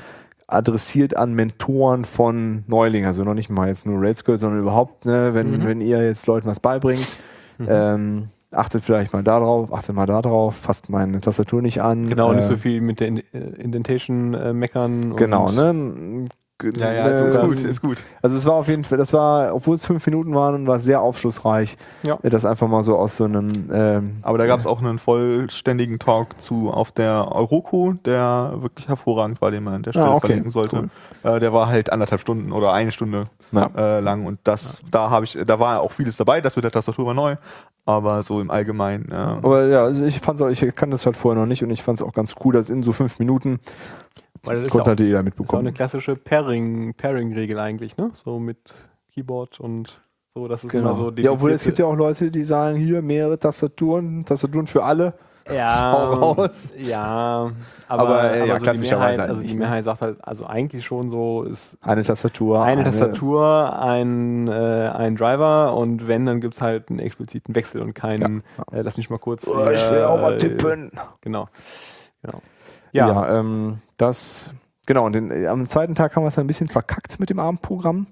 adressiert 0.46 1.16
an 1.16 1.34
Mentoren 1.34 2.04
von 2.04 2.64
Neulingen, 2.66 3.06
also 3.06 3.24
noch 3.24 3.34
nicht 3.34 3.50
mal 3.50 3.68
jetzt 3.68 3.86
nur 3.86 4.00
Raid 4.02 4.18
School, 4.18 4.38
sondern 4.38 4.60
überhaupt, 4.60 5.04
ne, 5.06 5.34
wenn, 5.34 5.60
Mhm. 5.60 5.66
wenn 5.66 5.80
ihr 5.80 6.02
jetzt 6.04 6.26
Leuten 6.26 6.46
was 6.46 6.60
beibringt, 6.60 7.18
ähm, 7.66 8.28
achtet 8.50 8.84
vielleicht 8.84 9.12
mal 9.12 9.22
darauf, 9.22 9.72
achtet 9.72 9.94
mal 9.94 10.06
darauf, 10.06 10.56
fasst 10.56 10.90
meine 10.90 11.20
Tastatur 11.20 11.62
nicht 11.62 11.80
an. 11.80 12.06
Genau, 12.06 12.32
nicht 12.32 12.44
äh, 12.44 12.48
so 12.48 12.56
viel 12.56 12.80
mit 12.80 13.00
der 13.00 13.08
äh, 13.08 13.20
Indentation 13.58 14.34
äh, 14.34 14.52
meckern. 14.52 15.16
Genau, 15.16 15.50
ne? 15.50 16.26
Ja, 16.76 16.92
ja, 16.92 17.06
ist, 17.08 17.40
gut, 17.40 17.60
ist 17.62 17.80
gut. 17.82 18.04
Also 18.22 18.36
es 18.36 18.44
war 18.46 18.54
auf 18.54 18.68
jeden 18.68 18.84
Fall, 18.84 18.98
das 18.98 19.12
war, 19.12 19.54
obwohl 19.54 19.76
es 19.76 19.84
fünf 19.86 20.04
Minuten 20.06 20.34
waren, 20.34 20.66
war 20.66 20.78
sehr 20.78 21.00
aufschlussreich. 21.00 21.76
Ja. 22.02 22.18
Äh, 22.22 22.30
Das 22.30 22.44
einfach 22.44 22.68
mal 22.68 22.82
so 22.84 22.96
aus 22.96 23.16
so 23.16 23.24
einem 23.24 23.68
ähm, 23.72 24.16
Aber 24.22 24.38
da 24.38 24.46
gab 24.46 24.60
es 24.60 24.66
auch 24.66 24.80
einen 24.80 24.98
vollständigen 24.98 25.98
Talk 25.98 26.40
zu 26.40 26.70
auf 26.70 26.92
der 26.92 27.30
Euroco, 27.32 27.94
der 28.04 28.52
wirklich 28.60 28.88
hervorragend 28.88 29.40
war, 29.40 29.50
den 29.50 29.64
man 29.64 29.74
an 29.74 29.82
der 29.82 29.90
Stelle 29.90 30.06
Ah, 30.06 30.14
okay. 30.14 30.26
verlinken 30.28 30.50
sollte. 30.52 30.88
Äh, 31.22 31.40
der 31.40 31.52
war 31.52 31.68
halt 31.68 31.92
anderthalb 31.92 32.20
Stunden 32.20 32.52
oder 32.52 32.72
eine 32.72 32.92
Stunde 32.92 33.24
Ja. 33.52 33.70
äh, 33.76 34.00
lang 34.00 34.26
und 34.26 34.38
das, 34.44 34.80
da 34.90 35.10
habe 35.10 35.24
ich, 35.24 35.38
da 35.46 35.58
war 35.60 35.80
auch 35.80 35.92
vieles 35.92 36.16
dabei. 36.16 36.40
Das 36.40 36.56
mit 36.56 36.64
der 36.64 36.72
Tastatur 36.72 37.06
war 37.06 37.14
neu, 37.14 37.36
aber 37.84 38.22
so 38.22 38.40
im 38.40 38.50
Allgemeinen. 38.50 39.10
Äh, 39.12 39.14
Aber 39.16 39.66
ja, 39.66 39.82
also 39.84 40.04
ich 40.04 40.20
fand's 40.20 40.40
auch, 40.42 40.48
ich 40.48 40.64
kann 40.74 40.90
das 40.90 41.04
halt 41.06 41.16
vorher 41.16 41.40
noch 41.40 41.46
nicht 41.46 41.62
und 41.62 41.70
ich 41.70 41.82
fand 41.82 41.98
es 41.98 42.02
auch 42.06 42.12
ganz 42.12 42.34
cool, 42.44 42.52
dass 42.52 42.70
in 42.70 42.82
so 42.82 42.92
fünf 42.92 43.18
Minuten 43.18 43.60
Weil 44.44 44.56
das 44.56 44.64
ist 44.66 44.66
ja 44.66 44.70
konnte 44.70 44.82
auch, 44.82 44.86
halt 44.88 45.00
jeder 45.00 45.10
ist 45.10 45.14
auch 45.14 45.18
eine 45.20 45.24
mitbekommen. 45.24 45.74
klassische 45.74 46.16
Pairing, 46.16 46.94
Pairing-Regel 46.94 47.58
eigentlich, 47.58 47.96
ne? 47.96 48.10
So 48.14 48.38
mit 48.38 48.58
Keyboard 49.14 49.60
und 49.60 50.00
so, 50.34 50.48
das 50.48 50.64
ist 50.64 50.70
Genau. 50.72 50.88
immer 50.90 50.94
so 50.96 51.10
ja, 51.12 51.30
obwohl 51.30 51.52
es 51.52 51.62
gibt 51.64 51.78
ja 51.78 51.86
auch 51.86 51.94
Leute, 51.96 52.30
die 52.30 52.42
sagen, 52.42 52.76
hier 52.78 53.02
mehrere 53.02 53.38
Tastaturen, 53.38 54.24
Tastaturen 54.24 54.66
für 54.66 54.82
alle. 54.82 55.14
ja, 55.52 55.90
raus. 55.94 56.70
Ja, 56.78 57.50
aber, 57.88 58.02
Aber, 58.08 58.32
äh, 58.32 58.46
ja, 58.48 58.58
so 58.58 58.64
die 58.72 58.78
Mehrheit, 58.78 59.18
halt 59.18 59.28
also 59.30 59.42
die 59.42 59.52
ne? 59.52 59.58
Mehrheit 59.58 59.84
sagt 59.84 60.00
halt, 60.00 60.16
also 60.24 60.46
eigentlich 60.46 60.84
schon 60.86 61.10
so, 61.10 61.42
ist 61.42 61.76
Eine 61.82 62.02
Tastatur. 62.02 62.62
eine, 62.62 62.84
Tastatur, 62.84 63.78
ein, 63.80 64.48
äh, 64.48 64.52
ein 64.94 65.16
Driver 65.16 65.76
und 65.76 66.06
wenn, 66.08 66.26
dann 66.26 66.40
gibt's 66.40 66.62
halt 66.62 66.88
einen 66.90 67.00
expliziten 67.00 67.54
Wechsel 67.54 67.82
und 67.82 67.92
keinen, 67.94 68.42
Äh, 68.72 68.80
lass 68.82 68.96
mich 68.96 69.10
mal 69.10 69.18
kurz. 69.18 69.46
Oh, 69.46 69.68
ich 69.70 69.90
will 69.90 70.04
auch 70.04 70.20
mal 70.20 70.34
äh, 70.34 70.38
tippen. 70.38 70.90
Genau. 71.20 71.48
Genau. 72.22 72.40
Ja, 72.92 73.08
Ja, 73.08 73.38
ähm, 73.38 73.78
das, 73.96 74.52
genau, 74.86 75.06
und 75.06 75.14
den, 75.14 75.30
äh, 75.30 75.46
am 75.46 75.66
zweiten 75.66 75.94
Tag 75.94 76.14
haben 76.16 76.24
wir 76.24 76.28
es 76.28 76.38
ein 76.38 76.46
bisschen 76.46 76.68
verkackt 76.68 77.18
mit 77.20 77.30
dem 77.30 77.38
Abendprogramm, 77.38 78.06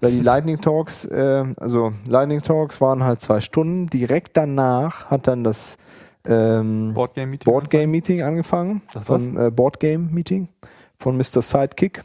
weil 0.00 0.12
die 0.12 0.20
Lightning 0.22 0.60
Talks, 0.60 1.04
äh, 1.04 1.44
also 1.56 1.92
Lightning 2.06 2.42
Talks 2.42 2.80
waren 2.80 3.04
halt 3.04 3.20
zwei 3.20 3.40
Stunden. 3.40 3.86
Direkt 3.88 4.36
danach 4.36 5.06
hat 5.10 5.26
dann 5.26 5.44
das 5.44 5.76
ähm, 6.24 6.94
Boardgame 6.94 7.26
Meeting. 7.28 7.52
Boardgame 7.52 7.86
Meeting 7.86 8.22
angefangen, 8.22 8.82
Das 8.92 9.04
von 9.04 9.36
äh, 9.36 9.50
Boardgame 9.50 10.08
Meeting 10.10 10.48
von 10.98 11.16
Mr. 11.16 11.42
Sidekick. 11.42 12.04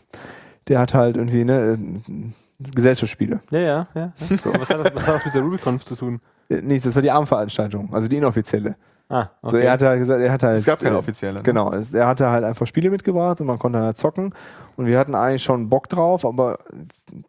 Der 0.68 0.80
hat 0.80 0.93
halt 0.93 1.18
irgendwie 1.18 1.45
ne, 1.45 1.78
äh, 1.78 2.72
Gesellschaftsspiele. 2.72 3.41
ja, 3.51 3.60
ja. 3.60 3.88
ja, 3.93 4.14
ja. 4.30 4.38
So, 4.38 4.51
was, 4.53 4.70
hat 4.70 4.80
das, 4.80 4.95
was 4.95 5.08
hat 5.08 5.16
das 5.16 5.26
mit 5.26 5.36
der 5.36 5.43
RubyConf 5.43 5.86
zu 5.86 5.95
tun? 5.95 6.20
Äh, 6.49 6.62
Nichts, 6.62 6.86
das 6.86 6.95
war 6.95 7.01
die 7.01 7.12
Abendveranstaltung, 7.12 7.93
also 7.93 8.08
die 8.08 8.18
inoffizielle. 8.18 8.76
Ah, 9.10 9.28
So, 9.41 9.55
er 9.58 9.72
hatte 9.72 9.88
halt 9.88 9.99
gesagt, 9.99 10.22
er 10.22 10.32
hatte 10.32 10.47
halt. 10.47 10.60
Es 10.60 10.66
gab 10.66 10.80
keine 10.80 10.97
offizielle. 10.97 11.36
Ne? 11.36 11.43
Genau, 11.43 11.72
es, 11.72 11.93
er 11.93 12.08
hatte 12.08 12.30
halt 12.30 12.43
einfach 12.43 12.68
Spiele 12.68 12.89
mitgebracht 12.89 13.39
und 13.39 13.47
man 13.47 13.58
konnte 13.58 13.80
halt 13.80 13.95
zocken. 13.95 14.34
Und 14.76 14.86
wir 14.86 14.99
hatten 14.99 15.16
eigentlich 15.16 15.43
schon 15.43 15.70
Bock 15.70 15.88
drauf, 15.88 16.26
aber 16.26 16.60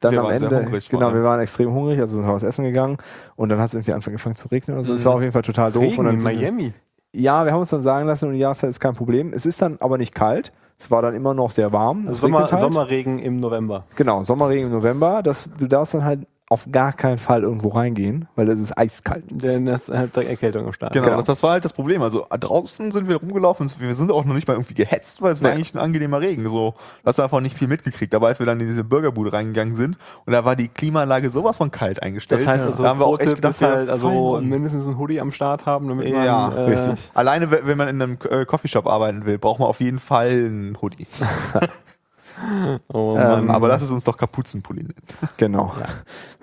dann 0.00 0.12
Wir 0.12 0.18
am 0.20 0.26
waren 0.26 0.38
sehr 0.40 0.48
Ende, 0.50 0.64
hungrig 0.66 0.88
genau, 0.88 1.14
wir 1.14 1.22
waren 1.22 1.38
extrem 1.40 1.72
hungrig, 1.72 2.00
also 2.00 2.16
sind 2.16 2.26
wir 2.26 2.32
was 2.34 2.42
essen 2.42 2.64
gegangen 2.64 2.96
und 3.36 3.48
dann 3.48 3.58
hat 3.60 3.68
es 3.68 3.74
irgendwie 3.74 3.92
angefangen 3.92 4.34
zu 4.36 4.48
regnen. 4.48 4.76
Also 4.76 4.92
es 4.94 5.02
Mhm. 5.02 5.08
war 5.08 5.14
auf 5.14 5.20
jeden 5.20 5.32
Fall 5.32 5.42
total 5.42 5.70
doof. 5.70 5.82
Regen 5.84 5.98
und 5.98 6.04
dann 6.06 6.14
in 6.14 6.20
sind 6.20 6.30
wir- 6.32 6.38
Miami. 6.40 6.72
Ja, 7.14 7.44
wir 7.44 7.52
haben 7.52 7.60
uns 7.60 7.70
dann 7.70 7.80
sagen 7.80 8.06
lassen, 8.06 8.26
und 8.26 8.34
die 8.34 8.40
Jahreszeit 8.40 8.68
ist 8.70 8.80
kein 8.80 8.94
Problem. 8.94 9.32
Es 9.32 9.46
ist 9.46 9.62
dann 9.62 9.78
aber 9.80 9.96
nicht 9.98 10.14
kalt. 10.14 10.52
Es 10.78 10.90
war 10.90 11.00
dann 11.00 11.14
immer 11.14 11.32
noch 11.32 11.50
sehr 11.50 11.72
warm. 11.72 12.06
Es 12.06 12.18
Sommer, 12.18 12.40
halt. 12.40 12.58
Sommerregen 12.58 13.18
im 13.18 13.36
November. 13.36 13.84
Genau, 13.96 14.22
Sommerregen 14.24 14.66
im 14.66 14.72
November. 14.72 15.22
Das, 15.22 15.48
du 15.58 15.66
darfst 15.66 15.94
dann 15.94 16.04
halt 16.04 16.26
auf 16.50 16.66
gar 16.72 16.94
keinen 16.94 17.18
Fall 17.18 17.42
irgendwo 17.42 17.68
reingehen, 17.68 18.26
weil 18.34 18.48
es 18.48 18.60
ist 18.60 18.76
eiskalt. 18.78 19.24
Denn 19.28 19.66
das 19.66 19.88
halt 19.88 20.16
direkt 20.16 20.30
Erkältung 20.30 20.66
am 20.66 20.72
Start. 20.72 20.92
Genau, 20.94 21.04
Genau. 21.04 21.16
Das, 21.18 21.26
das 21.26 21.42
war 21.42 21.50
halt 21.52 21.64
das 21.64 21.72
Problem. 21.74 22.00
Also 22.02 22.26
draußen 22.30 22.90
sind 22.90 23.06
wir 23.06 23.16
rumgelaufen, 23.16 23.70
wir 23.78 23.92
sind 23.94 24.10
auch 24.10 24.24
noch 24.24 24.34
nicht 24.34 24.48
mal 24.48 24.54
irgendwie 24.54 24.74
gehetzt, 24.74 25.20
weil 25.20 25.32
es 25.32 25.42
war 25.42 25.50
Nee. 25.50 25.56
eigentlich 25.56 25.74
ein 25.74 25.78
angenehmer 25.78 26.20
Regen. 26.20 26.44
So, 26.48 26.74
du 27.02 27.06
hast 27.06 27.20
einfach 27.20 27.40
nicht 27.40 27.58
viel 27.58 27.68
mitgekriegt. 27.68 28.14
Aber 28.14 28.28
als 28.28 28.38
wir 28.38 28.46
dann 28.46 28.60
in 28.60 28.66
diese 28.66 28.82
Burgerbude 28.84 29.32
reingegangen 29.32 29.76
sind 29.76 29.98
und 30.24 30.32
da 30.32 30.44
war 30.46 30.56
die 30.56 30.68
Klimaanlage 30.68 31.28
sowas 31.30 31.58
von 31.58 31.70
kalt 31.70 32.02
eingestellt, 32.02 32.40
Das 32.40 32.46
heißt 32.46 32.64
also, 32.64 32.82
da 32.82 32.88
haben 32.90 33.00
wir 33.00 33.06
auch 33.06 33.18
echt 33.20 33.34
gedacht, 33.34 33.60
halt 33.60 33.90
also 33.90 34.40
mindestens 34.40 34.86
ein 34.86 34.96
Hoodie 34.98 35.20
am 35.20 35.32
Start 35.32 35.66
haben, 35.66 35.88
damit 35.88 36.10
man 36.12 36.24
Ja, 36.24 36.48
äh, 36.50 36.60
richtig. 36.70 37.10
Alleine, 37.14 37.50
wenn 37.50 37.66
wenn 37.66 37.76
man 37.76 37.88
in 37.88 38.00
einem 38.02 38.18
äh, 38.30 38.46
Coffeeshop 38.46 38.86
arbeiten 38.86 39.26
will, 39.26 39.36
braucht 39.38 39.60
man 39.60 39.68
auf 39.68 39.80
jeden 39.80 39.98
Fall 39.98 40.28
einen 40.30 40.78
Hoodie. 40.80 41.06
Oh, 42.88 43.14
Ähm. 43.16 43.50
Aber 43.50 43.68
lass 43.68 43.82
es 43.82 43.90
uns 43.90 44.04
doch 44.04 44.16
Kapuzenpulli 44.16 44.82
nennen. 44.82 44.94
Genau. 45.36 45.72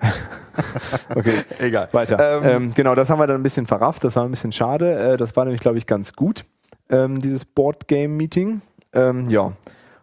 okay. 1.14 1.34
Egal. 1.58 1.88
Weiter. 1.92 2.42
Ähm, 2.42 2.64
Ähm, 2.64 2.74
genau, 2.74 2.94
das 2.94 3.10
haben 3.10 3.18
wir 3.18 3.26
dann 3.26 3.36
ein 3.40 3.42
bisschen 3.42 3.66
verrafft. 3.66 4.04
Das 4.04 4.16
war 4.16 4.24
ein 4.24 4.30
bisschen 4.30 4.52
schade. 4.52 5.12
Äh, 5.12 5.16
das 5.16 5.36
war 5.36 5.44
nämlich, 5.44 5.60
glaube 5.60 5.78
ich, 5.78 5.86
ganz 5.86 6.14
gut, 6.14 6.44
ähm, 6.90 7.20
dieses 7.20 7.44
Board-Game-Meeting. 7.44 8.60
Ähm, 8.92 9.28
ja. 9.28 9.52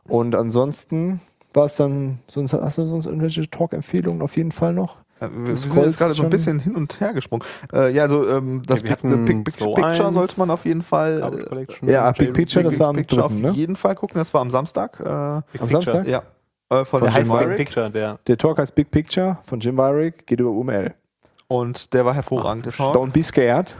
Und 0.05 0.35
ansonsten 0.35 1.21
war 1.53 1.65
es 1.65 1.75
dann, 1.75 2.19
sonst, 2.27 2.53
hast 2.53 2.77
du 2.77 2.87
sonst 2.87 3.05
irgendwelche 3.05 3.49
Talk-Empfehlungen 3.49 4.21
auf 4.21 4.35
jeden 4.37 4.51
Fall 4.51 4.73
noch? 4.73 4.97
Äh, 5.27 5.29
Wir 5.47 5.57
sind 5.57 5.75
jetzt 5.75 5.97
gerade 5.97 6.13
so 6.13 6.23
ein 6.23 6.29
bisschen 6.29 6.59
hin 6.59 6.75
und 6.75 6.99
her 6.99 7.13
gesprungen. 7.13 7.45
Äh, 7.73 7.93
ja, 7.93 8.03
also 8.03 8.27
ähm, 8.29 8.61
das 8.65 8.81
Ja, 8.81 8.95
Big, 8.95 9.25
Big, 9.25 9.43
Big 9.45 9.55
2.1, 9.55 9.73
Picture 9.75 10.11
sollte 10.11 10.39
man 10.39 10.49
auf 10.49 10.65
jeden 10.65 10.81
Fall 10.83 11.65
äh, 11.83 11.91
Ja, 11.91 12.11
Big 12.11 12.33
Picture, 12.33 12.63
das 12.63 12.79
war 12.79 12.89
am 12.89 12.95
Picture 12.95 13.21
dritten, 13.21 13.35
auf 13.45 13.53
ne? 13.53 13.57
jeden 13.59 13.75
Fall 13.75 13.95
gucken. 13.95 14.17
Das 14.17 14.33
war 14.33 14.41
am 14.41 14.51
Samstag. 14.51 14.99
Äh, 14.99 15.03
Big 15.03 15.09
Am 15.09 15.41
Picture. 15.69 15.69
Samstag? 15.69 16.07
ja. 16.07 16.23
Äh, 16.69 16.85
von 16.85 17.01
Der 17.01 17.13
heißt 17.13 17.29
Jim 17.29 17.37
Big 17.37 17.47
Myrick. 17.47 17.57
Picture, 17.57 17.89
der. 17.91 18.19
Der 18.27 18.37
Talk 18.37 18.57
heißt 18.57 18.73
Big 18.75 18.89
Picture 18.91 19.37
von 19.43 19.59
Jim 19.59 19.77
Wyrick, 19.77 20.25
geht 20.27 20.39
über 20.39 20.49
UML. 20.49 20.93
Und 21.47 21.93
der 21.93 22.05
war 22.05 22.13
hervorragend. 22.13 22.65
der 22.65 22.73
Talk. 22.73 22.95
Don't 22.95 23.13
be 23.13 23.21
scared. 23.21 23.75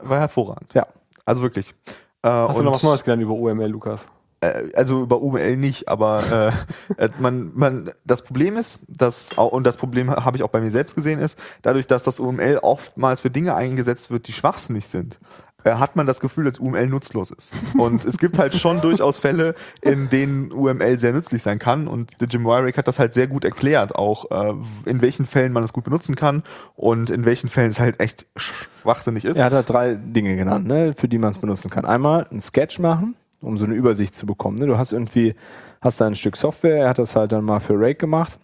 War 0.00 0.18
hervorragend. 0.20 0.72
Ja. 0.74 0.86
Also 1.24 1.42
wirklich. 1.42 1.74
Äh, 2.22 2.28
Hast 2.28 2.58
du 2.58 2.64
noch 2.64 2.72
was 2.74 2.82
Neues 2.82 3.04
gelernt 3.04 3.22
über 3.22 3.34
UML, 3.34 3.66
Lukas? 3.66 4.08
Äh, 4.40 4.70
also 4.74 5.02
über 5.02 5.20
UML 5.20 5.56
nicht, 5.56 5.88
aber 5.88 6.54
äh, 6.98 7.02
äh, 7.04 7.08
man, 7.18 7.50
man, 7.54 7.90
das 8.04 8.22
Problem 8.22 8.56
ist, 8.56 8.80
dass, 8.88 9.32
und 9.32 9.64
das 9.64 9.76
Problem 9.76 10.10
habe 10.10 10.36
ich 10.36 10.42
auch 10.42 10.50
bei 10.50 10.60
mir 10.60 10.70
selbst 10.70 10.94
gesehen, 10.94 11.20
ist, 11.20 11.38
dadurch, 11.62 11.86
dass 11.86 12.02
das 12.02 12.20
UML 12.20 12.58
oftmals 12.62 13.20
für 13.20 13.30
Dinge 13.30 13.54
eingesetzt 13.54 14.10
wird, 14.10 14.28
die 14.28 14.32
schwachsinnig 14.32 14.86
sind, 14.86 15.18
äh, 15.64 15.74
hat 15.74 15.96
man 15.96 16.06
das 16.06 16.20
Gefühl, 16.20 16.44
dass 16.44 16.60
UML 16.60 16.86
nutzlos 16.86 17.30
ist. 17.30 17.52
Und 17.76 18.04
es 18.04 18.18
gibt 18.18 18.38
halt 18.38 18.54
schon 18.54 18.80
durchaus 18.80 19.18
Fälle, 19.18 19.56
in 19.80 20.08
denen 20.08 20.52
UML 20.52 21.00
sehr 21.00 21.12
nützlich 21.12 21.42
sein 21.42 21.58
kann. 21.58 21.88
Und 21.88 22.12
Jim 22.30 22.44
Wyrick 22.44 22.78
hat 22.78 22.86
das 22.86 23.00
halt 23.00 23.12
sehr 23.12 23.26
gut 23.26 23.44
erklärt, 23.44 23.94
auch 23.96 24.30
äh, 24.30 24.54
in 24.84 25.02
welchen 25.02 25.26
Fällen 25.26 25.52
man 25.52 25.64
es 25.64 25.72
gut 25.72 25.84
benutzen 25.84 26.14
kann 26.14 26.44
und 26.76 27.10
in 27.10 27.24
welchen 27.24 27.48
Fällen 27.48 27.70
es 27.70 27.80
halt 27.80 27.98
echt 27.98 28.26
schwachsinnig 28.36 29.24
ist. 29.24 29.36
Er 29.36 29.46
hat 29.46 29.52
halt 29.52 29.68
drei 29.68 29.94
Dinge 29.94 30.36
genannt, 30.36 30.66
ne, 30.68 30.94
für 30.96 31.08
die 31.08 31.18
man 31.18 31.30
es 31.30 31.40
benutzen 31.40 31.70
kann. 31.70 31.84
Einmal 31.84 32.26
ein 32.30 32.40
Sketch 32.40 32.78
machen, 32.78 33.16
um 33.40 33.58
so 33.58 33.64
eine 33.64 33.74
Übersicht 33.74 34.14
zu 34.14 34.26
bekommen. 34.26 34.58
Ne? 34.58 34.66
Du 34.66 34.78
hast 34.78 34.92
irgendwie, 34.92 35.34
hast 35.80 36.00
da 36.00 36.06
ein 36.06 36.14
Stück 36.14 36.36
Software, 36.36 36.78
er 36.78 36.88
hat 36.88 36.98
das 36.98 37.16
halt 37.16 37.32
dann 37.32 37.44
mal 37.44 37.60
für 37.60 37.74
Rake 37.74 37.96
gemacht 37.96 38.38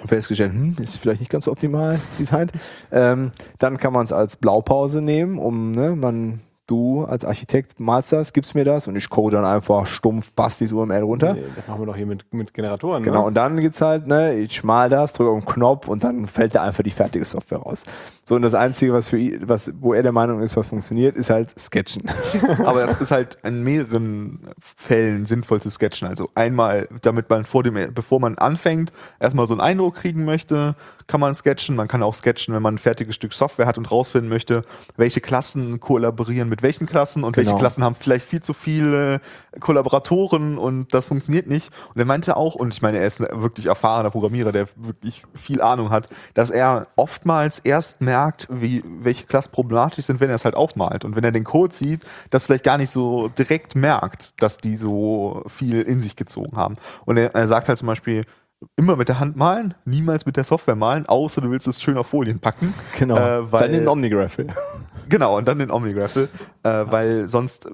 und 0.00 0.08
festgestellt, 0.08 0.52
hm, 0.52 0.76
ist 0.80 0.98
vielleicht 0.98 1.20
nicht 1.20 1.30
ganz 1.30 1.44
so 1.44 1.52
optimal 1.52 2.00
designt. 2.18 2.52
Ähm, 2.90 3.32
dann 3.58 3.78
kann 3.78 3.92
man 3.92 4.04
es 4.04 4.12
als 4.12 4.36
Blaupause 4.36 5.00
nehmen, 5.00 5.38
um, 5.38 5.70
ne, 5.70 5.94
man 5.94 6.40
du 6.66 7.04
als 7.04 7.24
Architekt 7.24 7.78
malst 7.78 8.12
das, 8.12 8.32
gibst 8.32 8.54
mir 8.54 8.64
das 8.64 8.88
und 8.88 8.96
ich 8.96 9.10
code 9.10 9.36
dann 9.36 9.44
einfach 9.44 9.86
stumpf 9.86 10.32
Bastis 10.34 10.72
UML 10.72 11.02
runter. 11.02 11.34
Nee, 11.34 11.44
das 11.56 11.68
machen 11.68 11.82
wir 11.82 11.86
doch 11.86 11.96
hier 11.96 12.06
mit, 12.06 12.32
mit 12.32 12.54
Generatoren. 12.54 13.02
Genau, 13.02 13.20
Ne? 13.20 13.26
und 13.26 13.34
dann 13.34 13.56
geht's 13.60 13.80
halt, 13.80 14.06
ne, 14.06 14.34
ich 14.34 14.64
mal 14.64 14.88
das, 14.88 15.12
drücke 15.12 15.30
auf 15.30 15.44
den 15.44 15.52
Knopf 15.52 15.88
und 15.88 16.04
dann 16.04 16.26
fällt 16.26 16.54
da 16.54 16.62
einfach 16.62 16.82
die 16.82 16.90
fertige 16.90 17.24
Software 17.24 17.58
raus. 17.58 17.84
So, 18.24 18.34
und 18.36 18.42
das 18.42 18.54
Einzige, 18.54 18.92
was 18.94 19.08
für 19.08 19.18
ihn, 19.18 19.42
was, 19.46 19.70
wo 19.80 19.92
er 19.92 20.02
der 20.02 20.12
Meinung 20.12 20.40
ist, 20.40 20.56
was 20.56 20.68
funktioniert, 20.68 21.16
ist 21.16 21.28
halt 21.30 21.58
Sketchen. 21.58 22.04
Aber 22.64 22.82
es 22.82 22.98
ist 23.00 23.10
halt 23.10 23.36
in 23.42 23.62
mehreren 23.62 24.40
Fällen 24.58 25.26
sinnvoll 25.26 25.60
zu 25.60 25.70
sketchen. 25.70 26.08
Also 26.08 26.30
einmal, 26.34 26.88
damit 27.02 27.28
man 27.28 27.44
vor 27.44 27.62
dem, 27.62 27.76
bevor 27.92 28.20
man 28.20 28.38
anfängt, 28.38 28.92
erstmal 29.20 29.46
so 29.46 29.52
einen 29.54 29.60
Eindruck 29.60 29.96
kriegen 29.96 30.24
möchte, 30.24 30.74
kann 31.06 31.20
man 31.20 31.34
sketchen. 31.34 31.76
Man 31.76 31.88
kann 31.88 32.02
auch 32.02 32.14
sketchen, 32.14 32.54
wenn 32.54 32.62
man 32.62 32.76
ein 32.76 32.78
fertiges 32.78 33.14
Stück 33.14 33.34
Software 33.34 33.66
hat 33.66 33.76
und 33.76 33.90
rausfinden 33.90 34.30
möchte, 34.30 34.62
welche 34.96 35.20
Klassen 35.20 35.78
kollaborieren 35.80 36.48
mit 36.54 36.62
welchen 36.62 36.86
Klassen 36.86 37.24
und 37.24 37.36
welche 37.36 37.50
Genau. 37.50 37.58
Klassen 37.58 37.82
haben 37.82 37.96
vielleicht 37.96 38.24
viel 38.24 38.40
zu 38.40 38.54
viele 38.54 39.20
Kollaboratoren 39.58 40.56
und 40.56 40.94
das 40.94 41.06
funktioniert 41.06 41.48
nicht. 41.48 41.72
Und 41.92 42.00
er 42.00 42.04
meinte 42.04 42.36
auch, 42.36 42.54
und 42.54 42.72
ich 42.72 42.80
meine, 42.80 42.98
er 42.98 43.06
ist 43.06 43.20
ein 43.20 43.42
wirklich 43.42 43.66
erfahrener 43.66 44.10
Programmierer, 44.10 44.52
der 44.52 44.68
wirklich 44.76 45.24
viel 45.34 45.60
Ahnung 45.60 45.90
hat, 45.90 46.08
dass 46.34 46.50
er 46.50 46.86
oftmals 46.94 47.58
erst 47.58 48.02
merkt, 48.02 48.46
wie, 48.50 48.84
welche 49.00 49.26
Klassen 49.26 49.50
problematisch 49.50 50.04
sind, 50.04 50.20
wenn 50.20 50.28
er 50.28 50.36
es 50.36 50.44
halt 50.44 50.54
aufmalt. 50.54 51.04
Und 51.04 51.16
wenn 51.16 51.24
er 51.24 51.32
den 51.32 51.42
Code 51.42 51.74
sieht, 51.74 52.02
das 52.30 52.44
vielleicht 52.44 52.62
gar 52.62 52.78
nicht 52.78 52.90
so 52.90 53.26
direkt 53.36 53.74
merkt, 53.74 54.32
dass 54.38 54.58
die 54.58 54.76
so 54.76 55.42
viel 55.48 55.82
in 55.82 56.02
sich 56.02 56.14
gezogen 56.14 56.56
haben. 56.56 56.76
Und 57.04 57.16
er, 57.16 57.34
er 57.34 57.48
sagt 57.48 57.68
halt 57.68 57.78
zum 57.78 57.88
Beispiel, 57.88 58.22
immer 58.76 58.96
mit 58.96 59.08
der 59.08 59.20
Hand 59.20 59.36
malen, 59.36 59.74
niemals 59.84 60.26
mit 60.26 60.36
der 60.36 60.44
Software 60.44 60.76
malen, 60.76 61.06
außer 61.06 61.40
du 61.40 61.50
willst 61.50 61.66
es 61.66 61.82
schön 61.82 61.96
auf 61.96 62.08
Folien 62.08 62.40
packen. 62.40 62.74
Genau. 62.98 63.16
Äh, 63.16 63.52
weil, 63.52 63.62
dann 63.62 63.72
den 63.72 63.88
Omnigraphel. 63.88 64.46
genau, 65.08 65.36
und 65.38 65.46
dann 65.48 65.58
den 65.58 65.70
Omnigraphel, 65.70 66.28
äh, 66.62 66.84
weil 66.88 67.28
sonst 67.28 67.68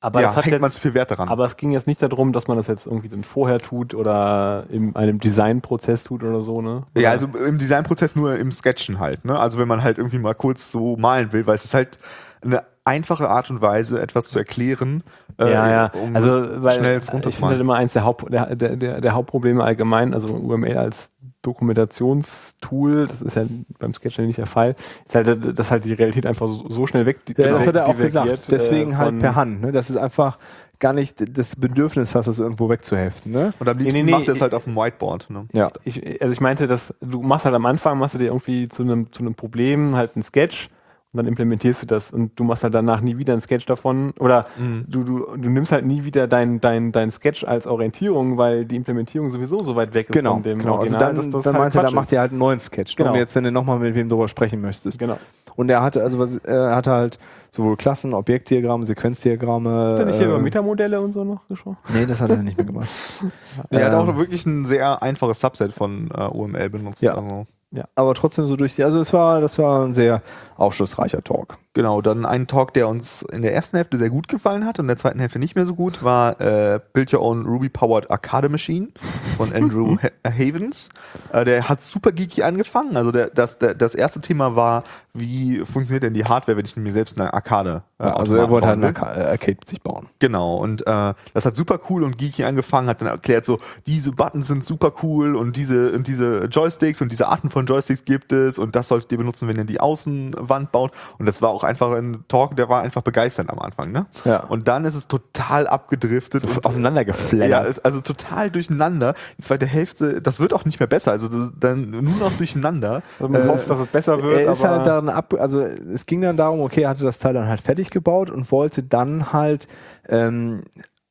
Aber, 0.00 0.20
ja, 0.20 0.28
es 0.28 0.36
hat 0.36 0.44
hängt 0.44 0.60
man 0.60 0.68
jetzt, 0.68 0.76
zu 0.76 0.80
viel 0.80 0.94
Wert 0.94 1.10
daran. 1.10 1.28
aber 1.28 1.44
es 1.44 1.56
ging 1.56 1.70
jetzt 1.70 1.86
nicht 1.86 2.02
darum, 2.02 2.32
dass 2.32 2.48
man 2.48 2.56
das 2.56 2.66
jetzt 2.66 2.86
irgendwie 2.86 3.08
dann 3.08 3.24
vorher 3.24 3.58
tut 3.58 3.94
oder 3.94 4.66
in 4.70 4.94
einem 4.96 5.18
Designprozess 5.18 6.04
tut 6.04 6.22
oder 6.22 6.42
so, 6.42 6.62
ne? 6.62 6.84
Ja, 6.96 7.10
also 7.10 7.26
im 7.26 7.58
Designprozess 7.58 8.16
nur 8.16 8.36
im 8.36 8.50
Sketchen 8.50 8.98
halt, 8.98 9.24
ne? 9.24 9.38
Also 9.38 9.58
wenn 9.58 9.68
man 9.68 9.82
halt 9.82 9.98
irgendwie 9.98 10.18
mal 10.18 10.34
kurz 10.34 10.70
so 10.70 10.96
malen 10.96 11.32
will, 11.32 11.46
weil 11.46 11.56
es 11.56 11.64
ist 11.64 11.74
halt 11.74 11.98
eine 12.42 12.62
einfache 12.84 13.28
Art 13.28 13.50
und 13.50 13.60
Weise, 13.60 14.00
etwas 14.00 14.28
zu 14.28 14.38
erklären. 14.38 15.02
Äh, 15.38 15.52
ja, 15.52 15.70
ja. 15.70 15.92
um 15.94 16.16
also, 16.16 16.62
weil 16.62 16.78
schnell 16.78 16.96
es 16.96 17.08
ich 17.08 17.36
finde 17.36 17.48
halt 17.48 17.60
immer 17.60 17.76
eins 17.76 17.92
der, 17.92 18.04
Haupt, 18.04 18.32
der, 18.32 18.56
der, 18.56 19.00
der, 19.00 19.12
Hauptprobleme 19.12 19.62
allgemein, 19.62 20.12
also 20.12 20.28
UML 20.34 20.76
als 20.76 21.12
Dokumentationstool, 21.42 23.06
das 23.06 23.22
ist 23.22 23.36
ja 23.36 23.44
beim 23.78 23.94
Sketchen 23.94 24.26
nicht 24.26 24.38
der 24.38 24.46
Fall, 24.46 24.74
ist 25.06 25.14
halt, 25.14 25.58
dass 25.58 25.70
halt 25.70 25.84
die 25.84 25.92
Realität 25.92 26.26
einfach 26.26 26.48
so, 26.48 26.68
so 26.68 26.86
schnell 26.88 27.06
weg 27.06 27.18
Ja, 27.36 27.52
das 27.52 27.66
hat 27.68 27.76
er 27.76 27.86
auch 27.86 27.96
gesagt. 27.96 28.50
Deswegen 28.50 28.92
äh, 28.92 28.96
halt 28.96 29.18
per 29.20 29.36
Hand. 29.36 29.60
Ne? 29.60 29.70
Das 29.70 29.90
ist 29.90 29.96
einfach 29.96 30.38
gar 30.80 30.92
nicht 30.92 31.38
das 31.38 31.54
Bedürfnis 31.54 32.14
hast, 32.14 32.26
das 32.26 32.40
irgendwo 32.40 32.68
wegzuheften. 32.68 33.32
Ne? 33.32 33.52
Und 33.60 33.68
am 33.68 33.76
Nee, 33.76 33.84
liebsten 33.84 34.04
nee, 34.04 34.10
nee, 34.10 34.18
macht 34.18 34.28
er 34.28 34.34
es 34.34 34.42
halt 34.42 34.54
auf 34.54 34.64
dem 34.64 34.76
Whiteboard. 34.76 35.30
Ne? 35.30 35.46
Ja. 35.52 35.70
Ich, 35.84 36.20
also 36.20 36.32
ich 36.32 36.40
meinte, 36.40 36.66
dass 36.66 36.94
du 37.00 37.22
machst 37.22 37.44
halt 37.44 37.54
am 37.54 37.66
Anfang, 37.66 37.98
machst 37.98 38.14
du 38.14 38.18
dir 38.18 38.26
irgendwie 38.26 38.68
zu 38.68 38.82
einem, 38.82 39.12
zu 39.12 39.22
einem 39.22 39.34
Problem 39.34 39.94
halt 39.94 40.16
einen 40.16 40.22
Sketch 40.22 40.68
und 41.12 41.16
dann 41.16 41.26
implementierst 41.26 41.82
du 41.82 41.86
das 41.86 42.10
und 42.12 42.38
du 42.38 42.44
machst 42.44 42.64
halt 42.64 42.74
danach 42.74 43.00
nie 43.00 43.16
wieder 43.16 43.32
einen 43.32 43.40
Sketch 43.40 43.64
davon 43.66 44.12
oder 44.18 44.44
Mhm. 44.58 44.84
du, 44.88 45.04
du, 45.04 45.18
du 45.36 45.48
nimmst 45.48 45.72
halt 45.72 45.86
nie 45.86 46.04
wieder 46.04 46.26
dein, 46.28 46.60
dein, 46.60 46.92
dein 46.92 47.10
Sketch 47.10 47.44
als 47.44 47.66
Orientierung, 47.66 48.36
weil 48.36 48.64
die 48.66 48.76
Implementierung 48.76 49.30
sowieso 49.30 49.62
so 49.62 49.74
weit 49.74 49.94
weg 49.94 50.10
ist 50.10 50.14
Genau, 50.14 50.34
von 50.34 50.42
dem 50.42 50.58
genau. 50.58 50.72
Also 50.78 50.80
Original, 50.96 51.06
dann, 51.06 51.16
dass 51.16 51.30
das 51.30 51.44
dann 51.44 51.54
halt 51.54 51.62
meinte 51.62 51.78
er, 51.78 51.82
dann 51.84 51.94
macht 51.94 52.12
ihr 52.12 52.20
halt 52.20 52.32
einen 52.32 52.38
neuen 52.40 52.60
Sketch. 52.60 52.94
Genau. 52.96 53.14
Jetzt, 53.14 53.34
wenn 53.34 53.44
du 53.44 53.52
nochmal 53.52 53.78
mit 53.78 53.94
wem 53.94 54.08
drüber 54.08 54.28
sprechen 54.28 54.60
möchtest. 54.60 54.98
Genau. 54.98 55.18
Und 55.56 55.70
er 55.70 55.82
hatte 55.82 56.02
also 56.02 56.18
was, 56.20 56.36
er 56.36 56.76
hatte 56.76 56.90
halt 56.92 57.18
sowohl 57.50 57.76
Klassen, 57.76 58.14
Objektdiagramme, 58.14 58.84
Sequenzdiagramme. 58.86 59.70
Hat 59.94 59.98
er 60.00 60.04
nicht 60.06 60.16
hier 60.18 60.26
äh, 60.26 60.30
über 60.30 60.38
Metamodelle 60.38 61.00
und 61.00 61.12
so 61.12 61.24
noch 61.24 61.48
gesprochen? 61.48 61.78
Nee, 61.92 62.06
das 62.06 62.20
hat 62.20 62.30
er 62.30 62.36
nicht 62.36 62.56
mehr 62.58 62.66
gemacht. 62.66 62.88
Er 63.70 63.86
hat 63.86 63.92
Ähm, 63.92 63.98
auch 64.10 64.16
wirklich 64.16 64.46
ein 64.46 64.66
sehr 64.66 65.02
einfaches 65.02 65.40
Subset 65.40 65.72
von 65.72 66.10
äh, 66.14 66.22
UML 66.26 66.68
benutzt. 66.70 67.02
Ja. 67.02 67.14
Also, 67.14 67.46
Aber 67.94 68.14
trotzdem 68.14 68.46
so 68.46 68.56
durch 68.56 68.76
die, 68.76 68.84
also 68.84 68.98
es 69.00 69.12
war, 69.12 69.40
das 69.40 69.58
war 69.58 69.84
ein 69.84 69.92
sehr 69.92 70.22
aufschlussreicher 70.56 71.22
Talk. 71.22 71.58
Genau, 71.78 72.02
dann 72.02 72.26
ein 72.26 72.48
Talk, 72.48 72.74
der 72.74 72.88
uns 72.88 73.22
in 73.22 73.42
der 73.42 73.54
ersten 73.54 73.76
Hälfte 73.76 73.98
sehr 73.98 74.10
gut 74.10 74.26
gefallen 74.26 74.66
hat 74.66 74.80
und 74.80 74.86
in 74.86 74.88
der 74.88 74.96
zweiten 74.96 75.20
Hälfte 75.20 75.38
nicht 75.38 75.54
mehr 75.54 75.64
so 75.64 75.76
gut, 75.76 76.02
war 76.02 76.40
äh, 76.40 76.80
Build 76.92 77.14
Your 77.14 77.22
Own 77.22 77.46
Ruby 77.46 77.68
Powered 77.68 78.10
Arcade 78.10 78.48
Machine 78.48 78.88
von 79.36 79.52
Andrew 79.52 79.96
Ha- 80.02 80.28
Havens. 80.28 80.88
Äh, 81.32 81.44
der 81.44 81.68
hat 81.68 81.80
super 81.80 82.10
geeky 82.10 82.42
angefangen. 82.42 82.96
Also 82.96 83.12
der, 83.12 83.30
das, 83.30 83.60
der, 83.60 83.74
das 83.74 83.94
erste 83.94 84.20
Thema 84.20 84.56
war, 84.56 84.82
wie 85.14 85.60
funktioniert 85.60 86.02
denn 86.02 86.14
die 86.14 86.24
Hardware, 86.24 86.56
wenn 86.56 86.64
ich 86.64 86.76
mir 86.76 86.90
selbst 86.90 87.20
eine 87.20 87.32
Arcade 87.32 87.84
äh, 87.98 88.02
also 88.02 88.34
er 88.34 88.44
Automaten 88.44 88.50
wollte 88.50 88.66
halt 88.66 89.02
eine 89.16 89.24
äh, 89.24 89.30
Arcade 89.30 89.58
sich 89.64 89.80
bauen. 89.80 90.08
Genau, 90.18 90.56
und 90.56 90.84
äh, 90.84 91.14
das 91.32 91.46
hat 91.46 91.54
super 91.54 91.78
cool 91.88 92.02
und 92.02 92.18
geeky 92.18 92.42
angefangen, 92.42 92.88
hat 92.88 93.00
dann 93.00 93.08
erklärt 93.08 93.44
so, 93.44 93.58
diese 93.86 94.10
Buttons 94.10 94.48
sind 94.48 94.64
super 94.64 94.92
cool 95.02 95.36
und 95.36 95.56
diese 95.56 95.92
und 95.92 96.08
diese 96.08 96.46
Joysticks 96.46 97.00
und 97.00 97.12
diese 97.12 97.28
Arten 97.28 97.50
von 97.50 97.66
Joysticks 97.66 98.04
gibt 98.04 98.32
es 98.32 98.58
und 98.58 98.74
das 98.74 98.88
solltet 98.88 99.12
ihr 99.12 99.18
benutzen, 99.18 99.48
wenn 99.48 99.56
ihr 99.56 99.64
die 99.64 99.80
Außenwand 99.80 100.72
baut. 100.72 100.92
Und 101.18 101.26
das 101.26 101.40
war 101.42 101.50
auch 101.50 101.64
einfach 101.68 101.92
ein 101.92 102.24
Talk, 102.26 102.56
der 102.56 102.68
war 102.68 102.82
einfach 102.82 103.02
begeisternd 103.02 103.50
am 103.50 103.60
Anfang, 103.60 103.92
ne? 103.92 104.06
Ja. 104.24 104.40
Und 104.40 104.66
dann 104.66 104.84
ist 104.84 104.94
es 104.96 105.06
total 105.06 105.66
abgedriftet 105.68 106.42
und 106.44 106.64
auseinandergeflattert. 106.64 107.48
Ja, 107.48 107.64
also 107.84 108.00
total 108.00 108.50
durcheinander. 108.50 109.14
Die 109.38 109.42
zweite 109.42 109.66
Hälfte, 109.66 110.20
das 110.20 110.40
wird 110.40 110.52
auch 110.52 110.64
nicht 110.64 110.80
mehr 110.80 110.88
besser, 110.88 111.12
also 111.12 111.28
das, 111.28 111.52
dann 111.58 111.90
nur 111.90 112.02
noch 112.02 112.32
durcheinander. 112.32 113.02
Also 113.20 113.28
man 113.28 113.42
Äh, 113.42 113.48
hofft, 113.48 113.70
dass 113.70 113.78
es 113.78 113.86
besser 113.86 114.20
wird, 114.22 114.40
er 114.40 114.50
ist 114.50 114.64
halt 114.64 114.86
daran 114.86 115.08
ab, 115.08 115.34
also 115.38 115.60
es 115.60 116.06
ging 116.06 116.22
dann 116.22 116.36
darum, 116.36 116.60
okay, 116.60 116.82
er 116.82 116.90
hatte 116.90 117.04
das 117.04 117.18
Teil 117.18 117.34
dann 117.34 117.46
halt 117.46 117.60
fertig 117.60 117.90
gebaut 117.90 118.30
und 118.30 118.50
wollte 118.50 118.82
dann 118.82 119.32
halt, 119.32 119.68
ähm, 120.08 120.64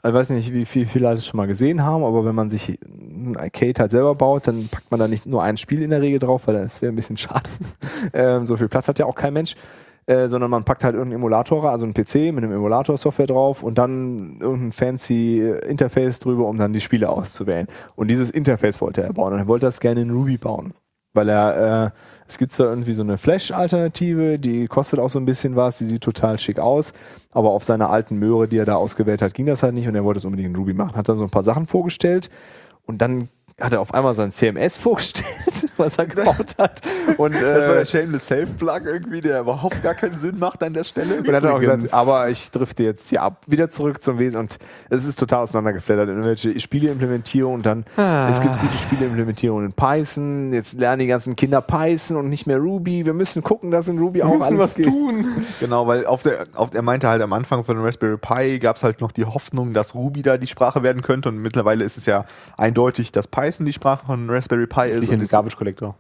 ich 0.04 0.14
weiß 0.14 0.30
nicht, 0.30 0.54
wie 0.54 0.66
viel, 0.66 0.86
viele 0.86 1.06
Leute 1.06 1.20
es 1.20 1.26
schon 1.28 1.38
mal 1.38 1.48
gesehen 1.48 1.84
haben, 1.84 2.04
aber 2.04 2.24
wenn 2.24 2.36
man 2.36 2.50
sich 2.50 2.80
ein 2.82 3.36
Arcade 3.36 3.74
halt 3.80 3.92
selber 3.92 4.16
baut, 4.16 4.48
dann 4.48 4.70
packt 4.70 4.90
man 4.90 5.00
da 5.00 5.08
nicht 5.08 5.26
nur 5.26 5.44
ein 5.44 5.58
Spiel 5.58 5.82
in 5.82 5.90
der 5.90 6.02
Regel 6.02 6.20
drauf, 6.20 6.48
weil 6.48 6.56
das 6.56 6.82
wäre 6.82 6.94
ein 6.94 6.96
bisschen 6.96 7.18
schade. 7.18 7.50
ähm, 8.14 8.46
so 8.46 8.56
viel 8.58 8.70
Platz 8.70 8.88
hat 8.88 9.00
ja 9.00 9.06
auch 9.06 9.16
kein 9.16 9.34
Mensch. 9.34 9.56
Äh, 10.10 10.30
sondern 10.30 10.50
man 10.50 10.64
packt 10.64 10.86
halt 10.86 10.96
irgendeinen 10.96 11.20
Emulator, 11.22 11.70
also 11.70 11.84
einen 11.84 11.94
PC 11.94 12.34
mit 12.34 12.38
einem 12.38 12.54
Emulator-Software 12.54 13.28
drauf 13.28 13.62
und 13.62 13.78
dann 13.78 14.38
irgendein 14.40 14.72
fancy 14.72 15.42
Interface 15.68 16.20
drüber, 16.20 16.48
um 16.48 16.58
dann 16.58 16.72
die 16.72 16.80
Spiele 16.80 17.10
auszuwählen. 17.10 17.68
Und 17.98 18.08
dieses 18.08 18.30
Interface 18.30 18.80
wollte 18.80 19.04
er 19.04 19.12
bauen 19.12 19.34
und 19.34 19.40
er 19.40 19.50
wollte 19.50 19.66
das 19.66 19.82
gerne 19.82 20.02
in 20.02 20.12
Ruby 20.12 20.38
bauen. 20.38 20.74
Weil 21.14 21.28
er, 21.28 21.88
äh, 21.88 21.92
es 22.26 22.38
gibt 22.38 22.54
zwar 22.54 22.68
irgendwie 22.68 22.94
so 22.94 23.02
eine 23.02 23.18
Flash-Alternative, 23.18 24.40
die 24.40 24.68
kostet 24.68 25.00
auch 25.00 25.10
so 25.10 25.20
ein 25.20 25.26
bisschen 25.26 25.58
was, 25.58 25.78
die 25.80 25.86
sieht 25.86 26.04
total 26.04 26.40
schick 26.40 26.60
aus, 26.60 26.94
aber 27.32 27.50
auf 27.52 27.66
seiner 27.66 27.90
alten 27.90 28.18
Möhre, 28.18 28.48
die 28.48 28.60
er 28.60 28.66
da 28.66 28.76
ausgewählt 28.76 29.22
hat, 29.22 29.34
ging 29.34 29.46
das 29.48 29.62
halt 29.62 29.74
nicht 29.74 29.90
und 29.90 29.96
er 29.96 30.06
wollte 30.06 30.20
es 30.20 30.26
unbedingt 30.26 30.52
in 30.52 30.56
Ruby 30.56 30.74
machen. 30.74 30.96
Hat 30.96 31.10
dann 31.10 31.18
so 31.18 31.26
ein 31.26 31.32
paar 31.32 31.44
Sachen 31.44 31.66
vorgestellt 31.66 32.30
und 32.86 33.02
dann 33.02 33.28
hat 33.60 33.74
er 33.74 33.82
auf 33.82 33.92
einmal 33.92 34.14
sein 34.14 34.32
CMS 34.32 34.78
vorgestellt, 34.78 35.28
was 35.78 35.98
er 35.98 36.06
gebaut 36.06 36.56
hat. 36.60 36.80
Und, 37.18 37.34
äh, 37.34 37.40
Das 37.58 37.68
war 37.68 37.74
der 37.74 37.86
Shameless 37.86 38.28
Self-Plug 38.28 38.82
irgendwie, 38.86 39.20
der 39.20 39.40
überhaupt 39.42 39.82
gar 39.82 39.96
keinen 39.96 40.20
Sinn 40.20 40.38
macht 40.38 40.64
an 40.64 40.76
der 40.76 40.84
Stelle. 40.84 41.18
und 41.22 41.34
hat 41.34 41.44
dann 41.44 41.52
auch 41.54 41.60
gesagt, 41.60 41.92
aber 41.92 42.30
ich 42.30 42.52
drifte 42.52 42.84
jetzt 42.84 43.10
hier 43.10 43.24
ab, 43.24 43.42
wieder 43.48 43.68
zurück 43.70 44.04
zum 44.04 44.20
Wesen 44.20 44.40
und 44.40 44.60
es 44.92 45.06
ist 45.06 45.18
total 45.18 45.40
auseinandergeflattert. 45.42 46.08
Irgendwelche 46.08 46.60
Spiele-Implementierung 46.60 47.56
und 47.56 47.66
dann, 47.66 47.84
Ah. 47.98 48.30
es 48.30 48.42
gibt 48.42 48.60
gute 48.62 48.78
Spiele-Implementierung 48.78 49.66
in 49.66 49.74
Python, 49.74 50.54
jetzt 50.54 50.78
lernen 50.78 51.00
die 51.00 51.08
ganzen 51.08 51.36
Kinder 51.36 51.62
Python 51.62 52.18
und 52.18 52.30
nicht 52.30 52.46
mehr 52.46 52.60
Ruby. 52.60 53.08
Wir 53.08 53.14
müssen 53.14 53.42
gucken, 53.42 53.72
dass 53.72 53.88
in 53.88 53.98
Ruby 53.98 54.20
wir 54.20 54.28
auch 54.28 54.38
müssen 54.38 54.44
alles 54.44 54.60
was 54.60 54.76
geht. 54.76 54.86
tun. 54.86 55.26
Genau, 55.60 55.88
weil 55.88 56.06
auf 56.06 56.22
der, 56.22 56.46
auf, 56.54 56.76
er 56.76 56.84
meinte 56.84 57.08
halt 57.08 57.24
am 57.24 57.34
Anfang 57.34 57.64
von 57.64 57.84
Raspberry 57.84 58.18
Pi 58.18 58.60
gab 58.60 58.76
es 58.76 58.84
halt 58.84 59.02
noch 59.02 59.12
die 59.12 59.26
Hoffnung, 59.26 59.74
dass 59.74 59.96
Ruby 59.96 60.22
da 60.22 60.38
die 60.38 60.46
Sprache 60.48 60.84
werden 60.84 61.02
könnte 61.02 61.30
und 61.30 61.40
mittlerweile 61.40 61.84
ist 61.84 61.98
es 61.98 62.06
ja 62.06 62.26
eindeutig, 62.56 63.12
dass 63.12 63.28
Python 63.28 63.47
die 63.52 63.74
Sprache 63.74 64.06
von 64.06 64.30
Raspberry 64.30 64.68
Pi 64.68 64.90
ist. 64.90 65.02
Nicht 65.02 65.10
und 65.10 65.16
ein 65.16 65.22
ist 65.22 65.32
Garbage 65.32 65.56
Collector. 65.58 65.96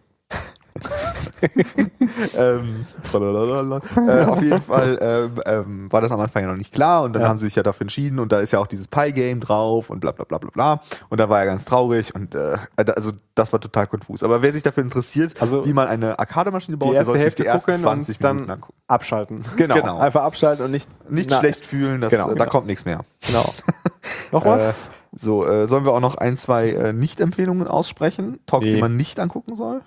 ähm, 2.38 2.86
äh, 3.14 4.26
auf 4.26 4.42
jeden 4.42 4.62
Fall 4.62 4.98
ähm, 5.02 5.32
ähm, 5.46 5.92
war 5.92 6.02
das 6.02 6.12
am 6.12 6.20
Anfang 6.20 6.44
ja 6.44 6.50
noch 6.50 6.58
nicht 6.58 6.74
klar 6.74 7.04
und 7.04 7.14
dann 7.14 7.24
Ja. 7.24 7.30
haben 7.30 7.38
sie 7.38 7.46
sich 7.48 7.56
ja 7.56 7.64
dafür 7.64 7.86
entschieden 7.86 8.20
und 8.20 8.32
da 8.32 8.40
ist 8.40 8.52
ja 8.52 8.60
auch 8.60 8.68
dieses 8.68 8.88
Pie-Game 8.88 9.40
drauf 9.40 9.90
und 9.90 10.00
bla 10.00 10.12
bla 10.12 10.26
bla 10.26 10.38
bla 10.38 10.50
bla 10.52 10.82
und 11.10 11.20
da 11.20 11.30
war 11.30 11.40
er 11.40 11.46
ganz 11.46 11.66
traurig 11.66 12.14
und 12.16 12.36
äh, 12.36 12.58
also 12.76 13.12
das 13.36 13.54
war 13.54 13.60
total 13.60 13.88
konfus. 13.88 14.24
Aber 14.24 14.42
wer 14.42 14.54
sich 14.54 14.64
dafür 14.64 14.84
interessiert, 14.84 15.42
Also 15.42 15.66
wie 15.66 15.74
man 15.74 15.88
eine 15.88 16.18
Arcade-Maschine 16.20 16.78
baut, 16.78 16.94
der 16.94 17.06
soll 17.06 17.20
sich 17.20 17.36
die 17.36 17.46
ersten 17.46 17.72
gucken 17.72 17.82
20 17.84 18.18
und 18.18 18.24
dann 18.24 18.36
Minuten 18.36 18.52
angucken. 18.52 18.78
abschalten. 18.88 19.46
Genau. 19.56 19.76
Genau. 19.78 19.98
Einfach 20.00 20.24
abschalten 20.24 20.66
und 20.66 20.72
nicht, 20.72 20.90
Nicht 21.10 21.30
na, 21.30 21.40
schlecht 21.40 21.66
fühlen, 21.66 22.02
das, 22.02 22.10
Genau, 22.12 22.26
äh, 22.26 22.30
da 22.30 22.34
genau. 22.46 22.50
kommt 22.50 22.68
nichts 22.68 22.86
mehr. 22.86 23.02
Genau. 23.28 23.54
Noch 24.32 24.44
was? 24.46 24.92
So, 25.14 25.46
äh, 25.48 25.68
sollen 25.68 25.86
wir 25.86 25.94
auch 25.94 26.00
noch 26.00 26.16
ein, 26.16 26.38
zwei 26.38 26.70
äh, 26.72 26.94
Nicht-Empfehlungen 26.94 27.68
aussprechen? 27.68 28.40
Talks, 28.46 28.66
Nee. 28.66 28.74
die 28.76 28.82
man 28.82 28.96
nicht 28.98 29.20
angucken 29.20 29.56
soll? 29.56 29.82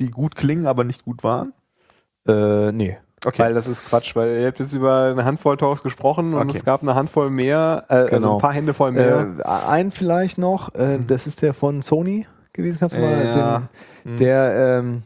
Die 0.00 0.10
gut 0.10 0.36
klingen, 0.36 0.66
aber 0.66 0.84
nicht 0.84 1.04
gut 1.04 1.24
waren? 1.24 1.52
Äh, 2.26 2.72
nee. 2.72 2.98
Okay. 3.24 3.42
Weil 3.42 3.54
das 3.54 3.66
ist 3.66 3.84
Quatsch, 3.84 4.14
weil 4.14 4.40
ihr 4.40 4.46
habt 4.46 4.60
jetzt 4.60 4.74
über 4.74 5.06
eine 5.06 5.24
Handvoll 5.24 5.56
Talks 5.56 5.82
gesprochen 5.82 6.34
und 6.34 6.48
Okay. 6.48 6.58
es 6.58 6.64
gab 6.64 6.82
eine 6.82 6.94
Handvoll 6.94 7.30
mehr, 7.30 7.84
äh, 7.88 7.94
also 7.94 8.10
Genau. 8.16 8.34
ein 8.36 8.40
paar 8.40 8.52
Hände 8.52 8.74
voll 8.74 8.92
mehr. 8.92 9.34
Äh, 9.38 9.48
einen 9.48 9.90
vielleicht 9.90 10.38
noch, 10.38 10.72
äh, 10.76 10.98
das 11.04 11.26
ist 11.26 11.42
der 11.42 11.52
von 11.52 11.82
Sony 11.82 12.26
gewesen, 12.52 12.78
kannst 12.78 12.94
du 12.94 13.00
mal 13.00 13.24
Ja. 13.24 13.58
den, 14.04 14.12
Hm. 14.12 14.16
der, 14.18 14.78
ähm, 14.78 15.02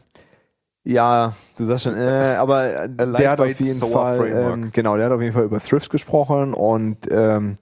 ja, 0.83 1.33
du 1.57 1.63
sagst 1.65 1.85
schon, 1.85 1.95
äh, 1.97 2.35
aber 2.37 2.83
äh, 2.83 2.89
der 2.89 3.31
hat 3.31 3.39
auf 3.41 3.59
jeden 3.59 3.79
Fall, 3.79 4.27
ähm, 4.31 4.69
genau, 4.71 4.95
der 4.95 5.05
hat 5.07 5.11
auf 5.13 5.21
jeden 5.21 5.33
Fall 5.33 5.45
über 5.45 5.57
Thrift 5.59 5.89
gesprochen 5.89 6.53
und 6.53 6.97
ähm, 7.09 7.55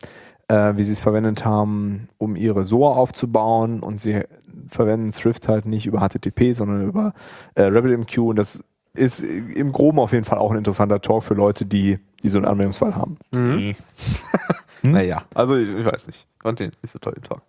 äh, 0.51 0.75
wie 0.75 0.83
sie 0.83 0.91
es 0.91 0.99
verwendet 0.99 1.45
haben, 1.45 2.09
um 2.17 2.35
ihre 2.35 2.65
SOA 2.65 2.95
aufzubauen 2.95 3.79
und 3.79 4.01
sie 4.01 4.23
verwenden 4.67 5.11
Thrift 5.11 5.47
halt 5.47 5.65
nicht 5.65 5.85
über 5.85 5.99
HTTP, 6.01 6.53
sondern 6.53 6.85
über 6.85 7.13
äh, 7.55 7.63
RabbitMQ 7.63 8.17
und 8.17 8.35
das 8.35 8.61
ist 8.93 9.21
im 9.21 9.71
Groben 9.71 9.99
auf 9.99 10.11
jeden 10.11 10.25
Fall 10.25 10.37
auch 10.37 10.51
ein 10.51 10.57
interessanter 10.57 10.99
Talk 10.99 11.23
für 11.23 11.35
Leute, 11.35 11.65
die, 11.65 11.99
die 12.21 12.29
so 12.29 12.37
einen 12.37 12.47
Anwendungsfall 12.47 12.95
haben. 12.95 13.17
Nee. 13.31 13.75
Hm? 14.81 14.93
Naja, 14.93 15.21
also 15.35 15.55
ich, 15.55 15.69
ich 15.69 15.85
weiß 15.85 16.07
nicht. 16.07 16.25
Fand 16.41 16.59
den 16.59 16.71
nicht 16.81 16.91
so 16.91 16.97
toll, 16.97 17.13
den 17.13 17.21
Talk. 17.21 17.43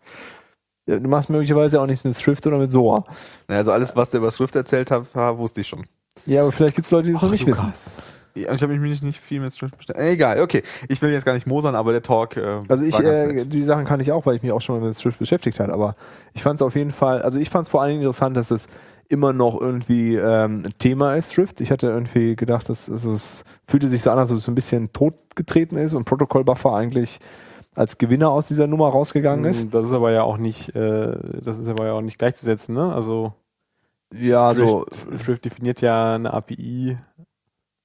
Ja, 0.85 0.99
du 0.99 1.09
machst 1.09 1.31
möglicherweise 1.31 1.81
auch 1.81 1.87
nichts 1.87 2.05
mit 2.05 2.15
Thrift 2.15 2.47
oder 2.47 2.59
mit 2.59 2.71
SOA. 2.71 3.07
Naja, 3.49 3.61
also 3.61 3.73
alles, 3.73 3.97
was 3.97 4.11
der 4.11 4.21
über 4.21 4.31
Swift 4.31 4.55
erzählt 4.55 4.91
hat, 4.91 5.07
ha, 5.15 5.39
wusste 5.39 5.63
ich 5.63 5.67
schon. 5.67 5.87
Ja, 6.27 6.43
aber 6.43 6.53
vielleicht 6.53 6.75
gibt 6.75 6.85
es 6.85 6.91
Leute, 6.91 7.07
die 7.07 7.15
das 7.15 7.23
noch 7.23 7.31
nicht 7.31 7.47
wissen. 7.47 7.73
Ja, 8.35 8.53
ich 8.55 8.63
habe 8.63 8.73
mich 8.73 8.81
nicht, 8.81 9.03
nicht 9.03 9.21
viel 9.21 9.41
mit 9.41 9.53
Swift 9.53 9.77
bestellt. 9.77 9.99
Egal, 9.99 10.41
okay. 10.41 10.63
Ich 10.89 11.03
will 11.03 11.11
jetzt 11.11 11.25
gar 11.25 11.35
nicht 11.35 11.47
mosern, 11.47 11.75
aber 11.75 11.93
der 11.93 12.03
Talk 12.03 12.37
äh, 12.37 12.61
Also 12.69 12.85
ich, 12.85 12.95
war 12.95 13.03
ganz 13.03 13.43
äh, 13.43 13.45
die 13.45 13.63
Sachen 13.63 13.85
kann 13.85 14.01
ich 14.01 14.11
auch, 14.13 14.25
weil 14.25 14.37
ich 14.37 14.43
mich 14.43 14.53
auch 14.53 14.61
schon 14.61 14.81
mal 14.81 14.89
mit 14.89 14.99
Thrift 14.99 15.19
beschäftigt 15.19 15.61
habe. 15.61 15.73
Aber 15.73 15.97
ich 16.33 16.43
fand 16.43 16.59
es 16.59 16.63
auf 16.63 16.75
jeden 16.75 16.93
Fall, 16.93 17.23
also 17.23 17.39
ich 17.39 17.51
fand 17.51 17.67
es 17.67 17.71
vor 17.71 17.83
allen 17.83 17.91
Dingen 17.91 18.03
interessant, 18.03 18.37
dass 18.37 18.51
es 18.51 18.69
immer 19.09 19.33
noch 19.35 19.61
irgendwie 19.61 20.17
ähm, 20.17 20.65
Thema 20.79 21.15
ist, 21.17 21.35
Thrift. 21.35 21.61
Ich 21.61 21.71
hatte 21.71 21.89
irgendwie 21.89 22.35
gedacht, 22.35 22.69
dass, 22.69 22.87
dass 22.87 23.05
es 23.05 23.45
fühlte 23.69 23.89
sich 23.89 24.01
so 24.01 24.11
an, 24.11 24.19
als 24.19 24.31
ob 24.31 24.39
es 24.39 24.45
so 24.45 24.53
ein 24.53 24.55
bisschen 24.55 24.93
totgetreten 24.93 25.77
ist 25.77 25.93
und 25.95 26.05
Protocol 26.05 26.45
Buffer 26.45 26.75
eigentlich 26.75 27.21
als 27.75 27.99
Gewinner 27.99 28.31
aus 28.31 28.49
dieser 28.49 28.67
Nummer 28.67 28.89
rausgegangen 28.89 29.45
ist. 29.45 29.73
Das 29.73 29.85
ist 29.87 29.93
aber 29.93 30.13
ja 30.13 30.23
auch 30.23 30.37
nicht, 30.39 30.75
äh, 30.75 31.15
das 31.43 31.59
ist 31.59 31.69
aber 31.69 31.87
ja 31.87 31.93
auch 31.93 32.01
nicht 32.03 32.19
gleichzusetzen, 32.19 32.75
ne? 32.75 32.93
Also 32.93 33.35
Ja, 34.15 34.55
so 34.55 34.85
Thrift, 34.85 35.25
Thrift 35.25 35.45
definiert 35.45 35.81
ja 35.81 36.15
eine 36.15 36.33
API. 36.33 36.97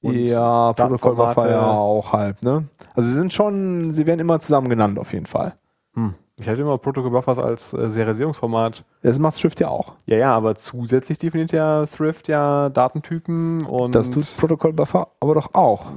Und 0.02 0.15
ja, 0.15 0.74
Protocol 0.74 1.15
Datenformate. 1.15 1.49
ja 1.52 1.68
auch 1.72 2.14
halb, 2.14 2.44
ne? 2.44 2.65
Also 2.94 3.10
sie 3.10 3.15
sind 3.15 3.34
schon, 3.34 3.94
sie 3.94 4.06
werden 4.06 4.19
immer 4.19 4.40
zusammen 4.40 4.69
genannt 4.69 4.99
auf 4.99 5.14
jeden 5.14 5.26
Fall. 5.26 5.56
Hm. 5.94 6.14
Ich 6.40 6.48
hatte 6.48 6.61
immer 6.61 6.78
Protocol 6.78 7.10
Buffers 7.10 7.40
als 7.40 7.74
äh, 7.74 7.90
Serialisierungsformat. 7.90 8.86
Das 9.02 9.18
macht 9.18 9.40
Thrift 9.41 9.60
ja 9.60 9.69
auch. 9.69 9.94
Ja, 10.06 10.18
ja, 10.18 10.34
aber 10.36 10.53
zusätzlich 10.56 11.18
definiert 11.18 11.52
ja 11.52 11.86
Thrift 11.88 12.28
ja 12.28 12.69
Datentypen 12.69 13.65
und 13.65 13.95
Das 13.95 14.11
tut 14.11 14.26
Protocol 14.38 14.74
Buffer 14.74 15.07
aber 15.19 15.34
doch 15.34 15.56
auch. 15.56 15.88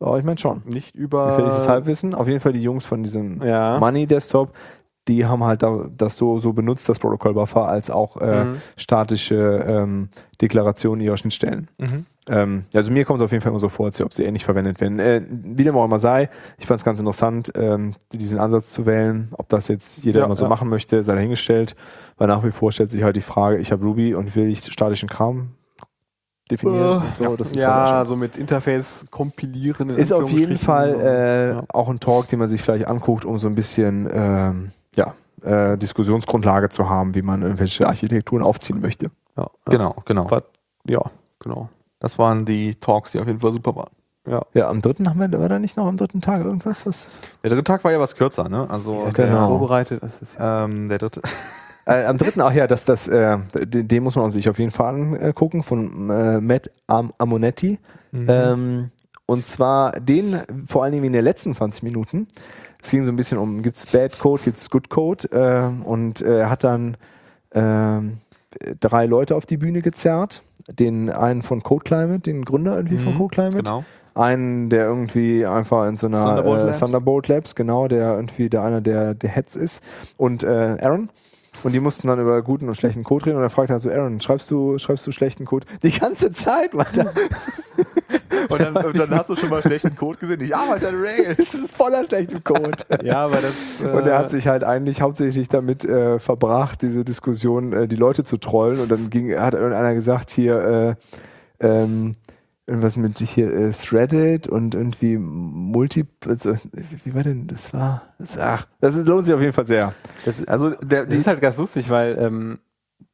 Aber 0.00 0.18
ich 0.18 0.24
meine 0.24 0.38
schon. 0.38 0.62
nicht 0.64 0.96
über. 0.96 1.26
Gefährliches 1.26 1.68
Halbwissen. 1.68 2.12
Auf 2.12 2.26
jeden 2.26 2.40
Fall 2.40 2.52
die 2.52 2.60
Jungs 2.62 2.84
von 2.84 3.04
diesem 3.04 3.40
Ja. 3.40 3.78
Money 3.78 4.08
Desktop, 4.08 4.52
die 5.08 5.26
haben 5.26 5.42
halt 5.42 5.62
da, 5.64 5.86
das 5.96 6.16
so, 6.16 6.38
so 6.38 6.52
benutzt, 6.52 6.88
das 6.88 6.98
Protocol 7.00 7.34
Buffer, 7.34 7.66
als 7.66 7.90
auch 7.90 8.16
äh, 8.18 8.44
Mhm. 8.44 8.56
statische 8.76 9.36
ähm, 9.68 10.08
Deklarationen 10.40 11.00
ihrer 11.04 11.16
Schnittstellen. 11.16 11.68
Mhm. 11.78 12.06
Ähm, 12.28 12.64
also 12.72 12.92
mir 12.92 13.04
kommt 13.04 13.18
es 13.20 13.24
auf 13.24 13.32
jeden 13.32 13.42
Fall 13.42 13.50
immer 13.50 13.58
so 13.58 13.68
vor, 13.68 13.86
als 13.86 14.00
ob 14.00 14.14
sie 14.14 14.22
ähnlich 14.22 14.44
verwendet 14.44 14.80
werden. 14.80 15.00
Äh, 15.00 15.22
wie 15.28 15.64
dem 15.64 15.76
auch 15.76 15.84
immer 15.84 15.98
sei, 15.98 16.30
ich 16.58 16.66
fand 16.66 16.78
es 16.78 16.84
ganz 16.84 17.00
interessant, 17.00 17.50
ähm, 17.56 17.94
diesen 18.12 18.38
Ansatz 18.38 18.70
zu 18.72 18.86
wählen. 18.86 19.28
Ob 19.32 19.48
das 19.48 19.66
jetzt 19.66 20.04
jeder 20.04 20.20
Ja, 20.20 20.26
immer 20.26 20.36
so 20.36 20.44
ja. 20.44 20.48
machen 20.48 20.68
möchte, 20.68 21.02
sei 21.02 21.16
dahingestellt. 21.16 21.74
Weil 22.16 22.28
nach 22.28 22.44
wie 22.44 22.52
vor 22.52 22.70
stellt 22.70 22.92
sich 22.92 23.02
halt 23.02 23.16
die 23.16 23.20
Frage, 23.22 23.58
ich 23.58 23.72
habe 23.72 23.84
Ruby 23.84 24.14
und 24.14 24.36
will 24.36 24.46
ich 24.48 24.62
statischen 24.72 25.08
Kram 25.08 25.50
definieren. 26.50 27.02
und 27.18 27.44
so, 27.44 27.56
ja, 27.58 28.04
so 28.04 28.14
mit 28.14 28.36
Interface 28.36 29.04
kompilieren. 29.10 29.90
in 29.90 29.96
ist 29.96 30.12
auf 30.12 30.30
jeden. 30.30 30.58
Fall 30.58 31.00
äh, 31.00 31.48
Ja. 31.54 31.64
auch 31.72 31.88
ein 31.88 31.98
Talk, 31.98 32.28
den 32.28 32.38
man 32.38 32.48
sich 32.48 32.62
vielleicht 32.62 32.86
anguckt, 32.86 33.24
um 33.24 33.38
so 33.38 33.48
ein 33.48 33.54
bisschen 33.56 34.08
ähm, 34.12 34.70
äh, 35.44 35.76
Diskussionsgrundlage 35.78 36.68
zu 36.68 36.88
haben, 36.88 37.14
wie 37.14 37.22
man 37.22 37.42
irgendwelche 37.42 37.86
Architekturen 37.86 38.42
aufziehen 38.42 38.80
möchte. 38.80 39.06
Ja, 39.36 39.42
ja. 39.42 39.48
Genau, 39.66 39.96
genau. 40.04 40.28
Ja, 40.86 41.02
genau. 41.38 41.68
Das 42.00 42.18
waren 42.18 42.44
die 42.44 42.74
Talks, 42.74 43.12
die 43.12 43.20
auf 43.20 43.26
jeden 43.26 43.40
Fall 43.40 43.52
super 43.52 43.76
waren. 43.76 43.90
Ja. 44.26 44.42
Ja, 44.54 44.68
am 44.68 44.82
dritten 44.82 45.08
haben 45.08 45.18
wir, 45.18 45.40
war 45.40 45.48
da 45.48 45.58
nicht 45.58 45.76
noch 45.76 45.86
am 45.86 45.96
dritten 45.96 46.20
Tag 46.20 46.44
irgendwas? 46.44 46.86
Was? 46.86 47.08
Der 47.42 47.50
dritte 47.50 47.64
Tag 47.64 47.82
war 47.84 47.90
ja 47.90 47.98
was 47.98 48.14
kürzer, 48.14 48.48
ne? 48.48 48.68
Also 48.70 49.04
Ja, 49.06 49.10
der, 49.10 49.26
genau. 49.26 49.48
Vorbereitet, 49.48 50.02
das 50.02 50.22
ist 50.22 50.38
ja. 50.38 50.64
ähm, 50.64 50.88
der 50.88 50.98
dritte. 50.98 51.22
Äh, 51.84 52.04
am 52.04 52.16
dritten, 52.16 52.40
ach 52.40 52.52
ja, 52.52 52.68
das, 52.68 52.84
das, 52.84 53.08
äh, 53.08 53.38
den, 53.54 53.88
den 53.88 54.02
muss 54.04 54.14
man 54.14 54.30
sich 54.30 54.48
auf 54.48 54.60
jeden 54.60 54.70
Fall 54.70 54.94
angucken, 54.94 55.64
von 55.64 56.10
äh, 56.10 56.40
Matt 56.40 56.70
Am 56.86 57.12
Amonetti. 57.18 57.80
Mhm. 58.12 58.26
Ähm, 58.28 58.90
und 59.26 59.48
zwar 59.48 59.98
den, 59.98 60.38
vor 60.68 60.84
allen 60.84 60.92
Dingen 60.92 61.06
in 61.06 61.12
den 61.12 61.24
letzten 61.24 61.52
20 61.52 61.82
Minuten. 61.82 62.28
Es 62.82 62.90
ging 62.90 63.04
so 63.04 63.12
ein 63.12 63.16
bisschen 63.16 63.38
um, 63.38 63.62
gibt's 63.62 63.86
Bad 63.86 64.18
Code, 64.18 64.42
gibt's 64.44 64.68
Good 64.68 64.88
Code 64.88 65.28
äh, 65.30 65.86
und 65.86 66.20
er 66.20 66.50
hat 66.50 66.64
dann 66.64 66.96
ähm, 67.52 68.18
drei 68.80 69.06
Leute 69.06 69.36
auf 69.36 69.46
die 69.46 69.56
Bühne 69.56 69.82
gezerrt. 69.82 70.42
Den 70.68 71.10
einen 71.10 71.42
von 71.42 71.62
Code 71.62 71.84
Climate, 71.84 72.20
den 72.20 72.44
Gründer 72.44 72.76
irgendwie 72.76 72.98
von 72.98 73.14
Mhm, 73.14 73.18
Code 73.18 73.34
Climate. 73.34 73.56
Genau. 73.58 73.84
Einen, 74.14 74.68
der 74.68 74.84
irgendwie 74.86 75.46
einfach 75.46 75.88
in 75.88 75.96
so 75.96 76.06
einer 76.06 76.22
Thunderbolt 76.22 76.60
äh, 76.60 76.64
Labs. 76.64 76.78
Thunderbolt 76.80 77.28
Labs, 77.28 77.54
genau, 77.54 77.88
der 77.88 78.14
irgendwie 78.14 78.48
der 78.50 78.62
einer 78.62 78.80
der, 78.80 79.14
der 79.14 79.30
Heads 79.30 79.56
ist. 79.56 79.82
Und 80.16 80.44
äh, 80.44 80.76
Aaron. 80.80 81.08
Und 81.62 81.72
die 81.72 81.80
mussten 81.80 82.08
dann 82.08 82.20
über 82.20 82.42
guten 82.42 82.68
und 82.68 82.74
schlechten 82.74 83.04
Code 83.04 83.26
reden 83.26 83.36
und 83.36 83.42
er 83.42 83.50
fragt 83.50 83.70
halt 83.70 83.80
so, 83.80 83.90
Aaron, 83.90 84.20
schreibst 84.20 84.50
du, 84.50 84.78
schreibst 84.78 85.06
du 85.06 85.12
schlechten 85.12 85.44
Code? 85.44 85.66
Die 85.82 85.90
ganze 85.90 86.32
Zeit, 86.32 86.74
Mann. 86.74 86.86
Und 88.48 88.60
dann, 88.60 88.76
und 88.76 88.98
dann 88.98 89.10
hast 89.10 89.30
du 89.30 89.36
schon 89.36 89.50
mal 89.50 89.62
schlechten 89.62 89.96
Code 89.96 90.18
gesehen. 90.18 90.40
Ich 90.40 90.54
arbeite 90.54 90.88
an 90.88 90.94
Rails. 90.96 91.36
Das 91.38 91.54
ist 91.54 91.70
voller 91.70 92.04
schlechtem 92.04 92.42
Code. 92.42 92.78
ja, 93.02 93.24
aber 93.24 93.36
das. 93.36 93.80
Äh, 93.80 93.84
Und 93.84 94.06
er 94.06 94.18
hat 94.18 94.30
sich 94.30 94.46
halt 94.48 94.64
eigentlich 94.64 95.00
hauptsächlich 95.00 95.48
damit 95.48 95.84
äh, 95.84 96.18
verbracht, 96.18 96.82
diese 96.82 97.04
Diskussion, 97.04 97.72
äh, 97.72 97.88
die 97.88 97.96
Leute 97.96 98.24
zu 98.24 98.36
trollen. 98.36 98.80
Und 98.80 98.90
dann 98.90 99.10
ging, 99.10 99.34
hat 99.38 99.54
irgendeiner 99.54 99.94
gesagt, 99.94 100.30
hier, 100.30 100.96
äh, 101.60 101.66
ähm, 101.66 102.14
irgendwas 102.66 102.96
mit 102.96 103.18
hier 103.18 103.52
äh, 103.52 103.70
Threaded 103.72 104.46
und 104.46 104.74
irgendwie 104.74 105.18
Multi, 105.18 106.06
also, 106.26 106.56
wie 107.04 107.14
war 107.14 107.22
denn, 107.22 107.46
das 107.46 107.72
war, 107.72 108.02
das, 108.18 108.38
ach, 108.38 108.66
das 108.80 108.94
lohnt 108.96 109.26
sich 109.26 109.34
auf 109.34 109.40
jeden 109.40 109.52
Fall 109.52 109.64
sehr. 109.64 109.94
das, 110.24 110.46
Also 110.46 110.70
der, 110.70 111.06
das 111.06 111.18
ist 111.18 111.26
halt 111.26 111.40
ganz 111.40 111.56
lustig, 111.56 111.90
weil 111.90 112.16
ähm, 112.18 112.58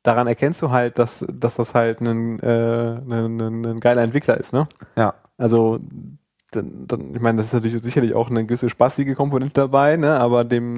daran 0.03 0.27
erkennst 0.27 0.61
du 0.63 0.71
halt, 0.71 0.99
dass, 0.99 1.25
dass 1.33 1.57
das 1.57 1.75
halt 1.75 2.01
ein, 2.01 2.39
äh, 2.41 2.47
ein, 2.47 3.41
ein, 3.41 3.67
ein 3.67 3.81
geiler 3.81 4.03
Entwickler 4.03 4.39
ist, 4.39 4.53
ne? 4.53 4.69
ja. 4.97 5.15
Also, 5.41 5.79
dann, 6.51 6.87
dann, 6.87 7.15
ich 7.15 7.21
meine, 7.21 7.39
das 7.39 7.47
ist 7.47 7.53
natürlich 7.53 7.83
sicherlich 7.83 8.15
auch 8.15 8.31
eine 8.31 8.45
gewisse 8.45 8.71
spaßige 8.71 9.15
Komponente 9.15 9.53
dabei, 9.55 9.97
ne? 9.97 10.19
aber 10.19 10.45
dem 10.45 10.73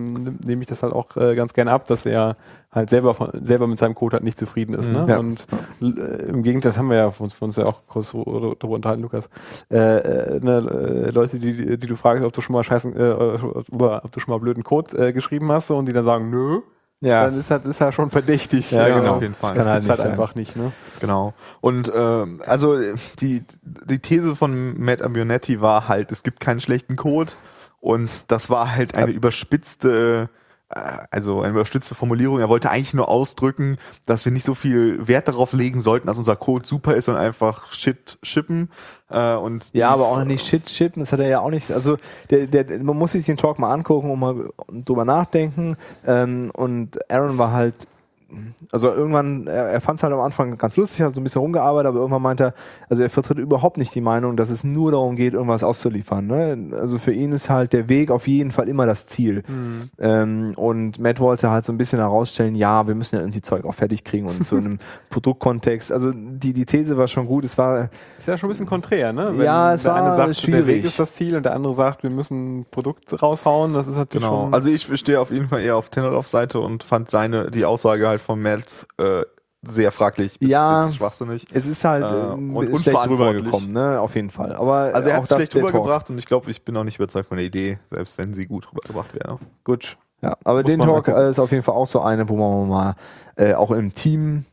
nehme 0.45 0.63
ich 0.63 0.69
das 0.69 0.83
halt 0.83 0.93
auch 0.93 1.17
äh, 1.17 1.37
ganz 1.37 1.55
gerne 1.55 1.71
ab, 1.71 1.87
dass 1.87 2.05
er 2.07 2.37
halt 2.73 2.91
selber 2.91 3.15
von, 3.15 3.31
selber 3.45 3.69
mit 3.69 3.79
seinem 3.79 3.95
Code 3.95 4.15
halt 4.15 4.25
nicht 4.25 4.39
zufrieden 4.39 4.75
ist. 4.75 4.91
Ne? 4.91 5.07
Ja. 5.09 5.19
Und 5.19 5.47
äh, 5.81 6.29
im 6.29 6.43
Gegenteil, 6.43 6.71
das 6.73 6.79
haben 6.79 6.91
wir 6.91 6.97
ja 6.97 7.11
von 7.13 7.25
uns, 7.25 7.35
von 7.35 7.49
uns 7.49 7.57
ja 7.57 7.67
auch 7.67 7.83
kurz 7.87 8.11
darüber 8.11 8.75
unterhalten, 8.75 9.03
Lukas. 9.03 9.29
Äh, 9.71 9.77
äh, 9.77 10.41
ne, 10.41 11.07
äh, 11.07 11.11
Leute, 11.11 11.39
die, 11.39 11.79
die 11.79 11.87
du 11.87 11.95
fragst, 11.95 12.25
ob 12.25 12.33
du 12.33 12.41
schon 12.41 12.55
mal 12.55 12.65
scheißen, 12.65 12.97
äh, 12.97 13.13
ob 13.13 14.13
du 14.13 14.21
schon 14.21 14.33
mal 14.33 14.41
blöden 14.41 14.65
Code 14.65 15.09
äh, 15.09 15.13
geschrieben 15.13 15.53
hast 15.53 15.69
so, 15.69 15.77
und 15.77 15.87
die 15.87 15.93
dann 15.93 16.05
sagen, 16.05 16.31
nö, 16.31 16.63
Ja, 17.03 17.25
dann 17.25 17.41
ist 17.41 17.51
halt, 17.51 17.65
ist 17.65 17.81
halt 17.81 17.95
schon 17.95 18.11
verdächtig. 18.11 18.71
Ja, 18.71 18.87
genau, 18.89 19.01
das 19.01 19.11
auf 19.11 19.23
jeden 19.23 19.35
Fall. 19.35 19.55
kann 19.55 19.67
halt 19.67 19.83
gibt's 19.83 19.89
nicht 19.99 20.05
halt 20.05 20.13
einfach 20.13 20.35
nicht. 20.35 20.57
Ne? 20.57 20.73
Genau. 21.01 21.33
Und 21.63 21.91
ähm, 21.95 22.43
also 22.45 22.79
die, 23.21 23.43
die 23.63 23.99
These 24.01 24.37
von 24.37 24.79
Matt 24.79 25.01
Abionetti 25.01 25.63
war 25.63 25.89
halt, 25.89 26.13
es 26.13 26.23
gibt 26.23 26.41
keinen 26.41 26.61
schlechten 26.61 26.97
Code 26.97 27.33
und 27.81 28.31
das 28.31 28.51
war 28.51 28.75
halt 28.75 28.95
eine 28.97 29.13
überspitzte, 29.13 30.29
also 30.71 31.41
eine 31.41 31.53
überspitzte 31.53 31.95
Formulierung. 31.95 32.39
Er 32.39 32.49
wollte 32.49 32.71
eigentlich 32.71 32.95
nur 32.95 33.09
ausdrücken, 33.09 33.77
dass 34.07 34.25
wir 34.25 34.33
nicht 34.33 34.45
so 34.45 34.55
viel 34.55 35.07
Wert 35.09 35.27
darauf 35.27 35.53
legen 35.53 35.81
sollten, 35.81 36.07
dass 36.07 36.19
unser 36.19 36.37
Code 36.37 36.67
super 36.67 36.95
ist 36.95 37.09
und 37.09 37.17
einfach 37.17 37.73
Shit 37.73 38.19
shippen. 38.23 38.71
Äh, 39.09 39.35
und 39.35 39.71
Ja, 39.73 39.91
aber 39.91 40.07
auch 40.07 40.25
nicht 40.25 40.47
Shit 40.47 40.71
shippen, 40.71 41.01
das 41.01 41.13
hat 41.13 41.21
er 41.21 41.29
ja 41.29 41.41
auch 41.41 41.51
nicht. 41.51 41.73
Also 41.73 41.97
der, 42.31 42.47
der, 42.47 42.79
man 42.83 42.97
muss 42.97 43.13
sich 43.13 43.27
den 43.27 43.37
Talk 43.37 43.59
mal 43.59 43.73
angucken 43.73 44.11
und 44.11 44.21
mal 44.21 44.51
drüber 44.69 45.05
nachdenken. 45.05 45.77
Ähm, 46.07 46.53
und 46.55 46.99
Aaron 47.11 47.37
war 47.37 47.53
halt 47.53 47.75
also 48.73 48.89
irgendwann, 48.89 49.47
er, 49.47 49.69
er 49.71 49.81
fand 49.81 49.99
es 49.99 50.03
halt 50.03 50.13
am 50.13 50.21
Anfang 50.21 50.57
ganz 50.59 50.77
lustig, 50.77 51.03
hat 51.03 51.15
so 51.15 51.21
ein 51.21 51.25
bisschen 51.25 51.41
rumgearbeitet, 51.43 51.89
aber 51.89 51.99
irgendwann 51.99 52.23
meinte 52.23 52.45
er, 52.45 52.55
also 52.89 53.03
er 53.03 53.11
vertritt 53.11 53.39
überhaupt 53.39 53.77
nicht 53.77 53.95
die 53.95 54.01
Meinung, 54.01 54.37
dass 54.37 54.51
es 54.51 54.65
nur 54.65 54.93
darum 54.93 55.17
geht, 55.17 55.35
irgendwas 55.35 55.65
auszuliefern. 55.65 56.27
Ne? 56.27 56.71
Also 56.79 56.99
für 56.99 57.13
ihn 57.13 57.33
ist 57.33 57.51
halt 57.51 57.73
der 57.73 57.89
Weg 57.89 58.11
auf 58.11 58.27
jeden 58.29 58.51
Fall 58.53 58.69
immer 58.69 58.87
das 58.87 59.07
Ziel. 59.07 59.43
Mhm. 59.49 59.91
Ähm, 59.99 60.53
und 60.57 60.99
Matt 60.99 61.21
wollte 61.21 61.51
halt 61.51 61.65
so 61.65 61.73
ein 61.73 61.79
bisschen 61.79 61.99
herausstellen, 61.99 62.55
ja, 62.55 62.87
wir 62.87 62.95
müssen 62.95 63.17
ja 63.17 63.23
irgendwie 63.23 63.43
Zeug 63.43 63.65
auch 63.65 63.75
fertig 63.75 64.05
kriegen 64.05 64.27
und 64.27 64.47
so 64.47 64.57
in 64.57 64.65
einem 64.67 64.79
Produktkontext. 65.11 65.93
Also 65.93 66.13
die, 66.15 66.53
die 66.53 66.65
These 66.65 66.97
war 66.97 67.09
schon 67.09 67.27
gut, 67.27 67.45
es 67.45 67.59
war 67.59 67.91
Ist 68.19 68.29
ja 68.29 68.37
schon 68.39 68.49
ein 68.49 68.53
bisschen 68.53 68.67
konträr, 68.67 69.13
ne? 69.13 69.35
Ja, 69.43 69.75
es 69.75 69.83
der 69.83 69.93
war 69.93 70.03
eine 70.03 70.15
sagt, 70.35 70.47
der 70.49 70.67
Weg 70.67 70.85
ist 70.85 70.99
das 70.99 71.15
Ziel 71.15 71.37
und 71.37 71.45
der 71.45 71.55
andere 71.55 71.75
sagt, 71.75 72.03
wir 72.03 72.11
müssen 72.11 72.61
ein 72.61 72.67
Produkt 72.71 73.21
raushauen. 73.23 73.73
Das 73.73 73.87
ist 73.87 73.97
natürlich 73.97 74.23
Genau. 74.25 74.45
schon. 74.45 74.55
Also 74.55 74.71
ich 74.71 74.89
stehe 74.99 75.21
auf 75.21 75.31
jeden 75.31 75.49
Fall 75.49 75.61
eher 75.61 75.77
auf 75.77 75.89
Tenordorfs 75.89 76.31
Seite 76.31 76.61
und 76.61 76.85
fand 76.85 77.11
seine, 77.11 77.51
die 77.51 77.65
Aussage 77.65 78.07
halt 78.09 78.20
von 78.21 78.41
Matt 78.41 78.87
äh, 78.99 79.23
sehr 79.63 79.93
fraglich 79.93 80.39
bis, 80.39 80.49
Ja. 80.49 80.87
bis 80.87 80.97
schwachsinnig. 80.97 81.47
Es 81.53 81.67
ist 81.67 81.85
halt 81.85 82.05
Äh, 82.05 82.15
äh, 82.17 82.33
und 82.33 82.69
ist 82.71 82.83
schlecht 82.83 83.09
rübergekommen, 83.09 83.71
ne? 83.73 84.01
Auf 84.01 84.15
jeden 84.15 84.31
Fall. 84.31 84.55
Aber 84.57 84.95
Also 84.95 85.11
er 85.11 85.17
hat 85.17 85.25
es 85.25 85.29
schlecht 85.35 85.55
rübergebracht 85.55 86.09
und 86.11 86.19
ich 86.19 86.25
glaube, 86.27 86.51
ich 86.51 86.65
bin 86.65 86.77
auch 86.77 86.85
nicht 86.85 86.97
überzeugt 86.97 87.29
von 87.29 87.37
der 87.37 87.47
Idee, 87.47 87.79
selbst 87.91 88.17
wenn 88.19 88.33
sie 88.33 88.47
gut 88.47 88.69
rübergebracht 88.73 89.13
wäre. 89.15 89.39
gut. 89.65 89.97
Ja, 90.23 90.37
aber 90.45 90.63
Muss 90.63 90.71
den 90.71 90.81
Talk 90.81 91.09
äh, 91.09 91.31
ist 91.31 91.39
auf 91.39 91.51
jeden 91.51 91.63
Fall 91.63 91.75
auch 91.75 91.87
so 91.87 92.01
eine, 92.03 92.29
wo 92.29 92.37
man 92.37 92.69
mal 92.69 92.95
äh, 93.37 93.55
auch 93.55 93.71
im 93.71 93.95
Team, 93.95 94.45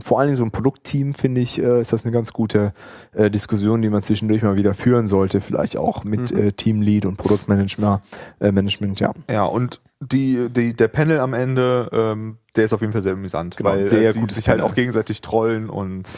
vor 0.00 0.18
allen 0.20 0.28
Dingen 0.28 0.36
so 0.36 0.44
ein 0.44 0.50
Produktteam, 0.50 1.14
finde 1.14 1.40
ich, 1.40 1.58
äh, 1.58 1.80
ist 1.80 1.94
das 1.94 2.04
eine 2.04 2.12
ganz 2.12 2.34
gute 2.34 2.74
äh, 3.14 3.30
Diskussion, 3.30 3.80
die 3.80 3.88
man 3.88 4.02
zwischendurch 4.02 4.42
mal 4.42 4.56
wieder 4.56 4.74
führen 4.74 5.06
sollte, 5.06 5.40
vielleicht 5.40 5.78
auch 5.78 6.04
mit 6.04 6.30
Mhm. 6.30 6.38
äh, 6.38 6.52
Teamlead 6.52 7.06
und 7.06 7.16
Produktmanagement, 7.16 8.02
äh, 8.40 8.52
Management, 8.52 9.00
ja. 9.00 9.12
Ja, 9.30 9.44
und 9.46 9.80
die, 10.00 10.48
die, 10.50 10.74
der 10.74 10.88
Panel 10.88 11.20
am 11.20 11.34
Ende, 11.34 11.88
ähm, 11.92 12.38
der 12.56 12.64
ist 12.64 12.72
auf 12.72 12.80
jeden 12.80 12.92
Fall 12.92 13.02
sehr 13.02 13.14
amüsant, 13.14 13.56
Genau, 13.56 13.70
weil 13.70 13.88
sehr 13.88 14.08
äh, 14.08 14.12
sie 14.12 14.20
gutes 14.20 14.36
sich 14.36 14.48
halt 14.48 14.60
auch 14.60 14.74
gegenseitig 14.74 15.20
trollen 15.20 15.70
und 15.70 16.08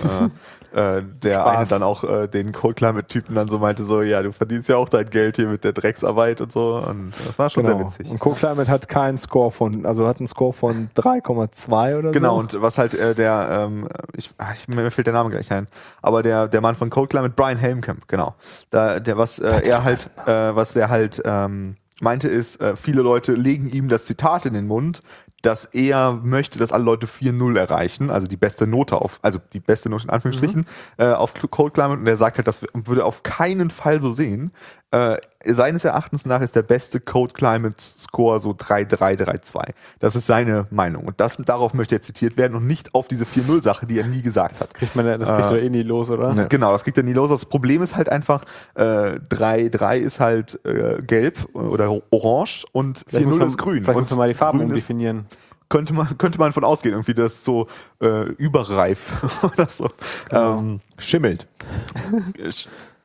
äh, 0.74 0.98
äh, 0.98 1.03
der 1.23 1.40
Spaß. 1.40 1.57
eine 1.57 1.66
dann 1.66 1.82
auch 1.82 2.05
äh, 2.05 2.27
den 2.27 2.53
Cold 2.53 2.77
Climate 2.77 3.07
Typen 3.07 3.35
dann 3.35 3.48
so 3.48 3.59
meinte 3.59 3.85
so, 3.85 4.03
ja, 4.03 4.23
du 4.23 4.32
verdienst 4.32 4.69
ja 4.69 4.77
auch 4.77 4.89
dein 4.89 5.09
Geld 5.09 5.36
hier 5.36 5.48
mit 5.48 5.65
der 5.65 5.73
Drecksarbeit 5.73 6.40
und 6.40 6.53
so 6.53 6.77
und 6.77 7.12
das 7.27 7.39
war 7.39 7.48
schon 7.48 7.65
sehr 7.65 7.78
witzig. 7.78 8.05
Genau. 8.05 8.12
Und 8.12 8.19
Co-Climate 8.19 8.70
hat 8.70 8.89
keinen 8.89 9.19
Score 9.19 9.51
von, 9.51 9.86
also 9.86 10.07
hat 10.07 10.19
einen 10.19 10.27
Score 10.27 10.53
von 10.53 10.90
3,2 10.97 11.98
oder 11.98 12.12
Genau, 12.12 12.35
so. 12.35 12.40
und 12.40 12.62
was 12.62 12.78
halt 12.78 12.94
äh, 12.94 13.15
der, 13.15 13.48
ähm, 13.51 13.89
ich, 14.15 14.31
ach, 14.39 14.55
ich, 14.55 14.69
mir 14.69 14.90
fällt 14.90 15.07
der 15.07 15.15
Name 15.15 15.31
gleich 15.31 15.51
ein, 15.53 15.69
aber 16.03 16.23
der, 16.23 16.48
der 16.48 16.61
Mann 16.61 16.74
von 16.74 16.90
Cold 16.90 17.11
Climate, 17.11 17.35
Brian 17.36 17.59
Helmkamp, 17.59 18.09
genau. 18.09 18.35
Da, 18.70 19.01
der, 19.01 19.16
was 19.16 19.39
äh, 19.39 19.62
er 19.65 19.85
halt, 19.85 20.11
äh, 20.27 20.55
was 20.55 20.73
der 20.73 20.89
halt 20.89 21.23
ähm, 21.24 21.77
meinte, 22.01 22.28
ist, 22.28 22.60
äh, 22.60 22.77
viele 22.77 23.02
Leute 23.02 23.32
legen 23.32 23.70
ihm 23.70 23.89
das 23.89 24.05
Zitat 24.05 24.47
in 24.47 24.55
den 24.55 24.66
Mund, 24.66 25.01
dass 25.43 25.64
er 25.64 26.12
möchte, 26.12 26.59
dass 26.59 26.73
alle 26.73 26.85
Leute 26.85 27.06
4-0 27.06 27.56
erreichen, 27.56 28.10
also 28.10 28.27
die 28.27 28.36
beste 28.36 28.66
Note 28.66 29.01
auf, 29.01 29.18
also 29.23 29.39
die 29.52 29.60
beste 29.60 29.89
Note 29.89 30.05
in 30.05 30.10
Anführungsstrichen, 30.10 30.66
äh, 30.98 31.12
auf 31.12 31.35
Cold 31.51 31.74
Climate 31.74 32.01
und 32.01 32.06
er 32.06 32.16
sagt 32.16 32.39
halt, 32.39 32.47
das 32.47 32.62
würde 32.74 33.05
auf 33.05 33.23
keinen 33.23 33.70
Fall 33.70 34.01
so 34.01 34.12
sehen. 34.12 34.51
Äh, 34.93 35.17
seines 35.45 35.85
Erachtens 35.85 36.27
nach 36.27 36.41
ist 36.41 36.55
der 36.55 36.63
beste 36.63 37.01
Code 37.01 37.35
Climate 37.35 37.75
Score 37.79 38.39
so 38.39 38.51
3-3-3-2. 38.53 39.71
Das 39.99 40.15
ist 40.15 40.27
seine 40.27 40.67
Meinung. 40.71 41.05
Und 41.05 41.21
das, 41.21 41.37
darauf 41.45 41.75
möchte 41.75 41.97
er 41.97 42.03
zitiert 42.03 42.37
werden 42.37 42.55
und 42.55 42.67
nicht 42.69 42.95
auf 42.95 43.09
diese 43.09 43.25
4-0-Sache, 43.25 43.87
die 43.87 43.99
er 43.99 44.07
nie 44.07 44.23
gesagt 44.23 44.53
Das 44.61 44.69
hat. 44.69 44.75
kriegt 44.75 44.95
man 44.95 45.07
ja, 45.07 45.19
das 45.19 45.29
kriegt 45.29 45.51
Äh, 45.51 45.57
er 45.59 45.63
eh 45.65 45.71
nie 45.71 45.83
los, 45.83 46.09
oder? 46.09 46.33
ne. 46.33 46.47
Genau, 46.49 46.71
das 46.73 46.85
kriegt 46.85 46.97
er 46.97 47.03
nie 47.03 47.13
los. 47.15 47.31
Das 47.31 47.47
Problem 47.47 47.83
ist 47.83 47.97
halt 47.97 48.09
einfach, 48.09 48.45
äh, 48.75 49.19
3-3 49.29 49.97
ist 49.99 50.21
halt 50.21 50.61
äh, 50.65 51.03
gelb 51.03 51.53
oder 51.55 51.91
orange 52.11 52.65
und 52.73 53.05
Vielleicht 53.09 53.27
muss 53.27 53.35
4-0 53.37 53.39
man- 53.41 53.49
ist 53.49 53.59
grün. 53.59 53.83
Vielleicht 53.83 53.97
und 53.97 54.03
muss 54.05 54.11
man 54.11 54.19
mal 54.21 54.29
die 54.29 54.35
Farben 54.35 54.61
umdefinieren. 54.61 55.27
könnte 55.69 55.95
man, 55.95 56.17
könnte 56.17 56.39
man 56.39 56.53
von 56.53 56.63
ausgehen, 56.65 56.95
irgendwie 56.95 57.15
das 57.15 57.35
ist 57.35 57.45
so 57.45 57.67
äh, 58.01 58.23
überreif 58.35 59.15
oder 59.43 59.69
so. 59.69 59.91
Genau. 60.29 60.59
Ähm, 60.61 60.81
Schimmelt. 60.97 61.47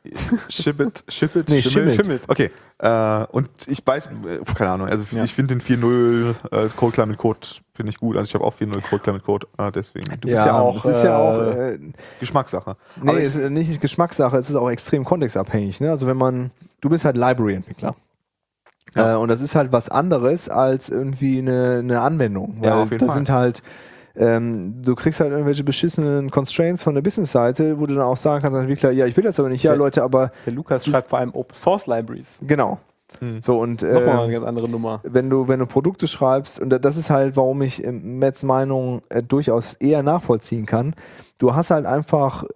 Sch- 0.04 0.40
Schibbit, 0.64 1.04
Schibbit, 1.08 1.50
Nee, 1.50 1.62
Schimmel? 1.62 1.94
schimmelt. 1.94 2.24
Okay. 2.28 2.50
Äh, 2.80 3.26
und 3.32 3.50
ich 3.68 3.86
weiß, 3.86 4.08
äh, 4.08 4.54
keine 4.56 4.72
Ahnung, 4.72 4.88
also 4.90 5.06
Ja. 5.16 5.24
ich 5.24 5.34
finde 5.36 5.56
den 5.56 5.62
4.0 5.62 6.34
äh, 6.52 6.70
Code 6.76 6.92
Climate 6.94 7.18
Code 7.20 7.40
finde 7.76 7.92
ich 7.92 8.00
gut. 8.00 8.18
Also 8.18 8.26
ich 8.28 8.34
habe 8.34 8.44
auch 8.44 8.54
4.0 8.56 8.82
Code 8.90 9.04
Climate 9.04 9.24
Code, 9.24 9.48
äh, 9.60 9.72
deswegen. 9.72 10.10
Du 10.20 10.28
bist 10.28 10.44
ja 10.46 10.60
auch, 10.60 10.76
es 10.78 10.86
ist 10.86 11.04
ja 11.04 11.18
auch, 11.18 11.40
äh, 11.40 11.74
äh, 11.76 11.80
Geschmackssache. 12.20 12.76
Nee, 13.02 13.10
Aber 13.12 13.22
es 13.22 13.36
ist 13.36 13.50
nicht 13.52 13.80
Geschmackssache, 13.80 14.36
es 14.38 14.50
ist 14.50 14.56
auch 14.56 14.70
extrem 14.72 15.04
kontextabhängig. 15.06 15.80
Ne? 15.82 15.92
Also 15.92 16.08
wenn 16.08 16.18
man, 16.18 16.50
du 16.82 16.90
bist 16.90 17.06
halt 17.06 17.16
Library-Entwickler. 17.18 17.96
Ja. 18.96 19.14
Äh, 19.14 19.18
und 19.18 19.28
das 19.30 19.42
ist 19.42 19.54
halt 19.56 19.72
was 19.72 19.90
anderes 19.90 20.50
als 20.50 20.90
irgendwie 20.90 21.38
eine, 21.38 21.78
eine 21.80 22.02
Anwendung. 22.02 22.56
Weil 22.60 22.70
Ja, 22.70 22.82
auf 22.82 22.90
jeden 22.92 23.00
das 23.00 23.08
Fall. 23.10 23.16
sind 23.16 23.30
halt, 23.30 23.62
ähm, 24.16 24.82
du 24.82 24.96
kriegst 24.96 25.20
halt 25.20 25.32
irgendwelche 25.32 25.64
beschissenen 25.64 26.30
Constraints 26.30 26.84
von 26.84 26.96
der 26.96 27.02
Business-Seite, 27.02 27.80
wo 27.80 27.86
du 27.86 27.96
dann 27.96 28.04
auch 28.04 28.18
sagen 28.18 28.42
kannst 28.42 28.58
Entwickler, 28.58 28.92
ja, 28.92 29.06
ich 29.06 29.16
will 29.16 29.24
das 29.24 29.40
aber 29.40 29.50
nicht, 29.50 29.64
ja, 29.64 29.72
Ja. 29.72 29.78
Leute, 29.78 30.04
aber 30.04 30.32
Der 30.46 30.54
Lukas 30.54 30.86
schreibt 30.86 31.10
vor 31.10 31.20
allem 31.20 31.34
Open 31.34 31.54
Source 31.56 31.88
Libraries. 31.88 32.40
genau. 32.46 32.80
Hm. 33.20 33.42
So 33.42 33.60
und 33.60 33.82
Nochmal 33.84 34.04
äh, 34.08 34.22
eine 34.24 34.32
ganz 34.32 34.46
andere 34.46 34.70
Nummer. 34.70 35.02
wenn 35.04 35.30
du, 35.30 35.50
wenn 35.50 35.60
du 35.60 35.66
Produkte 35.66 36.08
schreibst, 36.08 36.62
und 36.62 36.70
das 36.70 36.96
ist 36.96 37.10
halt, 37.10 37.36
warum 37.36 37.62
ich 37.62 37.86
ähm, 37.86 38.20
Mats 38.20 38.44
Meinung 38.44 39.02
äh, 39.10 39.22
durchaus 39.22 39.74
eher 39.74 40.02
nachvollziehen 40.02 40.66
kann, 40.66 40.96
du 41.38 41.54
hast 41.54 41.72
halt 41.72 41.86
einfach 41.86 42.44
äh, 42.44 42.48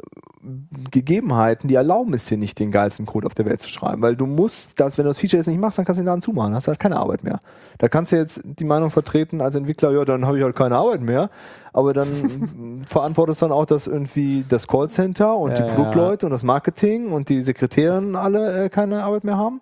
Gegebenheiten, 0.91 1.67
die 1.67 1.75
erlauben 1.75 2.13
es 2.13 2.25
dir 2.25 2.37
nicht, 2.37 2.59
den 2.59 2.71
geilsten 2.71 3.05
Code 3.05 3.25
auf 3.27 3.35
der 3.35 3.45
Welt 3.45 3.61
zu 3.61 3.69
schreiben, 3.69 4.01
weil 4.01 4.15
du 4.15 4.25
musst 4.25 4.79
das, 4.79 4.97
wenn 4.97 5.05
du 5.05 5.09
das 5.09 5.19
Feature 5.19 5.39
jetzt 5.39 5.47
nicht 5.47 5.59
machst, 5.59 5.77
dann 5.77 5.85
kannst 5.85 5.99
du 5.99 6.03
den 6.03 6.07
Laden 6.07 6.21
zumachen, 6.21 6.53
hast 6.53 6.67
halt 6.67 6.79
keine 6.79 6.97
Arbeit 6.97 7.23
mehr. 7.23 7.39
Da 7.77 7.89
kannst 7.89 8.11
du 8.11 8.15
jetzt 8.15 8.41
die 8.43 8.63
Meinung 8.63 8.91
vertreten 8.91 9.41
als 9.41 9.55
Entwickler, 9.55 9.91
ja, 9.91 10.05
dann 10.05 10.25
habe 10.25 10.37
ich 10.37 10.43
halt 10.43 10.55
keine 10.55 10.75
Arbeit 10.77 11.01
mehr, 11.01 11.29
aber 11.73 11.93
dann 11.93 12.83
verantwortest 12.87 13.41
dann 13.41 13.51
auch, 13.51 13.65
dass 13.65 13.87
irgendwie 13.87 14.45
das 14.47 14.67
Callcenter 14.67 15.35
und 15.35 15.51
Ja, 15.51 15.55
die 15.55 15.61
ja. 15.69 15.75
Produktleute 15.75 16.25
und 16.25 16.31
das 16.31 16.43
Marketing 16.43 17.11
und 17.11 17.29
die 17.29 17.41
Sekretärin 17.41 18.15
alle 18.15 18.65
äh, 18.65 18.69
keine 18.69 19.03
Arbeit 19.03 19.23
mehr 19.23 19.37
haben. 19.37 19.61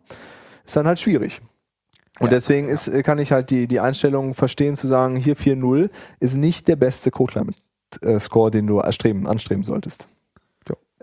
Ist 0.65 0.76
dann 0.76 0.88
halt 0.88 0.99
schwierig. 0.99 1.41
Und 2.19 2.27
Ja, 2.27 2.31
deswegen 2.31 2.69
ist, 2.69 2.88
äh, 2.88 3.03
kann 3.03 3.19
ich 3.19 3.31
halt 3.31 3.49
die, 3.49 3.68
die 3.68 3.80
Einstellung 3.80 4.34
verstehen, 4.34 4.76
zu 4.76 4.88
sagen, 4.88 5.15
hier 5.15 5.35
4.0 5.35 5.89
ist 6.19 6.35
nicht 6.35 6.68
der 6.68 6.76
beste 6.76 7.10
Code 7.11 7.31
Climate 7.34 7.57
äh, 8.01 8.19
Score, 8.19 8.51
den 8.51 8.68
du 8.68 8.80
erstreben, 8.80 9.27
anstreben 9.27 9.64
solltest. 9.64 10.07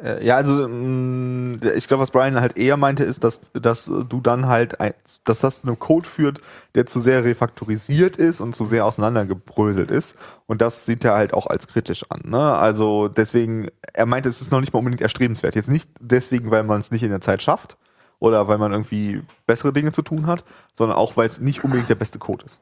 Äh, 0.02 0.24
Ja, 0.24 0.36
also 0.36 0.66
mh, 0.68 1.58
ich 1.76 1.86
glaube, 1.88 2.02
was 2.02 2.10
Brian 2.10 2.40
halt 2.40 2.56
eher 2.58 2.76
meinte, 2.76 3.04
ist, 3.04 3.22
dass, 3.24 3.42
dass 3.52 3.84
du 3.86 4.20
dann 4.20 4.46
halt, 4.46 4.80
ein, 4.80 4.94
dass 5.24 5.40
das 5.40 5.60
zu 5.60 5.66
einem 5.68 5.78
Code 5.78 6.08
führt, 6.08 6.40
der 6.74 6.86
zu 6.86 7.00
sehr 7.00 7.24
refaktorisiert 7.24 8.16
ist 8.16 8.40
und 8.40 8.54
zu 8.54 8.64
sehr 8.64 8.86
auseinandergebröselt 8.86 9.90
ist. 9.90 10.14
Und 10.46 10.62
das 10.62 10.86
sieht 10.86 11.04
er 11.04 11.14
halt 11.14 11.34
auch 11.34 11.46
als 11.46 11.68
kritisch 11.68 12.04
an. 12.10 12.22
Ne? 12.24 12.56
Also 12.56 13.08
deswegen, 13.08 13.68
er 13.92 14.06
meinte, 14.06 14.28
es 14.28 14.40
ist 14.40 14.52
noch 14.52 14.60
nicht 14.60 14.72
mal 14.72 14.78
unbedingt 14.78 15.02
erstrebenswert. 15.02 15.54
Jetzt 15.54 15.68
nicht 15.70 15.88
deswegen, 16.00 16.50
weil 16.50 16.62
man 16.62 16.80
es 16.80 16.90
nicht 16.90 17.02
in 17.02 17.10
der 17.10 17.20
Zeit 17.20 17.42
schafft 17.42 17.76
oder 18.18 18.48
weil 18.48 18.58
man 18.58 18.72
irgendwie 18.72 19.22
bessere 19.46 19.72
Dinge 19.72 19.92
zu 19.92 20.02
tun 20.02 20.26
hat, 20.26 20.44
sondern 20.76 20.96
auch, 20.96 21.16
weil 21.16 21.26
es 21.28 21.40
nicht 21.40 21.64
unbedingt 21.64 21.88
der 21.88 21.94
beste 21.94 22.18
Code 22.18 22.44
ist. 22.46 22.60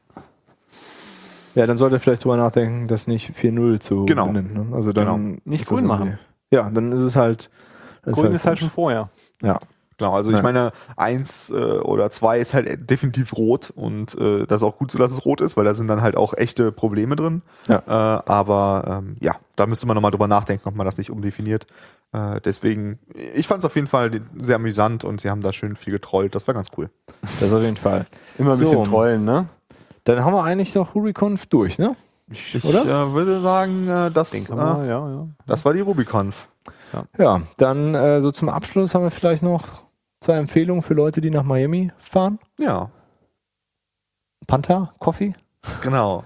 Ja, 1.54 1.66
dann 1.66 1.78
sollte 1.78 1.96
er 1.96 2.00
vielleicht 2.00 2.22
drüber 2.24 2.36
nachdenken, 2.36 2.86
das 2.86 3.06
nicht 3.08 3.32
4.0 3.36 3.80
zu 3.80 4.04
Genau. 4.06 4.26
benennen. 4.26 4.70
Ne? 4.70 4.76
Also 4.76 4.92
dann 4.92 5.04
Genau. 5.06 5.38
Nicht 5.44 5.66
grün 5.66 5.78
irgendwie- 5.78 5.86
machen. 5.88 6.18
Ja, 6.50 6.70
dann 6.70 6.92
ist 6.92 7.02
es 7.02 7.16
halt. 7.16 7.50
das 8.04 8.14
Grün 8.14 8.32
ist 8.32 8.46
halt 8.46 8.58
schon 8.58 8.70
vorher. 8.70 9.10
Ja. 9.42 9.58
Genau, 9.98 10.14
also 10.14 10.30
ich 10.30 10.34
Nein. 10.34 10.44
meine, 10.44 10.70
eins 10.96 11.50
äh, 11.50 11.54
oder 11.54 12.08
zwei 12.10 12.38
ist 12.38 12.54
halt 12.54 12.88
definitiv 12.88 13.36
rot 13.36 13.72
und 13.74 14.14
äh, 14.16 14.46
das 14.46 14.58
ist 14.58 14.62
auch 14.62 14.78
gut 14.78 14.92
so, 14.92 14.98
dass 14.98 15.10
es 15.10 15.24
rot 15.24 15.40
ist, 15.40 15.56
weil 15.56 15.64
da 15.64 15.74
sind 15.74 15.88
dann 15.88 16.02
halt 16.02 16.16
auch 16.16 16.34
echte 16.34 16.70
Probleme 16.70 17.16
drin. 17.16 17.42
Ja. 17.66 17.78
Äh, 17.84 18.22
aber 18.30 19.00
ähm, 19.02 19.16
ja, 19.20 19.34
da 19.56 19.66
müsste 19.66 19.86
man 19.88 19.96
nochmal 19.96 20.12
drüber 20.12 20.28
nachdenken, 20.28 20.68
ob 20.68 20.76
man 20.76 20.84
das 20.86 20.98
nicht 20.98 21.10
umdefiniert. 21.10 21.66
Äh, 22.12 22.40
deswegen, 22.44 23.00
ich 23.34 23.48
fand 23.48 23.58
es 23.58 23.64
auf 23.64 23.74
jeden 23.74 23.88
Fall 23.88 24.20
sehr 24.40 24.54
amüsant 24.56 25.02
und 25.02 25.20
sie 25.20 25.30
haben 25.30 25.40
da 25.40 25.52
schön 25.52 25.74
viel 25.74 25.92
getrollt. 25.92 26.32
Das 26.36 26.46
war 26.46 26.54
ganz 26.54 26.68
cool. 26.76 26.90
Das 27.40 27.52
auf 27.52 27.62
jeden 27.62 27.76
Fall. 27.76 28.06
Immer 28.38 28.50
ein 28.50 28.54
So. 28.54 28.66
bisschen 28.66 28.84
trollen, 28.84 29.24
ne? 29.24 29.46
Dann 30.04 30.24
haben 30.24 30.32
wir 30.32 30.44
eigentlich 30.44 30.76
noch 30.76 30.94
Huriconf 30.94 31.46
durch, 31.46 31.80
ne? 31.80 31.96
Ich 32.30 32.64
Oder? 32.64 32.82
Äh, 32.82 33.12
würde 33.12 33.40
sagen, 33.40 33.88
äh, 33.88 34.10
das, 34.10 34.32
äh, 34.50 34.54
mal, 34.54 34.86
ja, 34.86 35.10
ja. 35.10 35.26
das 35.46 35.64
war 35.64 35.72
die 35.72 35.80
Rubiconf. 35.80 36.48
Ja, 37.18 37.42
dann 37.56 37.94
äh, 37.94 38.20
so 38.20 38.30
zum 38.30 38.48
Abschluss 38.48 38.94
haben 38.94 39.02
wir 39.02 39.10
vielleicht 39.10 39.42
noch 39.42 39.84
zwei 40.20 40.34
Empfehlungen 40.34 40.82
für 40.82 40.94
Leute, 40.94 41.20
die 41.20 41.30
nach 41.30 41.42
Miami 41.42 41.92
fahren. 41.98 42.38
Ja, 42.58 42.90
Panther, 44.46 44.94
Coffee. 44.98 45.34
genau. 45.82 46.24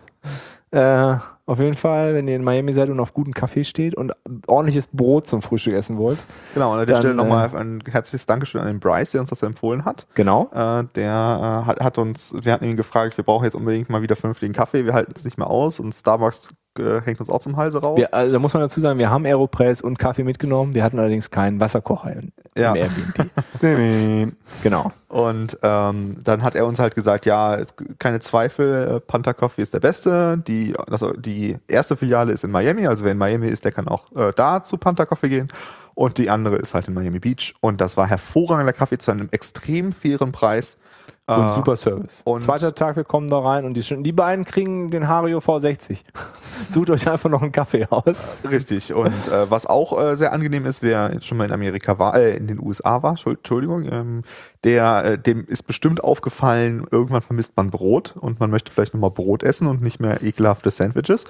Äh, 1.46 1.50
auf 1.50 1.58
jeden 1.58 1.74
Fall, 1.74 2.14
wenn 2.14 2.28
ihr 2.28 2.36
in 2.36 2.44
Miami 2.44 2.72
seid 2.72 2.88
und 2.88 3.00
auf 3.00 3.14
guten 3.14 3.32
Kaffee 3.32 3.64
steht 3.64 3.94
und 3.94 4.12
ordentliches 4.46 4.88
Brot 4.88 5.26
zum 5.26 5.42
Frühstück 5.42 5.74
essen 5.74 5.96
wollt. 5.98 6.18
Genau, 6.54 6.72
und 6.72 6.80
an 6.80 6.86
der 6.86 6.96
Stelle 6.96 7.14
nochmal 7.14 7.50
ein 7.54 7.82
herzliches 7.90 8.26
Dankeschön 8.26 8.60
an 8.60 8.66
den 8.66 8.80
Bryce, 8.80 9.12
der 9.12 9.20
uns 9.20 9.30
das 9.30 9.42
empfohlen 9.42 9.84
hat. 9.84 10.06
Genau. 10.14 10.50
Äh, 10.52 10.84
der 10.94 11.62
äh, 11.64 11.66
hat, 11.66 11.80
hat 11.80 11.98
uns, 11.98 12.34
wir 12.40 12.52
hatten 12.52 12.64
ihn 12.64 12.76
gefragt, 12.76 13.16
wir 13.16 13.24
brauchen 13.24 13.44
jetzt 13.44 13.54
unbedingt 13.54 13.90
mal 13.90 14.02
wieder 14.02 14.16
vernünftigen 14.16 14.52
Kaffee, 14.52 14.84
wir 14.84 14.94
halten 14.94 15.12
es 15.14 15.24
nicht 15.24 15.38
mehr 15.38 15.48
aus 15.48 15.80
und 15.80 15.92
Starbucks 15.92 16.48
äh, 16.78 17.00
hängt 17.02 17.20
uns 17.20 17.28
auch 17.30 17.40
zum 17.40 17.56
Halse 17.56 17.80
raus. 17.82 17.98
Wir, 17.98 18.12
also, 18.14 18.32
da 18.32 18.38
muss 18.38 18.54
man 18.54 18.62
dazu 18.62 18.80
sagen, 18.80 18.98
wir 18.98 19.10
haben 19.10 19.24
Aeropress 19.24 19.80
und 19.82 19.98
Kaffee 19.98 20.24
mitgenommen. 20.24 20.74
Wir 20.74 20.82
hatten 20.84 20.98
allerdings 20.98 21.30
keinen 21.30 21.60
Wasserkocher 21.60 22.12
in, 22.12 22.32
Ja. 22.56 22.70
im 22.72 22.76
Airbnb. 22.76 23.30
Nee, 23.62 23.76
nee. 24.24 24.32
Genau. 24.62 24.90
Und 25.08 25.58
ähm, 25.62 26.16
dann 26.24 26.42
hat 26.42 26.54
er 26.56 26.66
uns 26.66 26.78
halt 26.78 26.94
gesagt, 26.94 27.26
ja, 27.26 27.54
es, 27.56 27.74
keine 27.98 28.18
Zweifel, 28.20 28.96
äh, 28.96 29.00
Panther 29.00 29.34
Coffee 29.34 29.62
ist 29.62 29.74
der 29.74 29.80
beste. 29.80 30.38
Die, 30.46 30.74
also 30.90 31.12
die 31.12 31.56
erste 31.68 31.96
Filiale 31.96 32.32
ist 32.32 32.42
in 32.44 32.50
Miami, 32.50 32.86
also 32.86 33.04
wer 33.04 33.12
in 33.12 33.18
Miami 33.18 33.48
ist, 33.48 33.64
der 33.64 33.72
kann 33.72 33.86
auch 33.88 34.10
äh, 34.16 34.32
da 34.34 34.62
zu 34.64 34.78
Panther 34.78 35.06
Coffee 35.06 35.28
gehen. 35.28 35.48
Und 35.94 36.16
die 36.18 36.30
andere 36.30 36.56
ist 36.56 36.74
halt 36.74 36.88
in 36.88 36.94
Miami 36.94 37.18
Beach. 37.18 37.54
Und 37.60 37.80
das 37.80 37.96
war 37.96 38.06
hervorragender 38.06 38.72
Kaffee 38.72 38.98
zu 38.98 39.10
einem 39.10 39.28
extrem 39.30 39.92
fairen 39.92 40.32
Preis. 40.32 40.78
Und 41.24 41.50
Äh, 41.50 41.52
super 41.52 41.76
Service. 41.76 42.22
und- 42.24 42.40
Zweiter 42.40 42.74
Tag, 42.74 42.96
wir 42.96 43.04
kommen 43.04 43.28
da 43.28 43.38
rein 43.38 43.64
und 43.64 43.74
die, 43.74 44.02
die 44.02 44.12
beiden 44.12 44.44
kriegen 44.44 44.90
den 44.90 45.06
Hario 45.06 45.38
V60. 45.38 46.02
Sucht 46.68 46.90
euch 46.90 47.08
einfach 47.08 47.30
noch 47.30 47.42
einen 47.42 47.52
Kaffee 47.52 47.86
aus. 47.88 48.16
Richtig. 48.48 48.92
Und 48.92 49.28
äh, 49.28 49.48
was 49.48 49.66
auch 49.66 49.96
äh, 50.02 50.16
sehr 50.16 50.32
angenehm 50.32 50.66
ist, 50.66 50.82
wer 50.82 51.22
schon 51.22 51.38
mal 51.38 51.44
in 51.44 51.52
Amerika 51.52 51.96
war, 52.00 52.16
äh, 52.16 52.36
in 52.36 52.48
den 52.48 52.58
USA 52.58 53.04
war, 53.04 53.16
Schuld- 53.16 53.38
Entschuldigung, 53.38 53.84
ähm, 53.90 54.22
der, 54.64 55.04
äh, 55.04 55.18
dem 55.18 55.46
ist 55.46 55.62
bestimmt 55.62 56.02
aufgefallen, 56.02 56.86
irgendwann 56.90 57.22
vermisst 57.22 57.52
man 57.56 57.70
Brot 57.70 58.14
und 58.20 58.40
man 58.40 58.50
möchte 58.50 58.72
vielleicht 58.72 58.92
nochmal 58.94 59.10
Brot 59.10 59.44
essen 59.44 59.68
und 59.68 59.80
nicht 59.80 60.00
mehr 60.00 60.22
ekelhafte 60.24 60.70
Sandwiches. 60.72 61.24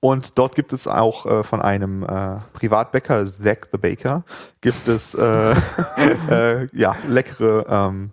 Und 0.00 0.38
dort 0.38 0.56
gibt 0.56 0.74
es 0.74 0.86
auch 0.86 1.24
äh, 1.24 1.42
von 1.42 1.62
einem 1.62 2.02
äh, 2.02 2.36
Privatbäcker, 2.52 3.24
Zack 3.26 3.68
the 3.72 3.78
Baker, 3.78 4.24
gibt 4.60 4.86
es 4.88 5.14
äh, 5.14 5.54
äh, 6.30 6.66
ja 6.72 6.94
leckere, 7.08 7.64
ähm, 7.68 8.10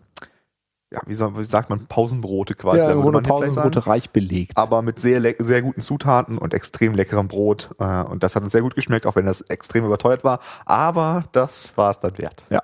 ja, 0.96 1.02
wie, 1.08 1.14
soll, 1.14 1.38
wie 1.38 1.46
sagt 1.46 1.70
man, 1.70 1.88
Pausenbrote 1.88 2.56
quasi. 2.56 2.80
Ja, 2.80 2.94
da 2.94 3.22
Pausenbrote 3.22 3.86
reich 3.86 4.12
belegt. 4.12 4.58
aber 4.58 4.82
mit 4.82 5.00
sehr, 5.00 5.22
sehr 5.40 5.62
guten 5.62 5.82
Zutaten 5.82 6.38
und 6.38 6.54
extrem 6.54 6.94
leckerem 6.94 7.28
Brot. 7.28 7.70
Äh, 7.80 8.04
und 8.04 8.24
das 8.24 8.36
hat 8.36 8.44
uns 8.44 8.54
sehr 8.54 8.62
gut 8.62 8.76
geschmeckt, 8.76 9.06
auch 9.06 9.16
wenn 9.16 9.26
das 9.26 9.42
extrem 9.42 9.86
überteuert 9.86 10.24
war. 10.24 10.40
Aber 10.66 11.26
das 11.34 11.78
war 11.78 11.90
es 11.90 12.00
dann 12.00 12.18
wert. 12.18 12.46
Ja. 12.50 12.62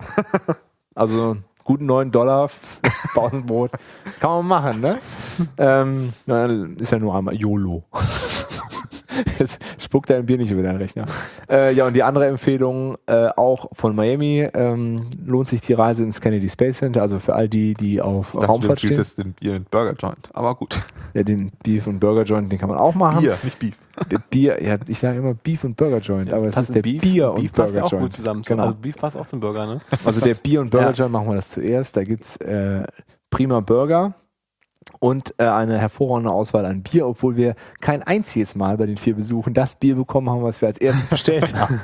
Also 0.95 1.37
guten 1.63 1.85
9 1.85 2.11
Dollar 2.11 2.49
Pausenbrot. 3.13 3.71
Kann 4.19 4.29
man 4.29 4.47
machen, 4.47 4.81
ne? 4.81 4.99
ähm, 5.57 6.13
ist 6.79 6.91
ja 6.91 6.99
nur 6.99 7.15
einmal 7.15 7.35
YOLO. 7.35 7.83
Jetzt 9.39 9.59
spuckt 9.79 10.09
dein 10.09 10.25
Bier 10.25 10.37
nicht 10.37 10.51
über 10.51 10.61
deinen 10.63 10.77
Rechner. 10.77 11.05
Äh, 11.49 11.73
ja, 11.73 11.85
und 11.87 11.95
die 11.95 12.03
andere 12.03 12.27
Empfehlung, 12.27 12.95
äh, 13.07 13.27
auch 13.35 13.67
von 13.73 13.95
Miami, 13.95 14.47
ähm, 14.53 15.03
lohnt 15.25 15.47
sich 15.47 15.61
die 15.61 15.73
Reise 15.73 16.03
ins 16.03 16.21
Kennedy 16.21 16.49
Space 16.49 16.77
Center, 16.77 17.01
also 17.01 17.19
für 17.19 17.35
all 17.35 17.49
die, 17.49 17.73
die 17.73 18.01
auf 18.01 18.33
Ich 18.33 18.39
Raumfahrt 18.47 18.63
dachte, 18.63 18.67
du 18.73 18.87
stehen. 18.87 18.97
jetzt 18.97 19.17
den 19.17 19.33
Bier 19.33 19.53
und 19.55 19.69
Burger 19.71 19.93
Joint. 19.93 20.29
Aber 20.33 20.55
gut. 20.55 20.81
Ja, 21.13 21.23
den 21.23 21.51
Beef 21.63 21.87
und 21.87 21.99
Burger 21.99 22.23
Joint, 22.23 22.51
den 22.51 22.59
kann 22.59 22.69
man 22.69 22.77
auch 22.77 22.95
machen. 22.95 23.21
Bier, 23.21 23.37
nicht 23.43 23.59
Beef. 23.59 23.75
Der 24.09 24.19
Bier, 24.29 24.63
ja, 24.63 24.77
ich 24.87 24.97
sage 24.99 25.19
immer 25.19 25.33
Beef 25.33 25.63
und 25.63 25.75
Burger 25.75 25.97
Joint, 25.97 26.31
aber 26.31 26.47
es 26.47 26.57
ist 26.57 26.73
der 26.73 26.81
Bier 26.81 27.31
und 27.31 27.41
Beef 27.41 27.53
passt 27.53 27.75
ja 27.75 27.81
Burger 27.81 27.85
auch 27.87 27.91
Joint. 27.91 28.03
gut 28.05 28.13
zusammen. 28.13 28.41
Genau. 28.43 28.63
Also 28.63 28.75
Beef 28.75 28.95
passt 28.97 29.17
auch 29.17 29.25
zum 29.25 29.39
Burger, 29.39 29.65
ne? 29.67 29.81
Also 30.05 30.21
der 30.21 30.33
Bier- 30.35 30.61
und 30.61 30.69
Burger 30.71 30.87
Ja. 30.87 30.93
Joint 30.93 31.11
machen 31.11 31.27
wir 31.27 31.35
das 31.35 31.49
zuerst. 31.49 31.97
Da 31.97 32.03
gibt's 32.03 32.37
äh, 32.37 32.83
prima 33.29 33.59
Burger 33.59 34.13
und 34.99 35.33
äh, 35.37 35.45
eine 35.47 35.77
hervorragende 35.77 36.31
Auswahl 36.31 36.65
an 36.65 36.81
Bier, 36.83 37.07
obwohl 37.07 37.35
wir 37.35 37.55
kein 37.81 38.01
einziges 38.03 38.55
Mal 38.55 38.77
bei 38.77 38.85
den 38.87 38.97
vier 38.97 39.15
Besuchen 39.15 39.53
das 39.53 39.75
Bier 39.75 39.95
bekommen 39.95 40.29
haben, 40.29 40.43
was 40.43 40.61
wir 40.61 40.67
als 40.67 40.77
erstes 40.79 41.05
bestellt 41.07 41.53
haben. 41.59 41.81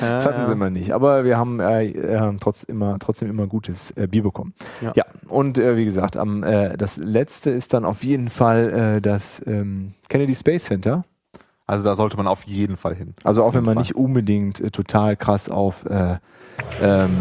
Das 0.00 0.26
hatten 0.26 0.46
sie 0.46 0.52
immer 0.52 0.70
nicht. 0.70 0.92
Aber 0.92 1.24
wir 1.24 1.38
haben 1.38 1.60
äh, 1.60 1.86
äh, 1.86 2.36
trotz 2.40 2.62
immer, 2.64 2.98
trotzdem 2.98 3.30
immer 3.30 3.46
gutes 3.46 3.90
äh, 3.92 4.06
Bier 4.06 4.22
bekommen. 4.22 4.54
Ja, 4.80 4.92
Ja. 4.96 5.04
und 5.28 5.58
äh, 5.58 5.76
wie 5.76 5.84
gesagt, 5.84 6.16
am, 6.16 6.42
äh, 6.42 6.76
das 6.76 6.96
letzte 6.96 7.50
ist 7.50 7.72
dann 7.74 7.84
auf 7.84 8.02
jeden 8.04 8.28
Fall 8.28 9.00
das 9.00 9.42
ähm, 9.46 9.94
Kennedy 10.08 10.34
Space 10.34 10.64
Center. 10.64 11.04
Also 11.66 11.84
da 11.84 11.94
sollte 11.94 12.16
man 12.16 12.26
auf 12.26 12.42
jeden 12.44 12.76
Fall 12.76 12.94
hin. 12.94 13.14
Also 13.24 13.44
auch 13.44 13.54
wenn 13.54 13.64
man 13.64 13.74
Fall. 13.74 13.80
nicht 13.82 13.94
unbedingt 13.96 14.72
total 14.72 15.16
krass 15.16 15.48
auf 15.48 15.84
äh, 15.86 16.18
ähm, 16.80 17.16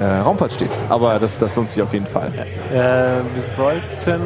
äh, 0.00 0.04
Raumfahrt 0.04 0.52
steht. 0.52 0.70
Aber 0.88 1.18
das, 1.18 1.38
das 1.38 1.56
lohnt 1.56 1.70
sich 1.70 1.82
auf 1.82 1.92
jeden 1.92 2.06
Fall. 2.06 2.30
Äh, 2.72 2.74
wir 3.34 3.42
sollten 3.42 4.20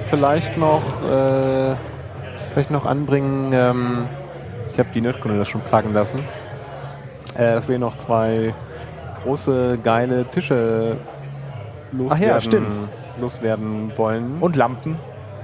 vielleicht 0.00 0.56
noch, 0.58 0.82
äh, 1.02 1.74
vielleicht 2.52 2.70
noch 2.70 2.86
anbringen, 2.86 3.52
ähm, 3.52 4.06
ich 4.72 4.78
habe 4.78 4.88
die 4.94 5.00
Nerdkunde 5.00 5.38
das 5.38 5.48
schon 5.48 5.60
plagen 5.60 5.92
lassen, 5.92 6.20
äh, 7.36 7.52
dass 7.52 7.68
wir 7.68 7.78
noch 7.78 7.96
zwei 7.98 8.52
große, 9.22 9.78
geile 9.82 10.24
Tische 10.26 10.96
loswerden, 11.92 12.28
ja, 12.28 12.40
stimmt. 12.40 12.80
loswerden 13.20 13.92
wollen. 13.96 14.38
Und 14.40 14.56
Lampen. 14.56 14.96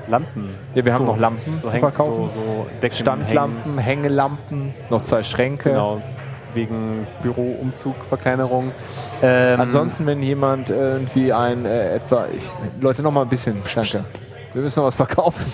Lampen. 0.08 0.50
Ja, 0.74 0.84
wir 0.84 0.92
haben 0.92 1.06
So, 1.06 1.12
noch 1.12 1.18
Lampen 1.18 1.56
so 1.56 1.68
zu 1.68 1.76
verkaufen. 1.78 2.28
So, 2.28 2.40
so 2.40 2.66
Decken 2.82 2.96
Standlampen, 2.96 3.78
Hängelampen, 3.78 4.74
noch 4.90 5.02
zwei 5.02 5.22
Schränke. 5.22 5.70
Genau, 5.70 6.02
wegen 6.54 7.06
Büroumzug, 7.22 7.96
Verkleinerung. 8.04 8.70
Ähm, 9.22 9.60
Ansonsten, 9.60 10.06
wenn 10.06 10.22
jemand 10.22 10.70
irgendwie 10.70 11.32
ein 11.32 11.64
äh, 11.64 11.96
etwa, 11.96 12.26
ich, 12.36 12.50
Leute, 12.80 13.02
noch 13.02 13.12
mal 13.12 13.22
ein 13.22 13.28
bisschen, 13.28 13.62
danke. 13.74 14.04
Wir 14.52 14.62
müssen 14.62 14.80
noch 14.80 14.86
was 14.86 14.96
verkaufen. 14.96 15.52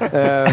äh, 0.12 0.44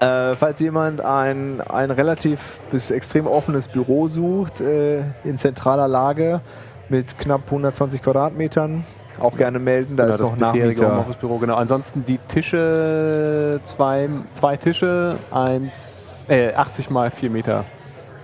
äh, 0.00 0.36
falls 0.36 0.60
jemand 0.60 1.00
ein, 1.00 1.60
ein 1.60 1.90
relativ 1.90 2.58
bis 2.70 2.90
extrem 2.90 3.26
offenes 3.26 3.68
Büro 3.68 4.08
sucht, 4.08 4.60
äh, 4.60 5.00
in 5.24 5.38
zentraler 5.38 5.88
Lage 5.88 6.40
mit 6.88 7.18
knapp 7.18 7.42
120 7.46 8.02
Quadratmetern, 8.02 8.84
auch 9.20 9.36
gerne 9.36 9.58
melden, 9.58 9.96
da 9.96 10.04
Genau, 10.04 10.14
ist 10.14 10.20
das 10.20 10.30
noch 10.30 10.36
bisherige 10.36 10.80
Nachmieter. 10.82 10.90
Homeoffice-Büro, 10.92 11.38
genau. 11.38 11.54
Ansonsten 11.56 12.04
die 12.04 12.18
Tische, 12.28 13.60
zwei, 13.62 14.08
zwei 14.32 14.56
Tische, 14.56 15.16
eins, 15.30 16.26
äh, 16.28 16.52
80 16.54 16.90
mal 16.90 17.10
4 17.10 17.30
Meter 17.30 17.64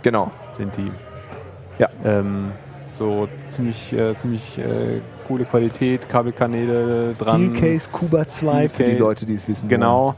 Genau. 0.03 0.31
sind 0.57 0.77
die. 0.77 0.91
Ja. 1.79 1.89
Ähm, 2.05 2.53
so 2.99 3.29
ziemlich, 3.49 3.93
äh, 3.93 4.15
ziemlich 4.17 4.59
äh, 4.59 5.01
coole 5.27 5.45
Qualität, 5.45 6.09
Kabelkanäle 6.09 7.13
dran. 7.19 7.55
Steelcase 7.57 7.91
Cuba 7.91 8.27
2 8.27 8.69
für 8.69 8.85
die. 8.85 8.93
Leute, 8.97 9.25
die 9.27 9.35
es 9.35 9.49
wissen. 9.49 9.69
Genau. 9.69 10.15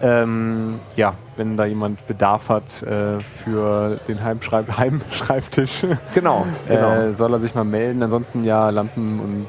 Ähm, 0.00 0.80
ja, 0.96 1.14
wenn 1.36 1.56
da 1.56 1.64
jemand 1.66 2.06
Bedarf 2.06 2.48
hat 2.48 2.82
äh, 2.82 3.20
für 3.20 3.96
den 4.08 4.22
Heimschreib 4.22 4.66
Heimschreibtisch, 4.78 5.84
Genau, 6.14 6.46
genau. 6.66 6.92
äh, 6.94 7.12
soll 7.14 7.32
er 7.32 7.40
sich 7.40 7.54
mal 7.54 7.64
melden. 7.64 8.02
Ansonsten 8.02 8.44
ja, 8.44 8.70
Lampen 8.70 9.18
und 9.20 9.46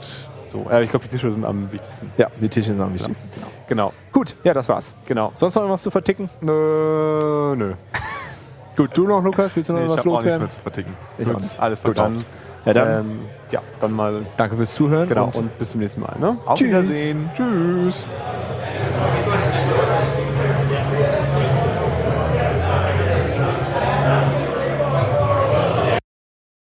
so. 0.64 0.70
Äh, 0.70 0.84
ich 0.84 0.90
glaube, 0.90 1.06
die 1.06 1.12
Tische 1.16 1.30
sind 1.32 1.46
am 1.46 1.72
wichtigsten. 1.72 2.12
ja, 2.18 2.28
die 2.40 2.50
Tische 2.50 2.72
sind 2.72 2.82
am 2.82 2.94
wichtigsten. 2.94 3.28
Genau. 3.34 3.48
Genau, 3.68 3.94
Gut, 4.12 4.36
ja, 4.44 4.54
das 4.54 4.70
war's. 4.70 4.94
genau. 5.06 5.32
Sonst 5.36 5.56
noch 5.56 5.64
irgendwas 5.64 5.82
zu 5.84 5.92
verticken? 5.92 6.30
Nö, 6.42 7.56
nö. 7.58 7.74
Gut, 8.78 8.92
du 8.98 9.08
noch, 9.08 9.24
Lukas? 9.24 9.56
Willst 9.56 9.70
du 9.70 9.74
noch 9.74 9.80
Nee, 9.80 9.86
ich 9.86 9.92
was 9.92 10.00
habe 10.00 10.10
auch 10.10 10.14
nichts 10.14 10.24
loswerden? 10.26 10.42
mehr 10.42 10.50
zu 10.50 10.60
verticken. 10.62 10.94
Ich 11.18 11.26
Gut, 11.26 11.36
auch 11.36 11.40
nicht. 11.40 11.60
Alles 11.60 11.84
Gut, 11.84 11.96
verkauft. 11.96 12.26
Ja, 12.66 12.74
dann 12.74 13.00
ähm, 13.06 13.20
ja, 13.52 13.62
dann 13.80 13.92
mal 13.92 14.26
danke 14.38 14.58
fürs 14.58 14.74
Zuhören. 14.74 15.08
genau 15.08 15.26
und 15.26 15.38
und 15.38 15.60
bis 15.60 15.70
zum 15.72 15.80
nächsten 15.82 16.02
Mal. 16.02 16.16
Ne? 16.20 16.36
Auf 16.46 16.58
Tschüss. 16.58 16.68
Wiedersehen. 16.70 17.30
Tschüss. 17.36 18.06